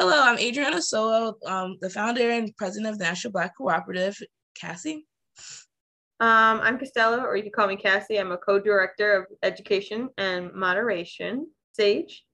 Hello, 0.00 0.22
I'm 0.22 0.38
Adriana 0.38 0.80
Solo, 0.80 1.36
um, 1.44 1.76
the 1.80 1.90
founder 1.90 2.30
and 2.30 2.56
president 2.56 2.92
of 2.92 3.00
the 3.00 3.04
National 3.04 3.32
Black 3.32 3.56
Cooperative. 3.56 4.16
Cassie? 4.54 5.08
Um, 6.20 6.60
I'm 6.60 6.78
Costello, 6.78 7.18
or 7.18 7.34
you 7.34 7.42
can 7.42 7.50
call 7.50 7.66
me 7.66 7.74
Cassie. 7.74 8.16
I'm 8.16 8.30
a 8.30 8.36
co-director 8.36 9.12
of 9.16 9.26
education 9.42 10.08
and 10.16 10.54
moderation. 10.54 11.48
Sage? 11.72 12.24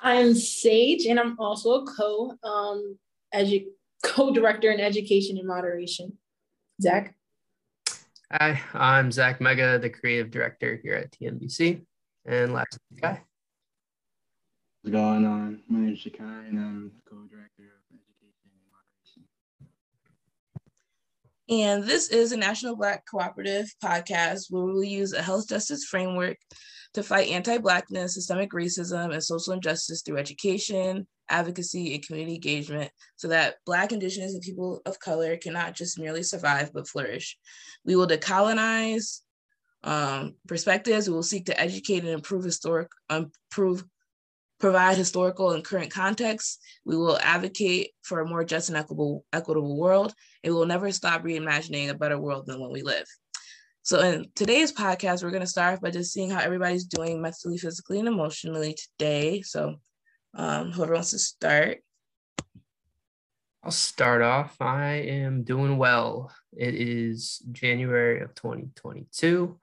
I'm 0.00 0.32
Sage, 0.32 1.06
and 1.06 1.18
I'm 1.18 1.36
also 1.40 1.82
a 1.82 1.86
co 1.86 2.36
um, 2.44 2.96
edu- 3.34 3.66
co-director 4.04 4.70
in 4.70 4.78
education 4.78 5.38
and 5.38 5.48
moderation. 5.48 6.16
Zach? 6.80 7.16
Hi, 8.30 8.60
I'm 8.74 9.10
Zach 9.10 9.40
Mega, 9.40 9.80
the 9.80 9.90
creative 9.90 10.30
director 10.30 10.78
here 10.84 10.94
at 10.94 11.10
TNBC. 11.10 11.84
And 12.26 12.52
last 12.52 12.78
guy. 12.94 13.22
What's 14.86 14.94
going 14.94 15.26
on? 15.26 15.62
My 15.68 15.80
name 15.80 15.94
is 15.94 15.98
Shakai, 15.98 16.48
and 16.48 16.60
I'm 16.60 16.92
co-director 17.10 17.64
of 17.64 17.82
education 17.90 18.52
and 18.52 18.62
moderation. 18.70 19.24
And 21.50 21.82
this 21.82 22.08
is 22.10 22.30
a 22.30 22.36
National 22.36 22.76
Black 22.76 23.04
Cooperative 23.04 23.66
podcast 23.82 24.44
where 24.48 24.72
we 24.72 24.86
use 24.86 25.12
a 25.12 25.22
health 25.22 25.48
justice 25.48 25.86
framework 25.86 26.36
to 26.94 27.02
fight 27.02 27.30
anti-Blackness, 27.30 28.14
systemic 28.14 28.52
racism, 28.52 29.12
and 29.12 29.24
social 29.24 29.54
injustice 29.54 30.02
through 30.02 30.18
education, 30.18 31.08
advocacy, 31.28 31.92
and 31.92 32.06
community 32.06 32.36
engagement 32.36 32.92
so 33.16 33.26
that 33.26 33.56
Black, 33.66 33.90
Indigenous, 33.90 34.34
and 34.34 34.42
people 34.42 34.82
of 34.86 35.00
color 35.00 35.36
can 35.36 35.52
not 35.52 35.74
just 35.74 35.98
merely 35.98 36.22
survive, 36.22 36.72
but 36.72 36.86
flourish. 36.86 37.36
We 37.84 37.96
will 37.96 38.06
decolonize 38.06 39.22
um, 39.82 40.36
perspectives. 40.46 41.08
We 41.08 41.14
will 41.16 41.24
seek 41.24 41.46
to 41.46 41.60
educate 41.60 42.04
and 42.04 42.10
improve 42.10 42.44
historic, 42.44 42.88
improve, 43.10 43.82
provide 44.58 44.96
historical 44.96 45.52
and 45.52 45.64
current 45.64 45.90
context. 45.90 46.62
We 46.84 46.96
will 46.96 47.18
advocate 47.18 47.90
for 48.02 48.20
a 48.20 48.28
more 48.28 48.44
just 48.44 48.68
and 48.68 48.78
equitable, 48.78 49.24
equitable 49.32 49.76
world. 49.76 50.14
And 50.42 50.52
we 50.52 50.58
will 50.58 50.66
never 50.66 50.90
stop 50.92 51.22
reimagining 51.22 51.90
a 51.90 51.94
better 51.94 52.18
world 52.18 52.46
than 52.46 52.60
when 52.60 52.72
we 52.72 52.82
live. 52.82 53.06
So 53.82 54.00
in 54.00 54.26
today's 54.34 54.72
podcast, 54.72 55.22
we're 55.22 55.30
going 55.30 55.42
to 55.42 55.46
start 55.46 55.80
by 55.80 55.90
just 55.90 56.12
seeing 56.12 56.30
how 56.30 56.40
everybody's 56.40 56.84
doing 56.84 57.22
mentally, 57.22 57.58
physically, 57.58 58.00
and 58.00 58.08
emotionally 58.08 58.76
today. 58.98 59.42
So 59.42 59.76
um, 60.34 60.72
whoever 60.72 60.94
wants 60.94 61.12
to 61.12 61.18
start. 61.18 61.78
I'll 63.62 63.70
start 63.70 64.22
off. 64.22 64.60
I 64.60 64.94
am 64.94 65.42
doing 65.42 65.76
well. 65.76 66.32
It 66.56 66.74
is 66.74 67.42
January 67.50 68.22
of 68.22 68.34
2022, 68.34 69.58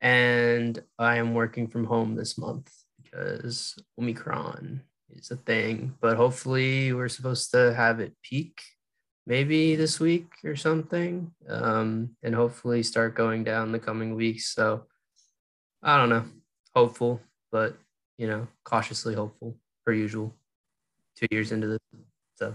and 0.00 0.82
I 0.98 1.16
am 1.16 1.34
working 1.34 1.66
from 1.66 1.84
home 1.84 2.14
this 2.14 2.38
month 2.38 2.72
because 3.10 3.76
Omicron 3.98 4.82
is 5.10 5.30
a 5.30 5.36
thing. 5.36 5.94
But 6.00 6.16
hopefully, 6.16 6.92
we're 6.92 7.08
supposed 7.08 7.50
to 7.52 7.74
have 7.74 8.00
it 8.00 8.12
peak 8.22 8.62
maybe 9.26 9.76
this 9.76 10.00
week 10.00 10.30
or 10.44 10.56
something, 10.56 11.30
um, 11.48 12.10
and 12.22 12.34
hopefully 12.34 12.82
start 12.82 13.14
going 13.14 13.44
down 13.44 13.72
the 13.72 13.78
coming 13.78 14.14
weeks. 14.14 14.54
So 14.54 14.84
I 15.82 15.96
don't 15.96 16.08
know, 16.08 16.24
hopeful, 16.74 17.20
but 17.52 17.76
you 18.16 18.26
know, 18.26 18.48
cautiously 18.64 19.14
hopeful 19.14 19.56
per 19.84 19.92
usual. 19.92 20.34
Two 21.16 21.26
years 21.30 21.52
into 21.52 21.66
this, 21.66 21.78
so. 22.36 22.54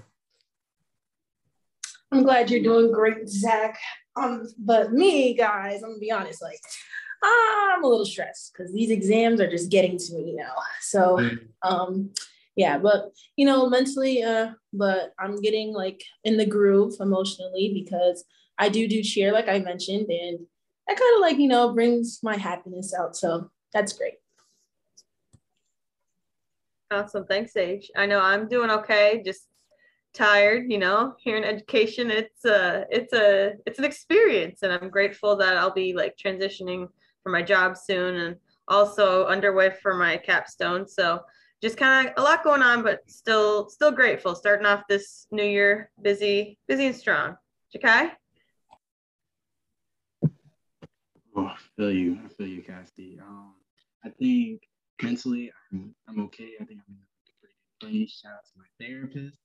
I'm 2.12 2.24
glad 2.24 2.50
you're 2.50 2.64
doing 2.64 2.92
great, 2.92 3.28
Zach. 3.28 3.78
Um, 4.16 4.48
but 4.58 4.94
me, 4.94 5.34
guys, 5.34 5.82
I'm 5.82 5.90
gonna 5.90 6.00
be 6.00 6.12
honest, 6.12 6.42
like 6.42 6.60
I'm 7.24 7.84
a 7.84 7.88
little 7.88 8.06
stressed 8.06 8.54
because 8.54 8.72
these 8.72 8.92
exams 8.92 9.40
are 9.40 9.50
just 9.50 9.72
getting 9.72 9.98
to 9.98 10.14
me 10.14 10.36
now. 10.38 10.54
So, 10.82 11.18
mm. 11.18 11.40
um, 11.62 12.12
yeah, 12.56 12.78
but 12.78 13.12
you 13.36 13.46
know, 13.46 13.68
mentally, 13.70 14.24
uh, 14.24 14.52
but 14.72 15.14
I'm 15.20 15.42
getting 15.42 15.74
like 15.74 16.04
in 16.24 16.38
the 16.38 16.46
groove 16.46 16.96
emotionally 17.00 17.72
because 17.74 18.26
I 18.58 18.70
do 18.70 18.88
do 18.88 19.02
cheer, 19.02 19.32
like 19.32 19.50
I 19.50 19.60
mentioned, 19.60 20.10
and 20.10 20.40
that 20.88 21.00
kind 21.00 21.16
of 21.16 21.22
like 21.22 21.38
you 21.38 21.48
know 21.48 21.74
brings 21.74 22.20
my 22.22 22.38
happiness 22.38 22.94
out. 22.94 23.16
So 23.16 23.50
that's 23.74 23.94
great. 23.94 24.16
Awesome, 26.92 27.26
thanks, 27.26 27.54
Sage. 27.54 27.90
I 27.96 28.06
know 28.06 28.20
I'm 28.20 28.48
doing 28.48 28.70
okay. 28.70 29.24
Just 29.26 29.48
tired, 30.14 30.72
you 30.72 30.78
know. 30.78 31.16
Here 31.18 31.38
in 31.38 31.44
education, 31.44 32.12
it's 32.12 32.46
a 32.46 32.86
it's 32.92 33.14
a 33.14 33.54
it's 33.66 33.80
an 33.80 33.86
experience, 33.86 34.62
and 34.62 34.72
I'm 34.72 34.90
grateful 34.90 35.36
that 35.38 35.58
I'll 35.58 35.74
be 35.74 35.94
like 35.94 36.16
transitioning 36.18 36.88
for 37.24 37.32
my 37.32 37.42
job 37.42 37.78
soon, 37.78 38.16
and 38.16 38.36
also 38.68 39.26
underway 39.26 39.72
for 39.82 39.96
my 39.96 40.18
capstone. 40.18 40.88
So 40.88 41.22
just 41.62 41.78
kind 41.78 42.08
of 42.08 42.14
a 42.18 42.22
lot 42.22 42.44
going 42.44 42.62
on, 42.62 42.84
but 42.84 43.00
still 43.10 43.70
still 43.70 43.92
grateful. 43.92 44.36
Starting 44.36 44.66
off 44.66 44.84
this 44.90 45.28
new 45.32 45.44
year 45.46 45.90
busy, 46.02 46.60
busy 46.68 46.88
and 46.88 46.96
strong. 46.96 47.36
Jakai? 47.76 48.12
Oh, 51.36 51.46
I 51.46 51.56
feel 51.76 51.92
you. 51.92 52.20
I 52.24 52.28
feel 52.28 52.48
you, 52.48 52.62
Cassie. 52.62 53.20
Um, 53.20 53.54
I 54.06 54.10
think 54.10 54.62
mentally 55.02 55.52
I'm 55.72 55.96
I'm 56.08 56.20
okay. 56.26 56.52
I 56.60 56.66
think 56.66 56.82
I'm 56.88 56.96
in 56.96 57.00
a 57.00 57.10
pretty 57.40 57.56
good 57.80 57.88
place. 57.88 58.20
Shout 58.22 58.34
out 58.34 58.46
to 58.46 58.60
my 58.60 58.86
therapist 58.86 59.38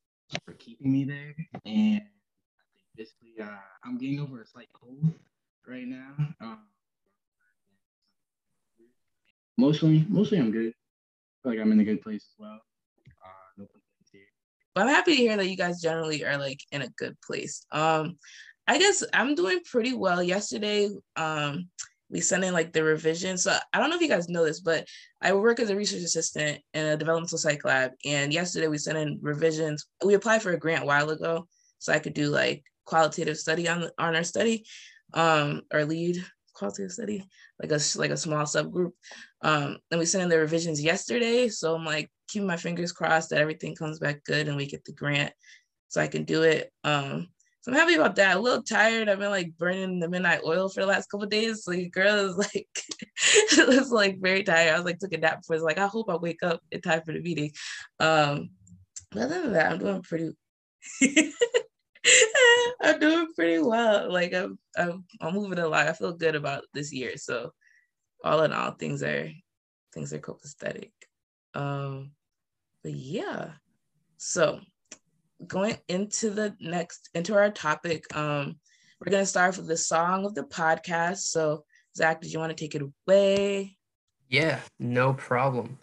for 0.45 0.55
keeping 0.55 0.93
me 0.93 1.05
there. 1.05 1.34
And 1.65 2.03
I 2.03 2.66
think 2.75 2.87
basically 2.97 3.34
uh, 3.41 3.56
I'm 3.84 3.97
getting 3.97 4.21
over 4.21 4.43
a 4.43 4.47
slight 4.47 4.69
cold 4.72 5.15
right 5.66 5.87
now. 5.87 6.15
Um, 6.41 6.59
mostly, 9.59 10.07
mostly 10.09 10.39
I'm 10.39 10.51
good 10.51 10.73
like 11.45 11.59
I'm 11.59 11.73
in 11.73 11.81
a 11.81 11.85
good 11.85 12.03
place 12.03 12.25
as 12.25 12.35
well. 12.39 12.61
Uh, 13.25 13.49
no 13.57 13.65
complaints 13.65 14.11
here. 14.13 14.23
Well, 14.75 14.87
I'm 14.87 14.95
happy 14.95 15.17
to 15.17 15.23
hear 15.23 15.37
that 15.37 15.49
you 15.49 15.57
guys 15.57 15.81
generally 15.81 16.25
are 16.25 16.39
like 16.39 16.61
in 16.73 16.83
a 16.83 16.89
good 16.99 17.17
place. 17.21 17.65
Um, 17.73 18.17
I 18.67 18.79
guess 18.79 19.03
I'm 19.13 19.35
doing 19.35 19.61
pretty 19.65 19.95
well. 19.95 20.23
Yesterday, 20.23 20.91
um, 21.17 21.69
we 22.11 22.21
sent 22.21 22.45
in 22.45 22.53
like 22.53 22.73
the 22.73 22.83
revision. 22.83 23.37
So 23.39 23.57
I 23.73 23.79
don't 23.79 23.91
know 23.91 23.97
if 23.97 24.03
you 24.03 24.09
guys 24.09 24.29
know 24.29 24.45
this, 24.45 24.61
but 24.61 24.87
I 25.21 25.33
work 25.33 25.61
as 25.61 25.71
a 25.71 25.77
research 25.77 26.03
assistant 26.03 26.61
in 26.75 26.87
a 26.87 26.97
developmental 26.97 27.39
psych 27.39 27.65
lab. 27.65 27.93
And 28.05 28.33
yesterday 28.33 28.69
we 28.69 28.79
sent 28.79 28.99
in 28.99 29.19
revisions. 29.23 29.87
We 30.05 30.15
applied 30.15 30.43
for 30.43 30.53
a 30.53 30.59
grant 30.59 30.85
a 30.85 30.87
while 30.87 31.11
ago, 31.11 31.47
so 31.79 31.93
I 31.93 31.99
could 31.99 32.15
do 32.15 32.29
like 32.29 32.63
qualitative 32.85 33.39
study 33.39 33.69
on 33.69 33.91
on 33.99 34.17
our 34.17 34.25
study, 34.25 34.65
um, 35.15 35.63
or 35.73 35.85
lead 35.85 36.25
qualitative 36.59 36.93
study, 36.93 37.25
like 37.63 37.73
a 37.73 37.81
like 37.97 38.11
a 38.11 38.17
small 38.17 38.45
subgroup. 38.45 38.93
Um, 39.43 39.79
and 39.91 39.99
we 39.99 40.07
sent 40.07 40.25
in 40.25 40.29
the 40.29 40.39
revisions 40.39 40.83
yesterday, 40.83 41.49
so 41.49 41.75
I'm 41.75 41.85
like 41.85 42.11
keeping 42.29 42.49
my 42.49 42.57
fingers 42.57 42.93
crossed 42.93 43.31
that 43.31 43.41
everything 43.41 43.75
comes 43.75 43.99
back 43.99 44.25
good 44.25 44.49
and 44.49 44.57
we 44.57 44.67
get 44.67 44.85
the 44.85 44.93
grant, 44.93 45.33
so 45.89 46.01
I 46.01 46.09
can 46.09 46.25
do 46.25 46.43
it. 46.43 46.73
Um, 46.85 47.29
so 47.61 47.73
I'm 47.73 47.79
happy 47.79 47.95
about 47.95 48.17
that. 48.17 48.37
A 48.37 48.41
little 48.41 48.63
tired. 48.63 49.09
I've 49.09 49.19
been 49.19 49.31
like 49.31 49.57
burning 49.59 50.01
the 50.01 50.09
midnight 50.09 50.41
oil 50.45 50.69
for 50.69 50.81
the 50.81 50.87
last 50.87 51.11
couple 51.11 51.27
days. 51.27 51.65
So 51.65 51.73
girl 51.93 52.15
is 52.15 52.37
like, 52.37 52.69
was 53.69 53.91
like 53.91 54.21
very 54.21 54.43
tired. 54.43 54.75
I 54.75 54.77
was 54.77 54.85
like 54.85 54.99
took 54.99 55.13
a 55.13 55.19
nap 55.19 55.41
before. 55.41 55.57
It's 55.57 55.65
like 55.65 55.79
I 55.79 55.87
hope 55.87 56.09
I 56.09 56.17
wake 56.17 56.43
up 56.43 56.61
in 56.71 56.81
time 56.81 57.03
for 57.05 57.13
the 57.13 57.21
meeting. 57.21 57.53
Um, 58.01 58.51
but 59.11 59.23
other 59.23 59.43
than 59.43 59.53
that, 59.55 59.73
I'm 59.73 59.79
doing 59.79 60.03
pretty. 60.03 60.33
I'm 62.83 63.01
doing 63.01 63.29
pretty 63.35 63.59
well. 63.61 64.11
Like 64.13 64.35
I'm, 64.35 64.59
I'm, 64.77 65.05
I'm 65.21 65.35
moving 65.35 65.59
along. 65.59 65.87
I 65.87 65.93
feel 65.93 66.13
good 66.13 66.35
about 66.35 66.65
this 66.75 66.93
year. 66.93 67.17
So, 67.17 67.53
all 68.25 68.43
in 68.43 68.53
all, 68.53 68.73
things 68.73 69.03
are, 69.03 69.31
things 69.95 70.13
are 70.13 70.19
copacetic. 70.19 70.91
Um, 71.55 72.13
but 72.83 72.93
yeah. 72.93 73.53
So, 74.17 74.61
going 75.47 75.77
into 75.89 76.31
the 76.31 76.57
next, 76.61 77.11
into 77.15 77.35
our 77.35 77.51
topic, 77.51 78.05
um, 78.17 78.57
we're 79.01 79.13
gonna 79.13 79.27
start 79.27 79.57
with 79.57 79.69
the 79.69 79.77
song 79.77 80.25
of 80.25 80.35
the 80.35 80.43
podcast. 80.43 81.19
So, 81.19 81.65
Zach, 81.97 82.21
did 82.21 82.33
you 82.33 82.39
want 82.39 82.57
to 82.57 82.57
take 82.57 82.75
it 82.75 82.83
away? 82.83 83.77
Yeah, 84.29 84.61
no 84.79 85.15
problem. 85.15 85.79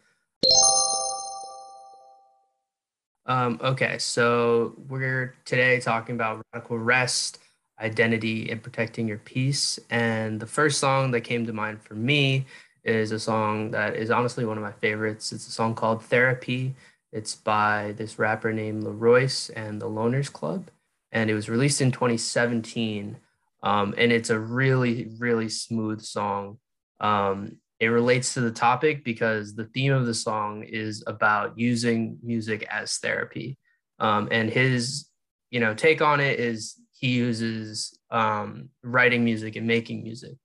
Um, 3.28 3.59
okay, 3.63 3.98
so 3.98 4.75
we're 4.88 5.33
today 5.45 5.80
talking 5.80 6.13
about 6.16 6.45
radical 6.54 6.77
rest, 6.77 7.39
identity, 7.80 8.51
and 8.51 8.62
protecting 8.62 9.07
your 9.07 9.18
peace. 9.18 9.80
And 9.89 10.39
the 10.39 10.45
first 10.45 10.80
song 10.80 11.12
that 11.12 11.22
came 11.22 11.45
to 11.48 11.54
mind 11.54 11.81
for 11.81 11.95
me 11.95 12.45
is 12.83 13.12
a 13.12 13.19
song 13.19 13.72
that 13.72 13.95
is 13.95 14.12
honestly 14.12 14.45
one 14.45 14.57
of 14.57 14.63
my 14.63 14.74
favorites. 14.74 15.31
It's 15.31 15.48
a 15.48 15.51
song 15.51 15.74
called 15.74 16.04
Therapy. 16.04 16.75
It's 17.12 17.33
by 17.33 17.95
this 17.98 18.19
rapper 18.19 18.54
named 18.54 18.83
Leroyce 18.83 19.50
and 19.56 19.81
the 19.81 19.89
Loners 19.89 20.31
Club. 20.31 20.69
And 21.12 21.30
it 21.30 21.33
was 21.33 21.50
released 21.50 21.81
in 21.81 21.92
2017. 21.92 23.18
Um, 23.63 23.95
and 23.98 24.12
it's 24.12 24.30
a 24.30 24.39
really, 24.39 25.10
really 25.18 25.50
smooth 25.50 26.01
song. 26.01 26.60
Um, 27.00 27.57
it 27.80 27.88
relates 27.88 28.33
to 28.33 28.42
the 28.42 28.51
topic 28.51 29.04
because 29.04 29.54
the 29.54 29.66
theme 29.66 29.92
of 29.92 30.06
the 30.06 30.13
song 30.13 30.63
is 30.63 31.04
about 31.07 31.57
using 31.57 32.18
music 32.24 32.66
as 32.69 32.98
therapy 32.98 33.57
um, 34.00 34.27
and 34.31 34.50
his 34.50 35.10
you 35.50 35.60
know 35.60 35.74
take 35.74 36.01
on 36.01 36.19
it 36.19 36.39
is 36.39 36.80
he 36.92 37.10
uses 37.10 37.98
um, 38.12 38.69
writing 38.83 39.24
music 39.24 39.56
and 39.56 39.68
making 39.68 40.04
music 40.04 40.36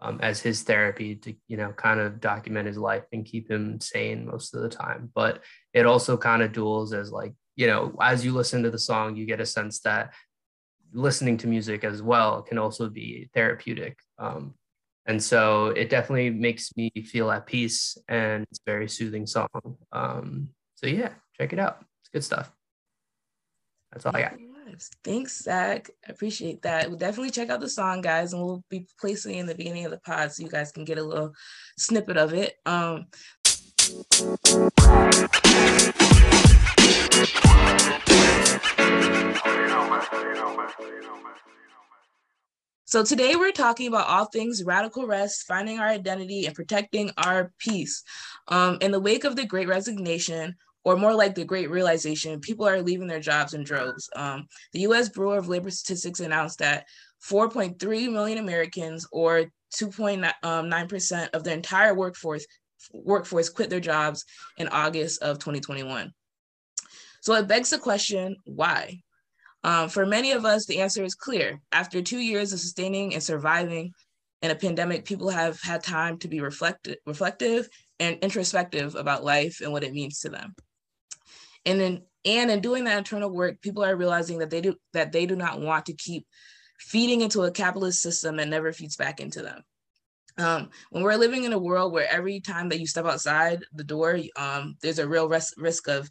um, 0.00 0.18
as 0.22 0.40
his 0.40 0.62
therapy 0.62 1.16
to 1.16 1.34
you 1.48 1.56
know 1.56 1.72
kind 1.72 2.00
of 2.00 2.20
document 2.20 2.66
his 2.66 2.78
life 2.78 3.04
and 3.12 3.24
keep 3.26 3.50
him 3.50 3.80
sane 3.80 4.26
most 4.26 4.54
of 4.54 4.62
the 4.62 4.68
time 4.68 5.10
but 5.14 5.42
it 5.74 5.86
also 5.86 6.16
kind 6.16 6.42
of 6.42 6.52
duels 6.52 6.92
as 6.92 7.12
like 7.12 7.34
you 7.58 7.66
know, 7.66 7.92
as 8.00 8.24
you 8.24 8.32
listen 8.32 8.62
to 8.62 8.70
the 8.70 8.78
song, 8.78 9.16
you 9.16 9.26
get 9.26 9.40
a 9.40 9.46
sense 9.46 9.80
that 9.80 10.14
listening 10.92 11.36
to 11.38 11.48
music 11.48 11.82
as 11.82 12.00
well 12.00 12.40
can 12.40 12.56
also 12.56 12.88
be 12.88 13.28
therapeutic. 13.34 13.98
Um, 14.16 14.54
and 15.08 15.22
so 15.22 15.68
it 15.68 15.88
definitely 15.88 16.28
makes 16.28 16.76
me 16.76 16.90
feel 17.06 17.30
at 17.30 17.46
peace 17.46 17.96
and 18.08 18.46
it's 18.50 18.60
a 18.60 18.70
very 18.70 18.88
soothing 18.88 19.26
song. 19.26 19.48
Um, 19.90 20.50
so 20.74 20.86
yeah, 20.86 21.14
check 21.40 21.54
it 21.54 21.58
out. 21.58 21.78
It's 22.02 22.10
good 22.10 22.22
stuff. 22.22 22.52
That's 23.90 24.04
all 24.04 24.14
I 24.14 24.20
got. 24.20 24.34
Thanks, 25.02 25.42
Zach. 25.42 25.88
I 26.06 26.12
appreciate 26.12 26.60
that. 26.62 26.88
We'll 26.88 26.98
definitely 26.98 27.30
check 27.30 27.48
out 27.48 27.60
the 27.60 27.70
song, 27.70 28.02
guys, 28.02 28.34
and 28.34 28.42
we'll 28.42 28.62
be 28.68 28.86
placing 29.00 29.34
it 29.34 29.40
in 29.40 29.46
the 29.46 29.54
beginning 29.54 29.86
of 29.86 29.90
the 29.90 29.98
pod 29.98 30.30
so 30.30 30.42
you 30.42 30.50
guys 30.50 30.72
can 30.72 30.84
get 30.84 30.98
a 30.98 31.02
little 31.02 31.32
snippet 31.78 32.18
of 32.18 32.34
it. 32.34 32.56
Um, 32.66 33.06
so 42.88 43.04
today 43.04 43.36
we're 43.36 43.52
talking 43.52 43.86
about 43.86 44.08
all 44.08 44.24
things 44.24 44.64
radical 44.64 45.06
rest, 45.06 45.46
finding 45.46 45.78
our 45.78 45.88
identity, 45.88 46.46
and 46.46 46.54
protecting 46.54 47.10
our 47.18 47.52
peace. 47.58 48.02
Um, 48.48 48.78
in 48.80 48.92
the 48.92 48.98
wake 48.98 49.24
of 49.24 49.36
the 49.36 49.44
Great 49.44 49.68
Resignation, 49.68 50.56
or 50.84 50.96
more 50.96 51.12
like 51.12 51.34
the 51.34 51.44
Great 51.44 51.68
Realization, 51.68 52.40
people 52.40 52.66
are 52.66 52.80
leaving 52.80 53.06
their 53.06 53.20
jobs 53.20 53.52
in 53.52 53.62
droves. 53.62 54.08
Um, 54.16 54.46
the 54.72 54.80
U.S. 54.80 55.10
Bureau 55.10 55.32
of 55.32 55.50
Labor 55.50 55.68
Statistics 55.68 56.20
announced 56.20 56.60
that 56.60 56.86
4.3 57.28 58.10
million 58.10 58.38
Americans, 58.38 59.06
or 59.12 59.52
2.9% 59.74 61.22
um, 61.22 61.28
of 61.34 61.44
the 61.44 61.52
entire 61.52 61.92
workforce, 61.94 62.46
workforce, 62.94 63.50
quit 63.50 63.68
their 63.68 63.80
jobs 63.80 64.24
in 64.56 64.66
August 64.68 65.22
of 65.22 65.38
2021. 65.38 66.10
So 67.20 67.34
it 67.34 67.48
begs 67.48 67.68
the 67.68 67.76
question, 67.76 68.36
why? 68.46 69.02
Um, 69.64 69.88
for 69.88 70.06
many 70.06 70.32
of 70.32 70.44
us, 70.44 70.66
the 70.66 70.80
answer 70.80 71.02
is 71.04 71.14
clear. 71.14 71.60
After 71.72 72.00
two 72.00 72.18
years 72.18 72.52
of 72.52 72.60
sustaining 72.60 73.14
and 73.14 73.22
surviving 73.22 73.92
in 74.42 74.50
a 74.50 74.54
pandemic, 74.54 75.04
people 75.04 75.30
have 75.30 75.60
had 75.60 75.82
time 75.82 76.18
to 76.18 76.28
be 76.28 76.40
reflective, 76.40 76.96
reflective 77.06 77.68
and 77.98 78.18
introspective 78.20 78.94
about 78.94 79.24
life 79.24 79.60
and 79.62 79.72
what 79.72 79.84
it 79.84 79.92
means 79.92 80.20
to 80.20 80.28
them. 80.28 80.54
And 81.66 81.80
in 81.80 82.02
and 82.24 82.50
in 82.50 82.60
doing 82.60 82.84
that 82.84 82.98
internal 82.98 83.30
work, 83.30 83.60
people 83.60 83.84
are 83.84 83.96
realizing 83.96 84.38
that 84.38 84.50
they 84.50 84.60
do 84.60 84.76
that 84.92 85.12
they 85.12 85.26
do 85.26 85.36
not 85.36 85.60
want 85.60 85.86
to 85.86 85.92
keep 85.94 86.26
feeding 86.78 87.20
into 87.22 87.42
a 87.42 87.50
capitalist 87.50 88.00
system 88.00 88.36
that 88.36 88.48
never 88.48 88.72
feeds 88.72 88.96
back 88.96 89.20
into 89.20 89.42
them. 89.42 89.62
Um, 90.36 90.70
when 90.90 91.02
we're 91.02 91.16
living 91.16 91.44
in 91.44 91.52
a 91.52 91.58
world 91.58 91.92
where 91.92 92.08
every 92.08 92.40
time 92.40 92.68
that 92.68 92.78
you 92.78 92.86
step 92.86 93.06
outside 93.06 93.64
the 93.72 93.82
door, 93.82 94.20
um, 94.36 94.76
there's 94.80 95.00
a 95.00 95.08
real 95.08 95.28
risk 95.28 95.88
of 95.88 96.08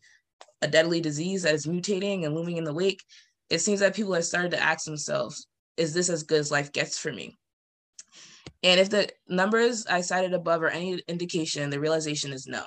a 0.61 0.67
deadly 0.67 0.99
disease 0.99 1.43
that 1.43 1.53
is 1.53 1.65
mutating 1.65 2.25
and 2.25 2.35
looming 2.35 2.57
in 2.57 2.65
the 2.65 2.73
wake, 2.73 3.03
it 3.49 3.59
seems 3.59 3.79
that 3.79 3.95
people 3.95 4.13
have 4.13 4.25
started 4.25 4.51
to 4.51 4.61
ask 4.61 4.85
themselves, 4.85 5.47
is 5.77 5.93
this 5.93 6.09
as 6.09 6.23
good 6.23 6.39
as 6.39 6.51
life 6.51 6.71
gets 6.71 6.97
for 6.97 7.11
me? 7.11 7.37
And 8.63 8.79
if 8.79 8.89
the 8.89 9.09
numbers 9.27 9.85
I 9.85 10.01
cited 10.01 10.33
above 10.33 10.63
are 10.63 10.69
any 10.69 11.01
indication, 11.07 11.69
the 11.69 11.79
realization 11.79 12.33
is 12.33 12.47
no. 12.47 12.63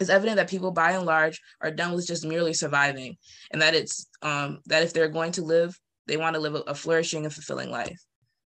It's 0.00 0.10
evident 0.10 0.36
that 0.36 0.50
people 0.50 0.72
by 0.72 0.92
and 0.92 1.06
large 1.06 1.40
are 1.60 1.70
done 1.70 1.92
with 1.92 2.06
just 2.06 2.24
merely 2.24 2.54
surviving 2.54 3.16
and 3.52 3.60
that 3.62 3.74
it's 3.74 4.08
um, 4.22 4.60
that 4.66 4.82
if 4.82 4.92
they're 4.92 5.08
going 5.08 5.32
to 5.32 5.42
live, 5.42 5.78
they 6.06 6.16
want 6.16 6.34
to 6.34 6.40
live 6.40 6.60
a, 6.66 6.74
flourishing 6.74 7.24
and 7.24 7.32
fulfilling 7.32 7.70
life, 7.70 8.00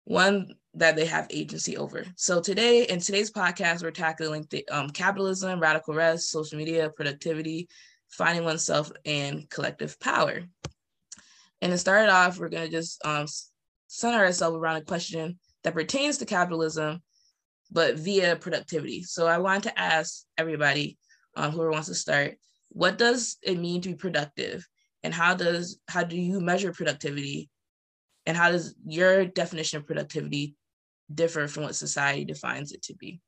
one 0.06 0.54
that 0.76 0.96
they 0.96 1.06
have 1.06 1.28
agency 1.32 1.76
over. 1.76 2.06
So 2.16 2.40
today, 2.40 2.84
in 2.84 3.00
today's 3.00 3.32
podcast, 3.32 3.84
we're 3.84 3.92
tackling 3.92 4.48
the, 4.50 4.66
um, 4.70 4.90
capitalism, 4.92 5.60
radical 5.60 5.94
rest, 5.94 6.30
social 6.30 6.58
media, 6.58 6.90
productivity, 6.96 7.68
finding 8.10 8.46
oneself, 8.46 8.92
and 9.06 9.50
collective 9.50 10.00
power. 10.00 10.44
And 11.62 11.72
to 11.72 11.78
start 11.78 12.10
off, 12.10 12.40
we're 12.40 12.50
going 12.50 12.66
to 12.66 12.72
just 12.72 13.04
um, 13.06 13.28
center 13.88 14.18
ourselves 14.18 14.58
around 14.58 14.78
a 14.78 14.82
question 14.82 15.40
that 15.64 15.74
pertains 15.74 16.18
to 16.18 16.26
capitalism, 16.26 17.02
but 17.72 17.98
via 17.98 18.36
productivity. 18.36 19.04
So 19.04 19.28
I 19.28 19.38
want 19.38 19.64
to 19.64 19.80
ask 19.80 20.26
everybody, 20.38 20.98
um, 21.36 21.52
whoever 21.52 21.72
wants 21.72 21.88
to 21.88 21.96
start, 21.96 22.36
what 22.70 22.98
does 22.98 23.38
it 23.44 23.60
mean 23.60 23.82
to 23.82 23.90
be 23.90 23.96
productive? 23.96 24.68
And 25.04 25.14
how 25.14 25.34
does 25.34 25.80
how 25.88 26.04
do 26.04 26.16
you 26.16 26.40
measure 26.40 26.72
productivity? 26.74 27.50
And 28.26 28.38
how 28.38 28.52
does 28.52 28.76
your 28.86 29.26
definition 29.26 29.80
of 29.80 29.88
productivity 29.88 30.56
differ 31.14 31.48
from 31.48 31.64
what 31.64 31.76
society 31.76 32.24
defines 32.24 32.72
it 32.72 32.84
to 32.84 32.96
be? 32.96 33.20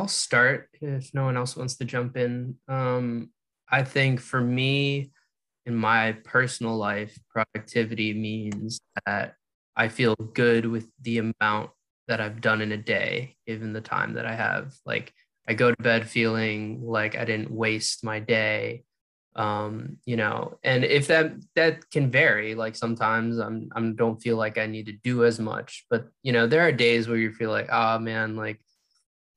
I'll 0.00 0.08
start 0.08 0.70
if 0.80 1.12
no 1.12 1.24
one 1.24 1.36
else 1.36 1.54
wants 1.54 1.76
to 1.76 1.84
jump 1.84 2.16
in. 2.16 2.56
Um, 2.68 3.32
I 3.70 3.82
think 3.82 4.18
for 4.18 4.40
me, 4.40 5.12
in 5.66 5.76
my 5.76 6.12
personal 6.24 6.74
life, 6.74 7.18
productivity 7.28 8.14
means 8.14 8.80
that 9.04 9.34
I 9.76 9.88
feel 9.88 10.14
good 10.14 10.64
with 10.64 10.88
the 11.02 11.18
amount 11.18 11.72
that 12.08 12.18
I've 12.18 12.40
done 12.40 12.62
in 12.62 12.72
a 12.72 12.78
day, 12.78 13.36
given 13.46 13.74
the 13.74 13.82
time 13.82 14.14
that 14.14 14.24
I 14.24 14.34
have. 14.34 14.72
Like 14.86 15.12
I 15.46 15.52
go 15.52 15.70
to 15.70 15.82
bed 15.82 16.08
feeling 16.08 16.80
like 16.82 17.14
I 17.14 17.26
didn't 17.26 17.50
waste 17.50 18.02
my 18.02 18.20
day. 18.20 18.84
Um, 19.36 19.98
you 20.06 20.16
know, 20.16 20.58
and 20.64 20.82
if 20.82 21.08
that 21.08 21.32
that 21.56 21.90
can 21.90 22.10
vary, 22.10 22.54
like 22.54 22.74
sometimes 22.74 23.38
I'm 23.38 23.68
I 23.76 23.80
don't 23.94 24.20
feel 24.20 24.38
like 24.38 24.56
I 24.56 24.64
need 24.64 24.86
to 24.86 24.96
do 25.04 25.26
as 25.26 25.38
much, 25.38 25.84
but 25.90 26.08
you 26.22 26.32
know, 26.32 26.46
there 26.46 26.62
are 26.62 26.72
days 26.72 27.06
where 27.06 27.18
you 27.18 27.32
feel 27.32 27.50
like, 27.50 27.68
oh 27.70 27.98
man, 27.98 28.34
like 28.34 28.62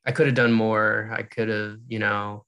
I 0.05 0.11
could 0.11 0.27
have 0.27 0.35
done 0.35 0.51
more. 0.51 1.09
I 1.11 1.23
could 1.23 1.49
have, 1.49 1.77
you 1.87 1.99
know, 1.99 2.45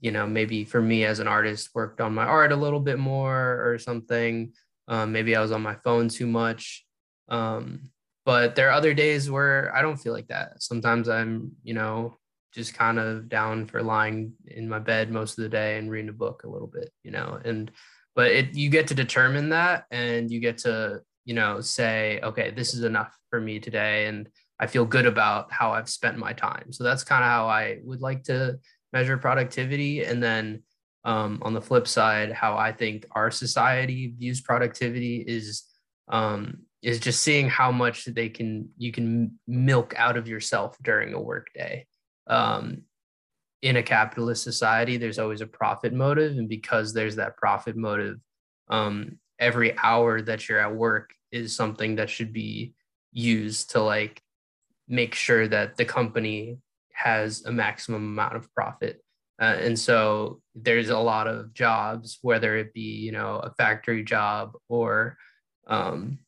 you 0.00 0.12
know, 0.12 0.26
maybe 0.26 0.64
for 0.64 0.80
me 0.80 1.04
as 1.04 1.18
an 1.18 1.28
artist, 1.28 1.70
worked 1.74 2.00
on 2.00 2.14
my 2.14 2.24
art 2.24 2.52
a 2.52 2.56
little 2.56 2.80
bit 2.80 2.98
more 2.98 3.62
or 3.64 3.78
something. 3.78 4.52
Um, 4.88 5.12
maybe 5.12 5.34
I 5.34 5.40
was 5.40 5.52
on 5.52 5.62
my 5.62 5.74
phone 5.84 6.08
too 6.08 6.26
much. 6.26 6.84
Um, 7.28 7.90
but 8.24 8.56
there 8.56 8.68
are 8.68 8.72
other 8.72 8.94
days 8.94 9.30
where 9.30 9.74
I 9.74 9.82
don't 9.82 9.96
feel 9.96 10.12
like 10.12 10.28
that. 10.28 10.62
Sometimes 10.62 11.08
I'm, 11.08 11.52
you 11.62 11.74
know, 11.74 12.16
just 12.52 12.74
kind 12.74 12.98
of 12.98 13.28
down 13.28 13.66
for 13.66 13.82
lying 13.82 14.32
in 14.46 14.68
my 14.68 14.78
bed 14.78 15.10
most 15.10 15.38
of 15.38 15.42
the 15.42 15.48
day 15.48 15.78
and 15.78 15.90
reading 15.90 16.08
a 16.08 16.12
book 16.12 16.42
a 16.44 16.48
little 16.48 16.66
bit, 16.66 16.90
you 17.04 17.10
know, 17.10 17.38
and 17.44 17.70
but 18.14 18.30
it 18.32 18.54
you 18.54 18.70
get 18.70 18.88
to 18.88 18.94
determine 18.94 19.50
that 19.50 19.84
and 19.90 20.30
you 20.30 20.40
get 20.40 20.58
to, 20.58 21.02
you 21.26 21.34
know, 21.34 21.60
say, 21.60 22.18
okay, 22.22 22.50
this 22.50 22.72
is 22.74 22.82
enough 22.82 23.14
for 23.30 23.40
me 23.40 23.60
today. 23.60 24.06
And 24.06 24.28
I 24.58 24.66
feel 24.66 24.84
good 24.84 25.06
about 25.06 25.52
how 25.52 25.72
I've 25.72 25.88
spent 25.88 26.18
my 26.18 26.32
time. 26.32 26.72
So 26.72 26.84
that's 26.84 27.04
kind 27.04 27.22
of 27.22 27.30
how 27.30 27.46
I 27.46 27.78
would 27.84 28.00
like 28.00 28.24
to 28.24 28.58
measure 28.92 29.18
productivity. 29.18 30.04
And 30.04 30.22
then 30.22 30.62
um, 31.04 31.40
on 31.42 31.52
the 31.52 31.60
flip 31.60 31.86
side, 31.86 32.32
how 32.32 32.56
I 32.56 32.72
think 32.72 33.06
our 33.12 33.30
society 33.30 34.14
views 34.18 34.40
productivity 34.40 35.24
is 35.26 35.64
um, 36.08 36.58
is 36.82 37.00
just 37.00 37.22
seeing 37.22 37.48
how 37.48 37.72
much 37.72 38.04
they 38.06 38.28
can 38.28 38.68
you 38.76 38.92
can 38.92 39.38
milk 39.46 39.94
out 39.96 40.16
of 40.16 40.28
yourself 40.28 40.76
during 40.82 41.14
a 41.14 41.20
workday. 41.20 41.86
Um, 42.26 42.82
in 43.62 43.76
a 43.76 43.82
capitalist 43.82 44.42
society, 44.42 44.96
there's 44.96 45.18
always 45.18 45.40
a 45.40 45.46
profit 45.46 45.92
motive, 45.92 46.32
and 46.38 46.48
because 46.48 46.92
there's 46.92 47.16
that 47.16 47.36
profit 47.36 47.76
motive, 47.76 48.18
um, 48.68 49.18
every 49.38 49.76
hour 49.78 50.20
that 50.22 50.48
you're 50.48 50.60
at 50.60 50.74
work 50.74 51.10
is 51.32 51.54
something 51.54 51.96
that 51.96 52.10
should 52.10 52.32
be 52.32 52.74
used 53.12 53.70
to 53.70 53.82
like 53.82 54.22
make 54.88 55.14
sure 55.14 55.48
that 55.48 55.76
the 55.76 55.84
company 55.84 56.58
has 56.92 57.44
a 57.44 57.52
maximum 57.52 58.04
amount 58.04 58.36
of 58.36 58.52
profit. 58.54 59.02
Uh, 59.40 59.56
and 59.60 59.78
so 59.78 60.40
there's 60.54 60.88
a 60.88 60.98
lot 60.98 61.26
of 61.26 61.52
jobs, 61.52 62.18
whether 62.22 62.56
it 62.56 62.72
be, 62.72 62.80
you 62.80 63.12
know, 63.12 63.36
a 63.36 63.50
factory 63.50 64.02
job 64.02 64.52
or, 64.68 65.18
um, 65.66 66.18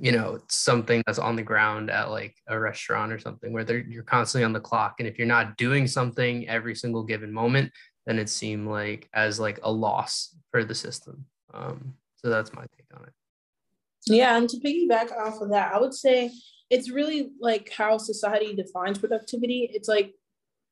you 0.00 0.10
know, 0.10 0.40
something 0.48 1.00
that's 1.06 1.20
on 1.20 1.36
the 1.36 1.42
ground 1.42 1.90
at 1.90 2.10
like 2.10 2.34
a 2.48 2.58
restaurant 2.58 3.12
or 3.12 3.18
something 3.20 3.52
where 3.52 3.78
you're 3.78 4.02
constantly 4.02 4.44
on 4.44 4.52
the 4.52 4.58
clock. 4.58 4.96
And 4.98 5.06
if 5.06 5.16
you're 5.16 5.28
not 5.28 5.56
doing 5.56 5.86
something 5.86 6.48
every 6.48 6.74
single 6.74 7.04
given 7.04 7.32
moment, 7.32 7.70
then 8.04 8.18
it 8.18 8.28
seemed 8.28 8.66
like 8.66 9.08
as 9.14 9.38
like 9.38 9.60
a 9.62 9.70
loss 9.70 10.36
for 10.50 10.64
the 10.64 10.74
system. 10.74 11.26
Um, 11.52 11.94
so 12.16 12.30
that's 12.30 12.52
my 12.52 12.62
take 12.62 12.86
on 12.96 13.04
it. 13.04 13.12
Yeah, 14.06 14.36
and 14.36 14.48
to 14.48 14.56
piggyback 14.58 15.16
off 15.16 15.40
of 15.40 15.50
that, 15.50 15.72
I 15.72 15.80
would 15.80 15.94
say 15.94 16.30
it's 16.70 16.90
really 16.90 17.30
like 17.40 17.70
how 17.76 17.98
society 17.98 18.54
defines 18.54 18.98
productivity. 18.98 19.70
It's 19.72 19.88
like 19.88 20.14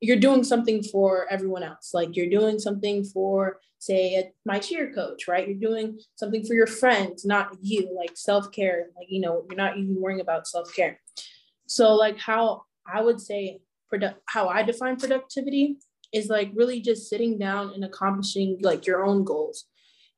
you're 0.01 0.17
doing 0.17 0.43
something 0.43 0.83
for 0.83 1.27
everyone 1.29 1.63
else. 1.63 1.91
Like 1.93 2.15
you're 2.15 2.29
doing 2.29 2.59
something 2.59 3.05
for, 3.05 3.59
say, 3.79 4.15
a, 4.15 4.31
my 4.45 4.59
cheer 4.59 4.93
coach, 4.93 5.27
right? 5.27 5.47
You're 5.47 5.71
doing 5.71 5.99
something 6.15 6.45
for 6.45 6.55
your 6.55 6.67
friends, 6.67 7.23
not 7.23 7.55
you, 7.61 7.95
like 7.95 8.11
self 8.15 8.51
care. 8.51 8.87
Like, 8.97 9.07
you 9.09 9.21
know, 9.21 9.45
you're 9.49 9.57
not 9.57 9.77
even 9.77 9.95
worrying 9.99 10.19
about 10.19 10.47
self 10.47 10.75
care. 10.75 10.99
So, 11.67 11.93
like, 11.93 12.17
how 12.17 12.63
I 12.85 13.01
would 13.01 13.21
say, 13.21 13.61
produ- 13.93 14.15
how 14.25 14.49
I 14.49 14.63
define 14.63 14.97
productivity 14.97 15.77
is 16.11 16.27
like 16.27 16.51
really 16.53 16.81
just 16.81 17.09
sitting 17.09 17.37
down 17.39 17.73
and 17.73 17.83
accomplishing 17.83 18.57
like 18.61 18.85
your 18.85 19.05
own 19.05 19.23
goals. 19.23 19.65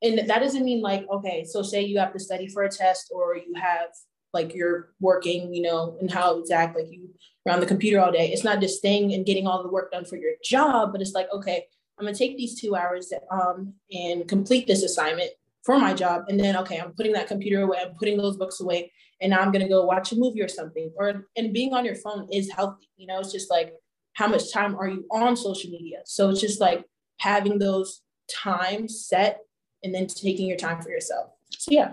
And 0.02 0.18
that 0.18 0.40
doesn't 0.40 0.64
mean 0.64 0.82
like, 0.82 1.06
okay, 1.10 1.44
so 1.44 1.62
say 1.62 1.82
you 1.82 1.98
have 1.98 2.12
to 2.12 2.18
study 2.18 2.48
for 2.48 2.64
a 2.64 2.68
test 2.68 3.10
or 3.14 3.36
you 3.36 3.54
have 3.54 3.88
like 4.36 4.54
you're 4.54 4.90
working, 5.00 5.52
you 5.52 5.62
know, 5.62 5.96
and 6.00 6.10
how 6.10 6.38
exact 6.38 6.76
like 6.76 6.86
you 6.90 7.08
around 7.46 7.60
the 7.60 7.66
computer 7.66 8.00
all 8.00 8.12
day. 8.12 8.30
It's 8.30 8.44
not 8.44 8.60
just 8.60 8.78
staying 8.78 9.14
and 9.14 9.24
getting 9.24 9.46
all 9.46 9.62
the 9.62 9.70
work 9.70 9.90
done 9.92 10.04
for 10.04 10.16
your 10.16 10.32
job, 10.44 10.92
but 10.92 11.00
it's 11.00 11.14
like, 11.14 11.28
okay, 11.32 11.64
I'm 11.98 12.04
gonna 12.04 12.16
take 12.16 12.36
these 12.36 12.60
two 12.60 12.76
hours 12.76 13.12
um, 13.30 13.74
and 13.90 14.28
complete 14.28 14.66
this 14.66 14.82
assignment 14.82 15.30
for 15.64 15.78
my 15.78 15.94
job. 15.94 16.24
And 16.28 16.38
then, 16.38 16.56
okay, 16.56 16.78
I'm 16.78 16.92
putting 16.92 17.12
that 17.14 17.28
computer 17.28 17.62
away, 17.62 17.78
I'm 17.80 17.94
putting 17.94 18.18
those 18.18 18.36
books 18.36 18.60
away, 18.60 18.92
and 19.20 19.30
now 19.30 19.40
I'm 19.40 19.52
gonna 19.52 19.68
go 19.68 19.84
watch 19.84 20.12
a 20.12 20.16
movie 20.16 20.42
or 20.42 20.48
something. 20.48 20.92
Or 20.96 21.26
and 21.36 21.52
being 21.52 21.72
on 21.72 21.84
your 21.84 21.96
phone 21.96 22.28
is 22.32 22.52
healthy, 22.52 22.88
you 22.96 23.06
know, 23.06 23.18
it's 23.18 23.32
just 23.32 23.50
like 23.50 23.72
how 24.12 24.28
much 24.28 24.52
time 24.52 24.76
are 24.76 24.88
you 24.88 25.04
on 25.10 25.36
social 25.36 25.70
media? 25.70 25.98
So 26.04 26.30
it's 26.30 26.40
just 26.40 26.60
like 26.60 26.84
having 27.20 27.58
those 27.58 28.02
times 28.30 29.06
set 29.06 29.40
and 29.82 29.94
then 29.94 30.06
taking 30.06 30.48
your 30.48 30.56
time 30.56 30.82
for 30.82 30.90
yourself. 30.90 31.30
So 31.50 31.70
yeah. 31.70 31.92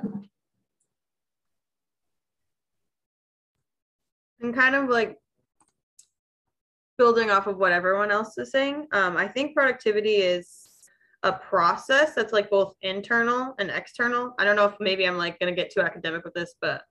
And 4.44 4.54
kind 4.54 4.76
of 4.76 4.90
like 4.90 5.18
building 6.98 7.32
off 7.32 7.48
of 7.48 7.58
what 7.58 7.72
everyone 7.72 8.12
else 8.12 8.38
is 8.38 8.52
saying, 8.52 8.88
um, 8.92 9.16
I 9.16 9.28
think 9.28 9.56
productivity 9.56 10.18
is 10.18 10.70
a 11.24 11.32
process 11.32 12.14
that's 12.14 12.34
like 12.34 12.50
both 12.50 12.76
internal 12.82 13.56
and 13.58 13.72
external. 13.72 14.36
I 14.38 14.44
don't 14.44 14.58
know 14.58 14.66
if 14.66 14.74
maybe 14.82 15.08
I'm 15.08 15.18
like 15.18 15.40
gonna 15.40 15.54
get 15.54 15.72
too 15.72 15.80
academic 15.80 16.26
with 16.26 16.34
this, 16.34 16.56
but 16.60 16.82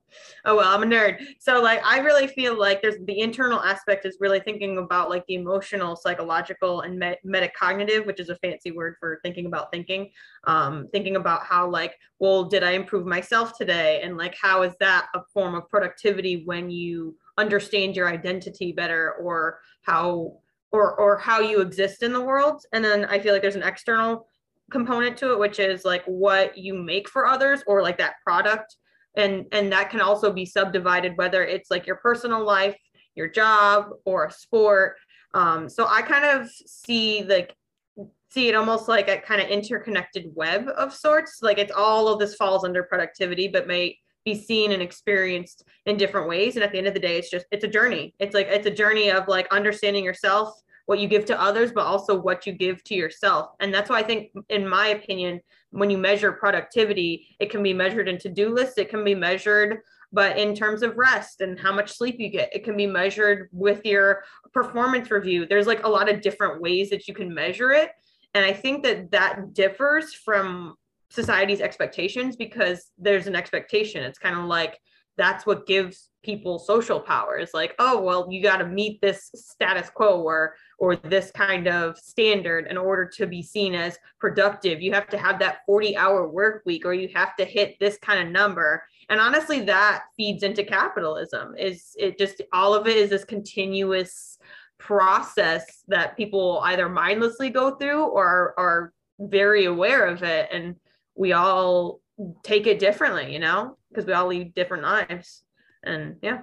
oh 0.47 0.57
well, 0.57 0.75
I'm 0.75 0.83
a 0.83 0.87
nerd. 0.87 1.23
So 1.39 1.61
like 1.63 1.85
I 1.85 1.99
really 1.99 2.27
feel 2.27 2.59
like 2.59 2.81
there's 2.81 2.97
the 3.05 3.21
internal 3.21 3.61
aspect 3.61 4.07
is 4.07 4.17
really 4.21 4.41
thinking 4.41 4.79
about 4.79 5.11
like 5.11 5.27
the 5.27 5.35
emotional, 5.35 5.95
psychological, 5.95 6.81
and 6.81 6.99
met- 6.99 7.19
metacognitive, 7.27 8.07
which 8.07 8.21
is 8.21 8.31
a 8.31 8.37
fancy 8.37 8.71
word 8.71 8.97
for 8.99 9.21
thinking 9.23 9.45
about 9.45 9.71
thinking. 9.71 10.11
Um, 10.45 10.89
thinking 10.93 11.17
about 11.17 11.45
how 11.45 11.69
like, 11.69 11.95
well, 12.19 12.45
did 12.45 12.65
I 12.65 12.71
improve 12.71 13.05
myself 13.05 13.59
today? 13.59 14.01
And 14.03 14.17
like 14.17 14.35
how 14.41 14.63
is 14.63 14.73
that 14.81 15.09
a 15.15 15.21
form 15.35 15.55
of 15.55 15.69
productivity 15.69 16.45
when 16.47 16.71
you 16.71 17.17
understand 17.39 17.97
your 17.97 18.09
identity 18.09 18.73
better 18.73 19.13
or 19.15 19.61
how 19.83 20.39
or 20.71 20.99
or 20.99 21.19
how 21.19 21.41
you 21.41 21.61
exist 21.61 22.03
in 22.03 22.13
the 22.13 22.21
world. 22.21 22.65
And 22.73 22.85
then 22.85 23.05
i 23.07 23.19
feel 23.19 23.33
like 23.33 23.43
there's 23.43 23.57
an 23.57 23.63
external 23.63 24.27
component 24.71 25.19
to 25.19 25.33
it 25.33 25.39
which 25.39 25.59
is 25.59 25.85
like 25.85 26.03
what 26.07 26.57
you 26.57 26.73
make 26.73 27.09
for 27.09 27.27
others 27.27 27.63
or 27.67 27.83
like 27.83 27.99
that 27.99 28.15
product. 28.25 28.77
And 29.15 29.47
and 29.53 29.71
that 29.73 29.91
can 29.91 30.01
also 30.01 30.33
be 30.33 30.47
subdivided 30.47 31.17
whether 31.17 31.45
it's 31.45 31.71
like 31.71 31.87
your 31.87 31.97
personal 31.97 32.45
life 32.45 32.77
your 33.15 33.29
job 33.29 33.91
or 34.07 34.27
a 34.27 34.33
sport. 34.33 34.97
Um, 35.35 35.69
so 35.69 35.87
i 35.89 36.03
kind 36.03 36.25
of 36.25 36.51
see 36.51 37.25
like 37.25 37.55
see 38.31 38.49
it 38.49 38.55
almost 38.55 38.89
like 38.89 39.09
a 39.09 39.19
kind 39.19 39.43
of 39.43 39.49
interconnected 39.49 40.33
web 40.35 40.67
of 40.77 40.95
sorts. 40.95 41.41
Like 41.43 41.59
it's 41.59 41.73
all 41.73 42.09
of 42.09 42.19
this 42.19 42.35
falls 42.35 42.65
under 42.65 42.83
productivity 42.83 43.49
but 43.49 43.67
may 43.67 43.99
be 44.25 44.35
seen 44.35 44.73
and 44.73 44.83
experienced 44.83 45.65
in 45.87 45.97
different 45.97 46.29
ways. 46.29 46.57
And 46.57 46.65
at 46.65 46.73
the 46.73 46.79
end 46.79 46.87
of 46.87 46.95
the 46.95 47.01
day 47.01 47.19
it's 47.19 47.31
just 47.31 47.47
it's 47.51 47.65
a 47.65 47.69
journey. 47.69 48.15
It's 48.19 48.35
like 48.35 48.49
it's 48.49 48.67
a 48.67 48.71
journey 48.71 49.11
of 49.11 49.29
like 49.29 49.53
understanding 49.53 50.05
yourself 50.05 50.61
what 50.87 50.99
you 50.99 51.09
give 51.09 51.25
to 51.27 51.41
others 51.41 51.73
but 51.73 51.87
also 51.87 52.21
what 52.21 52.47
you 52.47 52.53
give 52.53 52.83
to 52.85 52.95
yourself. 52.95 53.51
And 53.61 53.73
that's 53.73 53.91
why 53.91 54.01
i 54.01 54.03
think 54.03 54.31
in 54.49 54.69
my 54.69 54.89
opinion 54.89 55.41
when 55.71 55.91
you 55.91 55.99
measure 55.99 56.33
productivity 56.33 57.27
it 57.41 57.51
can 57.51 57.63
be 57.63 57.73
measured 57.73 58.09
in 58.09 58.19
to-do 58.19 58.51
lists 58.51 58.79
it 58.79 58.91
can 58.91 59.05
be 59.05 59.15
measured 59.15 59.79
but 60.13 60.37
in 60.37 60.55
terms 60.55 60.83
of 60.83 60.99
rest 60.99 61.41
and 61.41 61.59
how 61.59 61.73
much 61.73 61.97
sleep 61.97 62.17
you 62.19 62.29
get 62.29 62.55
it 62.55 62.65
can 62.65 62.77
be 62.77 62.87
measured 62.87 63.49
with 63.53 63.85
your 63.85 64.23
performance 64.53 65.11
review. 65.11 65.47
There's 65.47 65.67
like 65.67 65.85
a 65.85 65.89
lot 65.89 66.11
of 66.11 66.21
different 66.21 66.61
ways 66.61 66.91
that 66.91 67.09
you 67.09 67.15
can 67.15 67.33
measure 67.33 67.71
it. 67.71 67.91
And 68.35 68.45
i 68.45 68.53
think 68.53 68.83
that 68.85 69.11
that 69.13 69.55
differs 69.55 70.15
from 70.15 70.75
society's 71.13 71.61
expectations 71.61 72.37
because 72.37 72.91
there's 72.99 73.27
an 73.27 73.37
expectation. 73.37 74.03
It's 74.03 74.19
kind 74.19 74.39
of 74.39 74.47
like 74.47 74.79
that's 75.19 75.45
what 75.45 75.67
gives 75.67 76.09
people 76.23 76.59
social 76.59 76.99
power. 76.99 77.37
It's 77.37 77.53
like, 77.53 77.75
oh, 77.79 78.01
well, 78.01 78.29
you 78.31 78.43
got 78.43 78.59
to 78.59 78.67
meet 78.67 79.01
this 79.03 79.31
status 79.35 79.91
quo 79.91 80.23
or 80.23 80.55
or 80.79 80.97
this 80.97 81.31
kind 81.33 81.69
of 81.69 81.99
standard 81.99 82.67
in 82.69 82.79
order 82.79 83.07
to 83.17 83.27
be 83.27 83.43
seen 83.43 83.75
as 83.75 83.99
productive. 84.19 84.81
You 84.81 84.93
have 84.95 85.09
to 85.09 85.19
have 85.19 85.39
that 85.41 85.59
40 85.67 85.97
hour 85.97 86.29
work 86.29 86.63
week 86.65 86.87
or 86.87 86.95
you 86.95 87.09
have 87.15 87.37
to 87.37 87.45
hit 87.45 87.77
this 87.79 87.99
kind 87.99 88.27
of 88.27 88.33
number. 88.33 88.83
And 89.11 89.21
honestly, 89.21 89.61
that 89.63 90.05
feeds 90.17 90.43
into 90.43 90.65
capitalism. 90.65 91.55
Is 91.59 91.95
it 91.99 92.19
just 92.19 92.41
all 92.53 92.75
of 92.75 92.87
it 92.89 92.97
is 92.97 93.11
this 93.11 93.25
continuous 93.25 94.39
process 94.79 95.85
that 95.89 96.17
people 96.17 96.61
either 96.65 96.89
mindlessly 96.89 97.51
go 97.51 97.77
through 97.77 98.05
or 98.07 98.55
are 98.59 98.93
very 99.21 99.67
aware 99.67 100.07
of 100.07 100.23
it. 100.23 100.49
And 100.53 100.77
we 101.23 101.33
all 101.33 102.01
take 102.43 102.67
it 102.67 102.81
differently, 102.81 103.33
you 103.33 103.39
know, 103.39 103.79
because 103.89 104.05
we 104.05 104.13
all 104.13 104.27
lead 104.27 104.57
different 104.57 104.83
lives. 104.83 105.45
And 105.85 106.17
yeah, 106.21 106.41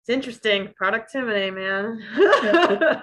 it's 0.00 0.08
interesting. 0.08 0.72
Productivity, 0.74 1.50
man. 1.50 2.02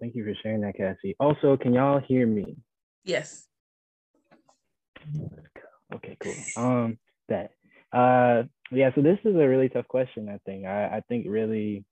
Thank 0.00 0.14
you 0.14 0.24
for 0.24 0.34
sharing 0.42 0.62
that, 0.62 0.76
Cassie. 0.76 1.14
Also, 1.20 1.58
can 1.58 1.74
y'all 1.74 2.00
hear 2.00 2.26
me? 2.26 2.56
Yes. 3.04 3.46
Okay, 5.94 6.16
cool. 6.22 6.34
Um, 6.56 6.98
that. 7.28 7.50
Uh, 7.92 8.44
yeah. 8.70 8.90
So 8.94 9.02
this 9.02 9.18
is 9.26 9.34
a 9.34 9.46
really 9.46 9.68
tough 9.68 9.88
question. 9.88 10.30
I 10.30 10.38
think. 10.46 10.64
I, 10.64 10.86
I 10.86 11.02
think 11.08 11.26
really 11.28 11.84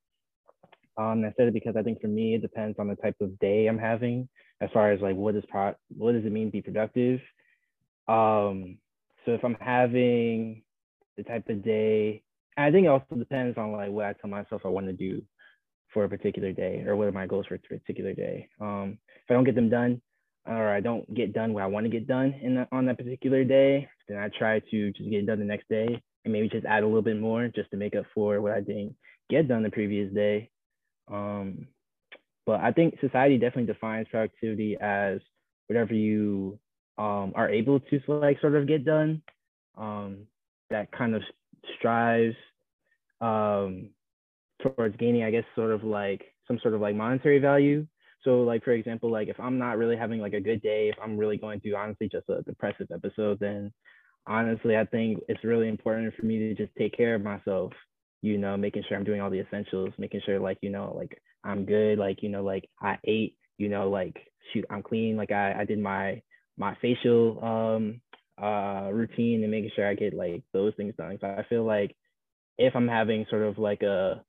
um, 0.99 1.25
I 1.25 1.33
said 1.37 1.49
it 1.49 1.55
because 1.55 1.77
I 1.77 1.83
think 1.83 2.01
for 2.01 2.09
me, 2.09 2.35
it 2.35 2.43
depends 2.43 2.79
on 2.79 2.89
the 2.89 2.97
type 2.97 3.17
of 3.21 3.39
day 3.39 3.67
I'm 3.67 3.79
having 3.79 4.29
as 4.61 4.69
far 4.73 4.91
as 4.91 5.01
like, 5.01 5.17
what 5.17 5.37
is 5.37 5.45
pro 5.49 5.75
what 5.97 6.13
does 6.13 6.25
it 6.25 6.33
mean 6.33 6.49
to 6.49 6.53
be 6.53 6.63
productive? 6.63 7.21
Um, 8.09 8.79
so 9.25 9.33
if 9.33 9.45
I'm 9.45 9.57
having 9.61 10.63
the 11.17 11.23
type 11.23 11.49
of 11.49 11.65
day, 11.65 12.23
I 12.57 12.71
think 12.71 12.87
it 12.87 12.89
also 12.89 13.15
depends 13.17 13.57
on 13.57 13.73
like 13.73 13.91
what 13.91 14.07
I 14.07 14.15
tell 14.15 14.31
myself 14.31 14.63
I 14.65 14.69
want 14.69 14.87
to 14.87 14.93
do 14.93 15.23
for 15.95 16.05
a 16.05 16.09
particular 16.09 16.53
day 16.53 16.85
or 16.87 16.97
what 16.97 17.07
are 17.07 17.13
my 17.13 17.27
goals 17.27 17.47
for 17.47 17.55
a 17.55 17.59
particular 17.59 18.15
day. 18.15 18.49
Um, 18.61 18.99
if 19.17 19.31
I 19.31 19.35
don't 19.35 19.45
get 19.45 19.55
them 19.55 19.71
done 19.71 20.03
or 20.47 20.69
I 20.69 20.81
don't 20.81 21.13
get 21.15 21.33
done 21.33 21.53
what 21.53 21.63
I 21.63 21.67
want 21.67 21.85
to 21.85 21.91
get 21.91 22.09
done 22.09 22.35
in 22.43 22.57
the, 22.57 22.69
on 22.73 22.87
that 22.87 22.99
particular 22.99 23.45
day, 23.45 23.89
then 24.09 24.19
I 24.19 24.29
try 24.37 24.59
to 24.59 24.93
just 24.93 25.11
get 25.11 25.21
it 25.21 25.27
done 25.27 25.39
the 25.39 25.45
next 25.45 25.69
day 25.69 26.03
and 26.25 26.33
maybe 26.33 26.49
just 26.49 26.67
add 26.67 26.83
a 26.83 26.87
little 26.87 27.03
bit 27.03 27.21
more 27.21 27.49
just 27.49 27.71
to 27.71 27.77
make 27.77 27.95
up 27.95 28.05
for 28.15 28.41
what 28.41 28.53
I 28.53 28.61
didn't 28.61 28.97
get 29.31 29.47
done 29.47 29.63
the 29.63 29.71
previous 29.71 30.13
day. 30.13 30.51
Um, 31.11 31.69
but 32.47 32.61
I 32.61 32.73
think 32.73 32.99
society 33.01 33.37
definitely 33.37 33.73
defines 33.73 34.09
productivity 34.11 34.77
as 34.81 35.21
whatever 35.67 35.95
you 35.95 36.59
um, 36.97 37.33
are 37.35 37.49
able 37.49 37.81
to 37.81 38.01
like 38.09 38.41
sort 38.41 38.55
of 38.55 38.67
get 38.67 38.85
done. 38.85 39.23
Um, 39.77 40.27
that 40.71 40.91
kind 40.93 41.15
of 41.15 41.23
strives 41.77 42.35
um, 43.21 43.91
towards 44.63 44.97
gaining, 44.97 45.25
I 45.25 45.31
guess, 45.31 45.45
sort 45.55 45.71
of 45.73 45.85
like 45.85 46.25
some 46.47 46.59
sort 46.61 46.75
of 46.75 46.81
like 46.81 46.97
monetary 46.97 47.39
value. 47.39 47.87
So 48.25 48.43
like 48.43 48.65
for 48.65 48.73
example, 48.73 49.11
like 49.11 49.29
if 49.29 49.39
I'm 49.39 49.59
not 49.59 49.79
really 49.79 49.97
having 49.97 50.21
like 50.21 50.33
a 50.33 50.41
good 50.41 50.63
day, 50.63 50.89
if 50.89 50.97
I'm 51.03 51.17
really 51.17 51.37
going 51.37 51.61
through 51.61 51.77
honestly 51.77 52.09
just 52.11 52.29
a 52.29 52.43
depressive 52.43 52.89
episode, 52.93 53.39
then 53.41 53.73
honestly 54.27 54.77
I 54.77 54.85
think 54.85 55.21
it's 55.29 55.45
really 55.45 55.69
important 55.69 56.15
for 56.15 56.27
me 56.27 56.39
to 56.39 56.55
just 56.55 56.75
take 56.77 56.97
care 56.97 57.15
of 57.15 57.23
myself 57.23 57.73
you 58.23 58.39
know, 58.39 58.57
making 58.57 58.85
sure 58.89 58.97
I'm 58.97 59.05
doing 59.05 59.21
all 59.21 59.31
the 59.31 59.41
essentials, 59.41 59.91
making 59.99 60.23
sure 60.27 60.41
like, 60.41 60.59
you 60.63 60.71
know, 60.71 60.93
like 60.97 61.21
I'm 61.45 61.65
good, 61.65 61.99
like, 61.99 62.23
you 62.23 62.29
know, 62.29 62.43
like 62.43 62.69
I 62.81 62.99
ate, 63.05 63.37
you 63.59 63.69
know, 63.69 63.89
like 63.91 64.17
shoot, 64.53 64.65
I'm 64.71 64.83
clean. 64.83 65.17
Like 65.17 65.31
I, 65.33 65.61
I 65.61 65.65
did 65.65 65.79
my 65.79 66.23
my 66.57 66.77
facial 66.83 67.43
um 67.45 68.01
uh 68.43 68.91
routine 68.93 69.43
and 69.43 69.51
making 69.51 69.71
sure 69.75 69.89
I 69.89 69.95
get 69.95 70.15
like 70.15 70.43
those 70.53 70.75
things 70.77 70.95
done. 70.97 71.19
So 71.21 71.27
I 71.29 71.45
feel 71.49 71.65
like 71.65 71.97
if 72.59 72.75
I'm 72.75 72.89
having 72.89 73.27
sort 73.31 73.43
of 73.43 73.59
like 73.59 73.83
a 73.83 74.25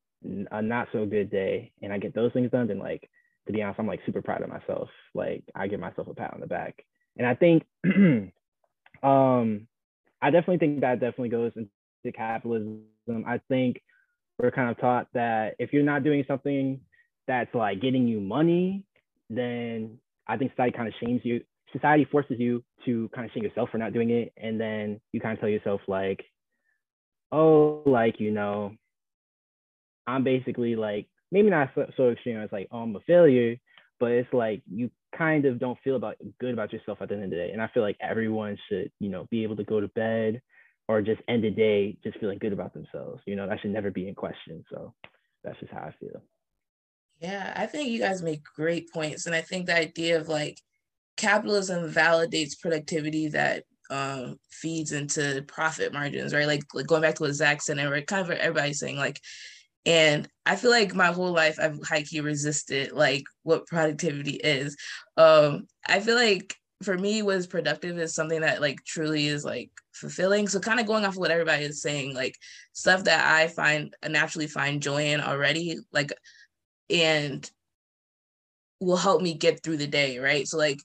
a 0.51 0.61
not 0.61 0.89
so 0.91 1.05
good 1.05 1.29
day 1.31 1.71
and 1.81 1.93
I 1.93 1.97
get 1.97 2.13
those 2.13 2.33
things 2.33 2.51
done, 2.51 2.67
then 2.67 2.79
like 2.79 3.09
to 3.47 3.53
be 3.53 3.61
honest, 3.61 3.79
I'm 3.79 3.87
like 3.87 4.01
super 4.05 4.21
proud 4.21 4.41
of 4.43 4.49
myself. 4.49 4.89
Like 5.15 5.43
I 5.55 5.67
give 5.67 5.79
myself 5.79 6.07
a 6.07 6.13
pat 6.13 6.33
on 6.33 6.41
the 6.41 6.47
back. 6.47 6.85
And 7.17 7.25
I 7.27 7.35
think 7.35 7.63
um 9.03 9.67
I 10.21 10.31
definitely 10.31 10.57
think 10.57 10.81
that 10.81 10.99
definitely 10.99 11.29
goes 11.29 11.53
into 11.55 11.69
capitalism 12.11 12.83
I 13.25 13.39
think 13.49 13.81
we're 14.37 14.51
kind 14.51 14.69
of 14.69 14.79
taught 14.79 15.07
that 15.13 15.55
if 15.59 15.73
you're 15.73 15.83
not 15.83 16.03
doing 16.03 16.23
something 16.27 16.79
that's 17.27 17.53
like 17.53 17.81
getting 17.81 18.07
you 18.07 18.19
money, 18.19 18.83
then 19.29 19.97
I 20.27 20.37
think 20.37 20.51
society 20.51 20.75
kind 20.75 20.87
of 20.87 20.93
shames 21.03 21.21
you. 21.23 21.41
Society 21.73 22.05
forces 22.05 22.37
you 22.39 22.63
to 22.85 23.09
kind 23.13 23.25
of 23.25 23.31
shame 23.31 23.43
yourself 23.43 23.69
for 23.69 23.77
not 23.77 23.93
doing 23.93 24.09
it. 24.09 24.33
And 24.37 24.59
then 24.59 24.99
you 25.11 25.19
kind 25.19 25.33
of 25.33 25.39
tell 25.39 25.49
yourself, 25.49 25.81
like, 25.87 26.23
oh, 27.31 27.83
like, 27.85 28.19
you 28.19 28.31
know, 28.31 28.73
I'm 30.07 30.23
basically 30.23 30.75
like, 30.75 31.07
maybe 31.31 31.49
not 31.49 31.69
so, 31.75 31.85
so 31.95 32.09
extreme 32.09 32.37
as 32.37 32.49
like, 32.51 32.69
oh, 32.71 32.79
I'm 32.79 32.95
a 32.95 32.99
failure, 33.01 33.55
but 33.99 34.11
it's 34.11 34.33
like 34.33 34.63
you 34.71 34.89
kind 35.15 35.45
of 35.45 35.59
don't 35.59 35.77
feel 35.83 35.95
about 35.95 36.15
good 36.39 36.53
about 36.53 36.73
yourself 36.73 36.99
at 37.01 37.09
the 37.09 37.15
end 37.15 37.25
of 37.25 37.29
the 37.29 37.35
day. 37.35 37.51
And 37.51 37.61
I 37.61 37.67
feel 37.67 37.83
like 37.83 37.97
everyone 38.01 38.57
should, 38.67 38.91
you 38.99 39.09
know, 39.09 39.27
be 39.29 39.43
able 39.43 39.57
to 39.57 39.63
go 39.63 39.79
to 39.79 39.87
bed 39.89 40.41
or 40.89 41.03
just 41.03 41.21
end 41.27 41.43
the 41.43 41.51
day 41.51 41.95
just 42.03 42.19
feeling 42.19 42.39
good 42.39 42.51
about 42.51 42.73
themselves. 42.73 43.21
You 43.27 43.35
know, 43.35 43.47
that 43.47 43.61
should 43.61 43.69
never 43.69 43.91
be 43.91 44.07
in 44.07 44.15
question. 44.15 44.65
So 44.71 44.95
that's 45.43 45.59
just 45.59 45.71
how 45.71 45.81
I 45.81 45.93
feel. 45.99 46.23
Yeah, 47.19 47.53
I 47.55 47.67
think 47.67 47.89
you 47.89 47.99
guys 47.99 48.23
make 48.23 48.43
great 48.43 48.91
points. 48.91 49.27
And 49.27 49.35
I 49.35 49.41
think 49.41 49.67
the 49.67 49.77
idea 49.77 50.19
of 50.19 50.29
like 50.29 50.59
capitalism 51.15 51.91
validates 51.93 52.59
productivity 52.59 53.27
that 53.27 53.65
um, 53.91 54.37
feeds 54.49 54.91
into 54.91 55.43
profit 55.47 55.93
margins, 55.93 56.33
right? 56.33 56.47
Like, 56.47 56.63
like 56.73 56.87
going 56.87 57.03
back 57.03 57.15
to 57.15 57.23
what 57.23 57.33
Zach 57.33 57.61
said, 57.61 57.77
and 57.77 58.07
kind 58.07 58.23
of 58.23 58.31
everybody's 58.31 58.79
saying, 58.79 58.97
like, 58.97 59.19
and 59.85 60.27
I 60.47 60.55
feel 60.55 60.71
like 60.71 60.95
my 60.95 61.07
whole 61.07 61.31
life 61.31 61.59
I've 61.61 61.79
high 61.83 62.03
resisted 62.19 62.93
like 62.93 63.23
what 63.43 63.67
productivity 63.67 64.35
is. 64.35 64.75
Um, 65.17 65.67
I 65.87 65.99
feel 65.99 66.15
like 66.15 66.55
for 66.81 66.97
me, 66.97 67.21
what 67.21 67.37
is 67.37 67.47
productive 67.47 67.97
is 67.99 68.15
something 68.15 68.41
that 68.41 68.61
like 68.61 68.83
truly 68.85 69.27
is 69.27 69.43
like 69.43 69.71
fulfilling. 69.91 70.47
So 70.47 70.59
kind 70.59 70.79
of 70.79 70.85
going 70.85 71.05
off 71.05 71.13
of 71.13 71.17
what 71.17 71.31
everybody 71.31 71.65
is 71.65 71.81
saying, 71.81 72.15
like 72.15 72.35
stuff 72.73 73.03
that 73.03 73.33
I 73.33 73.47
find 73.47 73.93
naturally 74.07 74.47
find 74.47 74.81
joy 74.81 75.07
in 75.07 75.21
already, 75.21 75.77
like 75.91 76.11
and 76.89 77.49
will 78.79 78.97
help 78.97 79.21
me 79.21 79.33
get 79.33 79.61
through 79.61 79.77
the 79.77 79.87
day, 79.87 80.19
right? 80.19 80.47
So 80.47 80.57
like 80.57 80.79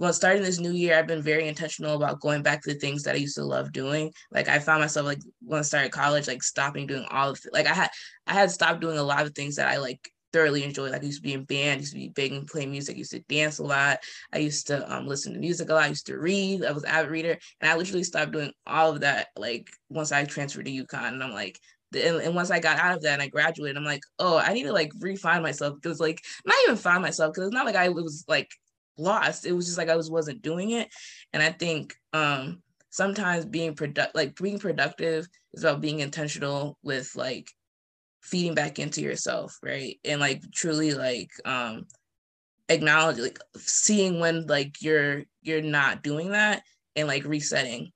well, 0.00 0.14
starting 0.14 0.42
this 0.42 0.58
new 0.58 0.70
year, 0.70 0.98
I've 0.98 1.06
been 1.06 1.20
very 1.20 1.46
intentional 1.46 1.94
about 1.94 2.20
going 2.20 2.42
back 2.42 2.62
to 2.62 2.72
the 2.72 2.78
things 2.80 3.02
that 3.02 3.16
I 3.16 3.18
used 3.18 3.36
to 3.36 3.44
love 3.44 3.70
doing. 3.70 4.10
Like 4.30 4.48
I 4.48 4.58
found 4.58 4.80
myself 4.80 5.04
like 5.04 5.20
when 5.42 5.58
I 5.58 5.62
started 5.62 5.92
college, 5.92 6.26
like 6.26 6.42
stopping 6.42 6.86
doing 6.86 7.04
all 7.10 7.30
of 7.30 7.40
like 7.52 7.66
I 7.66 7.74
had 7.74 7.90
I 8.26 8.32
had 8.32 8.50
stopped 8.50 8.80
doing 8.80 8.96
a 8.96 9.02
lot 9.02 9.26
of 9.26 9.34
things 9.34 9.56
that 9.56 9.68
I 9.68 9.76
like 9.76 10.10
thoroughly 10.32 10.64
enjoyed. 10.64 10.92
Like 10.92 11.02
I 11.02 11.06
used 11.06 11.18
to 11.18 11.22
be 11.22 11.34
in 11.34 11.44
band, 11.44 11.80
used 11.80 11.92
to 11.92 11.98
be 11.98 12.08
big 12.08 12.32
and 12.32 12.46
play 12.46 12.66
music, 12.66 12.96
used 12.96 13.12
to 13.12 13.20
dance 13.20 13.58
a 13.58 13.64
lot. 13.64 14.00
I 14.32 14.38
used 14.38 14.66
to 14.68 14.92
um, 14.92 15.06
listen 15.06 15.32
to 15.32 15.38
music 15.38 15.68
a 15.68 15.74
lot. 15.74 15.84
I 15.84 15.88
used 15.88 16.06
to 16.06 16.18
read. 16.18 16.64
I 16.64 16.72
was 16.72 16.84
an 16.84 16.90
avid 16.90 17.10
reader, 17.10 17.38
and 17.60 17.70
I 17.70 17.76
literally 17.76 18.04
stopped 18.04 18.32
doing 18.32 18.52
all 18.66 18.92
of 18.92 19.00
that. 19.00 19.28
Like 19.36 19.68
once 19.88 20.12
I 20.12 20.24
transferred 20.24 20.66
to 20.66 20.84
UConn, 20.84 21.14
and 21.14 21.22
I'm 21.22 21.32
like, 21.32 21.58
and, 21.94 22.20
and, 22.20 22.34
once 22.34 22.50
I 22.50 22.60
got 22.60 22.78
out 22.78 22.94
of 22.96 23.02
that 23.02 23.14
and 23.14 23.22
I 23.22 23.28
graduated, 23.28 23.76
I'm 23.76 23.84
like, 23.84 24.02
oh, 24.18 24.38
I 24.38 24.52
need 24.52 24.64
to 24.64 24.72
like 24.72 24.92
refine 25.00 25.42
myself 25.42 25.74
because 25.80 25.98
like 25.98 26.22
not 26.44 26.56
even 26.64 26.76
find 26.76 27.02
myself 27.02 27.32
because 27.32 27.48
it's 27.48 27.54
not 27.54 27.66
like 27.66 27.76
I 27.76 27.88
was 27.88 28.24
like 28.28 28.50
lost. 28.96 29.46
It 29.46 29.52
was 29.52 29.66
just 29.66 29.78
like 29.78 29.88
I 29.88 29.96
was 29.96 30.10
wasn't 30.10 30.42
doing 30.42 30.70
it. 30.70 30.88
And 31.32 31.42
I 31.42 31.50
think 31.50 31.94
um 32.12 32.62
sometimes 32.90 33.46
being 33.46 33.74
product 33.74 34.14
like 34.14 34.36
being 34.36 34.58
productive 34.58 35.26
is 35.52 35.64
about 35.64 35.80
being 35.80 36.00
intentional 36.00 36.76
with 36.82 37.14
like 37.16 37.50
feeding 38.22 38.54
back 38.54 38.78
into 38.78 39.00
yourself, 39.00 39.58
right? 39.62 39.98
And 40.04 40.20
like 40.20 40.42
truly 40.52 40.94
like 40.94 41.30
um 41.44 41.86
acknowledge 42.68 43.18
like 43.18 43.38
seeing 43.56 44.20
when 44.20 44.46
like 44.46 44.80
you're 44.80 45.24
you're 45.42 45.62
not 45.62 46.02
doing 46.02 46.30
that 46.30 46.62
and 46.96 47.08
like 47.08 47.24
resetting 47.24 47.90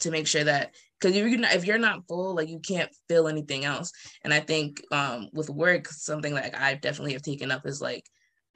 to 0.00 0.10
make 0.10 0.26
sure 0.26 0.44
that 0.44 0.74
because 0.98 1.16
if 1.16 1.28
you're 1.28 1.38
not 1.38 1.54
if 1.54 1.64
you're 1.64 1.78
not 1.78 2.06
full 2.08 2.34
like 2.34 2.48
you 2.48 2.58
can't 2.58 2.90
fill 3.08 3.28
anything 3.28 3.64
else 3.64 3.92
and 4.24 4.34
i 4.34 4.40
think 4.40 4.82
um 4.90 5.28
with 5.32 5.48
work 5.48 5.86
something 5.88 6.34
like 6.34 6.56
i 6.58 6.74
definitely 6.74 7.12
have 7.12 7.22
taken 7.22 7.52
up 7.52 7.64
is 7.66 7.80
like 7.80 8.04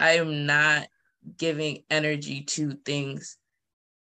i 0.01 0.13
am 0.13 0.45
not 0.45 0.89
giving 1.37 1.83
energy 1.89 2.43
to 2.43 2.73
things 2.85 3.39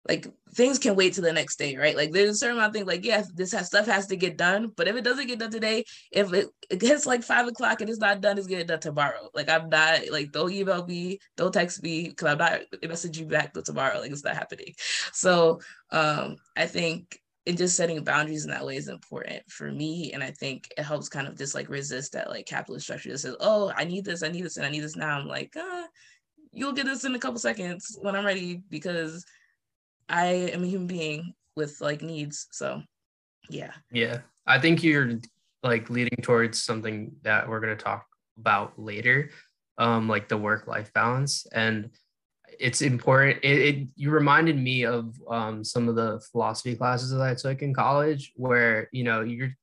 like 0.09 0.27
things 0.55 0.79
can 0.79 0.97
wait 0.97 1.15
till 1.15 1.23
the 1.23 1.33
next 1.33 1.57
day, 1.57 1.77
right? 1.77 1.97
Like 1.97 2.11
there's 2.11 2.31
a 2.31 2.35
certain 2.35 2.57
amount 2.57 2.71
of 2.71 2.75
things 2.75 2.87
like, 2.87 3.05
yeah, 3.05 3.23
this 3.35 3.53
has, 3.53 3.69
stuff 3.69 3.87
has 3.87 4.07
to 4.09 4.17
get 4.17 4.37
done. 4.37 4.73
But 4.77 4.89
if 4.89 4.97
it 4.97 5.05
doesn't 5.05 5.29
get 5.29 5.39
done 5.39 5.51
today, 5.51 5.85
if 6.11 6.33
it, 6.33 6.49
it 6.71 6.81
gets 6.81 7.07
like 7.07 7.23
five 7.23 7.47
o'clock 7.47 7.81
and 7.81 7.89
it's 7.89 8.01
not 8.01 8.21
done, 8.21 8.37
it's 8.37 8.49
getting 8.49 8.67
done 8.67 8.81
tomorrow. 8.81 9.29
Like 9.33 9.49
I'm 9.49 9.69
not 9.69 10.01
like 10.11 10.33
don't 10.33 10.53
email 10.53 10.85
me, 10.87 11.19
don't 11.37 11.53
text 11.53 11.83
me 11.83 12.09
because 12.09 12.33
I'm 12.33 12.39
not 12.39 12.63
messaging 12.83 13.21
you 13.21 13.27
back 13.27 13.55
till 13.55 13.63
tomorrow. 13.63 14.01
Like 14.01 14.11
it's 14.11 14.25
not 14.25 14.35
happening. 14.35 14.75
So 15.13 15.61
um 15.91 16.37
I 16.57 16.67
think 16.67 17.19
and 17.47 17.59
just 17.59 17.77
setting 17.77 18.03
boundaries 18.05 18.45
in 18.45 18.51
that 18.51 18.65
way 18.65 18.77
is 18.77 18.89
important 18.89 19.43
for 19.49 19.71
me. 19.71 20.13
And 20.13 20.23
I 20.23 20.31
think 20.31 20.73
it 20.77 20.85
helps 20.85 21.09
kind 21.09 21.27
of 21.27 21.37
just 21.37 21.55
like 21.55 21.69
resist 21.69 22.13
that 22.13 22.31
like 22.31 22.47
capitalist 22.47 22.87
structure 22.87 23.11
that 23.11 23.19
says, 23.19 23.37
oh, 23.41 23.73
I 23.77 23.85
need 23.85 24.05
this, 24.05 24.23
I 24.23 24.29
need 24.29 24.45
this, 24.45 24.57
and 24.57 24.67
I 24.67 24.71
need 24.71 24.85
this 24.85 24.97
now. 24.97 25.19
I'm 25.19 25.27
like, 25.27 25.57
uh, 25.57 25.87
you'll 26.53 26.73
get 26.73 26.87
this 26.87 27.05
in 27.05 27.15
a 27.15 27.19
couple 27.19 27.41
seconds 27.41 27.99
when 28.01 28.15
I'm 28.15 28.25
ready 28.25 28.63
because 28.69 29.25
I 30.09 30.27
am 30.27 30.65
a 30.65 30.67
human 30.67 30.87
being 30.87 31.35
with 31.57 31.81
like 31.81 32.03
needs. 32.03 32.47
So 32.53 32.83
yeah. 33.49 33.73
Yeah. 33.91 34.19
I 34.47 34.59
think 34.59 34.83
you're 34.83 35.19
like 35.63 35.91
leading 35.91 36.19
towards 36.23 36.63
something 36.63 37.13
that 37.23 37.49
we're 37.49 37.61
going 37.61 37.77
to 37.77 37.83
talk 37.83 38.07
about 38.39 38.79
later, 38.79 39.31
um, 39.79 40.09
like 40.09 40.29
the 40.29 40.37
work 40.37 40.67
life 40.67 40.93
balance. 40.93 41.47
And 41.53 41.91
it's 42.59 42.83
important. 42.83 43.39
It, 43.43 43.59
it, 43.59 43.89
you 43.97 44.11
reminded 44.11 44.59
me 44.59 44.85
of 44.85 45.15
um, 45.29 45.65
some 45.65 45.89
of 45.89 45.95
the 45.95 46.21
philosophy 46.33 46.75
classes 46.75 47.11
that 47.11 47.21
I 47.21 47.35
took 47.35 47.63
in 47.63 47.75
college, 47.75 48.33
where 48.37 48.89
you 48.93 49.05
know 49.05 49.23
you're 49.23 49.57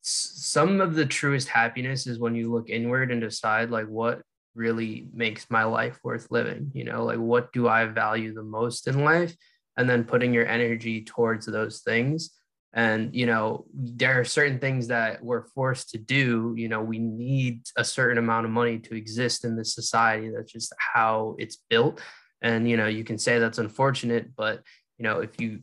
some 0.00 0.80
of 0.80 0.94
the 0.94 1.06
truest 1.06 1.48
happiness 1.48 2.06
is 2.06 2.18
when 2.18 2.34
you 2.34 2.52
look 2.52 2.68
inward 2.68 3.10
and 3.10 3.22
decide 3.22 3.70
like 3.70 3.86
what 3.86 4.20
really 4.54 5.08
makes 5.14 5.50
my 5.50 5.64
life 5.64 5.98
worth 6.04 6.30
living 6.30 6.70
you 6.74 6.84
know 6.84 7.04
like 7.04 7.18
what 7.18 7.52
do 7.52 7.66
i 7.66 7.86
value 7.86 8.32
the 8.34 8.42
most 8.42 8.86
in 8.86 9.02
life 9.02 9.34
and 9.76 9.88
then 9.88 10.04
putting 10.04 10.32
your 10.32 10.46
energy 10.46 11.02
towards 11.02 11.46
those 11.46 11.80
things. 11.80 12.30
And 12.76 13.14
you 13.14 13.26
know 13.26 13.66
there 13.72 14.18
are 14.20 14.24
certain 14.24 14.58
things 14.58 14.88
that 14.88 15.24
we're 15.24 15.46
forced 15.54 15.90
to 15.90 15.98
do. 15.98 16.54
You 16.56 16.68
know 16.68 16.82
we 16.82 16.98
need 16.98 17.62
a 17.76 17.84
certain 17.84 18.18
amount 18.18 18.46
of 18.46 18.52
money 18.52 18.78
to 18.80 18.96
exist 18.96 19.44
in 19.44 19.56
this 19.56 19.74
society. 19.74 20.30
That's 20.34 20.50
just 20.52 20.72
how 20.78 21.36
it's 21.38 21.58
built. 21.70 22.00
And 22.42 22.68
you 22.68 22.76
know 22.76 22.86
you 22.86 23.04
can 23.04 23.18
say 23.18 23.38
that's 23.38 23.58
unfortunate 23.58 24.34
but 24.36 24.62
you 24.98 25.04
know 25.04 25.20
if 25.20 25.40
you 25.40 25.60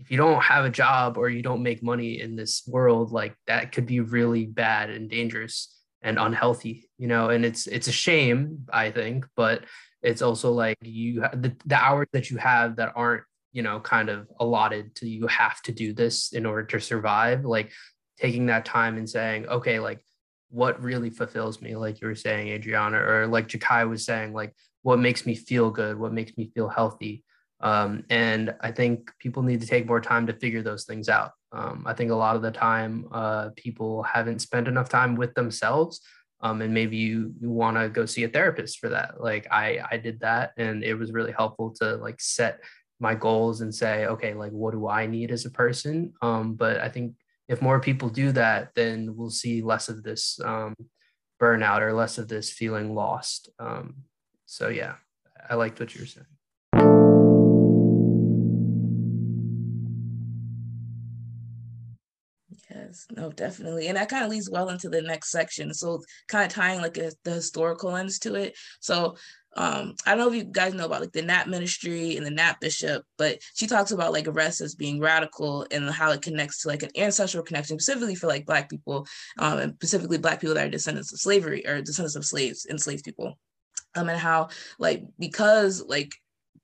if 0.00 0.10
you 0.10 0.16
don't 0.16 0.42
have 0.42 0.64
a 0.64 0.70
job 0.70 1.16
or 1.16 1.28
you 1.28 1.42
don't 1.42 1.62
make 1.62 1.82
money 1.82 2.20
in 2.20 2.36
this 2.36 2.62
world 2.66 3.12
like 3.12 3.34
that 3.46 3.72
could 3.72 3.86
be 3.86 4.00
really 4.00 4.46
bad 4.46 4.90
and 4.90 5.08
dangerous 5.08 5.80
and 6.02 6.18
unhealthy 6.18 6.88
you 6.98 7.08
know? 7.08 7.30
And 7.30 7.44
it's 7.44 7.66
it's 7.66 7.88
a 7.88 7.92
shame 7.92 8.66
i 8.72 8.90
think 8.90 9.26
but 9.36 9.64
it's 10.02 10.22
also 10.22 10.52
like 10.52 10.76
you 10.82 11.20
the, 11.32 11.54
the 11.64 11.76
hours 11.76 12.08
that 12.12 12.30
you 12.30 12.36
have 12.38 12.76
that 12.76 12.92
aren't 12.94 13.24
you 13.54 13.62
know 13.62 13.80
kind 13.80 14.10
of 14.10 14.28
allotted 14.40 14.94
to 14.96 15.08
you 15.08 15.26
have 15.26 15.62
to 15.62 15.72
do 15.72 15.94
this 15.94 16.32
in 16.32 16.44
order 16.44 16.64
to 16.64 16.78
survive 16.78 17.44
like 17.46 17.72
taking 18.18 18.46
that 18.46 18.66
time 18.66 18.98
and 18.98 19.08
saying 19.08 19.46
okay 19.48 19.80
like 19.80 20.04
what 20.50 20.80
really 20.82 21.10
fulfills 21.10 21.62
me 21.62 21.74
like 21.74 22.00
you 22.00 22.06
were 22.06 22.14
saying 22.14 22.48
adriana 22.48 22.98
or 22.98 23.26
like 23.26 23.48
jakai 23.48 23.88
was 23.88 24.04
saying 24.04 24.34
like 24.34 24.54
what 24.82 24.98
makes 24.98 25.24
me 25.24 25.34
feel 25.34 25.70
good 25.70 25.98
what 25.98 26.12
makes 26.12 26.36
me 26.36 26.50
feel 26.54 26.68
healthy 26.68 27.24
um, 27.60 28.04
and 28.10 28.54
i 28.60 28.70
think 28.70 29.10
people 29.18 29.42
need 29.42 29.62
to 29.62 29.66
take 29.66 29.86
more 29.86 30.00
time 30.00 30.26
to 30.26 30.34
figure 30.34 30.62
those 30.62 30.84
things 30.84 31.08
out 31.08 31.30
um, 31.54 31.84
I 31.86 31.94
think 31.94 32.10
a 32.10 32.16
lot 32.16 32.34
of 32.34 32.42
the 32.42 32.50
time, 32.50 33.06
uh, 33.12 33.50
people 33.54 34.02
haven't 34.02 34.40
spent 34.40 34.66
enough 34.66 34.88
time 34.88 35.14
with 35.14 35.34
themselves. 35.34 36.00
Um, 36.40 36.60
and 36.60 36.74
maybe 36.74 36.96
you, 36.96 37.32
you 37.40 37.48
want 37.48 37.76
to 37.76 37.88
go 37.88 38.04
see 38.06 38.24
a 38.24 38.28
therapist 38.28 38.80
for 38.80 38.88
that. 38.90 39.22
Like 39.22 39.46
I, 39.50 39.80
I 39.90 39.96
did 39.96 40.20
that 40.20 40.52
and 40.58 40.82
it 40.82 40.94
was 40.94 41.12
really 41.12 41.32
helpful 41.32 41.70
to 41.80 41.96
like 41.96 42.20
set 42.20 42.60
my 43.00 43.14
goals 43.14 43.60
and 43.60 43.74
say, 43.74 44.06
okay, 44.06 44.34
like 44.34 44.52
what 44.52 44.72
do 44.72 44.88
I 44.88 45.06
need 45.06 45.30
as 45.30 45.44
a 45.44 45.50
person? 45.50 46.12
Um, 46.22 46.54
but 46.54 46.80
I 46.80 46.88
think 46.88 47.14
if 47.48 47.60
more 47.60 47.80
people 47.80 48.08
do 48.08 48.32
that, 48.32 48.70
then 48.74 49.14
we'll 49.16 49.30
see 49.30 49.62
less 49.62 49.88
of 49.88 50.02
this 50.02 50.40
um, 50.44 50.74
burnout 51.40 51.80
or 51.80 51.92
less 51.92 52.18
of 52.18 52.28
this 52.28 52.50
feeling 52.50 52.94
lost. 52.94 53.50
Um, 53.58 54.04
so 54.46 54.68
yeah, 54.68 54.94
I 55.48 55.54
liked 55.54 55.80
what 55.80 55.94
you 55.94 56.02
were 56.02 56.06
saying. 56.06 56.26
Yes, 62.70 63.06
no, 63.16 63.30
definitely. 63.30 63.88
And 63.88 63.96
that 63.96 64.08
kind 64.08 64.24
of 64.24 64.30
leads 64.30 64.50
well 64.50 64.68
into 64.68 64.88
the 64.88 65.02
next 65.02 65.30
section. 65.30 65.72
So 65.74 66.02
kind 66.28 66.44
of 66.44 66.52
tying 66.52 66.80
like 66.80 66.96
a, 66.96 67.12
the 67.24 67.32
historical 67.32 67.92
lens 67.92 68.18
to 68.20 68.34
it. 68.34 68.56
So 68.80 69.16
um, 69.56 69.94
I 70.04 70.10
don't 70.10 70.18
know 70.18 70.28
if 70.28 70.34
you 70.34 70.44
guys 70.44 70.74
know 70.74 70.86
about 70.86 71.00
like 71.00 71.12
the 71.12 71.22
Nap 71.22 71.46
ministry 71.46 72.16
and 72.16 72.26
the 72.26 72.30
Nap 72.30 72.60
bishop, 72.60 73.04
but 73.16 73.38
she 73.54 73.66
talks 73.66 73.92
about 73.92 74.12
like 74.12 74.26
rest 74.28 74.60
as 74.60 74.74
being 74.74 75.00
radical 75.00 75.66
and 75.70 75.88
how 75.90 76.10
it 76.10 76.22
connects 76.22 76.62
to 76.62 76.68
like 76.68 76.82
an 76.82 76.90
ancestral 76.96 77.44
connection, 77.44 77.78
specifically 77.78 78.16
for 78.16 78.26
like 78.26 78.46
Black 78.46 78.68
people, 78.68 79.06
um, 79.38 79.58
and 79.58 79.74
specifically 79.74 80.18
Black 80.18 80.40
people 80.40 80.54
that 80.54 80.66
are 80.66 80.70
descendants 80.70 81.12
of 81.12 81.20
slavery 81.20 81.64
or 81.66 81.80
descendants 81.80 82.16
of 82.16 82.24
slaves, 82.24 82.66
enslaved 82.68 83.04
people. 83.04 83.38
Um, 83.94 84.08
and 84.08 84.18
how 84.18 84.48
like 84.80 85.04
because 85.20 85.84
like 85.86 86.12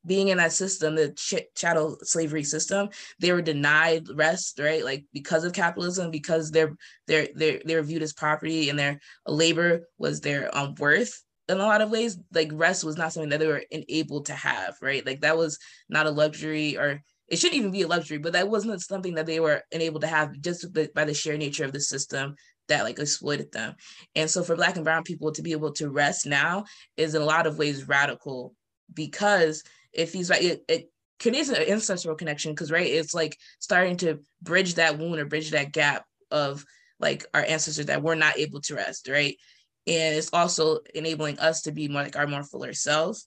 being 0.04 0.28
in 0.28 0.38
that 0.38 0.52
system, 0.52 0.96
the 0.96 1.12
ch- 1.12 1.46
chattel 1.54 1.98
slavery 2.02 2.42
system, 2.42 2.88
they 3.20 3.30
were 3.30 3.42
denied 3.42 4.08
rest, 4.14 4.58
right? 4.58 4.84
Like 4.84 5.04
because 5.12 5.44
of 5.44 5.52
capitalism, 5.52 6.10
because 6.10 6.50
they're 6.50 6.74
they're 7.06 7.28
they're 7.36 7.60
they're 7.64 7.82
viewed 7.82 8.02
as 8.02 8.12
property 8.12 8.68
and 8.68 8.78
their 8.78 8.98
labor 9.26 9.86
was 9.98 10.20
their 10.20 10.56
um, 10.56 10.74
worth 10.78 11.22
in 11.50 11.60
a 11.60 11.66
lot 11.66 11.80
of 11.80 11.90
ways. 11.90 12.18
Like 12.32 12.50
rest 12.52 12.84
was 12.84 12.96
not 12.96 13.12
something 13.12 13.30
that 13.30 13.40
they 13.40 13.46
were 13.46 13.64
enabled 13.70 14.26
to 14.26 14.34
have, 14.34 14.76
right? 14.80 15.04
Like 15.04 15.20
that 15.20 15.36
was 15.36 15.58
not 15.88 16.06
a 16.06 16.10
luxury 16.10 16.76
or 16.76 17.02
it 17.28 17.38
shouldn't 17.38 17.58
even 17.58 17.70
be 17.70 17.82
a 17.82 17.88
luxury, 17.88 18.18
but 18.18 18.32
that 18.32 18.48
wasn't 18.48 18.80
something 18.82 19.14
that 19.14 19.26
they 19.26 19.38
were 19.38 19.62
enabled 19.70 20.02
to 20.02 20.08
have 20.08 20.38
just 20.40 20.66
by 20.94 21.04
the 21.04 21.14
sheer 21.14 21.36
nature 21.36 21.64
of 21.64 21.72
the 21.72 21.80
system 21.80 22.34
that 22.68 22.82
like 22.82 22.98
exploited 22.98 23.52
them. 23.52 23.74
And 24.16 24.28
so 24.28 24.42
for 24.42 24.56
black 24.56 24.76
and 24.76 24.84
brown 24.84 25.04
people 25.04 25.30
to 25.32 25.42
be 25.42 25.52
able 25.52 25.72
to 25.74 25.90
rest 25.90 26.26
now 26.26 26.64
is 26.96 27.14
in 27.14 27.22
a 27.22 27.26
lot 27.26 27.46
of 27.46 27.58
ways 27.58 27.86
radical 27.86 28.54
because 28.92 29.62
if 29.92 30.12
he's 30.12 30.30
right, 30.30 30.42
it, 30.42 30.64
it 30.68 30.90
creates 31.20 31.50
an 31.50 31.56
ancestral 31.56 32.16
connection 32.16 32.52
because 32.52 32.72
right, 32.72 32.86
it's 32.86 33.14
like 33.14 33.36
starting 33.60 33.96
to 33.98 34.18
bridge 34.42 34.74
that 34.74 34.98
wound 34.98 35.20
or 35.20 35.26
bridge 35.26 35.50
that 35.50 35.72
gap 35.72 36.04
of 36.30 36.64
like 36.98 37.24
our 37.34 37.42
ancestors 37.42 37.86
that 37.86 38.02
we're 38.02 38.14
not 38.14 38.38
able 38.38 38.60
to 38.60 38.74
rest, 38.74 39.08
right? 39.08 39.36
And 39.86 40.16
it's 40.16 40.30
also 40.32 40.80
enabling 40.94 41.38
us 41.38 41.62
to 41.62 41.72
be 41.72 41.88
more 41.88 42.02
like 42.02 42.16
our 42.16 42.26
more 42.26 42.44
fuller 42.44 42.72
selves. 42.72 43.26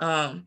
Um, 0.00 0.46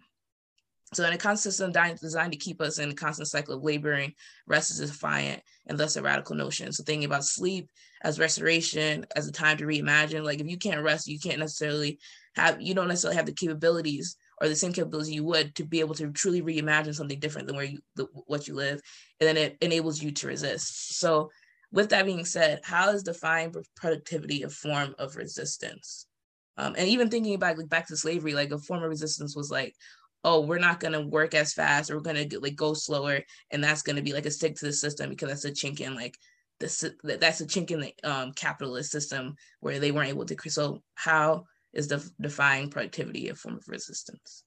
So 0.93 1.03
in 1.03 1.13
a 1.13 1.17
constant 1.17 1.53
system 1.53 1.97
designed 1.99 2.31
to 2.31 2.37
keep 2.37 2.61
us 2.61 2.79
in 2.79 2.89
a 2.89 2.93
constant 2.93 3.27
cycle 3.27 3.55
of 3.55 3.63
laboring, 3.63 4.13
rest 4.47 4.71
is 4.71 4.79
defiant 4.79 5.41
and 5.67 5.77
thus 5.77 5.97
a 5.97 6.01
radical 6.01 6.35
notion. 6.35 6.71
So 6.71 6.83
thinking 6.83 7.05
about 7.05 7.25
sleep 7.25 7.69
as 8.01 8.19
restoration, 8.19 9.05
as 9.15 9.27
a 9.27 9.31
time 9.31 9.57
to 9.57 9.65
reimagine, 9.65 10.23
like 10.23 10.39
if 10.39 10.47
you 10.47 10.57
can't 10.57 10.83
rest, 10.83 11.07
you 11.07 11.19
can't 11.19 11.39
necessarily 11.39 11.99
have, 12.35 12.61
you 12.61 12.73
don't 12.73 12.87
necessarily 12.87 13.17
have 13.17 13.25
the 13.25 13.33
capabilities 13.33 14.15
or 14.39 14.47
the 14.47 14.55
same 14.55 14.73
capabilities 14.73 15.13
you 15.13 15.25
would 15.25 15.55
to 15.55 15.65
be 15.65 15.79
able 15.79 15.95
to 15.95 16.11
truly 16.11 16.41
reimagine 16.41 16.95
something 16.95 17.19
different 17.19 17.47
than 17.47 17.55
where 17.55 17.65
you, 17.65 17.79
the, 17.95 18.05
what 18.27 18.47
you 18.47 18.53
live. 18.53 18.79
And 19.19 19.27
then 19.27 19.37
it 19.37 19.57
enables 19.61 20.01
you 20.01 20.11
to 20.11 20.27
resist. 20.27 20.99
So 20.99 21.29
with 21.75 21.89
that 21.89 22.05
being 22.05 22.25
said, 22.25 22.61
how 22.63 22.89
is 22.91 23.03
defying 23.03 23.53
productivity 23.75 24.43
a 24.43 24.49
form 24.49 24.95
of 24.97 25.17
resistance? 25.17 26.07
Um, 26.57 26.73
and 26.77 26.87
even 26.87 27.09
thinking 27.09 27.35
about 27.35 27.57
like 27.57 27.69
back 27.69 27.87
to 27.87 27.97
slavery, 27.97 28.33
like 28.33 28.51
a 28.51 28.57
form 28.57 28.81
of 28.81 28.89
resistance 28.89 29.35
was 29.35 29.51
like, 29.51 29.75
oh, 30.23 30.41
we're 30.41 30.57
not 30.57 30.79
gonna 30.79 31.05
work 31.05 31.35
as 31.35 31.53
fast, 31.53 31.91
or 31.91 31.97
we're 31.97 32.01
gonna 32.01 32.25
like 32.41 32.55
go 32.55 32.73
slower, 32.73 33.19
and 33.51 33.61
that's 33.63 33.81
gonna 33.81 34.01
be 34.01 34.13
like 34.13 34.25
a 34.25 34.31
stick 34.31 34.55
to 34.55 34.65
the 34.65 34.73
system 34.73 35.09
because 35.09 35.29
that's 35.29 35.45
a 35.45 35.51
chink 35.51 35.81
in 35.81 35.95
like 35.95 36.17
the 36.61 36.95
that's 37.03 37.41
a 37.41 37.45
chink 37.45 37.71
in 37.71 37.81
the 37.81 37.93
um, 38.09 38.31
capitalist 38.31 38.89
system 38.89 39.35
where 39.59 39.79
they 39.79 39.91
weren't 39.91 40.09
able 40.09 40.25
to. 40.25 40.49
So 40.49 40.81
how 40.95 41.43
is 41.73 41.89
the 41.89 42.09
defying 42.21 42.69
productivity 42.69 43.27
a 43.27 43.35
form 43.35 43.57
of 43.57 43.67
resistance? 43.67 44.44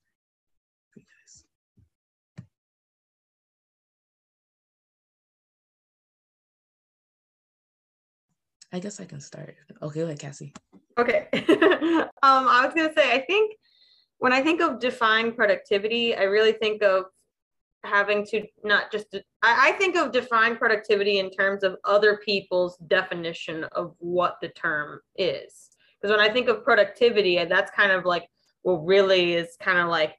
I 8.72 8.78
guess 8.78 9.00
I 9.00 9.04
can 9.04 9.20
start. 9.20 9.56
Okay, 9.82 10.04
like 10.04 10.18
Cassie. 10.18 10.52
Okay. 10.98 11.28
um, 11.32 12.08
I 12.22 12.64
was 12.64 12.74
gonna 12.74 12.92
say, 12.94 13.12
I 13.12 13.20
think 13.20 13.56
when 14.18 14.32
I 14.32 14.42
think 14.42 14.60
of 14.60 14.80
define 14.80 15.32
productivity, 15.32 16.14
I 16.14 16.24
really 16.24 16.52
think 16.52 16.82
of 16.82 17.04
having 17.84 18.26
to 18.26 18.44
not 18.64 18.90
just 18.90 19.06
I, 19.42 19.70
I 19.70 19.72
think 19.72 19.96
of 19.96 20.12
define 20.12 20.56
productivity 20.56 21.18
in 21.18 21.30
terms 21.30 21.62
of 21.62 21.76
other 21.84 22.20
people's 22.24 22.76
definition 22.88 23.64
of 23.64 23.94
what 23.98 24.36
the 24.42 24.48
term 24.48 25.00
is. 25.16 25.70
Because 26.00 26.16
when 26.16 26.24
I 26.24 26.32
think 26.32 26.48
of 26.48 26.64
productivity, 26.64 27.42
that's 27.44 27.70
kind 27.70 27.92
of 27.92 28.04
like 28.04 28.28
what 28.62 28.84
really 28.84 29.34
is 29.34 29.56
kind 29.60 29.78
of 29.78 29.88
like 29.88 30.14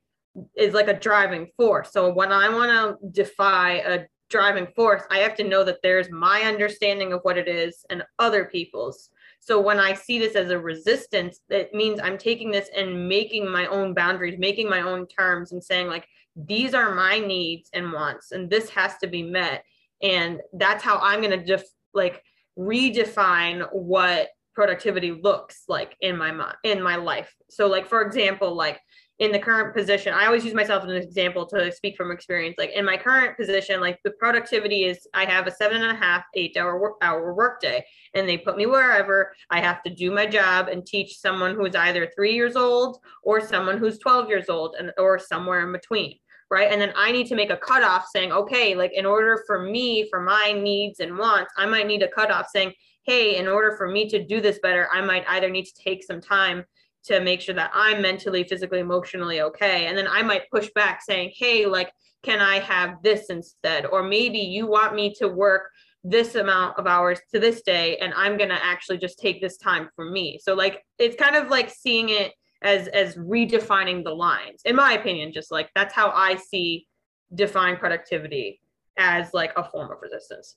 is 0.56 0.74
like 0.74 0.88
a 0.88 1.00
driving 1.00 1.48
force. 1.58 1.92
So 1.92 2.12
when 2.14 2.32
I 2.32 2.50
want 2.50 2.72
to 2.72 3.08
defy 3.12 3.74
a 3.78 4.06
driving 4.30 4.68
force, 4.76 5.04
I 5.10 5.20
have 5.20 5.36
to 5.36 5.44
know 5.44 5.64
that 5.64 5.80
there's 5.84 6.10
my 6.12 6.42
understanding 6.42 7.14
of 7.14 7.22
what 7.24 7.38
it 7.38 7.48
is 7.48 7.86
and 7.90 8.04
other 8.20 8.46
people's. 8.46 9.10
So 9.40 9.60
when 9.60 9.80
I 9.80 9.94
see 9.94 10.20
this 10.20 10.36
as 10.36 10.52
a 10.52 10.60
resistance, 10.60 11.40
it 11.50 11.74
means 11.74 12.00
I'm 12.00 12.18
taking 12.18 12.52
this 12.52 12.70
and 12.76 13.08
making 13.08 13.50
my 13.50 13.68
own 13.68 13.94
boundaries, 13.94 14.38
making 14.38 14.70
my 14.70 14.82
own 14.82 15.08
terms, 15.08 15.52
and 15.52 15.64
saying, 15.64 15.88
like, 15.88 16.08
these 16.36 16.74
are 16.74 16.94
my 16.94 17.20
needs 17.20 17.70
and 17.74 17.92
wants, 17.92 18.32
and 18.32 18.50
this 18.50 18.70
has 18.70 18.98
to 18.98 19.08
be 19.08 19.24
met. 19.24 19.64
And 20.02 20.42
that's 20.54 20.84
how 20.84 21.00
I'm 21.00 21.22
going 21.22 21.38
to 21.38 21.44
def- 21.44 21.64
like 21.94 22.24
redefine 22.58 23.68
what 23.74 24.30
productivity 24.54 25.12
looks 25.12 25.64
like 25.68 25.96
in 26.02 26.18
my 26.18 26.32
mind 26.32 26.56
in 26.64 26.82
my 26.82 26.96
life. 26.96 27.34
So, 27.50 27.68
like 27.68 27.88
for 27.88 28.02
example, 28.02 28.56
like 28.56 28.80
in 29.20 29.34
the 29.34 29.40
current 29.40 29.76
position, 29.76 30.14
I 30.14 30.26
always 30.26 30.46
use 30.46 30.54
myself 30.54 30.84
as 30.84 30.90
an 30.90 30.96
example 30.96 31.46
to 31.48 31.72
speak 31.74 31.98
from 31.98 32.10
experience. 32.10 32.56
Like 32.58 32.72
in 32.72 32.86
my 32.86 32.96
current 32.96 33.38
position, 33.38 33.82
like 33.82 34.00
the 34.06 34.12
productivity 34.12 34.86
is 34.86 35.06
I 35.14 35.26
have 35.26 35.46
a 35.46 35.52
seven 35.52 35.82
and 35.82 35.92
a 35.92 36.00
half, 36.00 36.24
eight 36.36 36.56
hour 36.56 36.80
work, 36.80 36.96
hour 37.02 37.34
workday, 37.34 37.86
and 38.14 38.28
they 38.28 38.38
put 38.38 38.56
me 38.56 38.66
wherever 38.66 39.34
I 39.50 39.60
have 39.60 39.84
to 39.84 39.94
do 39.94 40.10
my 40.10 40.26
job 40.26 40.70
and 40.70 40.86
teach 40.86 41.20
someone 41.20 41.56
who's 41.56 41.76
either 41.76 42.10
three 42.16 42.34
years 42.34 42.56
old 42.56 43.00
or 43.22 43.42
someone 43.42 43.78
who's 43.78 44.00
12 44.00 44.30
years 44.30 44.48
old 44.48 44.76
and 44.80 44.94
or 44.98 45.20
somewhere 45.20 45.66
in 45.66 45.74
between. 45.74 46.18
Right. 46.50 46.72
And 46.72 46.82
then 46.82 46.94
I 46.96 47.12
need 47.12 47.28
to 47.28 47.36
make 47.36 47.52
a 47.52 47.58
cutoff 47.58 48.08
saying, 48.12 48.32
okay, 48.32 48.74
like 48.74 48.92
in 48.94 49.06
order 49.06 49.44
for 49.46 49.62
me, 49.62 50.10
for 50.10 50.20
my 50.20 50.52
needs 50.52 51.00
and 51.00 51.16
wants, 51.16 51.54
I 51.58 51.68
might 51.68 51.86
need 51.86 52.02
a 52.02 52.08
cutoff 52.08 52.48
saying, 52.50 52.74
hey, 53.04 53.38
in 53.38 53.48
order 53.48 53.76
for 53.76 53.88
me 53.88 54.10
to 54.10 54.26
do 54.26 54.42
this 54.42 54.60
better, 54.60 54.88
I 54.92 55.02
might 55.02 55.26
either 55.28 55.50
need 55.50 55.66
to 55.66 55.84
take 55.84 56.04
some 56.04 56.22
time 56.22 56.64
to 57.10 57.20
make 57.20 57.42
sure 57.42 57.56
that 57.56 57.72
I'm 57.74 58.02
mentally, 58.02 58.44
physically, 58.44 58.80
emotionally 58.80 59.42
okay. 59.42 59.88
And 59.88 59.98
then 59.98 60.08
I 60.08 60.24
might 60.24 60.50
push 60.50 60.70
back 60.74 61.02
saying, 61.02 61.34
hey, 61.36 61.66
like, 61.66 61.92
can 62.24 62.40
I 62.40 62.60
have 62.60 63.02
this 63.04 63.30
instead? 63.30 63.86
Or 63.86 64.04
maybe 64.04 64.40
you 64.40 64.68
want 64.68 64.96
me 64.96 65.14
to 65.16 65.28
work 65.28 65.70
this 66.04 66.36
amount 66.36 66.78
of 66.78 66.88
hours 66.88 67.20
to 67.34 67.40
this 67.40 67.62
day 67.62 67.98
and 67.98 68.14
I'm 68.14 68.38
going 68.38 68.50
to 68.50 68.66
actually 68.66 68.98
just 68.98 69.20
take 69.20 69.42
this 69.42 69.58
time 69.58 69.90
for 69.96 70.10
me. 70.10 70.40
So 70.42 70.54
like 70.54 70.86
it's 70.98 71.18
kind 71.18 71.36
of 71.36 71.50
like 71.50 71.70
seeing 71.70 72.10
it 72.10 72.32
as 72.62 72.88
as 72.90 73.16
redefining 73.16 74.04
the 74.04 74.14
lines. 74.14 74.62
In 74.64 74.76
my 74.78 74.94
opinion, 74.94 75.34
just 75.34 75.52
like 75.52 75.70
that's 75.76 75.94
how 75.94 76.12
I 76.12 76.38
see 76.38 76.88
define 77.36 77.76
productivity 77.78 78.62
as 78.98 79.34
like 79.34 79.52
a 79.58 79.64
form 79.64 79.92
of 79.92 79.98
resistance. 80.02 80.56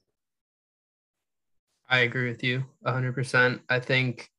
I 1.89 2.01
agree 2.01 2.29
with 2.29 2.43
you 2.45 2.65
100%. 2.87 3.61
I 3.69 3.81
think 3.81 4.31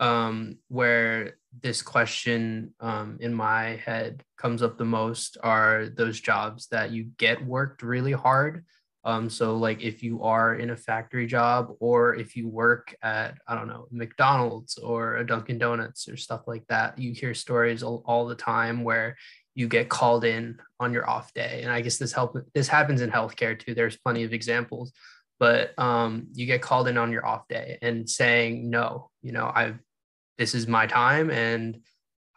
um, 0.00 0.56
where 0.68 1.36
this 1.62 1.82
question 1.82 2.74
um, 2.80 3.18
in 3.20 3.34
my 3.34 3.80
head 3.84 4.24
comes 4.38 4.62
up 4.62 4.78
the 4.78 4.84
most 4.84 5.36
are 5.42 5.88
those 5.94 6.20
jobs 6.20 6.66
that 6.68 6.90
you 6.90 7.04
get 7.18 7.44
worked 7.44 7.82
really 7.82 8.12
hard. 8.12 8.64
Um, 9.04 9.30
so, 9.30 9.56
like 9.56 9.82
if 9.82 10.02
you 10.02 10.22
are 10.22 10.56
in 10.56 10.70
a 10.70 10.76
factory 10.76 11.26
job 11.26 11.74
or 11.80 12.14
if 12.16 12.36
you 12.36 12.48
work 12.48 12.94
at, 13.02 13.38
I 13.46 13.54
don't 13.54 13.68
know, 13.68 13.86
McDonald's 13.90 14.76
or 14.76 15.16
a 15.16 15.26
Dunkin' 15.26 15.58
Donuts 15.58 16.08
or 16.08 16.16
stuff 16.16 16.42
like 16.46 16.66
that, 16.68 16.98
you 16.98 17.12
hear 17.12 17.32
stories 17.32 17.82
all, 17.82 18.02
all 18.04 18.26
the 18.26 18.34
time 18.34 18.84
where 18.84 19.16
you 19.54 19.68
get 19.68 19.88
called 19.88 20.24
in 20.24 20.58
on 20.78 20.92
your 20.92 21.08
off 21.08 21.32
day. 21.32 21.60
And 21.62 21.72
I 21.72 21.80
guess 21.80 21.98
this 21.98 22.12
help 22.12 22.36
this 22.54 22.68
happens 22.68 23.00
in 23.00 23.10
healthcare 23.10 23.58
too. 23.58 23.74
There's 23.74 23.96
plenty 23.96 24.22
of 24.24 24.34
examples, 24.34 24.92
but 25.38 25.78
um, 25.78 26.28
you 26.34 26.44
get 26.46 26.62
called 26.62 26.86
in 26.86 26.98
on 26.98 27.10
your 27.10 27.26
off 27.26 27.48
day 27.48 27.78
and 27.80 28.08
saying 28.08 28.68
no. 28.68 29.10
You 29.22 29.32
know, 29.32 29.50
I've 29.52 29.78
this 30.40 30.54
is 30.54 30.66
my 30.66 30.86
time 30.86 31.30
and 31.30 31.78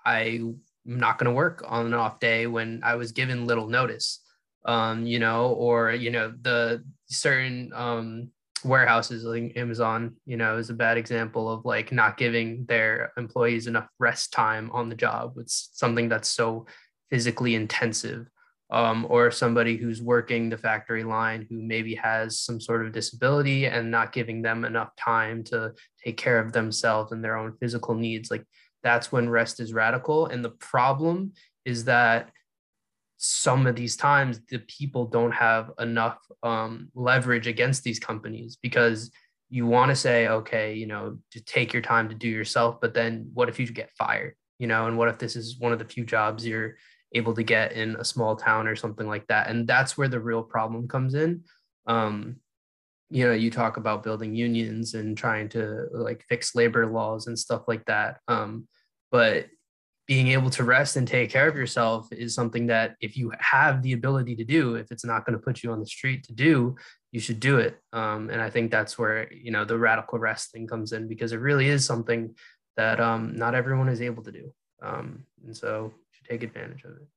I'm 0.05 0.59
not 0.83 1.17
going 1.17 1.31
to 1.31 1.35
work 1.35 1.63
on 1.65 1.85
an 1.85 1.93
off 1.93 2.19
day 2.19 2.47
when 2.47 2.81
I 2.83 2.95
was 2.95 3.13
given 3.13 3.47
little 3.47 3.69
notice. 3.69 4.19
Um, 4.65 5.05
you 5.05 5.19
know, 5.19 5.47
or 5.53 5.91
you 5.91 6.11
know, 6.11 6.33
the 6.41 6.83
certain 7.07 7.71
um, 7.73 8.31
warehouses 8.65 9.23
like 9.23 9.53
Amazon, 9.55 10.15
you 10.25 10.35
know, 10.35 10.57
is 10.57 10.69
a 10.69 10.73
bad 10.73 10.97
example 10.97 11.49
of 11.49 11.63
like 11.63 11.93
not 11.93 12.17
giving 12.17 12.65
their 12.65 13.13
employees 13.17 13.67
enough 13.67 13.87
rest 13.99 14.33
time 14.33 14.69
on 14.71 14.89
the 14.89 14.95
job. 14.95 15.35
It's 15.37 15.69
something 15.73 16.09
that's 16.09 16.29
so 16.29 16.65
physically 17.09 17.55
intensive. 17.55 18.27
Um, 18.73 19.05
or 19.07 19.29
somebody 19.29 19.77
who's 19.77 20.01
working 20.01 20.49
the 20.49 20.57
factory 20.57 21.03
line 21.03 21.45
who 21.47 21.61
maybe 21.61 21.93
has 21.93 22.39
some 22.39 22.59
sort 22.59 22.83
of 22.83 22.91
disability 22.91 23.67
and 23.67 23.91
not 23.91 24.11
giving 24.11 24.41
them 24.41 24.65
enough 24.65 24.95
time 24.95 25.43
to 25.45 25.73
take 26.03 26.17
care 26.17 26.39
of 26.39 26.53
themselves 26.53 27.11
and 27.11 27.23
their 27.23 27.37
own 27.37 27.55
physical 27.59 27.93
needs. 27.93 28.31
Like 28.31 28.43
that's 28.81 29.11
when 29.11 29.29
rest 29.29 29.59
is 29.59 29.73
radical. 29.73 30.25
And 30.25 30.43
the 30.43 30.49
problem 30.49 31.33
is 31.65 31.85
that 31.85 32.31
some 33.17 33.67
of 33.67 33.75
these 33.75 33.95
times 33.95 34.41
the 34.49 34.59
people 34.59 35.05
don't 35.05 35.31
have 35.31 35.71
enough 35.79 36.17
um, 36.43 36.89
leverage 36.93 37.47
against 37.47 37.83
these 37.83 37.99
companies 37.99 38.57
because 38.61 39.11
you 39.49 39.65
want 39.65 39.89
to 39.89 39.95
say, 39.95 40.27
okay, 40.27 40.73
you 40.73 40.87
know, 40.87 41.17
to 41.31 41.39
take 41.43 41.71
your 41.71 41.81
time 41.81 42.09
to 42.09 42.15
do 42.15 42.27
yourself, 42.27 42.81
but 42.81 42.93
then 42.93 43.29
what 43.33 43.49
if 43.49 43.59
you 43.59 43.67
get 43.67 43.91
fired? 43.97 44.35
You 44.59 44.67
know, 44.67 44.87
and 44.87 44.97
what 44.97 45.09
if 45.09 45.19
this 45.19 45.35
is 45.35 45.59
one 45.59 45.71
of 45.71 45.79
the 45.79 45.85
few 45.85 46.05
jobs 46.05 46.45
you're 46.45 46.75
able 47.13 47.33
to 47.35 47.43
get 47.43 47.73
in 47.73 47.95
a 47.97 48.05
small 48.05 48.35
town 48.35 48.67
or 48.67 48.75
something 48.75 49.07
like 49.07 49.27
that? 49.27 49.49
And 49.49 49.67
that's 49.67 49.97
where 49.97 50.07
the 50.07 50.19
real 50.19 50.43
problem 50.43 50.87
comes 50.87 51.13
in. 51.13 51.43
Um, 51.85 52.37
you 53.13 53.27
know 53.27 53.33
you 53.33 53.51
talk 53.51 53.77
about 53.77 54.03
building 54.03 54.33
unions 54.33 54.95
and 54.95 55.15
trying 55.15 55.47
to 55.47 55.87
like 55.91 56.25
fix 56.27 56.55
labor 56.55 56.87
laws 56.87 57.27
and 57.27 57.37
stuff 57.37 57.61
like 57.67 57.85
that 57.85 58.19
um, 58.27 58.67
but 59.11 59.45
being 60.07 60.29
able 60.29 60.49
to 60.49 60.65
rest 60.65 60.97
and 60.97 61.07
take 61.07 61.29
care 61.29 61.47
of 61.47 61.55
yourself 61.55 62.11
is 62.11 62.35
something 62.35 62.67
that 62.67 62.95
if 62.99 63.15
you 63.15 63.31
have 63.39 63.81
the 63.83 63.93
ability 63.93 64.35
to 64.35 64.43
do 64.43 64.75
if 64.75 64.91
it's 64.91 65.05
not 65.05 65.25
going 65.25 65.37
to 65.37 65.43
put 65.43 65.61
you 65.61 65.71
on 65.71 65.79
the 65.79 65.85
street 65.85 66.23
to 66.23 66.33
do 66.33 66.75
you 67.11 67.19
should 67.19 67.39
do 67.39 67.57
it 67.57 67.77
um, 67.93 68.31
and 68.31 68.41
i 68.41 68.49
think 68.49 68.71
that's 68.71 68.97
where 68.97 69.31
you 69.31 69.51
know 69.51 69.63
the 69.63 69.77
radical 69.77 70.17
rest 70.17 70.51
thing 70.51 70.65
comes 70.65 70.91
in 70.91 71.07
because 71.07 71.33
it 71.33 71.39
really 71.39 71.67
is 71.67 71.85
something 71.85 72.33
that 72.77 72.99
um, 72.99 73.35
not 73.35 73.53
everyone 73.53 73.89
is 73.89 74.01
able 74.01 74.23
to 74.23 74.31
do 74.31 74.51
um, 74.81 75.23
and 75.45 75.55
so 75.55 75.93
should 76.23 76.39
take 76.39 76.43
advantage 76.43 76.83
of 76.83 76.91
it 76.91 77.07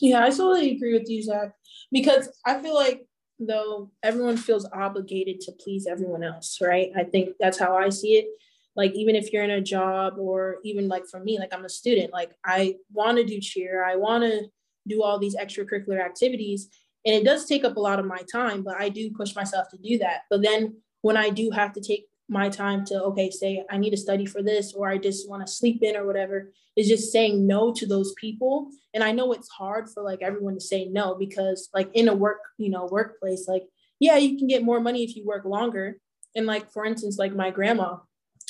yeah 0.00 0.24
i 0.24 0.30
totally 0.30 0.72
agree 0.72 0.98
with 0.98 1.08
you 1.08 1.22
zach 1.22 1.52
because 1.90 2.28
i 2.44 2.60
feel 2.60 2.74
like 2.74 3.06
though 3.46 3.90
everyone 4.02 4.36
feels 4.36 4.66
obligated 4.72 5.40
to 5.40 5.52
please 5.52 5.86
everyone 5.86 6.22
else, 6.22 6.58
right? 6.60 6.90
I 6.96 7.04
think 7.04 7.30
that's 7.40 7.58
how 7.58 7.76
I 7.76 7.88
see 7.88 8.14
it. 8.14 8.26
Like 8.74 8.92
even 8.94 9.14
if 9.14 9.32
you're 9.32 9.44
in 9.44 9.50
a 9.50 9.60
job 9.60 10.14
or 10.18 10.56
even 10.64 10.88
like 10.88 11.06
for 11.06 11.20
me, 11.20 11.38
like 11.38 11.52
I'm 11.52 11.64
a 11.64 11.68
student, 11.68 12.12
like 12.12 12.32
I 12.44 12.76
want 12.92 13.18
to 13.18 13.24
do 13.24 13.40
cheer, 13.40 13.84
I 13.84 13.96
want 13.96 14.24
to 14.24 14.46
do 14.88 15.02
all 15.02 15.18
these 15.18 15.36
extracurricular 15.36 16.02
activities. 16.02 16.68
And 17.04 17.14
it 17.14 17.24
does 17.24 17.46
take 17.46 17.64
up 17.64 17.76
a 17.76 17.80
lot 17.80 17.98
of 17.98 18.06
my 18.06 18.22
time, 18.32 18.62
but 18.62 18.80
I 18.80 18.88
do 18.88 19.10
push 19.10 19.34
myself 19.34 19.68
to 19.70 19.76
do 19.76 19.98
that. 19.98 20.22
But 20.30 20.42
then 20.42 20.76
when 21.02 21.16
I 21.16 21.30
do 21.30 21.50
have 21.50 21.72
to 21.74 21.80
take 21.80 22.06
my 22.32 22.48
time 22.48 22.84
to 22.84 23.02
okay 23.02 23.30
say 23.30 23.62
i 23.70 23.76
need 23.76 23.90
to 23.90 23.96
study 23.96 24.24
for 24.24 24.42
this 24.42 24.72
or 24.72 24.88
i 24.88 24.96
just 24.96 25.28
want 25.28 25.46
to 25.46 25.52
sleep 25.52 25.82
in 25.82 25.96
or 25.96 26.06
whatever 26.06 26.50
is 26.76 26.88
just 26.88 27.12
saying 27.12 27.46
no 27.46 27.72
to 27.72 27.86
those 27.86 28.14
people. 28.14 28.68
And 28.94 29.04
i 29.04 29.12
know 29.12 29.32
it's 29.32 29.48
hard 29.48 29.88
for 29.90 30.02
like 30.02 30.22
everyone 30.22 30.54
to 30.54 30.60
say 30.60 30.86
no 30.86 31.14
because 31.14 31.68
like 31.74 31.90
in 31.94 32.08
a 32.08 32.14
work 32.14 32.40
you 32.58 32.70
know 32.70 32.86
workplace 32.86 33.46
like 33.46 33.64
yeah 34.00 34.16
you 34.16 34.38
can 34.38 34.48
get 34.48 34.64
more 34.64 34.80
money 34.80 35.04
if 35.04 35.16
you 35.16 35.24
work 35.26 35.44
longer. 35.44 35.98
And 36.34 36.46
like 36.46 36.72
for 36.72 36.84
instance 36.86 37.18
like 37.18 37.34
my 37.34 37.50
grandma 37.50 37.98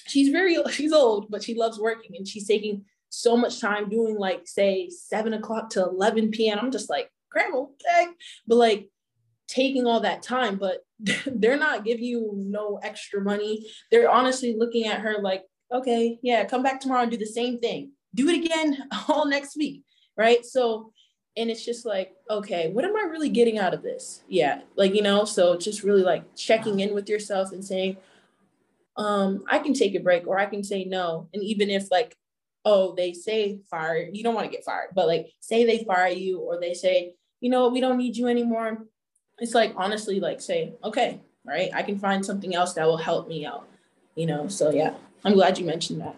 she's 0.07 0.29
very 0.29 0.57
she's 0.71 0.93
old 0.93 1.31
but 1.31 1.43
she 1.43 1.55
loves 1.55 1.79
working 1.79 2.17
and 2.17 2.27
she's 2.27 2.47
taking 2.47 2.85
so 3.09 3.37
much 3.37 3.61
time 3.61 3.91
doing 3.91 4.17
like 4.17 4.47
say 4.47 4.89
7 4.89 5.35
o'clock 5.35 5.69
to 5.71 5.83
11 5.83 6.31
p.m 6.31 6.59
i'm 6.59 6.71
just 6.71 6.89
like 6.89 7.11
grandma 7.31 7.65
but 8.47 8.55
like 8.55 8.89
taking 9.49 9.87
all 9.87 10.01
that 10.01 10.23
time 10.23 10.57
but 10.57 10.79
they're 11.27 11.57
not 11.57 11.85
giving 11.85 12.05
you 12.05 12.33
no 12.37 12.79
extra 12.83 13.21
money. 13.21 13.67
They're 13.91 14.11
honestly 14.11 14.55
looking 14.57 14.87
at 14.87 15.01
her 15.01 15.17
like 15.21 15.45
okay 15.73 16.19
yeah 16.23 16.45
come 16.45 16.63
back 16.63 16.81
tomorrow 16.81 17.03
and 17.03 17.11
do 17.11 17.17
the 17.17 17.27
same 17.27 17.59
thing. 17.59 17.93
Do 18.15 18.29
it 18.29 18.45
again 18.45 18.89
all 19.09 19.27
next 19.27 19.57
week 19.57 19.83
right? 20.17 20.45
So 20.45 20.93
and 21.37 21.51
it's 21.51 21.65
just 21.65 21.87
like 21.87 22.13
okay 22.29 22.71
what 22.73 22.85
am 22.85 22.95
i 22.95 23.09
really 23.11 23.31
getting 23.31 23.59
out 23.59 23.75
of 23.75 23.83
this? 23.83 24.23
Yeah 24.29 24.61
like 24.77 24.95
you 24.95 25.03
know 25.03 25.25
so 25.25 25.57
just 25.57 25.83
really 25.83 26.03
like 26.03 26.35
checking 26.37 26.81
in 26.81 26.95
with 26.95 27.09
yourself 27.09 27.53
and 27.53 27.65
saying 27.65 27.97
um 28.99 29.43
i 29.49 29.59
can 29.59 29.73
take 29.73 29.95
a 29.95 30.01
break 30.01 30.27
or 30.27 30.39
i 30.39 30.47
can 30.47 30.63
say 30.63 30.85
no. 30.85 31.29
And 31.33 31.43
even 31.43 31.71
if 31.71 31.91
like 31.91 32.17
oh 32.65 32.95
they 32.95 33.13
say 33.13 33.61
fire 33.71 34.09
you 34.13 34.23
don't 34.23 34.35
want 34.35 34.47
to 34.47 34.53
get 34.53 34.65
fired 34.65 34.91
but 34.95 35.07
like 35.07 35.29
say 35.41 35.65
they 35.65 35.85
fire 35.85 36.09
you 36.09 36.39
or 36.41 36.61
they 36.61 36.75
say 36.75 37.15
you 37.41 37.51
know 37.51 37.69
we 37.69 37.81
don't 37.81 37.99
need 37.99 38.17
you 38.17 38.29
anymore 38.29 38.87
it's 39.43 39.55
like 39.55 39.75
honestly 39.77 40.21
like 40.21 40.41
say 40.41 40.73
okay 40.85 41.21
right 41.45 41.71
i 41.75 41.83
can 41.83 41.99
find 41.99 42.25
something 42.25 42.55
else 42.55 42.75
that 42.75 42.87
will 42.87 42.97
help 42.97 43.29
me 43.29 43.45
out 43.45 43.69
you 44.15 44.25
know 44.25 44.47
so 44.47 44.71
yeah 44.71 44.95
i'm 45.25 45.35
glad 45.35 45.59
you 45.59 45.67
mentioned 45.67 46.01
that 46.01 46.15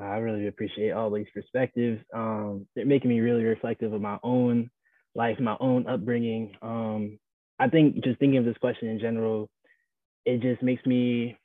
I 0.00 0.16
really 0.16 0.46
appreciate 0.46 0.92
all 0.92 1.10
these 1.10 1.26
perspectives. 1.34 2.02
Um, 2.14 2.66
they're 2.74 2.86
making 2.86 3.10
me 3.10 3.20
really 3.20 3.44
reflective 3.44 3.92
of 3.92 4.00
my 4.00 4.18
own 4.22 4.70
life, 5.14 5.38
my 5.38 5.56
own 5.60 5.86
upbringing. 5.86 6.54
Um, 6.62 7.18
I 7.58 7.68
think 7.68 8.02
just 8.02 8.18
thinking 8.18 8.38
of 8.38 8.44
this 8.44 8.56
question 8.58 8.88
in 8.88 8.98
general, 8.98 9.50
it 10.24 10.40
just 10.40 10.62
makes 10.62 10.84
me 10.86 11.36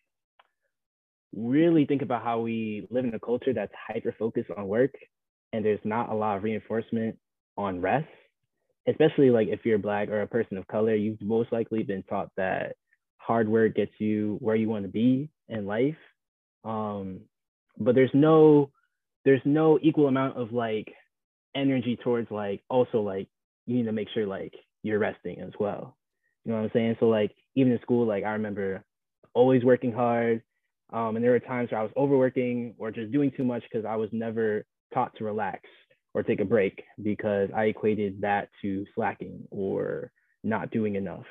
really 1.35 1.85
think 1.85 2.01
about 2.01 2.23
how 2.23 2.39
we 2.39 2.87
live 2.89 3.05
in 3.05 3.13
a 3.13 3.19
culture 3.19 3.53
that's 3.53 3.73
hyper 3.87 4.15
focused 4.17 4.49
on 4.55 4.67
work 4.67 4.93
and 5.53 5.63
there's 5.63 5.79
not 5.83 6.09
a 6.09 6.15
lot 6.15 6.37
of 6.37 6.43
reinforcement 6.43 7.17
on 7.57 7.81
rest 7.81 8.07
especially 8.87 9.29
like 9.29 9.47
if 9.49 9.65
you're 9.65 9.77
black 9.77 10.07
or 10.09 10.21
a 10.21 10.27
person 10.27 10.57
of 10.57 10.67
color 10.67 10.95
you've 10.95 11.21
most 11.21 11.51
likely 11.51 11.83
been 11.83 12.03
taught 12.03 12.29
that 12.37 12.75
hard 13.27 13.49
work 13.49 13.75
gets 13.75 13.91
you 13.99 14.37
where 14.39 14.55
you 14.55 14.69
want 14.69 14.85
to 14.85 14.89
be 14.89 15.29
in 15.49 15.65
life. 15.65 15.97
Um, 16.63 17.21
but 17.77 17.93
there's 17.93 18.11
no 18.13 18.71
there's 19.25 19.41
no 19.43 19.77
equal 19.81 20.07
amount 20.07 20.37
of 20.37 20.53
like 20.53 20.93
energy 21.53 21.97
towards 22.01 22.31
like 22.31 22.63
also 22.69 23.01
like 23.01 23.27
you 23.65 23.75
need 23.75 23.85
to 23.85 23.91
make 23.91 24.07
sure 24.13 24.25
like 24.25 24.53
you're 24.81 24.99
resting 24.99 25.41
as 25.41 25.51
well. 25.59 25.97
You 26.45 26.51
know 26.51 26.59
what 26.59 26.65
i'm 26.65 26.71
saying? 26.73 26.95
So 26.99 27.07
like 27.07 27.35
even 27.55 27.73
in 27.73 27.79
school 27.81 28.07
like 28.07 28.23
i 28.23 28.31
remember 28.31 28.83
always 29.33 29.63
working 29.63 29.91
hard. 29.91 30.41
Um, 30.93 31.17
and 31.17 31.23
there 31.23 31.31
were 31.31 31.39
times 31.39 31.69
where 31.69 31.81
i 31.81 31.83
was 31.83 31.91
overworking 31.97 32.73
or 32.77 32.91
just 32.91 33.11
doing 33.11 33.31
too 33.35 33.43
much 33.43 33.63
because 33.63 33.85
i 33.85 33.97
was 33.97 34.09
never 34.13 34.65
taught 34.93 35.15
to 35.17 35.23
relax 35.23 35.61
or 36.13 36.23
take 36.23 36.39
a 36.39 36.45
break 36.45 36.83
because 37.01 37.49
I 37.55 37.65
equated 37.65 38.21
that 38.21 38.49
to 38.61 38.85
slacking 38.95 39.43
or 39.51 40.11
not 40.43 40.71
doing 40.71 40.95
enough. 40.95 41.25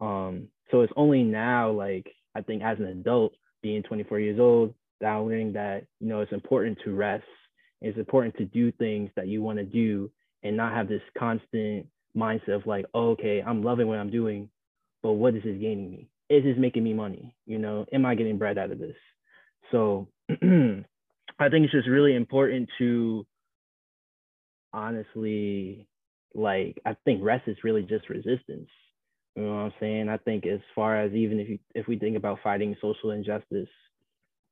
Um, 0.00 0.48
so 0.70 0.80
it's 0.80 0.92
only 0.96 1.22
now, 1.22 1.70
like 1.70 2.06
I 2.34 2.42
think 2.42 2.62
as 2.62 2.78
an 2.78 2.86
adult, 2.86 3.32
being 3.62 3.82
24 3.82 4.20
years 4.20 4.40
old, 4.40 4.74
that 5.00 5.08
I'm 5.08 5.26
learning 5.26 5.52
that 5.54 5.84
you 6.00 6.08
know 6.08 6.20
it's 6.20 6.32
important 6.32 6.78
to 6.84 6.94
rest. 6.94 7.24
It's 7.80 7.98
important 7.98 8.36
to 8.36 8.44
do 8.44 8.72
things 8.72 9.10
that 9.16 9.28
you 9.28 9.42
want 9.42 9.58
to 9.58 9.64
do 9.64 10.10
and 10.42 10.56
not 10.56 10.72
have 10.72 10.88
this 10.88 11.02
constant 11.18 11.86
mindset 12.16 12.56
of 12.56 12.66
like, 12.66 12.86
oh, 12.94 13.10
okay, 13.10 13.42
I'm 13.46 13.62
loving 13.62 13.86
what 13.86 13.98
I'm 13.98 14.10
doing, 14.10 14.48
but 15.02 15.12
what 15.12 15.34
is 15.34 15.42
this 15.42 15.58
gaining 15.58 15.90
me? 15.90 16.08
Is 16.28 16.44
this 16.44 16.56
making 16.58 16.84
me 16.84 16.92
money? 16.92 17.34
You 17.46 17.58
know, 17.58 17.86
am 17.92 18.06
I 18.06 18.14
getting 18.14 18.38
bread 18.38 18.58
out 18.58 18.70
of 18.70 18.78
this? 18.78 18.96
So 19.70 20.08
I 21.40 21.48
think 21.48 21.64
it's 21.64 21.72
just 21.72 21.88
really 21.88 22.14
important 22.14 22.68
to 22.78 23.26
honestly, 24.72 25.88
like, 26.34 26.80
I 26.84 26.96
think 27.04 27.22
rest 27.24 27.48
is 27.48 27.56
really 27.64 27.82
just 27.82 28.08
resistance. 28.08 28.68
You 29.34 29.44
know 29.44 29.54
what 29.54 29.60
I'm 29.60 29.72
saying? 29.80 30.08
I 30.08 30.18
think 30.18 30.46
as 30.46 30.60
far 30.74 31.00
as 31.00 31.12
even 31.12 31.40
if 31.40 31.48
you 31.48 31.58
if 31.74 31.86
we 31.88 31.98
think 31.98 32.16
about 32.16 32.40
fighting 32.42 32.76
social 32.80 33.12
injustice, 33.12 33.68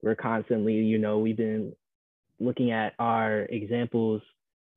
we're 0.02 0.14
constantly, 0.14 0.74
you 0.74 0.98
know, 0.98 1.18
we've 1.18 1.36
been 1.36 1.74
looking 2.40 2.70
at 2.70 2.94
our 2.98 3.42
examples 3.42 4.22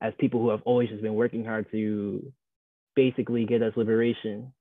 as 0.02 0.14
people 0.20 0.42
who 0.42 0.50
have 0.50 0.64
always 0.66 0.90
just 0.90 1.04
been 1.04 1.14
working 1.14 1.46
hard 1.46 1.68
to 1.72 2.34
basically 2.96 3.46
get 3.46 3.62
us 3.62 3.74
liberation, 3.78 4.52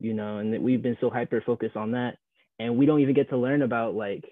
you 0.00 0.14
know, 0.14 0.38
and 0.38 0.54
that 0.54 0.62
we've 0.62 0.82
been 0.82 0.96
so 1.00 1.10
hyper 1.10 1.42
focused 1.44 1.76
on 1.76 1.92
that. 1.92 2.16
And 2.58 2.78
we 2.78 2.86
don't 2.86 3.00
even 3.00 3.14
get 3.14 3.28
to 3.28 3.36
learn 3.36 3.60
about 3.62 3.94
like 3.94 4.24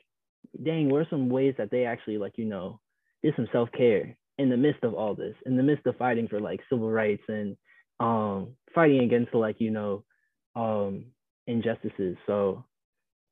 dang, 0.62 0.88
what 0.88 1.02
are 1.02 1.07
some 1.11 1.28
ways 1.28 1.54
that 1.59 1.70
they 1.70 1.85
actually 1.85 2.18
like, 2.18 2.35
you 2.37 2.44
know, 2.44 2.80
did 3.22 3.35
some 3.37 3.48
self-care 3.52 4.16
in 4.38 4.50
the 4.50 4.57
midst 4.57 4.85
of 4.85 4.94
all 4.94 5.14
this, 5.14 5.35
in 5.46 5.57
the 5.57 5.62
midst 5.62 5.87
of 5.87 5.96
fighting 5.96 6.28
for 6.28 6.40
like 6.40 6.61
civil 6.68 6.90
rights 6.90 7.22
and 7.28 7.57
um 8.00 8.48
fighting 8.74 9.00
against 9.00 9.35
like, 9.35 9.61
you 9.61 9.70
know, 9.70 10.04
um 10.57 11.07
injustices. 11.46 12.16
So 12.26 12.64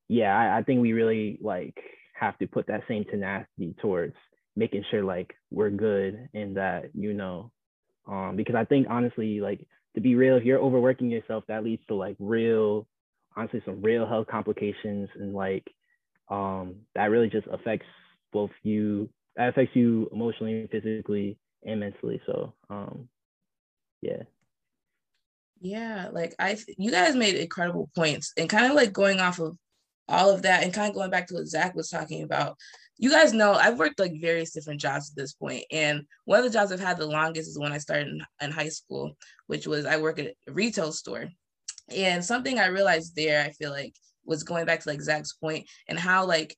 yeah, 0.09 0.37
I, 0.37 0.59
I 0.59 0.62
think 0.62 0.81
we 0.81 0.92
really 0.92 1.38
like 1.40 1.77
have 2.18 2.38
to 2.38 2.46
put 2.46 2.66
that 2.66 2.83
same 2.88 3.05
tenacity 3.05 3.75
towards 3.81 4.14
making 4.57 4.85
sure 4.90 5.03
like 5.03 5.35
we're 5.51 5.70
good 5.70 6.29
and 6.35 6.57
that, 6.57 6.90
you 6.94 7.14
know, 7.14 7.51
um, 8.07 8.35
because 8.37 8.55
I 8.55 8.64
think 8.64 8.87
honestly, 8.90 9.40
like 9.40 9.66
to 9.94 10.01
be 10.01 10.14
real, 10.14 10.37
if 10.37 10.44
you're 10.44 10.61
overworking 10.61 11.11
yourself, 11.11 11.44
that 11.48 11.64
leads 11.64 11.83
to 11.88 11.94
like 11.94 12.16
real, 12.18 12.87
honestly, 13.37 13.62
some 13.64 13.83
real 13.83 14.07
health 14.07 14.27
complications 14.31 15.09
and 15.18 15.35
like 15.35 15.64
um, 16.33 16.77
that 16.95 17.11
really 17.11 17.29
just 17.29 17.47
affects 17.53 17.87
both 18.33 18.51
you 18.62 19.11
that 19.37 19.51
affects 19.51 19.77
you 19.77 20.09
emotionally 20.12 20.66
physically 20.73 21.38
and 21.64 21.81
mentally. 21.81 22.21
So 22.27 22.55
um 22.71 23.09
yeah. 24.01 24.23
Yeah 25.61 26.09
like 26.12 26.35
i 26.38 26.59
you 26.79 26.90
guys 26.90 27.14
made 27.14 27.37
incredible 27.37 27.90
points 27.95 28.33
and 28.37 28.49
kind 28.49 28.66
of 28.66 28.73
like 28.73 28.92
going 28.92 29.21
off 29.21 29.38
of 29.38 29.57
all 30.09 30.31
of 30.31 30.42
that 30.42 30.64
and 30.64 30.75
kind 30.75 30.88
of 30.88 30.95
going 30.95 31.11
back 31.11 31.29
to 31.29 31.35
what 31.35 31.47
zach 31.47 31.77
was 31.77 31.88
talking 31.88 32.25
about 32.25 32.57
you 32.99 33.09
guys 33.09 33.33
know 33.33 33.53
i've 33.53 33.79
worked 33.79 34.01
like 34.01 34.21
various 34.21 34.51
different 34.51 34.81
jobs 34.81 35.11
at 35.11 35.16
this 35.16 35.33
point 35.33 35.64
and 35.71 36.03
one 36.25 36.40
of 36.40 36.45
the 36.45 36.51
jobs 36.51 36.73
i've 36.73 36.81
had 36.81 36.99
the 36.99 37.07
longest 37.07 37.49
is 37.49 37.59
when 37.59 37.73
i 37.73 37.79
started 37.79 38.09
in, 38.09 38.21
in 38.40 38.51
high 38.51 38.68
school 38.68 39.16
which 39.47 39.68
was 39.68 39.87
i 39.87 39.97
work 39.97 40.18
at 40.18 40.35
a 40.49 40.53
retail 40.53 40.90
store. 40.90 41.29
And 41.95 42.25
something 42.25 42.59
i 42.59 42.66
realized 42.66 43.14
there 43.14 43.45
i 43.45 43.51
feel 43.53 43.71
like 43.71 43.95
was 44.25 44.43
going 44.43 44.67
back 44.67 44.81
to 44.81 44.89
like 44.89 45.01
Zach's 45.01 45.33
point 45.33 45.69
and 45.89 45.99
how 45.99 46.27
like 46.27 46.57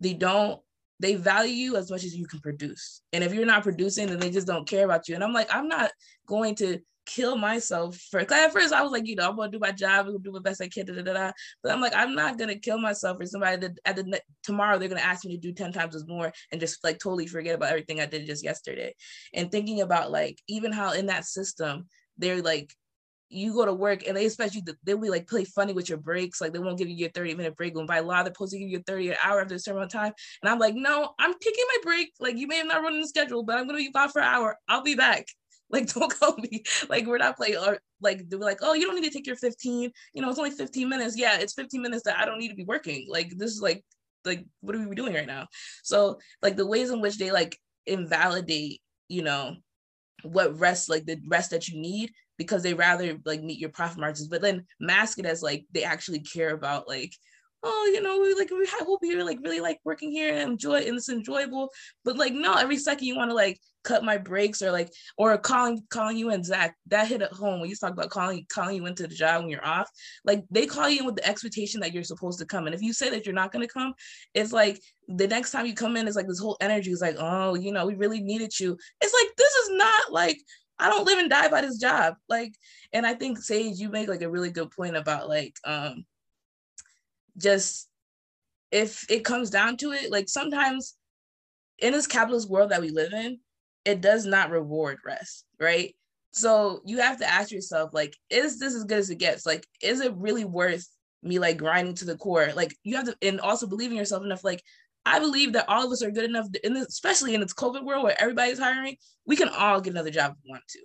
they 0.00 0.14
don't 0.14 0.60
they 1.00 1.16
value 1.16 1.52
you 1.52 1.76
as 1.76 1.90
much 1.90 2.04
as 2.04 2.14
you 2.14 2.26
can 2.26 2.38
produce. 2.38 3.02
And 3.12 3.24
if 3.24 3.34
you're 3.34 3.44
not 3.44 3.64
producing, 3.64 4.06
then 4.06 4.20
they 4.20 4.30
just 4.30 4.46
don't 4.46 4.68
care 4.68 4.84
about 4.84 5.08
you. 5.08 5.16
And 5.16 5.24
I'm 5.24 5.32
like, 5.32 5.52
I'm 5.52 5.66
not 5.66 5.90
going 6.28 6.54
to 6.56 6.78
kill 7.06 7.36
myself 7.36 7.96
for 8.10 8.20
at 8.20 8.52
first 8.52 8.72
I 8.72 8.82
was 8.82 8.92
like, 8.92 9.06
you 9.06 9.16
know, 9.16 9.28
I'm 9.28 9.36
gonna 9.36 9.50
do 9.50 9.58
my 9.58 9.72
job, 9.72 10.06
I'm 10.06 10.12
gonna 10.12 10.18
do 10.20 10.32
my 10.32 10.38
best 10.38 10.62
I 10.62 10.68
can, 10.68 10.86
da, 10.86 10.94
da, 10.94 11.02
da, 11.02 11.12
da. 11.12 11.32
but 11.62 11.72
I'm 11.72 11.80
like, 11.80 11.94
I'm 11.94 12.14
not 12.14 12.38
gonna 12.38 12.58
kill 12.58 12.78
myself 12.78 13.18
for 13.18 13.26
somebody 13.26 13.56
that 13.56 13.78
at 13.84 13.96
the 13.96 14.20
tomorrow 14.42 14.78
they're 14.78 14.88
gonna 14.88 15.00
ask 15.00 15.24
me 15.24 15.34
to 15.34 15.40
do 15.40 15.52
10 15.52 15.72
times 15.72 15.96
as 15.96 16.06
more 16.06 16.32
and 16.50 16.60
just 16.60 16.82
like 16.84 16.98
totally 16.98 17.26
forget 17.26 17.54
about 17.54 17.70
everything 17.70 18.00
I 18.00 18.06
did 18.06 18.26
just 18.26 18.44
yesterday. 18.44 18.94
And 19.34 19.50
thinking 19.50 19.80
about 19.80 20.10
like 20.10 20.38
even 20.48 20.72
how 20.72 20.92
in 20.92 21.06
that 21.06 21.24
system 21.24 21.86
they're 22.18 22.42
like 22.42 22.72
you 23.32 23.52
go 23.52 23.64
to 23.64 23.72
work 23.72 24.06
and 24.06 24.16
they 24.16 24.26
expect 24.26 24.54
you 24.54 24.62
to 24.62 24.76
they'll 24.84 24.98
be 24.98 25.08
like 25.08 25.26
play 25.26 25.44
funny 25.44 25.72
with 25.72 25.88
your 25.88 25.98
breaks 25.98 26.40
like 26.40 26.52
they 26.52 26.58
won't 26.58 26.78
give 26.78 26.88
you 26.88 26.96
your 26.96 27.10
30 27.10 27.34
minute 27.34 27.56
break 27.56 27.74
when 27.74 27.86
by 27.86 28.00
law 28.00 28.22
they're 28.22 28.32
supposed 28.32 28.52
to 28.52 28.58
give 28.58 28.68
you 28.68 28.78
a 28.78 28.82
30 28.82 29.10
an 29.10 29.16
hour 29.24 29.40
after 29.40 29.54
a 29.54 29.58
certain 29.58 29.78
amount 29.78 29.94
of 29.94 30.00
time. 30.00 30.12
And 30.42 30.50
i'm 30.50 30.58
like 30.58 30.74
no 30.74 31.14
i'm 31.18 31.32
taking 31.40 31.64
my 31.68 31.76
break. 31.82 32.12
Like 32.20 32.36
you 32.36 32.46
may 32.46 32.56
have 32.58 32.66
not 32.66 32.82
run 32.82 33.00
the 33.00 33.08
schedule 33.08 33.42
but 33.42 33.58
i'm 33.58 33.66
gonna 33.66 33.78
be 33.78 33.90
gone 33.90 34.10
for 34.10 34.20
an 34.20 34.28
hour. 34.28 34.56
I'll 34.68 34.82
be 34.82 34.94
back. 34.94 35.26
Like 35.72 35.90
don't 35.90 36.14
call 36.20 36.36
me. 36.36 36.64
Like 36.90 37.06
we're 37.06 37.16
not 37.16 37.38
playing 37.38 37.56
or 37.56 37.78
like 38.02 38.28
they're 38.28 38.38
like 38.38 38.58
oh 38.60 38.74
you 38.74 38.84
don't 38.84 38.94
need 38.94 39.10
to 39.10 39.10
take 39.10 39.26
your 39.26 39.36
15 39.36 39.90
you 40.12 40.20
know 40.20 40.28
it's 40.28 40.38
only 40.38 40.50
15 40.50 40.86
minutes. 40.86 41.16
Yeah 41.16 41.38
it's 41.38 41.54
15 41.54 41.80
minutes 41.80 42.02
that 42.04 42.18
i 42.18 42.26
don't 42.26 42.38
need 42.38 42.50
to 42.50 42.54
be 42.54 42.64
working. 42.64 43.06
Like 43.08 43.30
this 43.38 43.52
is 43.52 43.62
like 43.62 43.82
like 44.26 44.44
what 44.60 44.76
are 44.76 44.86
we 44.86 44.94
doing 44.94 45.14
right 45.14 45.26
now? 45.26 45.46
So 45.82 46.18
like 46.42 46.56
the 46.56 46.66
ways 46.66 46.90
in 46.90 47.00
which 47.00 47.16
they 47.16 47.32
like 47.32 47.58
invalidate 47.86 48.82
you 49.08 49.22
know 49.22 49.56
what 50.24 50.58
rest 50.58 50.88
like 50.88 51.04
the 51.04 51.20
rest 51.28 51.50
that 51.50 51.68
you 51.68 51.80
need 51.80 52.12
because 52.38 52.62
they 52.62 52.74
rather 52.74 53.16
like 53.24 53.42
meet 53.42 53.58
your 53.58 53.70
profit 53.70 53.98
margins 53.98 54.28
but 54.28 54.42
then 54.42 54.64
mask 54.80 55.18
it 55.18 55.26
as 55.26 55.42
like 55.42 55.64
they 55.72 55.84
actually 55.84 56.20
care 56.20 56.50
about 56.50 56.88
like 56.88 57.12
oh, 57.64 57.90
you 57.92 58.00
know, 58.00 58.20
we 58.20 58.34
like 58.34 58.50
we 58.50 58.66
hope 58.80 59.00
you're 59.02 59.24
like 59.24 59.38
really 59.42 59.60
like 59.60 59.78
working 59.84 60.10
here 60.10 60.34
and 60.34 60.52
enjoy 60.52 60.78
and 60.78 60.96
it's 60.96 61.08
enjoyable. 61.08 61.70
But 62.04 62.16
like 62.16 62.32
no, 62.32 62.54
every 62.54 62.76
second 62.76 63.06
you 63.06 63.16
want 63.16 63.30
to 63.30 63.34
like 63.34 63.60
cut 63.84 64.04
my 64.04 64.16
breaks 64.16 64.62
or 64.62 64.70
like 64.70 64.92
or 65.16 65.36
calling 65.38 65.82
calling 65.90 66.16
you 66.16 66.30
and 66.30 66.44
Zach 66.44 66.76
that 66.86 67.08
hit 67.08 67.22
at 67.22 67.32
home 67.32 67.60
when 67.60 67.68
you 67.68 67.76
talk 67.76 67.92
about 67.92 68.10
calling 68.10 68.46
calling 68.48 68.76
you 68.76 68.86
into 68.86 69.06
the 69.06 69.14
job 69.14 69.42
when 69.42 69.50
you're 69.50 69.64
off. 69.64 69.88
Like 70.24 70.44
they 70.50 70.66
call 70.66 70.88
you 70.88 71.00
in 71.00 71.06
with 71.06 71.16
the 71.16 71.26
expectation 71.26 71.80
that 71.80 71.92
you're 71.92 72.04
supposed 72.04 72.38
to 72.40 72.46
come, 72.46 72.66
and 72.66 72.74
if 72.74 72.82
you 72.82 72.92
say 72.92 73.10
that 73.10 73.26
you're 73.26 73.34
not 73.34 73.52
going 73.52 73.66
to 73.66 73.72
come, 73.72 73.94
it's 74.34 74.52
like 74.52 74.80
the 75.16 75.28
next 75.28 75.50
time 75.50 75.66
you 75.66 75.74
come 75.74 75.96
in, 75.96 76.06
it's 76.06 76.16
like 76.16 76.26
this 76.26 76.40
whole 76.40 76.56
energy 76.60 76.90
is 76.90 77.00
like, 77.00 77.16
oh, 77.18 77.54
you 77.54 77.72
know, 77.72 77.86
we 77.86 77.94
really 77.94 78.20
needed 78.20 78.58
you. 78.58 78.76
It's 79.00 79.14
like 79.14 79.36
this 79.36 79.52
is 79.52 79.70
not 79.72 80.12
like 80.12 80.38
I 80.78 80.88
don't 80.88 81.06
live 81.06 81.18
and 81.18 81.30
die 81.30 81.48
by 81.48 81.60
this 81.60 81.78
job. 81.78 82.14
Like, 82.28 82.54
and 82.92 83.06
I 83.06 83.14
think 83.14 83.38
Sage, 83.38 83.78
you 83.78 83.88
make 83.88 84.08
like 84.08 84.22
a 84.22 84.30
really 84.30 84.50
good 84.50 84.70
point 84.70 84.96
about 84.96 85.28
like 85.28 85.56
um 85.64 86.04
just 87.38 87.88
if 88.70 89.08
it 89.10 89.24
comes 89.24 89.50
down 89.50 89.76
to 89.78 89.92
it, 89.92 90.10
like 90.10 90.28
sometimes 90.28 90.96
in 91.78 91.92
this 91.92 92.06
capitalist 92.06 92.48
world 92.48 92.70
that 92.70 92.80
we 92.80 92.90
live 92.90 93.12
in, 93.12 93.38
it 93.84 94.00
does 94.00 94.24
not 94.24 94.50
reward 94.50 94.98
rest, 95.04 95.44
right? 95.60 95.94
So 96.32 96.80
you 96.86 96.98
have 96.98 97.18
to 97.18 97.30
ask 97.30 97.50
yourself, 97.50 97.90
like, 97.92 98.16
is 98.30 98.58
this 98.58 98.74
as 98.74 98.84
good 98.84 98.98
as 98.98 99.10
it 99.10 99.16
gets? 99.16 99.44
Like, 99.44 99.66
is 99.82 100.00
it 100.00 100.14
really 100.16 100.44
worth 100.44 100.88
me 101.22 101.38
like 101.38 101.58
grinding 101.58 101.94
to 101.96 102.06
the 102.06 102.16
core? 102.16 102.52
Like, 102.56 102.74
you 102.82 102.96
have 102.96 103.04
to, 103.06 103.16
and 103.20 103.40
also 103.40 103.66
believe 103.66 103.90
in 103.90 103.96
yourself 103.96 104.24
enough. 104.24 104.42
Like, 104.42 104.62
I 105.04 105.18
believe 105.18 105.52
that 105.54 105.68
all 105.68 105.84
of 105.84 105.92
us 105.92 106.02
are 106.02 106.10
good 106.10 106.24
enough, 106.24 106.46
in 106.62 106.74
this, 106.74 106.86
especially 106.86 107.34
in 107.34 107.40
this 107.40 107.54
COVID 107.54 107.84
world 107.84 108.04
where 108.04 108.20
everybody's 108.20 108.58
hiring. 108.58 108.96
We 109.26 109.36
can 109.36 109.48
all 109.48 109.80
get 109.80 109.92
another 109.92 110.10
job 110.10 110.32
if 110.32 110.38
we 110.44 110.50
want 110.50 110.62
to. 110.68 110.78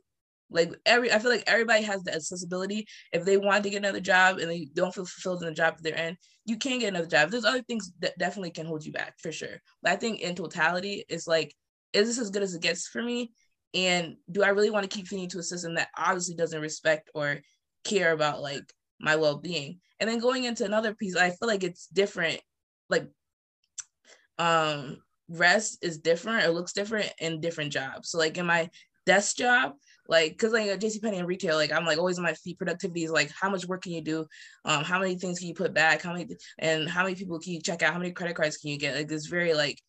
Like 0.49 0.73
every, 0.85 1.11
I 1.11 1.19
feel 1.19 1.31
like 1.31 1.43
everybody 1.45 1.83
has 1.83 2.03
the 2.03 2.15
accessibility. 2.15 2.87
If 3.11 3.25
they 3.25 3.37
want 3.37 3.63
to 3.63 3.69
get 3.69 3.77
another 3.77 3.99
job 3.99 4.37
and 4.39 4.49
they 4.49 4.69
don't 4.73 4.93
feel 4.93 5.05
fulfilled 5.05 5.43
in 5.43 5.49
the 5.49 5.53
job 5.53 5.75
that 5.75 5.83
they're 5.83 6.07
in, 6.07 6.17
you 6.45 6.57
can 6.57 6.79
get 6.79 6.87
another 6.87 7.07
job. 7.07 7.29
There's 7.29 7.45
other 7.45 7.61
things 7.63 7.91
that 7.99 8.17
definitely 8.17 8.51
can 8.51 8.65
hold 8.65 8.85
you 8.85 8.93
back 8.93 9.15
for 9.19 9.31
sure. 9.31 9.61
But 9.83 9.91
I 9.91 9.95
think 9.97 10.21
in 10.21 10.35
totality, 10.35 11.05
it's 11.09 11.27
like, 11.27 11.53
is 11.93 12.07
this 12.07 12.19
as 12.19 12.29
good 12.29 12.43
as 12.43 12.55
it 12.55 12.61
gets 12.61 12.87
for 12.87 13.03
me? 13.03 13.33
And 13.73 14.15
do 14.31 14.41
I 14.41 14.49
really 14.49 14.69
want 14.69 14.89
to 14.89 14.95
keep 14.95 15.07
feeding 15.07 15.29
to 15.29 15.39
a 15.39 15.43
system 15.43 15.75
that 15.75 15.89
obviously 15.97 16.35
doesn't 16.35 16.61
respect 16.61 17.11
or 17.13 17.39
care 17.83 18.13
about 18.13 18.41
like 18.41 18.63
my 19.01 19.17
well-being? 19.17 19.79
And 19.99 20.09
then 20.09 20.19
going 20.19 20.45
into 20.45 20.63
another 20.63 20.95
piece, 20.95 21.17
I 21.17 21.31
feel 21.31 21.49
like 21.49 21.63
it's 21.65 21.87
different. 21.87 22.39
Like 22.89 23.07
um 24.39 24.97
rest 25.29 25.79
is 25.81 25.97
different 25.97 26.45
it 26.45 26.51
looks 26.51 26.73
different 26.73 27.11
in 27.19 27.41
different 27.41 27.71
jobs. 27.71 28.09
So 28.09 28.17
like 28.17 28.37
in 28.37 28.45
my 28.45 28.69
desk 29.05 29.37
job, 29.37 29.73
like 30.07 30.31
because 30.31 30.53
like 30.53 30.79
JC 30.79 31.01
Penney 31.01 31.17
and 31.17 31.27
retail, 31.27 31.55
like 31.55 31.71
I'm 31.71 31.85
like 31.85 31.97
always 31.97 32.17
on 32.17 32.23
my 32.23 32.33
feet. 32.33 32.57
Productivity 32.57 33.03
is 33.03 33.11
like 33.11 33.31
how 33.31 33.49
much 33.49 33.65
work 33.65 33.83
can 33.83 33.93
you 33.93 34.01
do? 34.01 34.25
Um, 34.65 34.83
how 34.83 34.99
many 34.99 35.15
things 35.15 35.39
can 35.39 35.47
you 35.47 35.53
put 35.53 35.73
back? 35.73 36.01
How 36.01 36.13
many 36.13 36.27
and 36.59 36.87
how 36.87 37.03
many 37.03 37.15
people 37.15 37.39
can 37.39 37.53
you 37.53 37.61
check 37.61 37.81
out? 37.81 37.93
How 37.93 37.99
many 37.99 38.11
credit 38.11 38.35
cards 38.35 38.57
can 38.57 38.69
you 38.69 38.77
get? 38.77 38.95
Like 38.95 39.07
this 39.07 39.27
very 39.27 39.53
like 39.53 39.79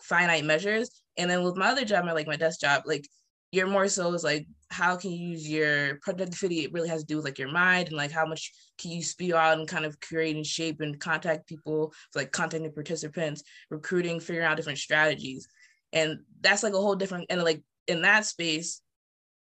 finite 0.00 0.44
measures. 0.44 0.90
And 1.16 1.30
then 1.30 1.42
with 1.42 1.56
my 1.56 1.68
other 1.68 1.84
job, 1.84 2.04
my 2.04 2.12
like 2.12 2.26
my 2.26 2.36
desk 2.36 2.60
job, 2.60 2.82
like 2.86 3.06
you're 3.52 3.66
more 3.66 3.88
so 3.88 4.12
is 4.12 4.24
like 4.24 4.46
how 4.70 4.96
can 4.96 5.10
you 5.10 5.30
use 5.30 5.48
your 5.48 5.96
productivity 6.02 6.60
it 6.60 6.72
really 6.72 6.88
has 6.88 7.00
to 7.00 7.06
do 7.06 7.16
with 7.16 7.24
like 7.24 7.38
your 7.38 7.50
mind 7.50 7.88
and 7.88 7.96
like 7.96 8.10
how 8.10 8.26
much 8.26 8.52
can 8.78 8.90
you 8.90 9.02
spew 9.02 9.34
out 9.34 9.58
and 9.58 9.66
kind 9.66 9.86
of 9.86 9.98
create 10.00 10.36
and 10.36 10.46
shape 10.46 10.80
and 10.80 11.00
contact 11.00 11.46
people 11.46 11.92
like 12.14 12.30
contacting 12.32 12.70
participants 12.72 13.42
recruiting 13.70 14.20
figuring 14.20 14.46
out 14.46 14.56
different 14.56 14.78
strategies 14.78 15.48
and 15.92 16.18
that's 16.42 16.62
like 16.62 16.74
a 16.74 16.80
whole 16.80 16.94
different 16.94 17.24
and 17.30 17.42
like 17.42 17.62
in 17.86 18.02
that 18.02 18.26
space 18.26 18.82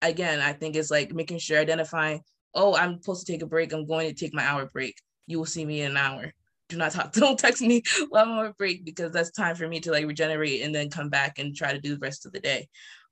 again, 0.02 0.40
I 0.40 0.54
think 0.54 0.76
it's 0.76 0.92
like 0.92 1.14
making 1.14 1.40
sure 1.40 1.60
identifying, 1.60 2.22
oh, 2.54 2.76
I'm 2.76 3.02
supposed 3.02 3.26
to 3.26 3.32
take 3.32 3.42
a 3.42 3.48
break. 3.48 3.74
I'm 3.74 3.86
going 3.86 4.08
to 4.08 4.14
take 4.14 4.34
my 4.34 4.44
hour 4.44 4.66
break. 4.66 4.96
You 5.28 5.40
will 5.40 5.46
see 5.46 5.66
me 5.66 5.82
in 5.82 5.92
an 5.92 5.98
hour. 5.98 6.32
Do 6.70 6.78
not 6.78 6.92
talk, 6.92 7.12
don't 7.14 7.38
text 7.38 7.62
me 7.62 7.84
while 8.10 8.26
I'm 8.26 8.32
on 8.32 8.54
break 8.58 8.86
because 8.86 9.12
that's 9.12 9.32
time 9.32 9.56
for 9.56 9.68
me 9.68 9.80
to 9.82 9.92
like 9.92 10.06
regenerate 10.06 10.62
and 10.62 10.74
then 10.74 10.90
come 10.90 11.10
back 11.10 11.40
and 11.40 11.56
try 11.56 11.74
to 11.74 11.80
do 11.80 11.94
the 11.94 12.00
rest 12.00 12.26
of 12.26 12.34
the 12.34 12.40
day. 12.40 12.68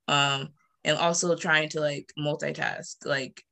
Um, 0.08 0.50
and 0.84 0.98
also 0.98 1.36
trying 1.36 1.70
to 1.70 1.80
like 1.80 2.12
multitask, 2.20 2.96
like 3.06 3.44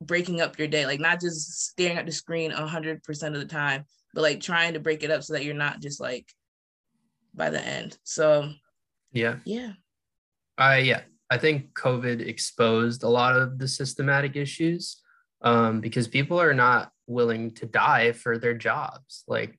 breaking 0.00 0.40
up 0.40 0.58
your 0.58 0.68
day, 0.68 0.86
like 0.86 1.00
not 1.00 1.20
just 1.20 1.68
staring 1.68 1.98
at 1.98 2.06
the 2.06 2.12
screen 2.12 2.50
hundred 2.50 3.02
percent 3.02 3.34
of 3.34 3.40
the 3.40 3.46
time, 3.46 3.84
but 4.14 4.22
like 4.22 4.40
trying 4.40 4.74
to 4.74 4.80
break 4.80 5.02
it 5.02 5.10
up 5.10 5.22
so 5.22 5.32
that 5.32 5.44
you're 5.44 5.54
not 5.54 5.80
just 5.80 6.00
like 6.00 6.32
by 7.34 7.50
the 7.50 7.60
end. 7.60 7.98
So 8.04 8.50
yeah. 9.12 9.36
Yeah. 9.44 9.72
Uh 10.58 10.80
yeah, 10.82 11.00
I 11.30 11.38
think 11.38 11.74
COVID 11.74 12.26
exposed 12.26 13.02
a 13.02 13.08
lot 13.08 13.36
of 13.36 13.58
the 13.58 13.68
systematic 13.68 14.36
issues 14.36 15.02
um, 15.42 15.80
because 15.80 16.08
people 16.08 16.40
are 16.40 16.54
not 16.54 16.90
willing 17.06 17.52
to 17.52 17.66
die 17.66 18.12
for 18.12 18.38
their 18.38 18.54
jobs. 18.54 19.24
Like 19.26 19.58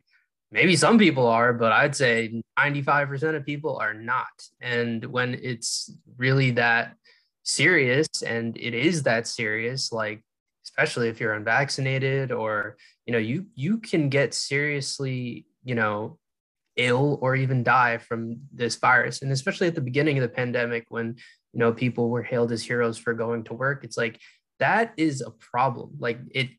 maybe 0.52 0.76
some 0.76 0.98
people 0.98 1.28
are, 1.28 1.54
but 1.54 1.72
I'd 1.72 1.96
say 1.96 2.42
95% 2.58 3.36
of 3.36 3.46
people 3.46 3.78
are 3.78 3.94
not. 3.94 4.28
And 4.62 5.04
when 5.06 5.34
it's 5.36 5.92
really 6.18 6.52
that 6.52 6.96
serious, 7.48 8.08
and 8.26 8.58
it 8.58 8.74
is 8.74 9.04
that 9.04 9.26
serious, 9.26 9.92
like 9.92 10.22
especially 10.66 11.08
if 11.08 11.20
you're 11.20 11.34
unvaccinated 11.34 12.32
or 12.32 12.78
you 13.06 13.14
know 13.14 13.20
you 13.20 13.46
you 13.56 13.78
can 13.78 14.10
get 14.10 14.34
seriously 14.34 15.46
you 15.64 15.74
know 15.74 16.20
ill 16.76 17.18
or 17.22 17.36
even 17.36 17.64
die 17.64 17.98
from 17.98 18.38
this 18.54 18.76
virus. 18.76 19.22
And 19.22 19.32
especially 19.32 19.68
at 19.68 19.76
the 19.76 19.82
beginning 19.82 20.18
of 20.18 20.22
the 20.22 20.30
pandemic 20.30 20.86
when 20.90 21.16
you 21.54 21.60
know 21.60 21.74
people 21.74 22.10
were 22.10 22.22
hailed 22.22 22.52
as 22.52 22.64
heroes 22.64 22.98
for 22.98 23.14
going 23.14 23.46
to 23.46 23.54
work 23.54 23.84
it's 23.84 23.98
like 23.98 24.20
that 24.60 24.94
is 24.98 25.22
a 25.22 25.32
problem. 25.32 25.92
Like 26.00 26.20
it 26.32 26.50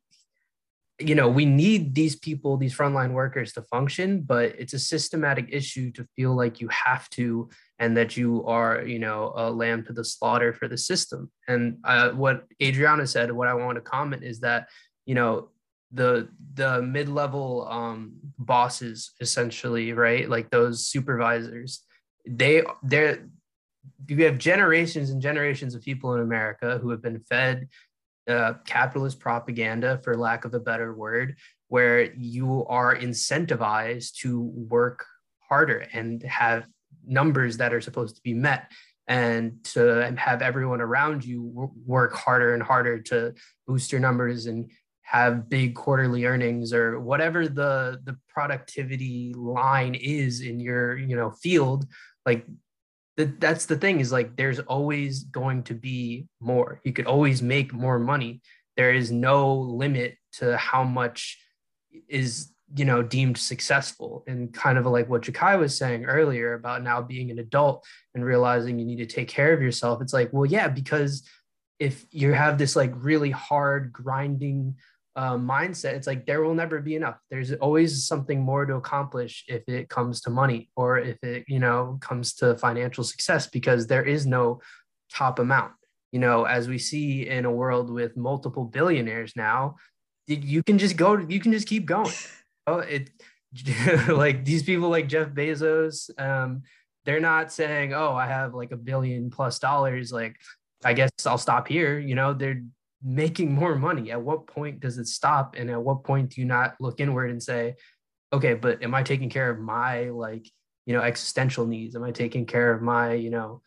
you 0.98 1.14
know 1.14 1.28
we 1.28 1.44
need 1.44 1.94
these 1.94 2.16
people 2.16 2.56
these 2.56 2.76
frontline 2.76 3.12
workers 3.12 3.52
to 3.52 3.62
function 3.62 4.20
but 4.20 4.46
it's 4.58 4.72
a 4.72 4.78
systematic 4.78 5.46
issue 5.50 5.92
to 5.92 6.04
feel 6.16 6.34
like 6.34 6.60
you 6.60 6.68
have 6.68 7.08
to 7.10 7.48
and 7.78 7.96
that 7.96 8.16
you 8.16 8.44
are 8.46 8.82
you 8.82 8.98
know 8.98 9.32
a 9.36 9.50
lamb 9.50 9.84
to 9.84 9.92
the 9.92 10.04
slaughter 10.04 10.52
for 10.52 10.66
the 10.66 10.76
system. 10.76 11.30
And 11.46 11.78
uh, 11.84 12.10
what 12.10 12.46
adriana 12.60 13.06
said 13.06 13.30
what 13.30 13.48
i 13.48 13.54
want 13.54 13.76
to 13.76 13.82
comment 13.82 14.24
is 14.24 14.40
that 14.40 14.68
you 15.06 15.14
know 15.14 15.50
the 15.92 16.28
the 16.54 16.82
mid-level 16.82 17.66
um, 17.70 18.12
bosses 18.38 19.12
essentially 19.20 19.92
right? 19.92 20.28
Like 20.28 20.50
those 20.50 20.86
supervisors 20.86 21.82
they 22.26 22.62
they're 22.82 23.26
you 24.06 24.24
have 24.24 24.38
generations 24.38 25.10
and 25.10 25.22
generations 25.22 25.74
of 25.74 25.82
people 25.82 26.14
in 26.14 26.20
America 26.20 26.78
who 26.78 26.90
have 26.90 27.02
been 27.02 27.20
fed 27.20 27.68
uh, 28.28 28.54
capitalist 28.66 29.18
propaganda, 29.18 30.00
for 30.04 30.16
lack 30.16 30.44
of 30.44 30.54
a 30.54 30.60
better 30.60 30.94
word, 30.94 31.36
where 31.68 32.12
you 32.14 32.66
are 32.66 32.96
incentivized 32.96 34.14
to 34.16 34.40
work 34.40 35.04
harder 35.48 35.86
and 35.92 36.22
have 36.22 36.66
numbers 37.06 37.56
that 37.56 37.72
are 37.72 37.80
supposed 37.80 38.16
to 38.16 38.22
be 38.22 38.34
met 38.34 38.70
and 39.06 39.64
to 39.64 40.14
have 40.18 40.42
everyone 40.42 40.82
around 40.82 41.24
you 41.24 41.72
work 41.86 42.12
harder 42.12 42.52
and 42.52 42.62
harder 42.62 43.00
to 43.00 43.32
boost 43.66 43.90
your 43.90 44.00
numbers 44.00 44.46
and 44.46 44.70
have 45.02 45.48
big 45.48 45.74
quarterly 45.74 46.26
earnings 46.26 46.74
or 46.74 47.00
whatever 47.00 47.48
the 47.48 47.98
the 48.04 48.14
productivity 48.28 49.32
line 49.34 49.94
is 49.94 50.42
in 50.42 50.60
your 50.60 50.98
you 50.98 51.16
know 51.16 51.30
field. 51.30 51.86
Like 52.26 52.44
that's 53.24 53.66
the 53.66 53.76
thing 53.76 54.00
is 54.00 54.12
like 54.12 54.36
there's 54.36 54.60
always 54.60 55.24
going 55.24 55.64
to 55.64 55.74
be 55.74 56.26
more. 56.40 56.80
You 56.84 56.92
could 56.92 57.06
always 57.06 57.42
make 57.42 57.72
more 57.72 57.98
money. 57.98 58.40
There 58.76 58.92
is 58.92 59.10
no 59.10 59.54
limit 59.54 60.16
to 60.34 60.56
how 60.56 60.84
much 60.84 61.38
is 62.08 62.52
you 62.76 62.84
know 62.84 63.02
deemed 63.02 63.38
successful. 63.38 64.24
And 64.26 64.52
kind 64.52 64.78
of 64.78 64.86
like 64.86 65.08
what 65.08 65.22
Jakai 65.22 65.58
was 65.58 65.76
saying 65.76 66.04
earlier 66.04 66.54
about 66.54 66.82
now 66.82 67.02
being 67.02 67.30
an 67.30 67.38
adult 67.38 67.84
and 68.14 68.24
realizing 68.24 68.78
you 68.78 68.84
need 68.84 68.98
to 68.98 69.06
take 69.06 69.28
care 69.28 69.52
of 69.52 69.62
yourself 69.62 70.02
it's 70.02 70.12
like 70.12 70.32
well 70.32 70.46
yeah 70.46 70.68
because 70.68 71.22
if 71.78 72.04
you 72.10 72.32
have 72.32 72.58
this 72.58 72.74
like 72.74 72.92
really 72.96 73.30
hard 73.30 73.92
grinding 73.92 74.74
uh, 75.18 75.36
mindset, 75.36 75.94
it's 75.94 76.06
like 76.06 76.26
there 76.26 76.42
will 76.42 76.54
never 76.54 76.80
be 76.80 76.94
enough. 76.94 77.18
There's 77.28 77.52
always 77.54 78.06
something 78.06 78.40
more 78.40 78.64
to 78.64 78.76
accomplish 78.76 79.44
if 79.48 79.68
it 79.68 79.88
comes 79.88 80.20
to 80.20 80.30
money 80.30 80.70
or 80.76 80.96
if 80.98 81.18
it, 81.24 81.44
you 81.48 81.58
know, 81.58 81.98
comes 82.00 82.34
to 82.34 82.56
financial 82.56 83.02
success 83.02 83.48
because 83.48 83.88
there 83.88 84.04
is 84.04 84.26
no 84.26 84.60
top 85.12 85.40
amount. 85.40 85.72
You 86.12 86.20
know, 86.20 86.44
as 86.44 86.68
we 86.68 86.78
see 86.78 87.28
in 87.28 87.46
a 87.46 87.50
world 87.50 87.90
with 87.90 88.16
multiple 88.16 88.64
billionaires 88.64 89.32
now, 89.34 89.74
you 90.28 90.62
can 90.62 90.78
just 90.78 90.96
go, 90.96 91.18
you 91.18 91.40
can 91.40 91.50
just 91.50 91.66
keep 91.66 91.84
going. 91.84 92.14
Oh, 92.70 92.80
it 92.80 93.08
like 94.08 94.44
these 94.44 94.62
people 94.62 94.90
like 94.90 95.08
Jeff 95.08 95.28
Bezos, 95.28 96.10
um, 96.20 96.64
they're 97.06 97.18
not 97.18 97.50
saying, 97.50 97.94
"Oh, 97.94 98.12
I 98.12 98.26
have 98.26 98.52
like 98.52 98.72
a 98.72 98.76
billion 98.76 99.30
dollars." 99.30 100.12
Like, 100.12 100.36
I 100.84 100.92
guess 100.92 101.10
I'll 101.24 101.38
stop 101.38 101.66
here. 101.66 101.98
You 101.98 102.14
know, 102.14 102.34
they're 102.34 102.62
making 103.02 103.52
more 103.52 103.76
money 103.76 104.10
at 104.10 104.20
what 104.20 104.46
point 104.46 104.80
does 104.80 104.98
it 104.98 105.06
stop 105.06 105.54
and 105.56 105.70
at 105.70 105.80
what 105.80 106.04
point 106.04 106.30
do 106.30 106.40
you 106.40 106.46
not 106.46 106.74
look 106.80 107.00
inward 107.00 107.30
and 107.30 107.42
say 107.42 107.74
okay 108.32 108.54
but 108.54 108.82
am 108.82 108.94
i 108.94 109.02
taking 109.02 109.30
care 109.30 109.50
of 109.50 109.60
my 109.60 110.08
like 110.10 110.50
you 110.84 110.92
know 110.92 111.00
existential 111.00 111.64
needs 111.66 111.94
am 111.94 112.02
i 112.02 112.10
taking 112.10 112.44
care 112.44 112.72
of 112.72 112.82
my 112.82 113.12
you 113.12 113.30
know 113.30 113.62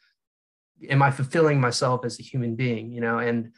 am 0.89 1.01
i 1.01 1.09
fulfilling 1.09 1.61
myself 1.61 2.03
as 2.03 2.19
a 2.19 2.23
human 2.23 2.55
being 2.55 2.91
you 2.91 2.99
know 2.99 3.19
and 3.19 3.53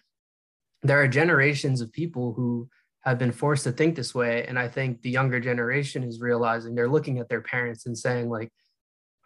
there 0.83 1.01
are 1.01 1.07
generations 1.07 1.81
of 1.81 1.91
people 1.91 2.33
who 2.33 2.69
have 3.03 3.17
been 3.17 3.31
forced 3.31 3.63
to 3.65 3.71
think 3.71 3.95
this 3.95 4.13
way. 4.15 4.45
And 4.45 4.57
I 4.57 4.67
think 4.67 5.01
the 5.01 5.09
younger 5.09 5.39
generation 5.39 6.03
is 6.03 6.21
realizing 6.21 6.75
they're 6.75 6.89
looking 6.89 7.19
at 7.19 7.29
their 7.29 7.41
parents 7.41 7.85
and 7.85 7.97
saying, 7.97 8.29
like, 8.29 8.51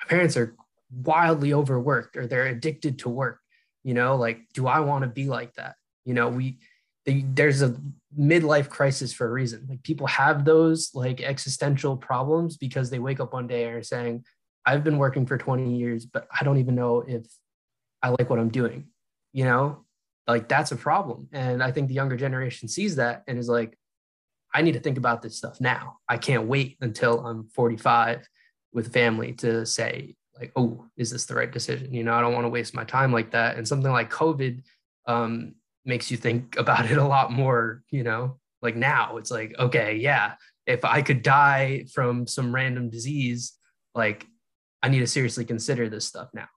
my 0.01 0.07
parents 0.07 0.37
are 0.37 0.55
wildly 0.91 1.53
overworked 1.53 2.17
or 2.17 2.27
they're 2.27 2.47
addicted 2.47 2.99
to 2.99 3.09
work. 3.09 3.39
You 3.83 3.93
know, 3.93 4.15
like, 4.15 4.39
do 4.53 4.67
I 4.67 4.79
want 4.81 5.03
to 5.03 5.09
be 5.09 5.25
like 5.25 5.53
that? 5.55 5.75
You 6.07 6.13
know, 6.13 6.29
we, 6.29 6.57
the, 7.05 7.23
there's 7.33 7.61
a 7.61 7.75
midlife 8.17 8.69
crisis 8.69 9.11
for 9.11 9.27
a 9.27 9.31
reason. 9.31 9.67
Like 9.69 9.83
people 9.83 10.07
have 10.07 10.45
those 10.45 10.91
like 10.93 11.21
existential 11.21 11.97
problems 11.97 12.55
because 12.55 12.89
they 12.89 12.99
wake 12.99 13.19
up 13.19 13.33
one 13.33 13.45
day 13.45 13.65
and 13.65 13.75
are 13.75 13.83
saying, 13.83 14.23
I've 14.65 14.85
been 14.85 14.97
working 14.97 15.25
for 15.25 15.37
20 15.37 15.75
years, 15.75 16.05
but 16.05 16.25
I 16.39 16.45
don't 16.45 16.59
even 16.59 16.75
know 16.75 17.03
if 17.05 17.25
I 18.01 18.09
like 18.09 18.29
what 18.29 18.39
I'm 18.39 18.49
doing. 18.49 18.87
You 19.33 19.43
know, 19.43 19.85
like 20.27 20.47
that's 20.47 20.71
a 20.71 20.77
problem. 20.77 21.27
And 21.33 21.61
I 21.61 21.71
think 21.71 21.89
the 21.89 21.93
younger 21.93 22.15
generation 22.15 22.69
sees 22.69 22.95
that 22.95 23.23
and 23.27 23.37
is 23.37 23.49
like, 23.49 23.77
I 24.53 24.61
need 24.61 24.73
to 24.73 24.79
think 24.79 24.97
about 24.97 25.21
this 25.21 25.37
stuff 25.37 25.59
now. 25.59 25.97
I 26.07 26.17
can't 26.17 26.47
wait 26.47 26.77
until 26.79 27.19
I'm 27.25 27.49
45 27.49 28.25
with 28.71 28.93
family 28.93 29.33
to 29.33 29.65
say, 29.65 30.15
like, 30.39 30.53
oh, 30.55 30.85
is 30.95 31.11
this 31.11 31.25
the 31.25 31.35
right 31.35 31.51
decision? 31.51 31.93
You 31.93 32.03
know, 32.03 32.13
I 32.13 32.21
don't 32.21 32.33
want 32.33 32.45
to 32.45 32.49
waste 32.49 32.73
my 32.73 32.85
time 32.85 33.11
like 33.11 33.31
that. 33.31 33.57
And 33.57 33.67
something 33.67 33.91
like 33.91 34.09
COVID 34.09 34.63
um, 35.05 35.55
makes 35.87 36.11
you 36.11 36.17
think 36.17 36.55
about 36.59 36.89
it 36.89 36.97
a 36.97 37.07
lot 37.07 37.31
more, 37.31 37.83
you 37.89 38.03
know, 38.03 38.39
like 38.61 38.75
now 38.75 39.17
it's 39.17 39.31
like, 39.31 39.55
okay, 39.57 39.95
yeah, 39.95 40.33
if 40.65 40.83
I 40.83 41.01
could 41.01 41.21
die 41.21 41.85
from 41.93 42.27
some 42.27 42.53
random 42.53 42.89
disease, 42.89 43.53
like 43.95 44.27
I 44.83 44.89
need 44.89 44.99
to 44.99 45.07
seriously 45.07 45.45
consider 45.45 45.89
this 45.89 46.05
stuff 46.05 46.29
now. 46.33 46.47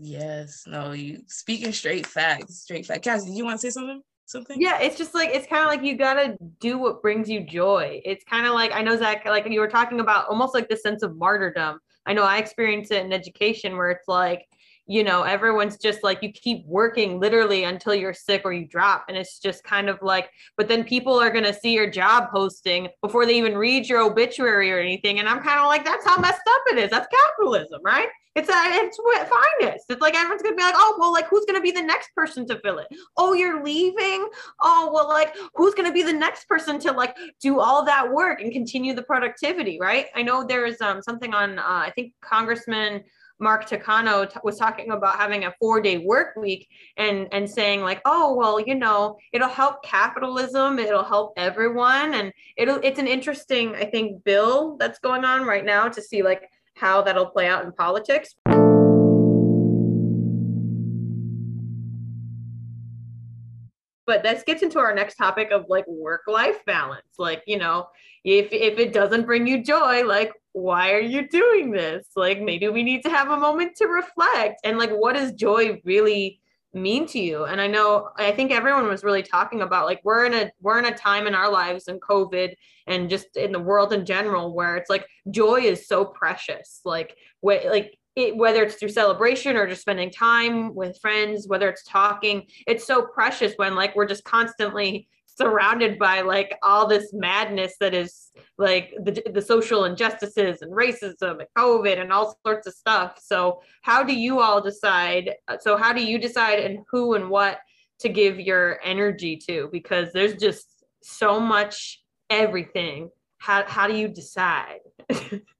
Yes, 0.00 0.64
no, 0.66 0.92
you 0.92 1.22
speaking 1.26 1.72
straight 1.72 2.06
facts, 2.06 2.62
straight 2.62 2.86
facts. 2.86 3.00
Cassie, 3.00 3.26
did 3.26 3.36
you 3.36 3.44
want 3.44 3.60
to 3.60 3.66
say 3.66 3.70
something? 3.70 4.02
Something? 4.26 4.60
Yeah, 4.60 4.78
it's 4.80 4.96
just 4.96 5.14
like 5.14 5.30
it's 5.30 5.46
kind 5.46 5.62
of 5.62 5.68
like 5.68 5.82
you 5.82 5.96
gotta 5.96 6.36
do 6.60 6.78
what 6.78 7.02
brings 7.02 7.28
you 7.28 7.40
joy. 7.40 8.00
It's 8.04 8.24
kind 8.24 8.46
of 8.46 8.52
like 8.52 8.72
I 8.72 8.82
know 8.82 8.96
Zach, 8.96 9.24
like 9.24 9.48
you 9.48 9.58
were 9.58 9.68
talking 9.68 10.00
about 10.00 10.28
almost 10.28 10.54
like 10.54 10.68
the 10.68 10.76
sense 10.76 11.02
of 11.02 11.16
martyrdom. 11.16 11.80
I 12.06 12.12
know 12.12 12.22
I 12.22 12.38
experience 12.38 12.90
it 12.90 13.04
in 13.04 13.12
education 13.12 13.76
where 13.76 13.90
it's 13.90 14.06
like 14.06 14.46
you 14.88 15.04
know 15.04 15.22
everyone's 15.22 15.76
just 15.76 16.02
like 16.02 16.22
you 16.22 16.32
keep 16.32 16.66
working 16.66 17.20
literally 17.20 17.64
until 17.64 17.94
you're 17.94 18.14
sick 18.14 18.42
or 18.44 18.52
you 18.52 18.66
drop 18.66 19.04
and 19.08 19.16
it's 19.16 19.38
just 19.38 19.62
kind 19.62 19.88
of 19.88 19.98
like 20.02 20.30
but 20.56 20.66
then 20.66 20.82
people 20.82 21.20
are 21.20 21.30
going 21.30 21.44
to 21.44 21.54
see 21.54 21.72
your 21.72 21.88
job 21.88 22.30
posting 22.32 22.88
before 23.02 23.26
they 23.26 23.36
even 23.36 23.56
read 23.56 23.88
your 23.88 24.00
obituary 24.00 24.72
or 24.72 24.78
anything 24.78 25.18
and 25.18 25.28
i'm 25.28 25.42
kind 25.42 25.60
of 25.60 25.66
like 25.66 25.84
that's 25.84 26.04
how 26.04 26.18
messed 26.18 26.40
up 26.48 26.62
it 26.72 26.78
is 26.78 26.90
that's 26.90 27.08
capitalism 27.14 27.80
right 27.84 28.08
it's 28.38 28.48
a, 28.48 28.54
it's 28.54 28.96
what 28.98 29.28
finest. 29.28 29.86
It's 29.88 30.00
like 30.00 30.14
everyone's 30.14 30.42
gonna 30.42 30.54
be 30.54 30.62
like, 30.62 30.74
oh 30.76 30.96
well, 31.00 31.12
like 31.12 31.26
who's 31.26 31.44
gonna 31.44 31.60
be 31.60 31.72
the 31.72 31.82
next 31.82 32.14
person 32.14 32.46
to 32.46 32.60
fill 32.60 32.78
it? 32.78 32.86
Oh, 33.16 33.32
you're 33.32 33.64
leaving. 33.64 34.28
Oh 34.60 34.90
well, 34.94 35.08
like 35.08 35.34
who's 35.56 35.74
gonna 35.74 35.92
be 35.92 36.04
the 36.04 36.12
next 36.12 36.46
person 36.46 36.78
to 36.80 36.92
like 36.92 37.16
do 37.42 37.58
all 37.58 37.84
that 37.86 38.12
work 38.12 38.40
and 38.40 38.52
continue 38.52 38.94
the 38.94 39.02
productivity, 39.02 39.78
right? 39.80 40.06
I 40.14 40.22
know 40.22 40.44
there 40.44 40.66
is 40.66 40.80
um 40.80 41.02
something 41.02 41.34
on 41.34 41.58
uh, 41.58 41.62
I 41.66 41.92
think 41.96 42.12
Congressman 42.20 43.02
Mark 43.38 43.68
Takano 43.68 44.28
t- 44.28 44.40
was 44.42 44.58
talking 44.58 44.90
about 44.90 45.16
having 45.16 45.44
a 45.44 45.54
four 45.60 45.80
day 45.80 45.98
work 45.98 46.36
week 46.36 46.68
and 46.96 47.28
and 47.32 47.48
saying 47.48 47.82
like, 47.82 48.00
oh 48.04 48.34
well, 48.34 48.60
you 48.60 48.74
know, 48.74 49.16
it'll 49.32 49.48
help 49.48 49.82
capitalism, 49.82 50.78
it'll 50.78 51.04
help 51.04 51.32
everyone, 51.36 52.14
and 52.14 52.32
it'll 52.56 52.80
it's 52.82 52.98
an 52.98 53.06
interesting 53.06 53.74
I 53.74 53.84
think 53.84 54.24
bill 54.24 54.76
that's 54.78 54.98
going 54.98 55.24
on 55.24 55.46
right 55.46 55.64
now 55.64 55.88
to 55.88 56.02
see 56.02 56.22
like 56.22 56.48
how 56.74 57.02
that'll 57.02 57.26
play 57.26 57.48
out 57.48 57.64
in 57.64 57.72
politics. 57.72 58.34
But 64.08 64.22
this 64.22 64.42
gets 64.42 64.62
into 64.62 64.78
our 64.78 64.94
next 64.94 65.16
topic 65.16 65.50
of 65.50 65.66
like 65.68 65.86
work 65.86 66.22
life 66.26 66.64
balance. 66.64 67.18
Like 67.18 67.42
you 67.46 67.58
know 67.58 67.86
if 68.24 68.52
if 68.52 68.78
it 68.78 68.92
doesn't 68.92 69.26
bring 69.26 69.46
you 69.46 69.62
joy 69.62 70.04
like 70.04 70.32
why 70.52 70.92
are 70.92 71.00
you 71.00 71.28
doing 71.28 71.70
this? 71.70 72.06
Like 72.16 72.40
maybe 72.40 72.68
we 72.68 72.82
need 72.82 73.02
to 73.04 73.10
have 73.10 73.30
a 73.30 73.36
moment 73.36 73.76
to 73.76 73.86
reflect. 73.86 74.60
And 74.64 74.78
like 74.78 74.90
what 74.90 75.14
does 75.14 75.32
joy 75.32 75.80
really 75.84 76.40
mean 76.72 77.06
to 77.08 77.18
you? 77.18 77.44
And 77.44 77.60
i 77.60 77.66
know 77.66 78.10
i 78.16 78.32
think 78.32 78.50
everyone 78.50 78.88
was 78.88 79.04
really 79.04 79.22
talking 79.22 79.62
about 79.62 79.86
like 79.86 80.00
we're 80.04 80.24
in 80.26 80.34
a 80.34 80.50
we're 80.60 80.78
in 80.78 80.84
a 80.86 80.96
time 80.96 81.26
in 81.26 81.34
our 81.34 81.50
lives 81.50 81.88
in 81.88 81.98
covid 82.00 82.54
and 82.88 83.10
just 83.10 83.36
in 83.36 83.52
the 83.52 83.60
world 83.60 83.92
in 83.92 84.04
general 84.04 84.54
where 84.54 84.76
it's 84.76 84.90
like 84.90 85.06
joy 85.30 85.60
is 85.60 85.86
so 85.86 86.04
precious. 86.04 86.80
Like 86.84 87.16
wh- 87.40 87.64
like 87.68 87.97
it, 88.18 88.36
whether 88.36 88.62
it's 88.62 88.74
through 88.74 88.88
celebration 88.88 89.56
or 89.56 89.66
just 89.66 89.82
spending 89.82 90.10
time 90.10 90.74
with 90.74 90.98
friends, 91.00 91.46
whether 91.48 91.68
it's 91.68 91.84
talking, 91.84 92.46
it's 92.66 92.86
so 92.86 93.02
precious 93.02 93.54
when 93.56 93.74
like 93.74 93.94
we're 93.94 94.06
just 94.06 94.24
constantly 94.24 95.08
surrounded 95.26 96.00
by 96.00 96.20
like 96.20 96.58
all 96.64 96.88
this 96.88 97.12
madness 97.12 97.74
that 97.78 97.94
is 97.94 98.30
like 98.58 98.92
the, 99.04 99.22
the 99.32 99.40
social 99.40 99.84
injustices 99.84 100.62
and 100.62 100.72
racism 100.72 101.38
and 101.38 101.46
covid 101.56 102.00
and 102.00 102.12
all 102.12 102.36
sorts 102.44 102.66
of 102.66 102.74
stuff. 102.74 103.18
So 103.22 103.62
how 103.82 104.02
do 104.02 104.14
you 104.14 104.40
all 104.40 104.60
decide 104.60 105.34
so 105.60 105.76
how 105.76 105.92
do 105.92 106.04
you 106.04 106.18
decide 106.18 106.58
and 106.58 106.80
who 106.90 107.14
and 107.14 107.30
what 107.30 107.60
to 108.00 108.08
give 108.08 108.40
your 108.40 108.80
energy 108.82 109.36
to? 109.48 109.68
Because 109.70 110.12
there's 110.12 110.34
just 110.34 110.84
so 111.02 111.38
much 111.38 112.02
everything. 112.30 113.10
How, 113.38 113.64
how 113.64 113.86
do 113.86 113.96
you 113.96 114.08
decide 114.08 114.80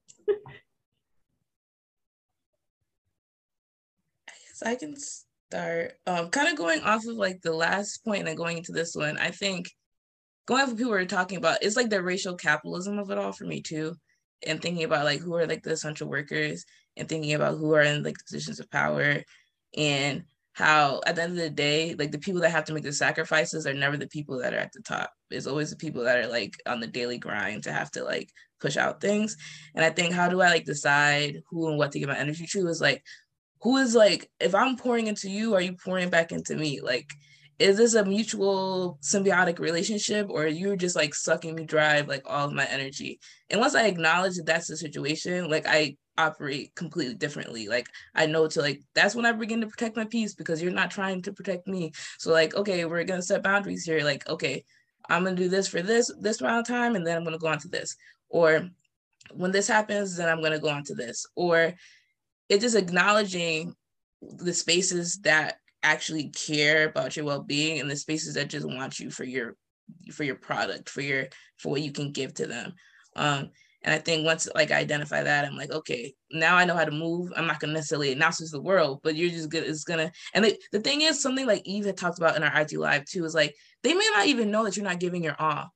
I 4.63 4.75
can 4.75 4.95
start. 4.97 5.93
Um, 6.07 6.29
kind 6.29 6.47
of 6.47 6.57
going 6.57 6.81
off 6.81 7.05
of 7.05 7.15
like 7.15 7.41
the 7.41 7.53
last 7.53 8.03
point 8.03 8.27
and 8.27 8.37
going 8.37 8.57
into 8.57 8.71
this 8.71 8.95
one. 8.95 9.17
I 9.17 9.31
think 9.31 9.69
going 10.45 10.61
off 10.61 10.71
of 10.71 10.77
people 10.77 10.91
were 10.91 11.05
talking 11.05 11.37
about, 11.37 11.63
it's 11.63 11.75
like 11.75 11.89
the 11.89 12.01
racial 12.01 12.35
capitalism 12.35 12.99
of 12.99 13.11
it 13.11 13.17
all 13.17 13.31
for 13.31 13.45
me 13.45 13.61
too, 13.61 13.95
and 14.45 14.61
thinking 14.61 14.83
about 14.83 15.05
like 15.05 15.21
who 15.21 15.35
are 15.35 15.47
like 15.47 15.63
the 15.63 15.71
essential 15.71 16.07
workers 16.07 16.65
and 16.97 17.07
thinking 17.07 17.33
about 17.33 17.57
who 17.57 17.73
are 17.73 17.81
in 17.81 18.03
like 18.03 18.15
positions 18.25 18.59
of 18.59 18.69
power 18.71 19.23
and 19.77 20.23
how 20.53 20.99
at 21.05 21.15
the 21.15 21.23
end 21.23 21.31
of 21.31 21.37
the 21.37 21.49
day, 21.49 21.95
like 21.97 22.11
the 22.11 22.19
people 22.19 22.41
that 22.41 22.51
have 22.51 22.65
to 22.65 22.73
make 22.73 22.83
the 22.83 22.91
sacrifices 22.91 23.65
are 23.65 23.73
never 23.73 23.95
the 23.95 24.07
people 24.07 24.39
that 24.39 24.53
are 24.53 24.57
at 24.57 24.73
the 24.73 24.81
top. 24.81 25.09
It's 25.29 25.47
always 25.47 25.69
the 25.69 25.77
people 25.77 26.03
that 26.03 26.17
are 26.17 26.27
like 26.27 26.53
on 26.65 26.79
the 26.79 26.87
daily 26.87 27.17
grind 27.17 27.63
to 27.63 27.71
have 27.71 27.89
to 27.91 28.03
like 28.03 28.29
push 28.59 28.75
out 28.75 28.99
things. 28.99 29.37
And 29.73 29.85
I 29.85 29.89
think 29.89 30.13
how 30.13 30.27
do 30.27 30.41
I 30.41 30.49
like 30.49 30.65
decide 30.65 31.41
who 31.49 31.69
and 31.69 31.77
what 31.77 31.93
to 31.93 31.99
give 31.99 32.09
my 32.09 32.17
energy 32.17 32.45
to 32.47 32.67
is 32.67 32.81
like 32.81 33.03
who 33.61 33.77
is 33.77 33.95
like 33.95 34.29
if 34.39 34.55
i'm 34.55 34.77
pouring 34.77 35.07
into 35.07 35.29
you 35.29 35.53
are 35.53 35.61
you 35.61 35.73
pouring 35.73 36.09
back 36.09 36.31
into 36.31 36.55
me? 36.55 36.81
Like 36.81 37.09
is 37.59 37.75
this 37.75 37.93
a 37.93 38.05
mutual 38.05 38.97
symbiotic 39.01 39.59
relationship 39.59 40.29
or 40.29 40.43
are 40.43 40.47
you 40.47 40.77
just 40.77 40.95
like 40.95 41.13
sucking 41.13 41.55
me 41.55 41.65
dry 41.65 41.99
like 42.01 42.23
all 42.25 42.47
of 42.47 42.53
my 42.53 42.65
energy? 42.65 43.19
And 43.49 43.59
once 43.59 43.75
i 43.75 43.85
acknowledge 43.85 44.35
that 44.35 44.45
that's 44.45 44.67
the 44.67 44.77
situation 44.77 45.49
like 45.49 45.65
i 45.67 45.95
operate 46.17 46.75
completely 46.75 47.15
differently. 47.15 47.67
Like 47.67 47.87
i 48.15 48.25
know 48.25 48.47
to 48.47 48.61
like 48.61 48.81
that's 48.93 49.15
when 49.15 49.25
i 49.25 49.31
begin 49.31 49.61
to 49.61 49.67
protect 49.67 49.95
my 49.95 50.05
peace 50.05 50.33
because 50.33 50.61
you're 50.61 50.71
not 50.71 50.91
trying 50.91 51.21
to 51.23 51.33
protect 51.33 51.67
me. 51.67 51.91
So 52.17 52.31
like 52.31 52.55
okay 52.55 52.85
we're 52.85 53.03
gonna 53.03 53.21
set 53.21 53.43
boundaries 53.43 53.83
here. 53.83 54.03
Like 54.03 54.27
okay 54.29 54.63
i'm 55.09 55.23
gonna 55.23 55.35
do 55.35 55.49
this 55.49 55.67
for 55.67 55.81
this 55.81 56.11
this 56.21 56.39
amount 56.39 56.59
of 56.59 56.67
time 56.67 56.95
and 56.95 57.05
then 57.05 57.17
i'm 57.17 57.23
gonna 57.23 57.37
go 57.37 57.47
on 57.47 57.59
to 57.59 57.67
this. 57.67 57.95
Or 58.29 58.69
when 59.33 59.51
this 59.51 59.67
happens 59.67 60.15
then 60.15 60.29
i'm 60.29 60.41
gonna 60.41 60.59
go 60.59 60.69
on 60.69 60.83
to 60.85 60.95
this. 60.95 61.25
Or 61.35 61.73
it's 62.49 62.63
just 62.63 62.75
acknowledging 62.75 63.73
the 64.21 64.53
spaces 64.53 65.19
that 65.19 65.57
actually 65.83 66.29
care 66.29 66.89
about 66.89 67.15
your 67.15 67.25
well-being 67.25 67.79
and 67.79 67.89
the 67.89 67.95
spaces 67.95 68.33
that 68.33 68.49
just 68.49 68.67
want 68.67 68.99
you 68.99 69.09
for 69.09 69.23
your 69.23 69.55
for 70.11 70.23
your 70.23 70.35
product 70.35 70.89
for 70.89 71.01
your 71.01 71.27
for 71.57 71.69
what 71.69 71.81
you 71.81 71.91
can 71.91 72.11
give 72.11 72.33
to 72.33 72.45
them. 72.45 72.73
Um 73.15 73.49
and 73.83 73.93
i 73.93 73.97
think 73.97 74.25
once 74.25 74.47
like 74.55 74.71
I 74.71 74.77
identify 74.79 75.23
that 75.23 75.45
i'm 75.45 75.55
like 75.55 75.71
okay 75.71 76.13
now 76.31 76.57
i 76.57 76.65
know 76.65 76.75
how 76.75 76.83
to 76.83 76.91
move. 76.91 77.31
I'm 77.35 77.47
not 77.47 77.59
gonna 77.59 77.73
necessarily 77.73 78.11
announce 78.11 78.39
this 78.39 78.51
to 78.51 78.57
the 78.57 78.61
world 78.61 78.99
but 79.03 79.15
you're 79.15 79.29
just 79.29 79.49
gonna 79.49 79.65
it's 79.65 79.85
gonna 79.85 80.11
and 80.33 80.43
the, 80.43 80.59
the 80.73 80.81
thing 80.81 81.01
is 81.01 81.21
something 81.21 81.47
like 81.47 81.61
eve 81.65 81.85
had 81.85 81.95
talked 81.97 82.17
about 82.17 82.35
in 82.35 82.43
our 82.43 82.61
it 82.61 82.73
live 82.73 83.05
too 83.05 83.23
is 83.23 83.33
like 83.33 83.55
they 83.83 83.93
may 83.93 84.07
not 84.13 84.27
even 84.27 84.51
know 84.51 84.65
that 84.65 84.75
you're 84.75 84.85
not 84.85 84.99
giving 84.99 85.23
your 85.23 85.35
all 85.39 85.71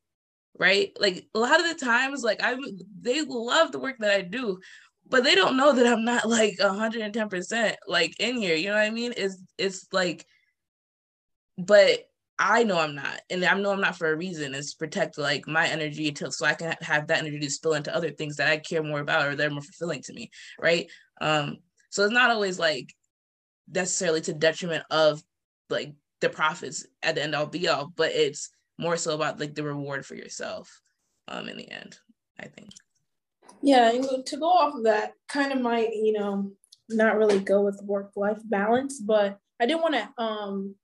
right? 0.60 0.92
Like 1.00 1.26
a 1.34 1.40
lot 1.40 1.60
of 1.60 1.68
the 1.68 1.86
times 1.86 2.24
like 2.24 2.44
i 2.44 2.56
they 3.02 3.22
love 3.22 3.72
the 3.72 3.80
work 3.80 3.96
that 4.00 4.12
i 4.12 4.22
do 4.22 4.60
but 5.08 5.24
they 5.24 5.36
don't 5.36 5.58
know 5.58 5.74
that 5.74 5.88
I'm 5.88 6.06
not 6.06 6.28
like 6.28 6.58
110% 6.60 7.76
like 7.88 8.16
in 8.20 8.38
here. 8.38 8.56
You 8.56 8.70
know 8.70 8.76
what 8.76 8.84
I 8.84 8.90
mean? 8.90 9.14
It's 9.16 9.38
it's 9.58 9.88
like, 9.92 10.26
but 11.58 12.00
I 12.40 12.64
know 12.64 12.80
I'm 12.80 12.96
not, 12.96 13.22
and 13.30 13.46
I 13.46 13.54
know 13.60 13.72
I'm 13.72 13.82
not 13.82 13.98
for 13.98 14.12
a 14.12 14.16
reason. 14.18 14.56
It's 14.56 14.74
protect 14.74 15.18
like 15.18 15.48
my 15.48 15.68
energy 15.68 16.08
until 16.08 16.32
so 16.32 16.46
I 16.46 16.56
can 16.56 16.76
have 16.82 17.08
that 17.08 17.20
energy 17.20 17.40
to 17.40 17.50
spill 17.50 17.74
into 17.74 17.96
other 17.96 18.10
things 18.10 18.38
that 18.38 18.50
I 18.50 18.58
care 18.58 18.84
more 18.84 19.00
about 19.00 19.28
or 19.28 19.36
they're 19.36 19.50
more 19.50 19.62
fulfilling 19.62 20.02
to 20.04 20.14
me, 20.14 20.32
right? 20.60 20.88
Um, 21.22 21.58
so 21.90 22.04
it's 22.04 22.14
not 22.14 22.32
always 22.32 22.58
like 22.58 22.94
necessarily 23.72 24.22
to 24.22 24.34
detriment 24.34 24.84
of 24.90 25.22
like 25.70 25.94
the 26.22 26.30
profits 26.30 26.86
at 27.04 27.16
the 27.16 27.24
end 27.24 27.36
all 27.36 27.46
be 27.46 27.68
all, 27.68 27.94
but 27.96 28.12
it's 28.12 28.50
more 28.80 28.98
so 28.98 29.14
about 29.14 29.40
like 29.40 29.54
the 29.54 29.64
reward 29.64 30.06
for 30.06 30.16
yourself 30.16 30.82
um 31.28 31.48
in 31.48 31.58
the 31.58 31.70
end, 31.70 31.96
I 32.40 32.48
think. 32.48 32.72
Yeah, 33.64 33.92
and 33.92 34.26
to 34.26 34.38
go 34.38 34.50
off 34.50 34.76
of 34.76 34.84
that, 34.84 35.14
kind 35.30 35.54
of 35.54 35.62
might, 35.62 35.94
you 35.94 36.12
know, 36.12 36.52
not 36.90 37.18
really 37.18 37.40
go 37.40 37.62
with 37.62 37.82
work 37.82 38.12
life 38.18 38.40
balance, 38.44 39.00
but 39.00 39.40
I 39.60 39.66
didn't 39.66 39.82
want 39.82 39.96
to 39.96 40.22
um 40.22 40.76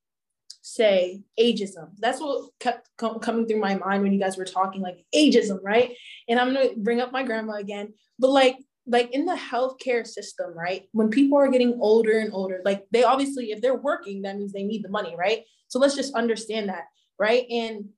say 0.61 1.21
ageism. 1.39 1.89
That's 1.99 2.21
what 2.21 2.51
kept 2.59 2.89
com- 2.97 3.19
coming 3.19 3.47
through 3.47 3.59
my 3.59 3.75
mind 3.75 4.03
when 4.03 4.13
you 4.13 4.19
guys 4.19 4.38
were 4.38 4.45
talking, 4.45 4.82
like 4.82 5.05
ageism, 5.13 5.59
right? 5.61 5.93
And 6.30 6.39
I'm 6.39 6.53
gonna 6.53 6.69
bring 6.77 7.01
up 7.01 7.11
my 7.11 7.23
grandma 7.23 7.55
again, 7.55 7.93
but 8.17 8.30
like 8.30 8.57
like 8.88 9.11
in 9.11 9.25
the 9.25 9.36
healthcare 9.36 10.07
system, 10.07 10.57
right? 10.57 10.84
When 10.93 11.09
people 11.09 11.38
are 11.38 11.49
getting 11.49 11.77
older 11.82 12.17
and 12.17 12.34
older, 12.34 12.61
like 12.63 12.86
they 12.91 13.03
obviously, 13.03 13.51
if 13.51 13.61
they're 13.61 13.75
working, 13.75 14.21
that 14.21 14.38
means 14.38 14.53
they 14.53 14.63
need 14.63 14.84
the 14.84 14.89
money, 14.89 15.15
right? 15.17 15.43
So 15.67 15.80
let's 15.80 15.95
just 15.95 16.15
understand 16.15 16.69
that, 16.69 16.86
right? 17.19 17.45
And 17.51 17.89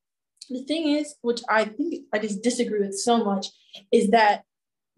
the 0.50 0.64
thing 0.64 0.90
is, 0.90 1.16
which 1.22 1.42
I 1.48 1.66
think 1.66 2.06
I 2.14 2.20
just 2.20 2.42
disagree 2.42 2.82
with 2.82 2.98
so 2.98 3.24
much, 3.24 3.48
is 3.92 4.10
that 4.10 4.44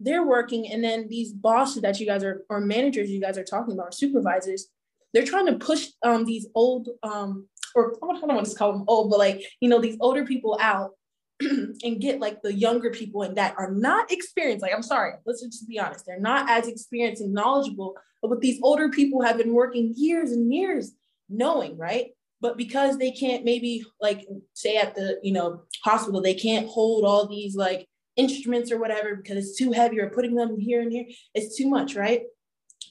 they're 0.00 0.26
working 0.26 0.70
and 0.72 0.82
then 0.82 1.08
these 1.08 1.32
bosses 1.32 1.82
that 1.82 1.98
you 2.00 2.06
guys 2.06 2.24
are 2.24 2.44
or 2.50 2.60
managers 2.60 3.10
you 3.10 3.20
guys 3.20 3.38
are 3.38 3.44
talking 3.44 3.74
about 3.74 3.88
or 3.88 3.92
supervisors 3.92 4.66
they're 5.12 5.24
trying 5.24 5.46
to 5.46 5.54
push 5.54 5.88
um 6.02 6.24
these 6.24 6.46
old 6.54 6.88
um 7.02 7.46
or 7.74 7.94
I 8.02 8.20
don't 8.20 8.34
want 8.34 8.46
to 8.46 8.54
call 8.54 8.72
them 8.72 8.84
old, 8.86 9.10
but 9.10 9.18
like, 9.18 9.42
you 9.60 9.68
know, 9.68 9.80
these 9.80 9.96
older 10.00 10.24
people 10.24 10.56
out 10.60 10.92
and 11.40 12.00
get 12.00 12.20
like 12.20 12.40
the 12.42 12.54
younger 12.54 12.90
people 12.90 13.22
and 13.22 13.36
that 13.36 13.54
are 13.58 13.70
not 13.70 14.12
experienced. 14.12 14.62
Like, 14.62 14.74
I'm 14.74 14.82
sorry, 14.82 15.14
let's 15.26 15.42
just 15.42 15.68
be 15.68 15.78
honest. 15.78 16.06
They're 16.06 16.20
not 16.20 16.48
as 16.48 16.68
experienced 16.68 17.22
and 17.22 17.34
knowledgeable, 17.34 17.96
but 18.22 18.30
what 18.30 18.40
these 18.40 18.60
older 18.62 18.88
people 18.88 19.22
have 19.22 19.36
been 19.36 19.52
working 19.52 19.92
years 19.96 20.30
and 20.30 20.52
years 20.52 20.92
knowing, 21.28 21.76
right? 21.76 22.08
But 22.40 22.56
because 22.56 22.98
they 22.98 23.10
can't 23.10 23.44
maybe 23.44 23.84
like 24.00 24.26
say 24.52 24.76
at 24.76 24.94
the, 24.94 25.18
you 25.22 25.32
know, 25.32 25.62
hospital, 25.82 26.20
they 26.20 26.34
can't 26.34 26.68
hold 26.68 27.04
all 27.04 27.26
these 27.26 27.56
like 27.56 27.88
instruments 28.16 28.70
or 28.70 28.78
whatever 28.78 29.16
because 29.16 29.36
it's 29.36 29.58
too 29.58 29.72
heavy 29.72 29.98
or 30.00 30.10
putting 30.10 30.34
them 30.34 30.58
here 30.58 30.80
and 30.80 30.92
here, 30.92 31.06
it's 31.34 31.56
too 31.56 31.68
much, 31.68 31.94
right? 31.94 32.22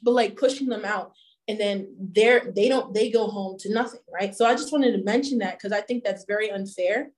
But 0.03 0.11
like 0.11 0.37
pushing 0.37 0.67
them 0.67 0.85
out 0.85 1.13
and 1.47 1.59
then 1.59 1.95
they're 1.99 2.51
they 2.55 2.69
don't 2.69 2.93
they 2.93 3.11
go 3.11 3.27
home 3.27 3.57
to 3.59 3.73
nothing 3.73 3.99
right? 4.13 4.33
So 4.35 4.45
i 4.45 4.53
just 4.53 4.71
wanted 4.71 4.93
to 4.93 5.03
mention 5.03 5.39
that 5.39 5.57
because 5.57 5.73
i 5.73 5.81
think 5.81 6.03
that's 6.03 6.23
very 6.25 6.49
unfair 6.49 7.11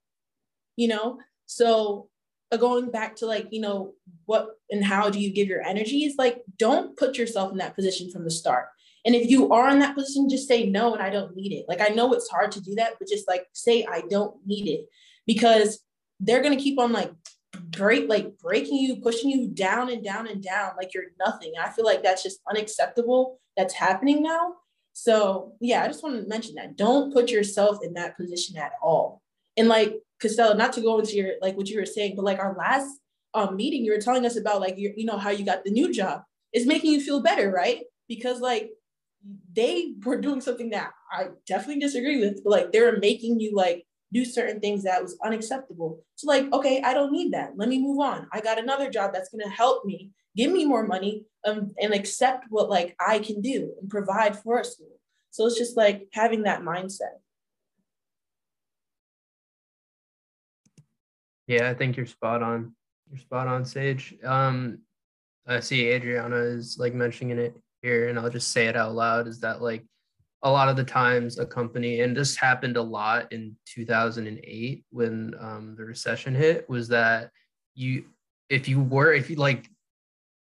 you 0.76 0.88
know? 0.88 1.18
So 1.46 2.08
uh, 2.52 2.56
going 2.56 2.90
back 2.90 3.16
to 3.16 3.26
like 3.26 3.48
you 3.50 3.60
know 3.60 3.94
what 4.26 4.50
and 4.70 4.84
how 4.84 5.10
do 5.10 5.18
you 5.18 5.32
give 5.32 5.48
your 5.48 5.62
energy 5.62 6.04
is 6.04 6.14
like 6.16 6.42
don't 6.58 6.96
put 6.96 7.18
yourself 7.18 7.50
in 7.50 7.58
that 7.58 7.74
position 7.74 8.10
from 8.10 8.24
the 8.24 8.30
start. 8.30 8.66
And 9.04 9.14
if 9.14 9.28
you 9.30 9.50
are 9.50 9.68
in 9.70 9.78
that 9.80 9.94
position 9.94 10.28
just 10.28 10.46
say 10.46 10.66
no 10.68 10.92
and 10.92 11.02
i 11.02 11.10
don't 11.10 11.34
need 11.34 11.52
it. 11.52 11.66
Like 11.68 11.80
i 11.80 11.88
know 11.88 12.12
it's 12.12 12.28
hard 12.28 12.52
to 12.52 12.60
do 12.60 12.74
that 12.76 12.94
but 12.98 13.08
just 13.08 13.26
like 13.26 13.46
say 13.52 13.84
i 13.90 14.02
don't 14.08 14.36
need 14.46 14.68
it. 14.68 14.86
Because 15.26 15.80
they're 16.20 16.42
going 16.42 16.56
to 16.56 16.62
keep 16.62 16.78
on 16.78 16.92
like 16.92 17.12
break 17.60 18.08
like 18.08 18.38
breaking 18.38 18.76
you 18.76 18.96
pushing 18.96 19.30
you 19.30 19.48
down 19.48 19.90
and 19.90 20.02
down 20.02 20.26
and 20.26 20.42
down 20.42 20.72
like 20.76 20.94
you're 20.94 21.04
nothing. 21.18 21.52
I 21.60 21.70
feel 21.70 21.84
like 21.84 22.02
that's 22.02 22.22
just 22.22 22.40
unacceptable 22.48 23.38
that's 23.56 23.74
happening 23.74 24.22
now. 24.22 24.54
So 24.92 25.54
yeah 25.60 25.82
i 25.82 25.86
just 25.88 26.02
wanted 26.02 26.22
to 26.22 26.28
mention 26.28 26.54
that. 26.56 26.76
Don't 26.76 27.12
put 27.12 27.30
yourself 27.30 27.78
in 27.82 27.94
that 27.94 28.16
position 28.16 28.56
at 28.56 28.72
all. 28.82 29.22
And 29.56 29.68
like 29.68 29.94
costello 30.20 30.54
not 30.54 30.72
to 30.74 30.80
go 30.80 30.98
into 30.98 31.16
your 31.16 31.32
like 31.42 31.56
what 31.56 31.68
you 31.68 31.78
were 31.78 31.86
saying 31.86 32.14
but 32.16 32.24
like 32.24 32.38
our 32.38 32.56
last 32.56 32.88
um, 33.34 33.54
meeting 33.56 33.84
you 33.84 33.92
were 33.92 34.00
telling 34.00 34.24
us 34.24 34.38
about 34.38 34.60
like 34.60 34.78
you 34.78 34.94
you 34.96 35.04
know 35.04 35.18
how 35.18 35.30
you 35.30 35.44
got 35.44 35.64
the 35.64 35.70
new 35.70 35.92
job. 35.92 36.22
Is 36.52 36.66
making 36.66 36.92
you 36.92 37.00
feel 37.00 37.20
better 37.20 37.50
right? 37.50 37.82
Because 38.08 38.40
like 38.40 38.70
they 39.52 39.94
were 40.04 40.20
doing 40.20 40.40
something 40.40 40.70
that 40.70 40.90
i 41.10 41.28
definitely 41.46 41.80
disagree 41.80 42.20
with 42.20 42.42
but 42.44 42.50
like 42.50 42.72
they're 42.72 42.98
making 42.98 43.40
you 43.40 43.54
like 43.54 43.84
do 44.16 44.24
certain 44.24 44.60
things 44.60 44.84
that 44.84 45.02
was 45.02 45.18
unacceptable. 45.22 46.02
So 46.14 46.26
like, 46.26 46.50
okay, 46.52 46.80
I 46.82 46.94
don't 46.94 47.12
need 47.12 47.34
that. 47.34 47.52
Let 47.56 47.68
me 47.68 47.78
move 47.78 48.00
on. 48.00 48.26
I 48.32 48.40
got 48.40 48.58
another 48.58 48.90
job 48.90 49.12
that's 49.12 49.28
going 49.28 49.44
to 49.44 49.50
help 49.50 49.84
me, 49.84 50.10
give 50.34 50.50
me 50.50 50.64
more 50.64 50.86
money, 50.86 51.26
um, 51.46 51.72
and 51.80 51.92
accept 51.92 52.46
what 52.48 52.70
like 52.70 52.96
I 52.98 53.18
can 53.18 53.42
do 53.42 53.74
and 53.78 53.90
provide 53.90 54.38
for 54.38 54.60
a 54.60 54.64
school. 54.64 54.98
So 55.32 55.46
it's 55.46 55.58
just 55.58 55.76
like 55.76 56.08
having 56.12 56.44
that 56.44 56.62
mindset. 56.62 57.20
Yeah, 61.46 61.68
I 61.68 61.74
think 61.74 61.96
you're 61.96 62.06
spot 62.06 62.42
on. 62.42 62.74
You're 63.10 63.20
spot 63.20 63.46
on, 63.46 63.66
Sage. 63.66 64.14
Um, 64.24 64.78
I 65.46 65.60
see 65.60 65.88
Adriana 65.88 66.36
is 66.36 66.76
like 66.78 66.94
mentioning 66.94 67.38
it 67.38 67.54
here, 67.82 68.08
and 68.08 68.18
I'll 68.18 68.30
just 68.30 68.50
say 68.50 68.66
it 68.66 68.76
out 68.76 68.94
loud. 68.94 69.28
Is 69.28 69.40
that 69.40 69.60
like 69.60 69.84
a 70.46 70.50
lot 70.50 70.68
of 70.68 70.76
the 70.76 70.84
times 70.84 71.40
a 71.40 71.44
company, 71.44 72.02
and 72.02 72.16
this 72.16 72.36
happened 72.36 72.76
a 72.76 72.82
lot 72.82 73.32
in 73.32 73.56
2008 73.66 74.84
when 74.90 75.34
um, 75.40 75.74
the 75.76 75.84
recession 75.84 76.36
hit, 76.36 76.68
was 76.68 76.86
that 76.86 77.30
you, 77.74 78.04
if 78.48 78.68
you 78.68 78.80
were, 78.80 79.12
if 79.12 79.28
you 79.28 79.34
like 79.34 79.68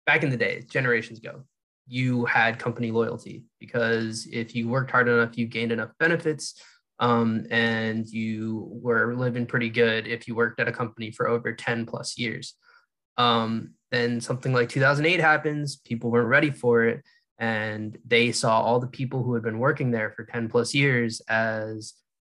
back 0.05 0.21
in 0.21 0.29
the 0.29 0.35
day, 0.35 0.61
generations 0.69 1.19
ago, 1.19 1.43
you 1.87 2.25
had 2.25 2.59
company 2.59 2.91
loyalty 2.91 3.45
because 3.61 4.27
if 4.29 4.53
you 4.53 4.67
worked 4.67 4.91
hard 4.91 5.07
enough, 5.07 5.37
you 5.37 5.47
gained 5.47 5.71
enough 5.71 5.91
benefits 5.99 6.61
um, 6.99 7.45
and 7.49 8.05
you 8.09 8.67
were 8.69 9.15
living 9.15 9.45
pretty 9.45 9.69
good 9.69 10.05
if 10.05 10.27
you 10.27 10.35
worked 10.35 10.59
at 10.59 10.67
a 10.67 10.73
company 10.73 11.11
for 11.11 11.29
over 11.29 11.53
10 11.53 11.85
plus 11.85 12.17
years. 12.17 12.55
Um, 13.17 13.75
then 13.89 14.19
something 14.19 14.51
like 14.51 14.67
2008 14.67 15.21
happens, 15.21 15.77
people 15.77 16.11
weren't 16.11 16.27
ready 16.27 16.51
for 16.51 16.83
it 16.83 17.03
and 17.43 17.97
they 18.05 18.31
saw 18.31 18.61
all 18.61 18.79
the 18.79 18.87
people 18.87 19.21
who 19.21 19.33
had 19.33 19.43
been 19.43 19.59
working 19.59 19.91
there 19.91 20.11
for 20.11 20.23
10 20.23 20.47
plus 20.47 20.73
years 20.73 21.21
as 21.27 21.93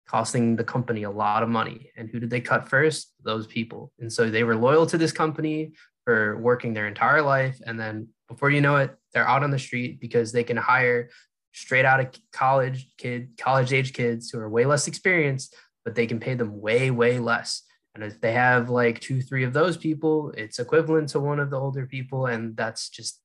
costing 0.07 0.55
the 0.55 0.63
company 0.63 1.03
a 1.03 1.11
lot 1.11 1.43
of 1.43 1.49
money. 1.49 1.91
And 1.95 2.09
who 2.09 2.19
did 2.19 2.31
they 2.31 2.41
cut 2.41 2.67
first? 2.67 3.13
Those 3.23 3.45
people. 3.45 3.91
And 3.99 4.11
so 4.11 4.31
they 4.31 4.43
were 4.43 4.55
loyal 4.55 4.87
to 4.87 4.97
this 4.97 5.11
company 5.11 5.73
for 6.05 6.37
working 6.37 6.73
their 6.73 6.87
entire 6.87 7.21
life. 7.21 7.59
And 7.67 7.79
then 7.79 8.07
before 8.27 8.49
you 8.49 8.61
know 8.61 8.77
it 8.77 8.95
they're 9.13 9.27
out 9.27 9.43
on 9.43 9.51
the 9.51 9.59
street 9.59 9.99
because 9.99 10.31
they 10.31 10.43
can 10.43 10.57
hire 10.57 11.11
straight 11.53 11.85
out 11.85 11.99
of 11.99 12.07
college 12.33 12.87
kid 12.97 13.29
college 13.37 13.71
age 13.73 13.93
kids 13.93 14.31
who 14.31 14.39
are 14.39 14.49
way 14.49 14.65
less 14.65 14.87
experienced 14.87 15.55
but 15.85 15.93
they 15.93 16.07
can 16.07 16.19
pay 16.19 16.33
them 16.33 16.59
way 16.59 16.89
way 16.89 17.19
less. 17.19 17.61
And 17.93 18.03
if 18.03 18.19
they 18.19 18.33
have 18.33 18.71
like 18.71 18.99
two 19.01 19.21
three 19.21 19.43
of 19.43 19.53
those 19.53 19.77
people 19.77 20.31
it's 20.35 20.57
equivalent 20.57 21.09
to 21.09 21.19
one 21.19 21.39
of 21.39 21.51
the 21.51 21.59
older 21.59 21.85
people. 21.85 22.25
And 22.25 22.57
that's 22.57 22.89
just 22.89 23.21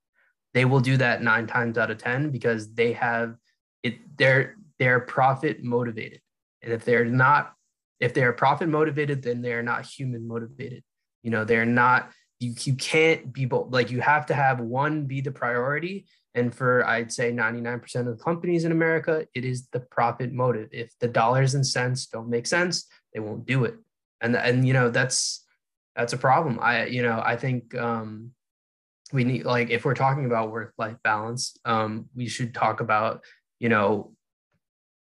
they 0.55 0.65
will 0.65 0.81
do 0.81 0.97
that 0.97 1.23
nine 1.23 1.47
times 1.47 1.79
out 1.79 1.91
of 1.91 1.99
10 1.99 2.31
because 2.31 2.73
they 2.73 2.93
have 2.93 3.37
it, 3.83 3.95
they're, 4.17 4.57
they're 4.79 5.01
profit 5.01 5.63
motivated. 5.63 6.21
And 6.63 6.73
if 6.73 6.85
they're 6.85 7.05
not, 7.05 7.55
if 8.01 8.15
they're 8.15 8.33
profit 8.33 8.69
motivated, 8.69 9.23
then 9.23 9.43
they're 9.43 9.63
not 9.63 9.85
human 9.85 10.27
motivated. 10.27 10.83
You 11.23 11.31
know, 11.31 11.45
they're 11.45 11.67
not, 11.67 12.11
you, 12.41 12.55
you 12.61 12.75
can't 12.75 13.33
be 13.33 13.45
both, 13.45 13.73
like 13.73 13.91
you 13.91 14.01
have 14.01 14.27
to 14.27 14.35
have 14.35 14.61
one 14.61 15.05
be 15.05 15.21
the 15.21 15.31
priority. 15.31 16.07
And 16.35 16.55
for 16.55 16.87
I'd 16.87 17.13
say 17.13 17.33
99% 17.33 17.95
of 17.97 18.19
the 18.19 18.25
companies 18.25 18.65
in 18.65 18.73
America, 18.73 19.27
it 19.35 19.45
is 19.45 19.69
the 19.69 19.81
profit 19.81 20.33
motive. 20.33 20.69
If 20.73 20.93
the 20.99 21.09
dollars 21.09 21.55
and 21.55 21.67
cents 21.67 22.07
don't 22.07 22.31
make 22.31 22.47
sense, 22.47 22.87
they 23.13 23.21
won't 23.21 23.47
do 23.47 23.65
it. 23.65 23.75
And, 24.21 24.37
and, 24.37 24.67
you 24.67 24.73
know, 24.73 24.91
that's, 24.91 25.45
that's 25.97 26.13
a 26.13 26.19
problem. 26.19 26.59
I, 26.61 26.87
you 26.87 27.03
know, 27.03 27.21
I 27.25 27.37
think, 27.37 27.75
um, 27.75 28.33
we 29.13 29.25
need 29.25 29.45
like 29.45 29.71
if 29.71 29.85
we're 29.85 29.95
talking 29.95 30.27
about 30.27 30.51
work 30.51 30.73
life 30.79 30.97
balance 31.03 31.57
um 31.65 32.07
we 32.15 32.29
should 32.29 32.55
talk 32.55 32.81
about 32.81 33.23
you 33.59 33.69
know 33.69 34.13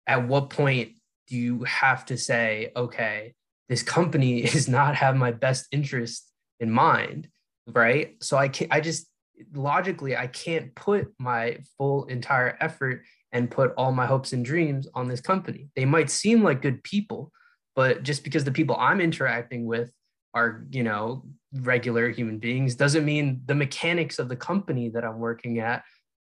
at 0.07 0.27
what 0.27 0.49
point 0.49 0.91
do 1.27 1.35
you 1.35 1.63
have 1.63 2.05
to 2.05 2.17
say 2.17 2.71
okay 2.75 3.33
this 3.69 3.83
company 3.83 4.39
is 4.43 4.67
not 4.67 4.95
have 4.95 5.15
my 5.15 5.31
best 5.31 5.67
interest 5.71 6.31
in 6.59 6.69
mind 6.69 7.27
right? 7.67 8.15
So 8.21 8.37
i 8.37 8.47
can't 8.47 8.71
i 8.71 8.79
just 8.79 9.07
logically 9.53 10.15
i 10.15 10.27
can't 10.27 10.73
put 10.75 11.07
my 11.19 11.57
full 11.77 12.05
entire 12.05 12.57
effort 12.61 13.01
and 13.31 13.51
put 13.51 13.73
all 13.75 13.91
my 13.91 14.05
hopes 14.05 14.31
and 14.31 14.45
dreams 14.45 14.87
on 14.93 15.09
this 15.09 15.19
company. 15.19 15.67
They 15.75 15.83
might 15.83 16.09
seem 16.09 16.41
like 16.41 16.61
good 16.61 16.83
people 16.83 17.31
but 17.75 18.03
just 18.03 18.23
because 18.23 18.43
the 18.43 18.51
people 18.51 18.75
i'm 18.79 19.01
interacting 19.01 19.65
with 19.65 19.91
are 20.35 20.65
you 20.69 20.83
know 20.83 21.23
regular 21.61 22.09
human 22.09 22.37
beings 22.37 22.75
doesn't 22.75 23.05
mean 23.05 23.41
the 23.45 23.55
mechanics 23.55 24.19
of 24.19 24.29
the 24.29 24.35
company 24.35 24.89
that 24.89 25.03
i'm 25.05 25.19
working 25.19 25.59
at 25.59 25.83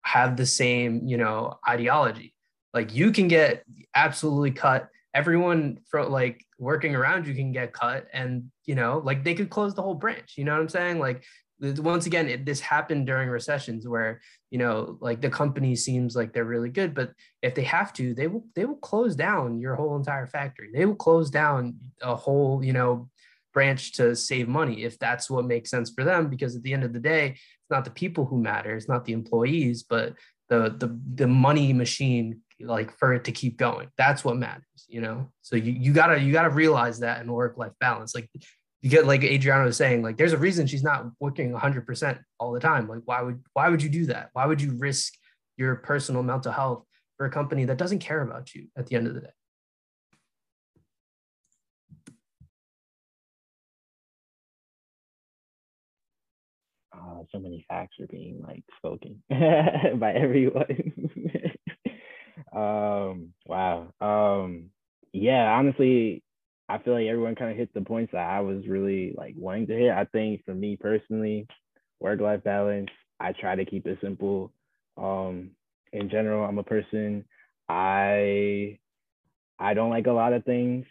have 0.05 0.37
the 0.37 0.45
same 0.45 1.01
you 1.05 1.17
know 1.17 1.57
ideology. 1.67 2.33
Like 2.73 2.93
you 2.93 3.11
can 3.11 3.27
get 3.27 3.63
absolutely 3.95 4.51
cut. 4.51 4.87
Everyone 5.13 5.79
from 5.89 6.11
like 6.11 6.45
working 6.59 6.95
around 6.95 7.27
you 7.27 7.33
can 7.33 7.51
get 7.51 7.73
cut 7.73 8.07
and 8.13 8.51
you 8.65 8.75
know 8.75 9.01
like 9.03 9.23
they 9.23 9.33
could 9.33 9.49
close 9.49 9.73
the 9.73 9.81
whole 9.81 9.95
branch. 9.95 10.33
You 10.37 10.45
know 10.45 10.53
what 10.53 10.61
i'm 10.61 10.69
saying? 10.69 10.99
Like 10.99 11.23
once 11.59 12.05
again 12.05 12.27
it, 12.29 12.45
this 12.45 12.59
happened 12.59 13.07
during 13.07 13.29
recessions 13.29 13.87
where 13.87 14.21
you 14.51 14.57
know 14.57 14.97
like 14.99 15.21
the 15.21 15.29
company 15.29 15.73
seems 15.75 16.13
like 16.13 16.33
they're 16.33 16.43
really 16.43 16.67
good 16.69 16.93
but 16.93 17.13
if 17.41 17.55
they 17.55 17.63
have 17.63 17.93
to 17.93 18.13
they 18.13 18.27
will 18.27 18.43
they 18.55 18.65
will 18.65 18.75
close 18.75 19.15
down 19.15 19.59
your 19.59 19.75
whole 19.75 19.95
entire 19.95 20.27
factory. 20.27 20.69
They 20.73 20.85
will 20.85 20.95
close 20.95 21.29
down 21.29 21.77
a 22.01 22.15
whole 22.15 22.63
you 22.63 22.73
know 22.73 23.09
branch 23.55 23.93
to 23.93 24.15
save 24.15 24.47
money 24.47 24.83
if 24.83 24.99
that's 24.99 25.29
what 25.31 25.45
makes 25.45 25.71
sense 25.71 25.89
for 25.95 26.03
them 26.03 26.27
because 26.29 26.55
at 26.55 26.61
the 26.61 26.73
end 26.73 26.83
of 26.83 26.93
the 26.93 26.99
day 26.99 27.29
it's 27.29 27.71
not 27.71 27.85
the 27.85 27.89
people 28.03 28.25
who 28.25 28.37
matter 28.39 28.75
it's 28.75 28.87
not 28.87 29.05
the 29.05 29.13
employees 29.13 29.81
but 29.81 30.13
the 30.49 30.75
the 30.77 30.99
the 31.15 31.27
money 31.27 31.73
machine 31.73 32.41
like 32.59 32.97
for 32.97 33.13
it 33.13 33.25
to 33.25 33.31
keep 33.31 33.57
going. 33.57 33.89
That's 33.97 34.23
what 34.23 34.37
matters 34.37 34.63
you 34.87 35.01
know? 35.01 35.29
So 35.41 35.55
you, 35.55 35.71
you 35.71 35.93
gotta 35.93 36.19
you 36.19 36.31
gotta 36.31 36.49
realize 36.49 36.99
that 36.99 37.21
in 37.21 37.31
work 37.31 37.57
life 37.57 37.73
balance. 37.79 38.15
Like 38.15 38.29
you 38.81 38.89
get 38.89 39.05
like 39.05 39.23
adriana 39.23 39.65
was 39.65 39.77
saying 39.77 40.03
like 40.03 40.17
there's 40.17 40.33
a 40.33 40.37
reason 40.37 40.67
she's 40.67 40.83
not 40.83 41.05
working 41.19 41.51
100% 41.51 42.19
all 42.39 42.51
the 42.51 42.59
time. 42.59 42.87
Like 42.87 43.01
why 43.05 43.21
would 43.21 43.43
why 43.53 43.69
would 43.69 43.81
you 43.81 43.89
do 43.89 44.05
that? 44.07 44.29
Why 44.33 44.45
would 44.45 44.61
you 44.61 44.75
risk 44.77 45.13
your 45.57 45.75
personal 45.77 46.23
mental 46.23 46.51
health 46.51 46.83
for 47.17 47.25
a 47.25 47.31
company 47.31 47.65
that 47.65 47.77
doesn't 47.77 47.99
care 47.99 48.21
about 48.21 48.53
you 48.53 48.67
at 48.77 48.87
the 48.87 48.95
end 48.95 49.07
of 49.07 49.15
the 49.15 49.21
day 49.21 49.27
uh, 56.95 57.23
so 57.31 57.39
many 57.39 57.65
facts 57.67 57.97
are 57.99 58.07
being 58.07 58.41
like 58.45 58.63
spoken 58.77 59.21
by 59.29 60.13
everyone. 60.13 61.09
um, 62.55 63.33
wow. 63.45 63.93
Um, 64.01 64.69
yeah, 65.13 65.51
honestly, 65.53 66.23
I 66.69 66.79
feel 66.79 66.93
like 66.93 67.07
everyone 67.07 67.35
kind 67.35 67.51
of 67.51 67.57
hit 67.57 67.73
the 67.73 67.81
points 67.81 68.11
that 68.13 68.27
I 68.27 68.39
was 68.41 68.67
really 68.67 69.13
like 69.17 69.35
wanting 69.37 69.67
to 69.67 69.77
hit. 69.77 69.91
I 69.91 70.05
think 70.05 70.43
for 70.45 70.53
me 70.53 70.77
personally, 70.77 71.47
work 71.99 72.19
life 72.21 72.43
balance, 72.43 72.89
I 73.19 73.33
try 73.33 73.55
to 73.55 73.65
keep 73.65 73.85
it 73.87 73.99
simple. 74.01 74.51
Um, 74.97 75.51
in 75.93 76.09
general, 76.09 76.45
I'm 76.45 76.57
a 76.57 76.63
person 76.63 77.25
I 77.69 78.79
I 79.59 79.73
don't 79.73 79.89
like 79.89 80.07
a 80.07 80.11
lot 80.11 80.33
of 80.33 80.43
things, 80.43 80.85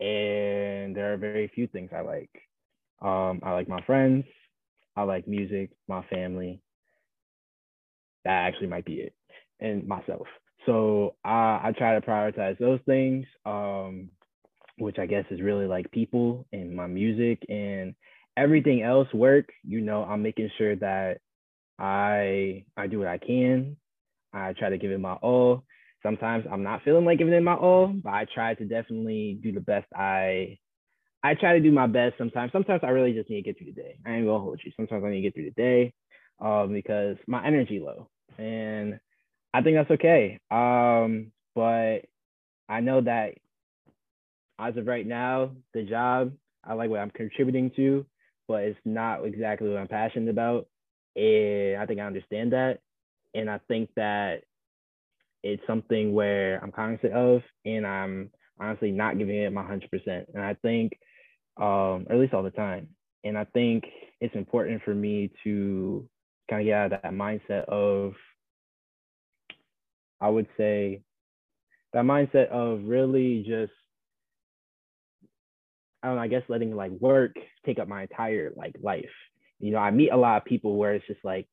and 0.00 0.96
there 0.96 1.12
are 1.12 1.16
very 1.16 1.48
few 1.54 1.66
things 1.66 1.90
I 1.94 2.00
like. 2.00 2.30
Um, 3.00 3.40
I 3.42 3.52
like 3.52 3.68
my 3.68 3.82
friends, 3.82 4.24
I 4.96 5.02
like 5.02 5.28
music, 5.28 5.70
my 5.88 6.02
family. 6.10 6.60
That 8.24 8.46
actually 8.46 8.68
might 8.68 8.84
be 8.84 8.94
it, 8.94 9.14
and 9.60 9.86
myself. 9.86 10.26
So 10.66 11.16
I, 11.24 11.60
I 11.64 11.72
try 11.76 11.94
to 11.94 12.06
prioritize 12.06 12.58
those 12.58 12.80
things, 12.86 13.26
um, 13.44 14.10
which 14.78 14.98
I 14.98 15.06
guess 15.06 15.24
is 15.30 15.42
really 15.42 15.66
like 15.66 15.90
people 15.90 16.46
and 16.52 16.74
my 16.74 16.86
music 16.86 17.42
and 17.48 17.94
everything 18.36 18.82
else 18.82 19.12
work. 19.12 19.50
You 19.62 19.80
know, 19.82 20.04
I'm 20.04 20.22
making 20.22 20.50
sure 20.58 20.76
that 20.76 21.18
I 21.78 22.64
I 22.76 22.86
do 22.86 22.98
what 23.00 23.08
I 23.08 23.18
can. 23.18 23.76
I 24.32 24.52
try 24.54 24.70
to 24.70 24.78
give 24.78 24.90
it 24.90 25.00
my 25.00 25.14
all. 25.14 25.64
Sometimes 26.02 26.44
I'm 26.50 26.62
not 26.62 26.82
feeling 26.82 27.04
like 27.04 27.18
giving 27.18 27.34
it 27.34 27.42
my 27.42 27.54
all, 27.54 27.88
but 27.88 28.12
I 28.12 28.26
try 28.32 28.54
to 28.54 28.64
definitely 28.64 29.38
do 29.42 29.52
the 29.52 29.60
best 29.60 29.86
I 29.94 30.58
I 31.24 31.34
try 31.34 31.54
to 31.54 31.60
do 31.60 31.72
my 31.72 31.86
best 31.86 32.18
sometimes. 32.18 32.52
Sometimes 32.52 32.82
I 32.84 32.88
really 32.90 33.14
just 33.14 33.30
need 33.30 33.36
to 33.36 33.42
get 33.42 33.56
through 33.56 33.72
the 33.72 33.82
day. 33.82 33.98
I 34.06 34.12
ain't 34.12 34.26
gonna 34.26 34.38
hold 34.38 34.60
you. 34.62 34.72
Sometimes 34.76 35.02
I 35.04 35.08
need 35.08 35.16
to 35.16 35.22
get 35.22 35.34
through 35.34 35.50
the 35.50 35.62
day 35.62 35.94
um, 36.38 36.74
because 36.74 37.16
my 37.26 37.44
energy 37.46 37.80
low, 37.80 38.10
and 38.38 39.00
I 39.54 39.62
think 39.62 39.76
that's 39.78 39.90
okay. 39.92 40.38
Um, 40.50 41.32
but 41.54 42.00
I 42.68 42.80
know 42.80 43.00
that 43.00 43.36
as 44.58 44.76
of 44.76 44.86
right 44.86 45.06
now, 45.06 45.52
the 45.72 45.82
job 45.82 46.32
I 46.62 46.74
like 46.74 46.90
what 46.90 47.00
I'm 47.00 47.10
contributing 47.10 47.70
to, 47.76 48.04
but 48.46 48.64
it's 48.64 48.78
not 48.84 49.24
exactly 49.24 49.70
what 49.70 49.78
I'm 49.78 49.88
passionate 49.88 50.28
about, 50.30 50.68
and 51.16 51.78
I 51.80 51.86
think 51.86 52.00
I 52.00 52.04
understand 52.04 52.52
that, 52.52 52.80
and 53.34 53.48
I 53.48 53.60
think 53.66 53.88
that 53.96 54.42
it's 55.42 55.62
something 55.66 56.12
where 56.12 56.60
I'm 56.62 56.70
cognizant 56.70 57.14
of, 57.14 57.40
and 57.64 57.86
I'm 57.86 58.30
honestly 58.60 58.90
not 58.90 59.18
giving 59.18 59.36
it 59.36 59.52
my 59.52 59.62
100%. 59.62 59.80
And 60.34 60.42
I 60.42 60.54
think 60.62 60.98
um, 61.56 62.06
or 62.08 62.12
at 62.12 62.18
least 62.18 62.34
all 62.34 62.42
the 62.42 62.50
time. 62.50 62.88
And 63.24 63.38
I 63.38 63.44
think 63.44 63.84
it's 64.20 64.34
important 64.34 64.82
for 64.84 64.94
me 64.94 65.30
to 65.44 66.08
kind 66.48 66.62
of 66.62 66.66
get 66.66 66.74
out 66.74 66.92
of 66.92 67.02
that 67.02 67.12
mindset 67.12 67.64
of, 67.64 68.14
I 70.20 70.28
would 70.28 70.46
say, 70.56 71.02
that 71.92 72.04
mindset 72.04 72.48
of 72.48 72.84
really 72.84 73.44
just, 73.46 73.72
I 76.02 76.08
don't 76.08 76.16
know, 76.16 76.22
I 76.22 76.28
guess 76.28 76.42
letting 76.48 76.74
like 76.74 76.90
work 76.92 77.36
take 77.64 77.78
up 77.78 77.88
my 77.88 78.02
entire 78.02 78.52
like 78.56 78.74
life. 78.82 79.04
You 79.60 79.72
know, 79.72 79.78
I 79.78 79.90
meet 79.90 80.10
a 80.10 80.16
lot 80.16 80.36
of 80.36 80.44
people 80.44 80.76
where 80.76 80.94
it's 80.94 81.06
just 81.06 81.24
like 81.24 81.46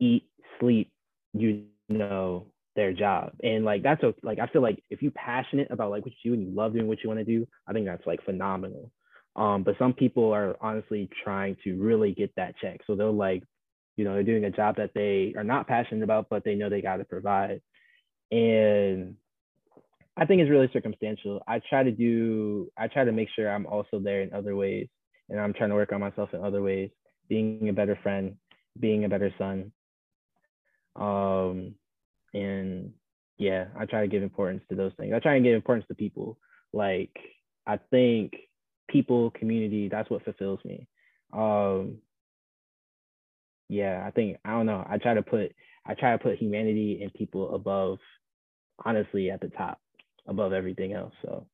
eat, 0.00 0.24
sleep, 0.60 0.92
you 1.32 1.64
know, 1.88 2.46
their 2.74 2.92
job. 2.92 3.32
And 3.42 3.64
like 3.64 3.82
that's 3.82 4.02
okay. 4.04 4.18
Like 4.22 4.38
I 4.38 4.48
feel 4.48 4.60
like 4.60 4.82
if 4.90 5.00
you're 5.02 5.12
passionate 5.12 5.68
about 5.70 5.90
like 5.90 6.04
what 6.04 6.12
you 6.22 6.32
do 6.32 6.34
and 6.34 6.46
you 6.46 6.54
love 6.54 6.74
doing 6.74 6.88
what 6.88 7.02
you 7.02 7.08
want 7.08 7.20
to 7.20 7.24
do, 7.24 7.46
I 7.66 7.72
think 7.72 7.86
that's 7.86 8.06
like 8.06 8.24
phenomenal. 8.24 8.90
Um, 9.36 9.62
but 9.62 9.76
some 9.78 9.92
people 9.92 10.32
are 10.32 10.56
honestly 10.62 11.10
trying 11.22 11.56
to 11.64 11.74
really 11.74 12.12
get 12.12 12.34
that 12.36 12.54
check. 12.60 12.80
So 12.86 12.96
they'll 12.96 13.12
like, 13.14 13.42
you 13.96 14.04
know, 14.04 14.14
they're 14.14 14.22
doing 14.22 14.46
a 14.46 14.50
job 14.50 14.76
that 14.76 14.92
they 14.94 15.34
are 15.36 15.44
not 15.44 15.68
passionate 15.68 16.02
about, 16.02 16.28
but 16.30 16.42
they 16.42 16.54
know 16.54 16.70
they 16.70 16.80
got 16.80 16.96
to 16.96 17.04
provide. 17.04 17.60
And 18.30 19.16
I 20.16 20.24
think 20.24 20.40
it's 20.40 20.50
really 20.50 20.70
circumstantial. 20.72 21.42
I 21.46 21.60
try 21.68 21.82
to 21.82 21.90
do, 21.92 22.70
I 22.78 22.88
try 22.88 23.04
to 23.04 23.12
make 23.12 23.28
sure 23.36 23.50
I'm 23.50 23.66
also 23.66 23.98
there 23.98 24.22
in 24.22 24.32
other 24.32 24.56
ways. 24.56 24.88
And 25.28 25.38
I'm 25.38 25.52
trying 25.52 25.70
to 25.70 25.76
work 25.76 25.92
on 25.92 26.00
myself 26.00 26.30
in 26.32 26.42
other 26.42 26.62
ways, 26.62 26.90
being 27.28 27.68
a 27.68 27.72
better 27.72 27.98
friend, 28.02 28.36
being 28.78 29.04
a 29.04 29.08
better 29.08 29.34
son. 29.36 29.72
Um, 30.94 31.74
and 32.32 32.92
yeah, 33.36 33.66
I 33.78 33.84
try 33.84 34.00
to 34.00 34.08
give 34.08 34.22
importance 34.22 34.62
to 34.70 34.76
those 34.76 34.92
things. 34.96 35.12
I 35.14 35.18
try 35.18 35.34
and 35.34 35.44
give 35.44 35.54
importance 35.54 35.86
to 35.88 35.94
people. 35.94 36.38
Like, 36.72 37.14
I 37.66 37.78
think 37.90 38.32
people, 38.88 39.30
community, 39.30 39.88
that's 39.88 40.10
what 40.10 40.24
fulfills 40.24 40.60
me. 40.64 40.86
Um, 41.32 41.98
yeah, 43.68 44.04
I 44.06 44.10
think 44.10 44.38
I 44.44 44.52
don't 44.52 44.66
know. 44.66 44.84
I 44.88 44.98
try 44.98 45.14
to 45.14 45.22
put 45.22 45.52
I 45.84 45.94
try 45.94 46.12
to 46.12 46.18
put 46.18 46.38
humanity 46.38 47.00
and 47.02 47.12
people 47.14 47.54
above, 47.54 47.98
honestly, 48.84 49.30
at 49.30 49.40
the 49.40 49.48
top, 49.48 49.80
above 50.26 50.52
everything 50.52 50.92
else. 50.92 51.14
So. 51.22 51.46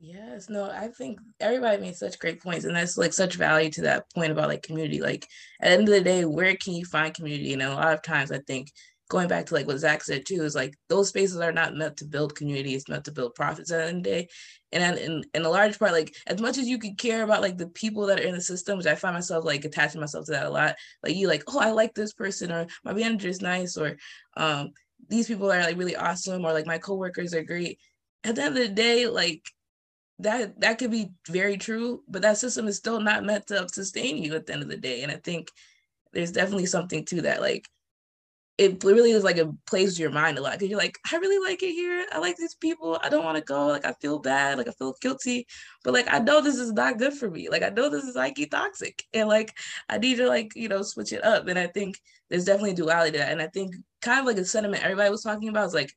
Yes, 0.00 0.50
no, 0.50 0.70
I 0.70 0.88
think 0.88 1.18
everybody 1.40 1.80
made 1.80 1.96
such 1.96 2.18
great 2.18 2.42
points, 2.42 2.66
and 2.66 2.76
that's 2.76 2.98
like 2.98 3.14
such 3.14 3.36
value 3.36 3.70
to 3.70 3.82
that 3.82 4.04
point 4.12 4.32
about 4.32 4.48
like 4.48 4.62
community. 4.62 5.00
Like 5.00 5.26
at 5.60 5.68
the 5.68 5.74
end 5.74 5.88
of 5.88 5.94
the 5.94 6.00
day, 6.02 6.24
where 6.24 6.54
can 6.56 6.74
you 6.74 6.84
find 6.84 7.14
community? 7.14 7.54
And 7.54 7.62
a 7.62 7.70
lot 7.70 7.94
of 7.94 8.02
times, 8.02 8.30
I 8.30 8.40
think 8.40 8.70
going 9.08 9.28
back 9.28 9.46
to 9.46 9.54
like 9.54 9.66
what 9.66 9.78
Zach 9.78 10.02
said 10.02 10.24
too, 10.26 10.42
is 10.42 10.54
like 10.54 10.74
those 10.88 11.08
spaces 11.08 11.38
are 11.38 11.52
not 11.52 11.76
meant 11.76 11.98
to 11.98 12.04
build 12.04 12.36
community, 12.36 12.74
it's 12.74 12.88
meant 12.88 13.04
to 13.04 13.12
build 13.12 13.34
profits 13.34 13.70
at 13.70 13.78
the 13.78 13.84
end 13.86 13.98
of 13.98 14.04
the 14.04 14.10
day. 14.10 14.28
And 14.72 14.98
in, 14.98 15.24
in 15.34 15.44
a 15.44 15.50
large 15.50 15.78
part, 15.78 15.92
like 15.92 16.14
as 16.26 16.40
much 16.40 16.58
as 16.58 16.66
you 16.66 16.78
could 16.78 16.98
care 16.98 17.22
about 17.22 17.42
like 17.42 17.56
the 17.56 17.68
people 17.68 18.06
that 18.06 18.18
are 18.18 18.24
in 18.24 18.34
the 18.34 18.40
system, 18.40 18.76
which 18.76 18.86
I 18.86 18.94
find 18.94 19.14
myself 19.14 19.44
like 19.44 19.64
attaching 19.64 20.00
myself 20.00 20.26
to 20.26 20.32
that 20.32 20.46
a 20.46 20.50
lot. 20.50 20.76
Like 21.02 21.14
you 21.14 21.28
like, 21.28 21.44
oh, 21.46 21.60
I 21.60 21.70
like 21.70 21.94
this 21.94 22.12
person, 22.12 22.50
or 22.50 22.66
my 22.84 22.92
manager 22.92 23.28
is 23.28 23.40
nice, 23.40 23.76
or 23.76 23.96
um, 24.36 24.70
these 25.08 25.28
people 25.28 25.52
are 25.52 25.60
like 25.60 25.78
really 25.78 25.96
awesome, 25.96 26.44
or 26.44 26.52
like 26.52 26.66
my 26.66 26.78
coworkers 26.78 27.34
are 27.34 27.44
great. 27.44 27.78
At 28.24 28.36
the 28.36 28.42
end 28.42 28.56
of 28.56 28.62
the 28.66 28.74
day, 28.74 29.06
like 29.06 29.42
that 30.20 30.60
that 30.60 30.78
could 30.78 30.90
be 30.90 31.10
very 31.28 31.56
true, 31.56 32.02
but 32.08 32.22
that 32.22 32.38
system 32.38 32.66
is 32.66 32.76
still 32.76 33.00
not 33.00 33.24
meant 33.24 33.46
to 33.48 33.68
sustain 33.68 34.16
you 34.22 34.34
at 34.34 34.46
the 34.46 34.54
end 34.54 34.62
of 34.62 34.68
the 34.68 34.76
day. 34.76 35.02
And 35.02 35.12
I 35.12 35.16
think 35.16 35.50
there's 36.12 36.32
definitely 36.32 36.66
something 36.66 37.04
to 37.06 37.22
that. 37.22 37.40
Like 37.40 37.68
it 38.56 38.84
really 38.84 39.10
is 39.10 39.24
like 39.24 39.36
it 39.36 39.48
plays 39.66 39.98
your 39.98 40.10
mind 40.10 40.38
a 40.38 40.40
lot 40.40 40.52
because 40.52 40.68
you're 40.68 40.78
like, 40.78 40.96
I 41.12 41.16
really 41.16 41.44
like 41.44 41.62
it 41.62 41.72
here. 41.72 42.06
I 42.12 42.18
like 42.18 42.36
these 42.36 42.54
people. 42.54 42.98
I 43.02 43.08
don't 43.08 43.24
want 43.24 43.36
to 43.36 43.42
go. 43.42 43.66
Like 43.66 43.84
I 43.84 43.92
feel 43.94 44.20
bad. 44.20 44.58
Like 44.58 44.68
I 44.68 44.72
feel 44.72 44.94
guilty. 45.00 45.46
But 45.82 45.92
like 45.92 46.06
I 46.08 46.20
know 46.20 46.40
this 46.40 46.56
is 46.56 46.72
not 46.72 46.98
good 46.98 47.14
for 47.14 47.28
me. 47.28 47.48
Like 47.48 47.64
I 47.64 47.70
know 47.70 47.88
this 47.90 48.04
is 48.04 48.14
like 48.14 48.38
toxic. 48.50 49.02
And 49.12 49.28
like 49.28 49.52
I 49.88 49.98
need 49.98 50.18
to 50.18 50.28
like, 50.28 50.54
you 50.54 50.68
know, 50.68 50.82
switch 50.82 51.12
it 51.12 51.24
up. 51.24 51.48
And 51.48 51.58
I 51.58 51.66
think 51.66 51.98
there's 52.30 52.44
definitely 52.44 52.74
duality 52.74 53.12
to 53.12 53.18
that. 53.18 53.32
And 53.32 53.42
I 53.42 53.48
think 53.48 53.74
kind 54.02 54.20
of 54.20 54.26
like 54.26 54.38
a 54.38 54.44
sentiment 54.44 54.84
everybody 54.84 55.10
was 55.10 55.22
talking 55.22 55.48
about 55.48 55.66
is 55.66 55.74
like, 55.74 55.92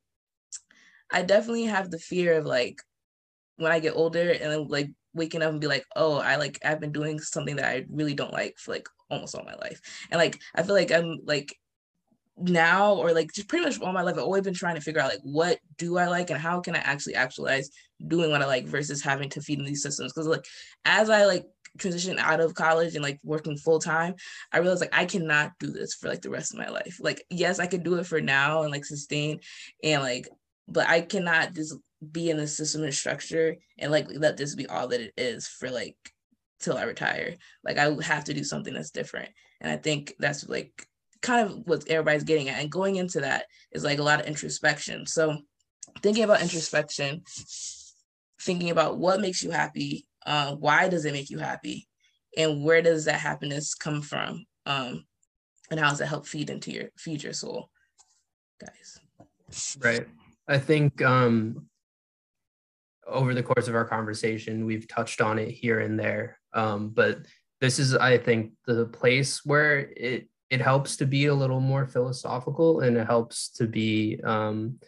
I 1.11 1.21
definitely 1.21 1.65
have 1.65 1.91
the 1.91 1.99
fear 1.99 2.39
of 2.39 2.45
like 2.45 2.81
when 3.57 3.71
I 3.71 3.79
get 3.79 3.95
older 3.95 4.31
and 4.31 4.51
then 4.51 4.67
like 4.67 4.89
waking 5.13 5.43
up 5.43 5.51
and 5.51 5.61
be 5.61 5.67
like, 5.67 5.85
oh, 5.95 6.17
I 6.17 6.37
like 6.37 6.57
I've 6.65 6.79
been 6.79 6.91
doing 6.91 7.19
something 7.19 7.57
that 7.57 7.65
I 7.65 7.85
really 7.89 8.15
don't 8.15 8.33
like 8.33 8.55
for 8.57 8.71
like 8.71 8.89
almost 9.11 9.35
all 9.35 9.45
my 9.45 9.55
life. 9.55 9.79
And 10.09 10.17
like 10.17 10.39
I 10.55 10.63
feel 10.63 10.73
like 10.73 10.91
I'm 10.91 11.19
like 11.23 11.55
now 12.37 12.93
or 12.93 13.13
like 13.13 13.31
just 13.33 13.47
pretty 13.47 13.65
much 13.65 13.79
all 13.81 13.91
my 13.91 14.01
life 14.01 14.15
I've 14.15 14.23
always 14.23 14.43
been 14.43 14.53
trying 14.53 14.75
to 14.75 14.81
figure 14.81 15.01
out 15.01 15.09
like 15.09 15.21
what 15.23 15.59
do 15.77 15.97
I 15.97 16.07
like 16.07 16.29
and 16.29 16.39
how 16.39 16.59
can 16.59 16.75
I 16.75 16.79
actually 16.79 17.15
actualize 17.15 17.69
doing 18.07 18.29
what 18.29 18.41
I 18.41 18.45
like 18.45 18.65
versus 18.65 19.01
having 19.01 19.29
to 19.29 19.41
feed 19.41 19.59
in 19.59 19.65
these 19.65 19.81
systems? 19.81 20.13
Because 20.13 20.27
like 20.27 20.45
as 20.85 21.09
I 21.09 21.25
like 21.25 21.45
transition 21.77 22.17
out 22.19 22.39
of 22.39 22.53
college 22.53 22.95
and 22.95 23.03
like 23.03 23.19
working 23.23 23.57
full 23.57 23.79
time 23.79 24.15
I 24.51 24.59
realized 24.59 24.81
like 24.81 24.97
I 24.97 25.05
cannot 25.05 25.51
do 25.59 25.67
this 25.67 25.93
for 25.95 26.09
like 26.09 26.21
the 26.21 26.29
rest 26.29 26.53
of 26.53 26.59
my 26.59 26.69
life. 26.69 26.99
Like 26.99 27.23
yes 27.29 27.59
I 27.59 27.67
could 27.67 27.83
do 27.83 27.95
it 27.95 28.05
for 28.05 28.21
now 28.21 28.63
and 28.63 28.71
like 28.71 28.85
sustain 28.85 29.39
and 29.83 30.03
like 30.03 30.27
but 30.67 30.87
I 30.87 31.01
cannot 31.01 31.53
just 31.53 31.75
be 32.11 32.29
in 32.29 32.37
the 32.37 32.47
system 32.47 32.83
and 32.83 32.93
structure 32.93 33.55
and 33.79 33.91
like 33.91 34.07
let 34.09 34.37
this 34.37 34.53
be 34.53 34.67
all 34.67 34.87
that 34.89 35.01
it 35.01 35.13
is 35.17 35.47
for 35.47 35.71
like 35.71 35.95
till 36.59 36.77
I 36.77 36.83
retire. 36.83 37.35
Like 37.63 37.77
I 37.77 37.95
have 38.03 38.25
to 38.25 38.33
do 38.33 38.43
something 38.43 38.73
that's 38.73 38.91
different. 38.91 39.29
And 39.61 39.71
I 39.71 39.77
think 39.77 40.13
that's 40.19 40.47
like 40.47 40.87
kind 41.21 41.49
of 41.49 41.57
what 41.65 41.87
everybody's 41.89 42.23
getting 42.23 42.49
at. 42.49 42.61
And 42.61 42.71
going 42.71 42.95
into 42.95 43.21
that 43.21 43.45
is 43.71 43.83
like 43.83 43.99
a 43.99 44.03
lot 44.03 44.19
of 44.19 44.27
introspection. 44.27 45.05
So 45.05 45.37
thinking 46.01 46.23
about 46.23 46.41
introspection, 46.41 47.23
thinking 48.41 48.69
about 48.69 48.97
what 48.97 49.21
makes 49.21 49.43
you 49.43 49.51
happy, 49.51 50.05
uh, 50.25 50.55
why 50.55 50.89
does 50.89 51.05
it 51.05 51.13
make 51.13 51.29
you 51.29 51.39
happy, 51.39 51.87
and 52.37 52.63
where 52.63 52.81
does 52.81 53.05
that 53.05 53.19
happiness 53.19 53.73
come 53.73 54.01
from, 54.01 54.45
um, 54.65 55.05
and 55.71 55.79
how 55.79 55.89
does 55.89 56.01
it 56.01 56.07
help 56.07 56.27
feed 56.27 56.49
into 56.49 56.71
your 56.71 56.89
feed 56.97 57.23
your 57.23 57.33
soul, 57.33 57.69
guys? 58.59 58.99
Right. 59.79 60.05
I 60.47 60.59
think 60.59 61.01
um, 61.01 61.67
over 63.07 63.33
the 63.33 63.43
course 63.43 63.67
of 63.67 63.75
our 63.75 63.85
conversation, 63.85 64.65
we've 64.65 64.87
touched 64.87 65.21
on 65.21 65.39
it 65.39 65.49
here 65.49 65.79
and 65.79 65.97
there, 65.97 66.37
um, 66.53 66.89
but 66.89 67.19
this 67.61 67.79
is, 67.79 67.95
I 67.95 68.17
think, 68.17 68.51
the 68.65 68.85
place 68.85 69.45
where 69.45 69.79
it 69.79 70.27
it 70.49 70.61
helps 70.61 70.97
to 70.97 71.05
be 71.05 71.25
a 71.25 71.33
little 71.33 71.59
more 71.59 71.85
philosophical 71.85 72.81
and 72.81 72.97
it 72.97 73.05
helps 73.05 73.49
to 73.49 73.67
be 73.67 74.19
um, 74.23 74.79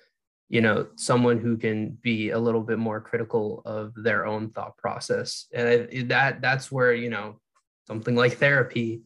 you 0.49 0.61
know 0.61 0.87
someone 0.95 1.39
who 1.39 1.57
can 1.57 1.89
be 2.01 2.31
a 2.31 2.39
little 2.39 2.61
bit 2.61 2.79
more 2.79 3.01
critical 3.01 3.61
of 3.65 3.93
their 3.95 4.25
own 4.25 4.49
thought 4.49 4.77
process 4.77 5.45
and 5.53 6.09
that 6.09 6.41
that's 6.41 6.71
where 6.71 6.93
you 6.93 7.09
know 7.09 7.39
something 7.87 8.15
like 8.15 8.37
therapy 8.37 9.01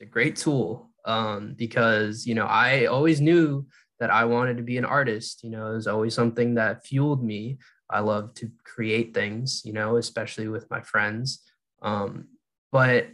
is 0.00 0.06
a 0.06 0.10
great 0.10 0.36
tool 0.36 0.90
um, 1.04 1.54
because 1.56 2.26
you 2.26 2.34
know 2.34 2.46
I 2.46 2.86
always 2.86 3.20
knew 3.20 3.66
that 4.00 4.10
I 4.10 4.24
wanted 4.24 4.56
to 4.58 4.62
be 4.62 4.78
an 4.78 4.84
artist. 4.84 5.42
You 5.42 5.50
know, 5.50 5.70
it 5.70 5.74
was 5.74 5.86
always 5.86 6.14
something 6.14 6.54
that 6.54 6.86
fueled 6.86 7.22
me. 7.22 7.58
I 7.90 8.00
love 8.00 8.34
to 8.34 8.50
create 8.64 9.14
things, 9.14 9.62
you 9.64 9.72
know, 9.72 9.96
especially 9.96 10.48
with 10.48 10.70
my 10.70 10.80
friends. 10.80 11.42
Um, 11.82 12.28
but 12.70 13.06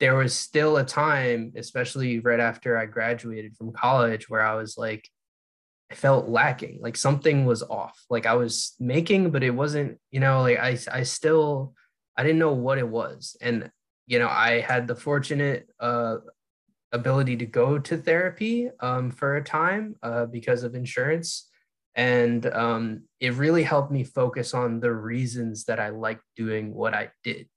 there 0.00 0.16
was 0.16 0.34
still 0.34 0.78
a 0.78 0.84
time, 0.84 1.52
especially 1.56 2.20
right 2.20 2.40
after 2.40 2.76
I 2.76 2.86
graduated 2.86 3.54
from 3.56 3.72
college, 3.72 4.28
where 4.30 4.42
I 4.42 4.54
was 4.54 4.76
like, 4.78 5.06
I 5.92 5.94
felt 5.94 6.28
lacking, 6.28 6.78
like 6.80 6.96
something 6.96 7.44
was 7.44 7.62
off. 7.62 7.98
Like 8.08 8.24
I 8.24 8.34
was 8.34 8.74
making, 8.80 9.30
but 9.30 9.42
it 9.42 9.50
wasn't, 9.50 9.98
you 10.10 10.20
know, 10.20 10.40
like 10.40 10.58
I, 10.58 10.78
I 10.90 11.02
still, 11.02 11.74
I 12.16 12.22
didn't 12.22 12.38
know 12.38 12.54
what 12.54 12.78
it 12.78 12.88
was. 12.88 13.36
And, 13.40 13.70
you 14.06 14.18
know, 14.18 14.28
I 14.28 14.60
had 14.60 14.88
the 14.88 14.96
fortunate 14.96 15.68
uh, 15.80 16.18
ability 16.92 17.36
to 17.38 17.46
go 17.46 17.78
to 17.78 17.96
therapy 17.96 18.70
um, 18.80 19.10
for 19.10 19.36
a 19.36 19.44
time 19.44 19.96
uh, 20.02 20.26
because 20.26 20.62
of 20.62 20.74
insurance. 20.74 21.48
And 21.96 22.46
um, 22.46 23.02
it 23.18 23.34
really 23.34 23.64
helped 23.64 23.90
me 23.90 24.04
focus 24.04 24.54
on 24.54 24.80
the 24.80 24.92
reasons 24.92 25.64
that 25.64 25.80
I 25.80 25.90
liked 25.90 26.22
doing 26.36 26.72
what 26.72 26.94
I 26.94 27.10
did. 27.24 27.48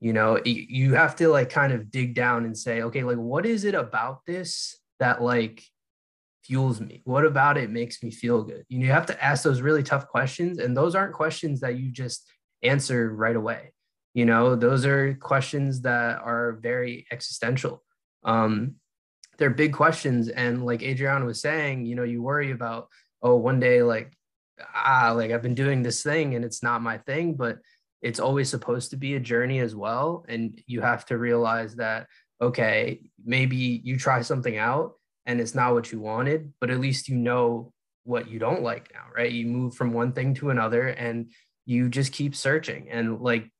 You 0.00 0.12
know, 0.12 0.40
you 0.44 0.94
have 0.94 1.14
to 1.16 1.28
like 1.28 1.50
kind 1.50 1.72
of 1.72 1.90
dig 1.90 2.14
down 2.14 2.44
and 2.44 2.56
say, 2.56 2.82
okay, 2.82 3.02
like, 3.02 3.18
what 3.18 3.44
is 3.44 3.64
it 3.64 3.74
about 3.74 4.24
this 4.26 4.78
that 4.98 5.22
like 5.22 5.62
fuels 6.44 6.80
me? 6.80 7.02
What 7.04 7.26
about 7.26 7.58
it 7.58 7.70
makes 7.70 8.02
me 8.02 8.10
feel 8.10 8.42
good? 8.42 8.64
You 8.68 8.78
know, 8.78 8.86
you 8.86 8.92
have 8.92 9.06
to 9.06 9.24
ask 9.24 9.44
those 9.44 9.60
really 9.60 9.82
tough 9.82 10.08
questions. 10.08 10.58
And 10.58 10.74
those 10.74 10.94
aren't 10.94 11.12
questions 11.12 11.60
that 11.60 11.78
you 11.78 11.90
just 11.90 12.26
answer 12.62 13.12
right 13.12 13.36
away. 13.36 13.72
You 14.14 14.24
know, 14.24 14.56
those 14.56 14.86
are 14.86 15.14
questions 15.14 15.82
that 15.82 16.20
are 16.20 16.58
very 16.62 17.06
existential 17.12 17.82
um, 18.24 18.76
they're 19.38 19.50
big 19.50 19.72
questions. 19.72 20.28
And 20.28 20.64
like 20.64 20.82
Adriana 20.82 21.24
was 21.24 21.40
saying, 21.40 21.86
you 21.86 21.94
know, 21.94 22.02
you 22.02 22.22
worry 22.22 22.50
about, 22.50 22.88
oh, 23.22 23.36
one 23.36 23.60
day, 23.60 23.82
like, 23.82 24.12
ah, 24.74 25.12
like 25.16 25.30
I've 25.30 25.42
been 25.42 25.54
doing 25.54 25.82
this 25.82 26.02
thing 26.02 26.34
and 26.34 26.44
it's 26.44 26.62
not 26.62 26.82
my 26.82 26.98
thing, 26.98 27.34
but 27.34 27.58
it's 28.02 28.20
always 28.20 28.48
supposed 28.48 28.90
to 28.90 28.96
be 28.96 29.14
a 29.14 29.20
journey 29.20 29.58
as 29.60 29.74
well. 29.74 30.24
And 30.28 30.60
you 30.66 30.80
have 30.80 31.04
to 31.06 31.18
realize 31.18 31.76
that, 31.76 32.06
okay, 32.40 33.00
maybe 33.24 33.56
you 33.56 33.98
try 33.98 34.22
something 34.22 34.56
out 34.56 34.94
and 35.26 35.40
it's 35.40 35.54
not 35.54 35.74
what 35.74 35.92
you 35.92 36.00
wanted, 36.00 36.52
but 36.60 36.70
at 36.70 36.80
least 36.80 37.08
you 37.08 37.16
know 37.16 37.72
what 38.04 38.28
you 38.28 38.38
don't 38.38 38.62
like 38.62 38.90
now, 38.94 39.04
right? 39.14 39.30
You 39.30 39.46
move 39.46 39.74
from 39.74 39.92
one 39.92 40.12
thing 40.12 40.34
to 40.34 40.50
another 40.50 40.88
and 40.88 41.30
you 41.66 41.88
just 41.88 42.12
keep 42.12 42.34
searching. 42.34 42.90
And 42.90 43.20
like 43.20 43.50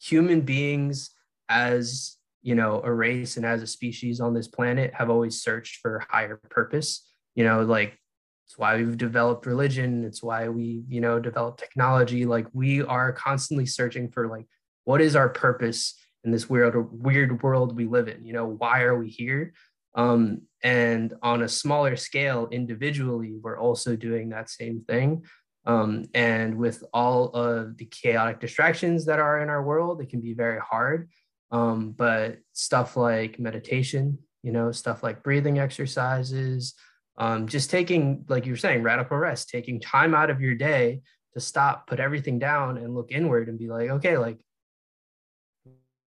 human 0.00 0.40
beings 0.40 1.10
as 1.48 2.16
you 2.42 2.54
know 2.54 2.82
a 2.84 2.92
race 2.92 3.36
and 3.36 3.46
as 3.46 3.62
a 3.62 3.66
species 3.66 4.20
on 4.20 4.34
this 4.34 4.48
planet 4.48 4.92
have 4.94 5.10
always 5.10 5.42
searched 5.42 5.80
for 5.80 6.04
higher 6.08 6.38
purpose 6.50 7.06
you 7.34 7.44
know 7.44 7.62
like 7.62 7.98
it's 8.46 8.58
why 8.58 8.76
we've 8.76 8.98
developed 8.98 9.46
religion. 9.46 10.04
It's 10.04 10.22
why 10.22 10.48
we 10.48 10.84
you 10.88 11.00
know 11.00 11.18
develop 11.18 11.56
technology. 11.56 12.26
Like 12.26 12.46
we 12.52 12.82
are 12.82 13.12
constantly 13.12 13.66
searching 13.66 14.10
for 14.10 14.28
like 14.28 14.46
what 14.84 15.00
is 15.00 15.16
our 15.16 15.28
purpose 15.28 15.94
in 16.24 16.30
this 16.30 16.48
weird 16.48 16.74
weird 16.92 17.42
world 17.42 17.76
we 17.76 17.86
live 17.86 18.08
in? 18.08 18.24
You 18.24 18.34
know 18.34 18.46
why 18.46 18.82
are 18.82 18.98
we 18.98 19.08
here? 19.08 19.54
Um, 19.94 20.42
and 20.62 21.14
on 21.22 21.42
a 21.42 21.48
smaller 21.48 21.96
scale 21.96 22.48
individually 22.50 23.34
we're 23.40 23.58
also 23.58 23.96
doing 23.96 24.30
that 24.30 24.50
same 24.50 24.84
thing. 24.88 25.24
Um, 25.66 26.04
and 26.12 26.56
with 26.56 26.84
all 26.92 27.30
of 27.30 27.78
the 27.78 27.86
chaotic 27.86 28.40
distractions 28.40 29.06
that 29.06 29.18
are 29.18 29.40
in 29.40 29.48
our 29.48 29.62
world 29.62 30.00
it 30.02 30.10
can 30.10 30.20
be 30.20 30.34
very 30.34 30.60
hard. 30.60 31.08
Um, 31.50 31.92
but 31.92 32.38
stuff 32.52 32.96
like 32.96 33.38
meditation, 33.38 34.18
you 34.42 34.52
know, 34.52 34.72
stuff 34.72 35.02
like 35.02 35.22
breathing 35.22 35.58
exercises, 35.58 36.74
um, 37.16 37.46
just 37.46 37.70
taking, 37.70 38.24
like 38.28 38.46
you 38.46 38.52
were 38.52 38.58
saying, 38.58 38.82
radical 38.82 39.16
rest, 39.16 39.48
taking 39.48 39.80
time 39.80 40.14
out 40.14 40.30
of 40.30 40.40
your 40.40 40.54
day 40.54 41.00
to 41.34 41.40
stop, 41.40 41.86
put 41.86 42.00
everything 42.00 42.38
down 42.38 42.78
and 42.78 42.94
look 42.94 43.12
inward 43.12 43.48
and 43.48 43.58
be 43.58 43.68
like, 43.68 43.90
okay, 43.90 44.18
like 44.18 44.38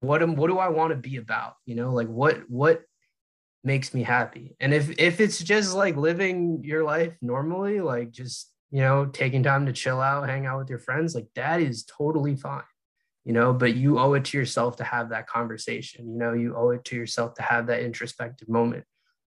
what 0.01 0.21
am 0.21 0.35
what 0.35 0.47
do 0.47 0.59
I 0.59 0.69
want 0.69 0.91
to 0.91 0.97
be 0.97 1.17
about? 1.17 1.55
You 1.65 1.75
know, 1.75 1.91
like 1.91 2.07
what 2.07 2.49
what 2.49 2.83
makes 3.63 3.93
me 3.93 4.03
happy? 4.03 4.55
And 4.59 4.73
if 4.73 4.97
if 4.99 5.19
it's 5.19 5.39
just 5.39 5.73
like 5.73 5.95
living 5.95 6.61
your 6.63 6.83
life 6.83 7.13
normally, 7.21 7.81
like 7.81 8.11
just 8.11 8.51
you 8.71 8.81
know, 8.81 9.05
taking 9.05 9.43
time 9.43 9.67
to 9.67 9.73
chill 9.73 10.01
out, 10.01 10.27
hang 10.27 10.45
out 10.45 10.57
with 10.57 10.69
your 10.69 10.79
friends, 10.79 11.15
like 11.15 11.27
that 11.35 11.61
is 11.61 11.85
totally 11.85 12.35
fine 12.35 12.63
you 13.25 13.33
know 13.33 13.51
but 13.51 13.75
you 13.75 13.99
owe 13.99 14.13
it 14.13 14.23
to 14.23 14.37
yourself 14.37 14.77
to 14.77 14.83
have 14.83 15.09
that 15.09 15.27
conversation 15.27 16.07
you 16.07 16.17
know 16.17 16.33
you 16.33 16.55
owe 16.55 16.69
it 16.69 16.85
to 16.85 16.95
yourself 16.95 17.33
to 17.33 17.41
have 17.41 17.67
that 17.67 17.81
introspective 17.81 18.47
moment 18.47 18.85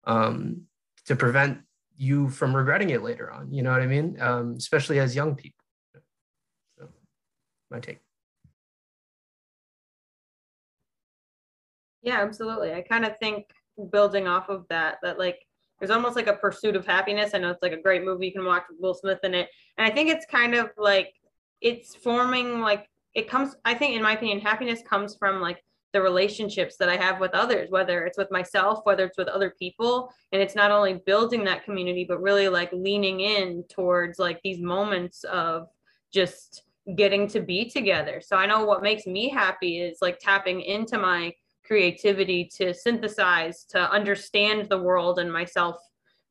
um, 0.06 0.64
to 1.06 1.16
prevent 1.16 1.60
you 1.97 2.30
from 2.30 2.56
regretting 2.56 2.89
it 2.89 3.03
later 3.03 3.32
on 3.32 3.53
you 3.53 3.64
know 3.64 3.72
what 3.72 3.82
i 3.82 3.88
mean? 3.88 4.18
Um, 4.20 4.56
especially 4.58 4.99
as 4.99 5.16
young 5.16 5.36
people. 5.36 5.64
So 6.78 6.88
my 7.72 7.80
take. 7.80 7.99
Yeah 12.01 12.22
absolutely. 12.22 12.74
I 12.74 12.82
kind 12.82 13.06
of 13.06 13.18
think 13.18 13.45
building 13.91 14.28
off 14.28 14.49
of 14.49 14.66
that 14.70 14.99
that 15.01 15.18
like 15.18 15.39
there's 15.80 15.91
almost 15.91 16.16
like 16.16 16.28
a 16.28 16.34
pursuit 16.34 16.76
of 16.76 16.86
happiness. 16.86 17.32
I 17.34 17.39
know 17.39 17.49
it's 17.49 17.62
like 17.62 17.74
a 17.74 17.82
great 17.82 18.06
movie. 18.06 18.28
You 18.28 18.32
can 18.32 18.45
watch 18.45 18.64
with 18.70 18.80
will 18.80 18.93
smith 18.93 19.20
in 19.24 19.34
it. 19.34 19.49
And 19.78 19.86
i 19.86 19.93
think 19.93 20.10
it's 20.10 20.26
kind 20.26 20.56
of 20.56 20.70
like 20.78 21.14
it's 21.62 21.95
forming 21.95 22.62
like 22.62 22.88
it 23.14 23.30
comes 23.30 23.56
i 23.66 23.74
think 23.74 23.95
in 23.95 24.03
my 24.03 24.14
opinion 24.14 24.39
happiness 24.39 24.82
comes 24.88 25.16
from 25.16 25.41
like 25.41 25.64
the 25.96 26.02
relationships 26.02 26.76
that 26.76 26.89
i 26.89 26.98
have 26.98 27.22
with 27.22 27.32
others 27.34 27.72
whether 27.72 28.06
it's 28.06 28.18
with 28.18 28.30
myself 28.30 28.82
whether 28.84 29.06
it's 29.06 29.18
with 29.18 29.30
other 29.30 29.54
people. 29.58 30.12
And 30.34 30.41
it's 30.41 30.56
not 30.56 30.70
only 30.70 30.96
building 31.06 31.46
that 31.46 31.64
community 31.64 32.04
but 32.04 32.22
really 32.22 32.50
like 32.50 32.70
leaning 32.74 33.22
in 33.22 33.64
towards 33.70 34.20
like 34.20 34.41
these 34.43 34.60
moments 34.60 35.24
of 35.24 35.68
just 36.12 36.64
getting 36.98 37.30
to 37.30 37.39
be 37.39 37.70
together. 37.70 38.20
So 38.20 38.36
i 38.36 38.46
know 38.46 38.66
what 38.66 38.84
makes 38.84 39.06
me 39.08 39.30
happy 39.30 39.80
is 39.80 40.00
like 40.02 40.20
tapping 40.20 40.60
into 40.62 40.98
my 40.98 41.34
creativity 41.64 42.50
to 42.58 42.74
synthesize 42.74 43.64
to 43.70 43.80
understand 43.89 44.68
the 44.68 44.78
world 44.78 45.18
and 45.20 45.32
myself 45.32 45.78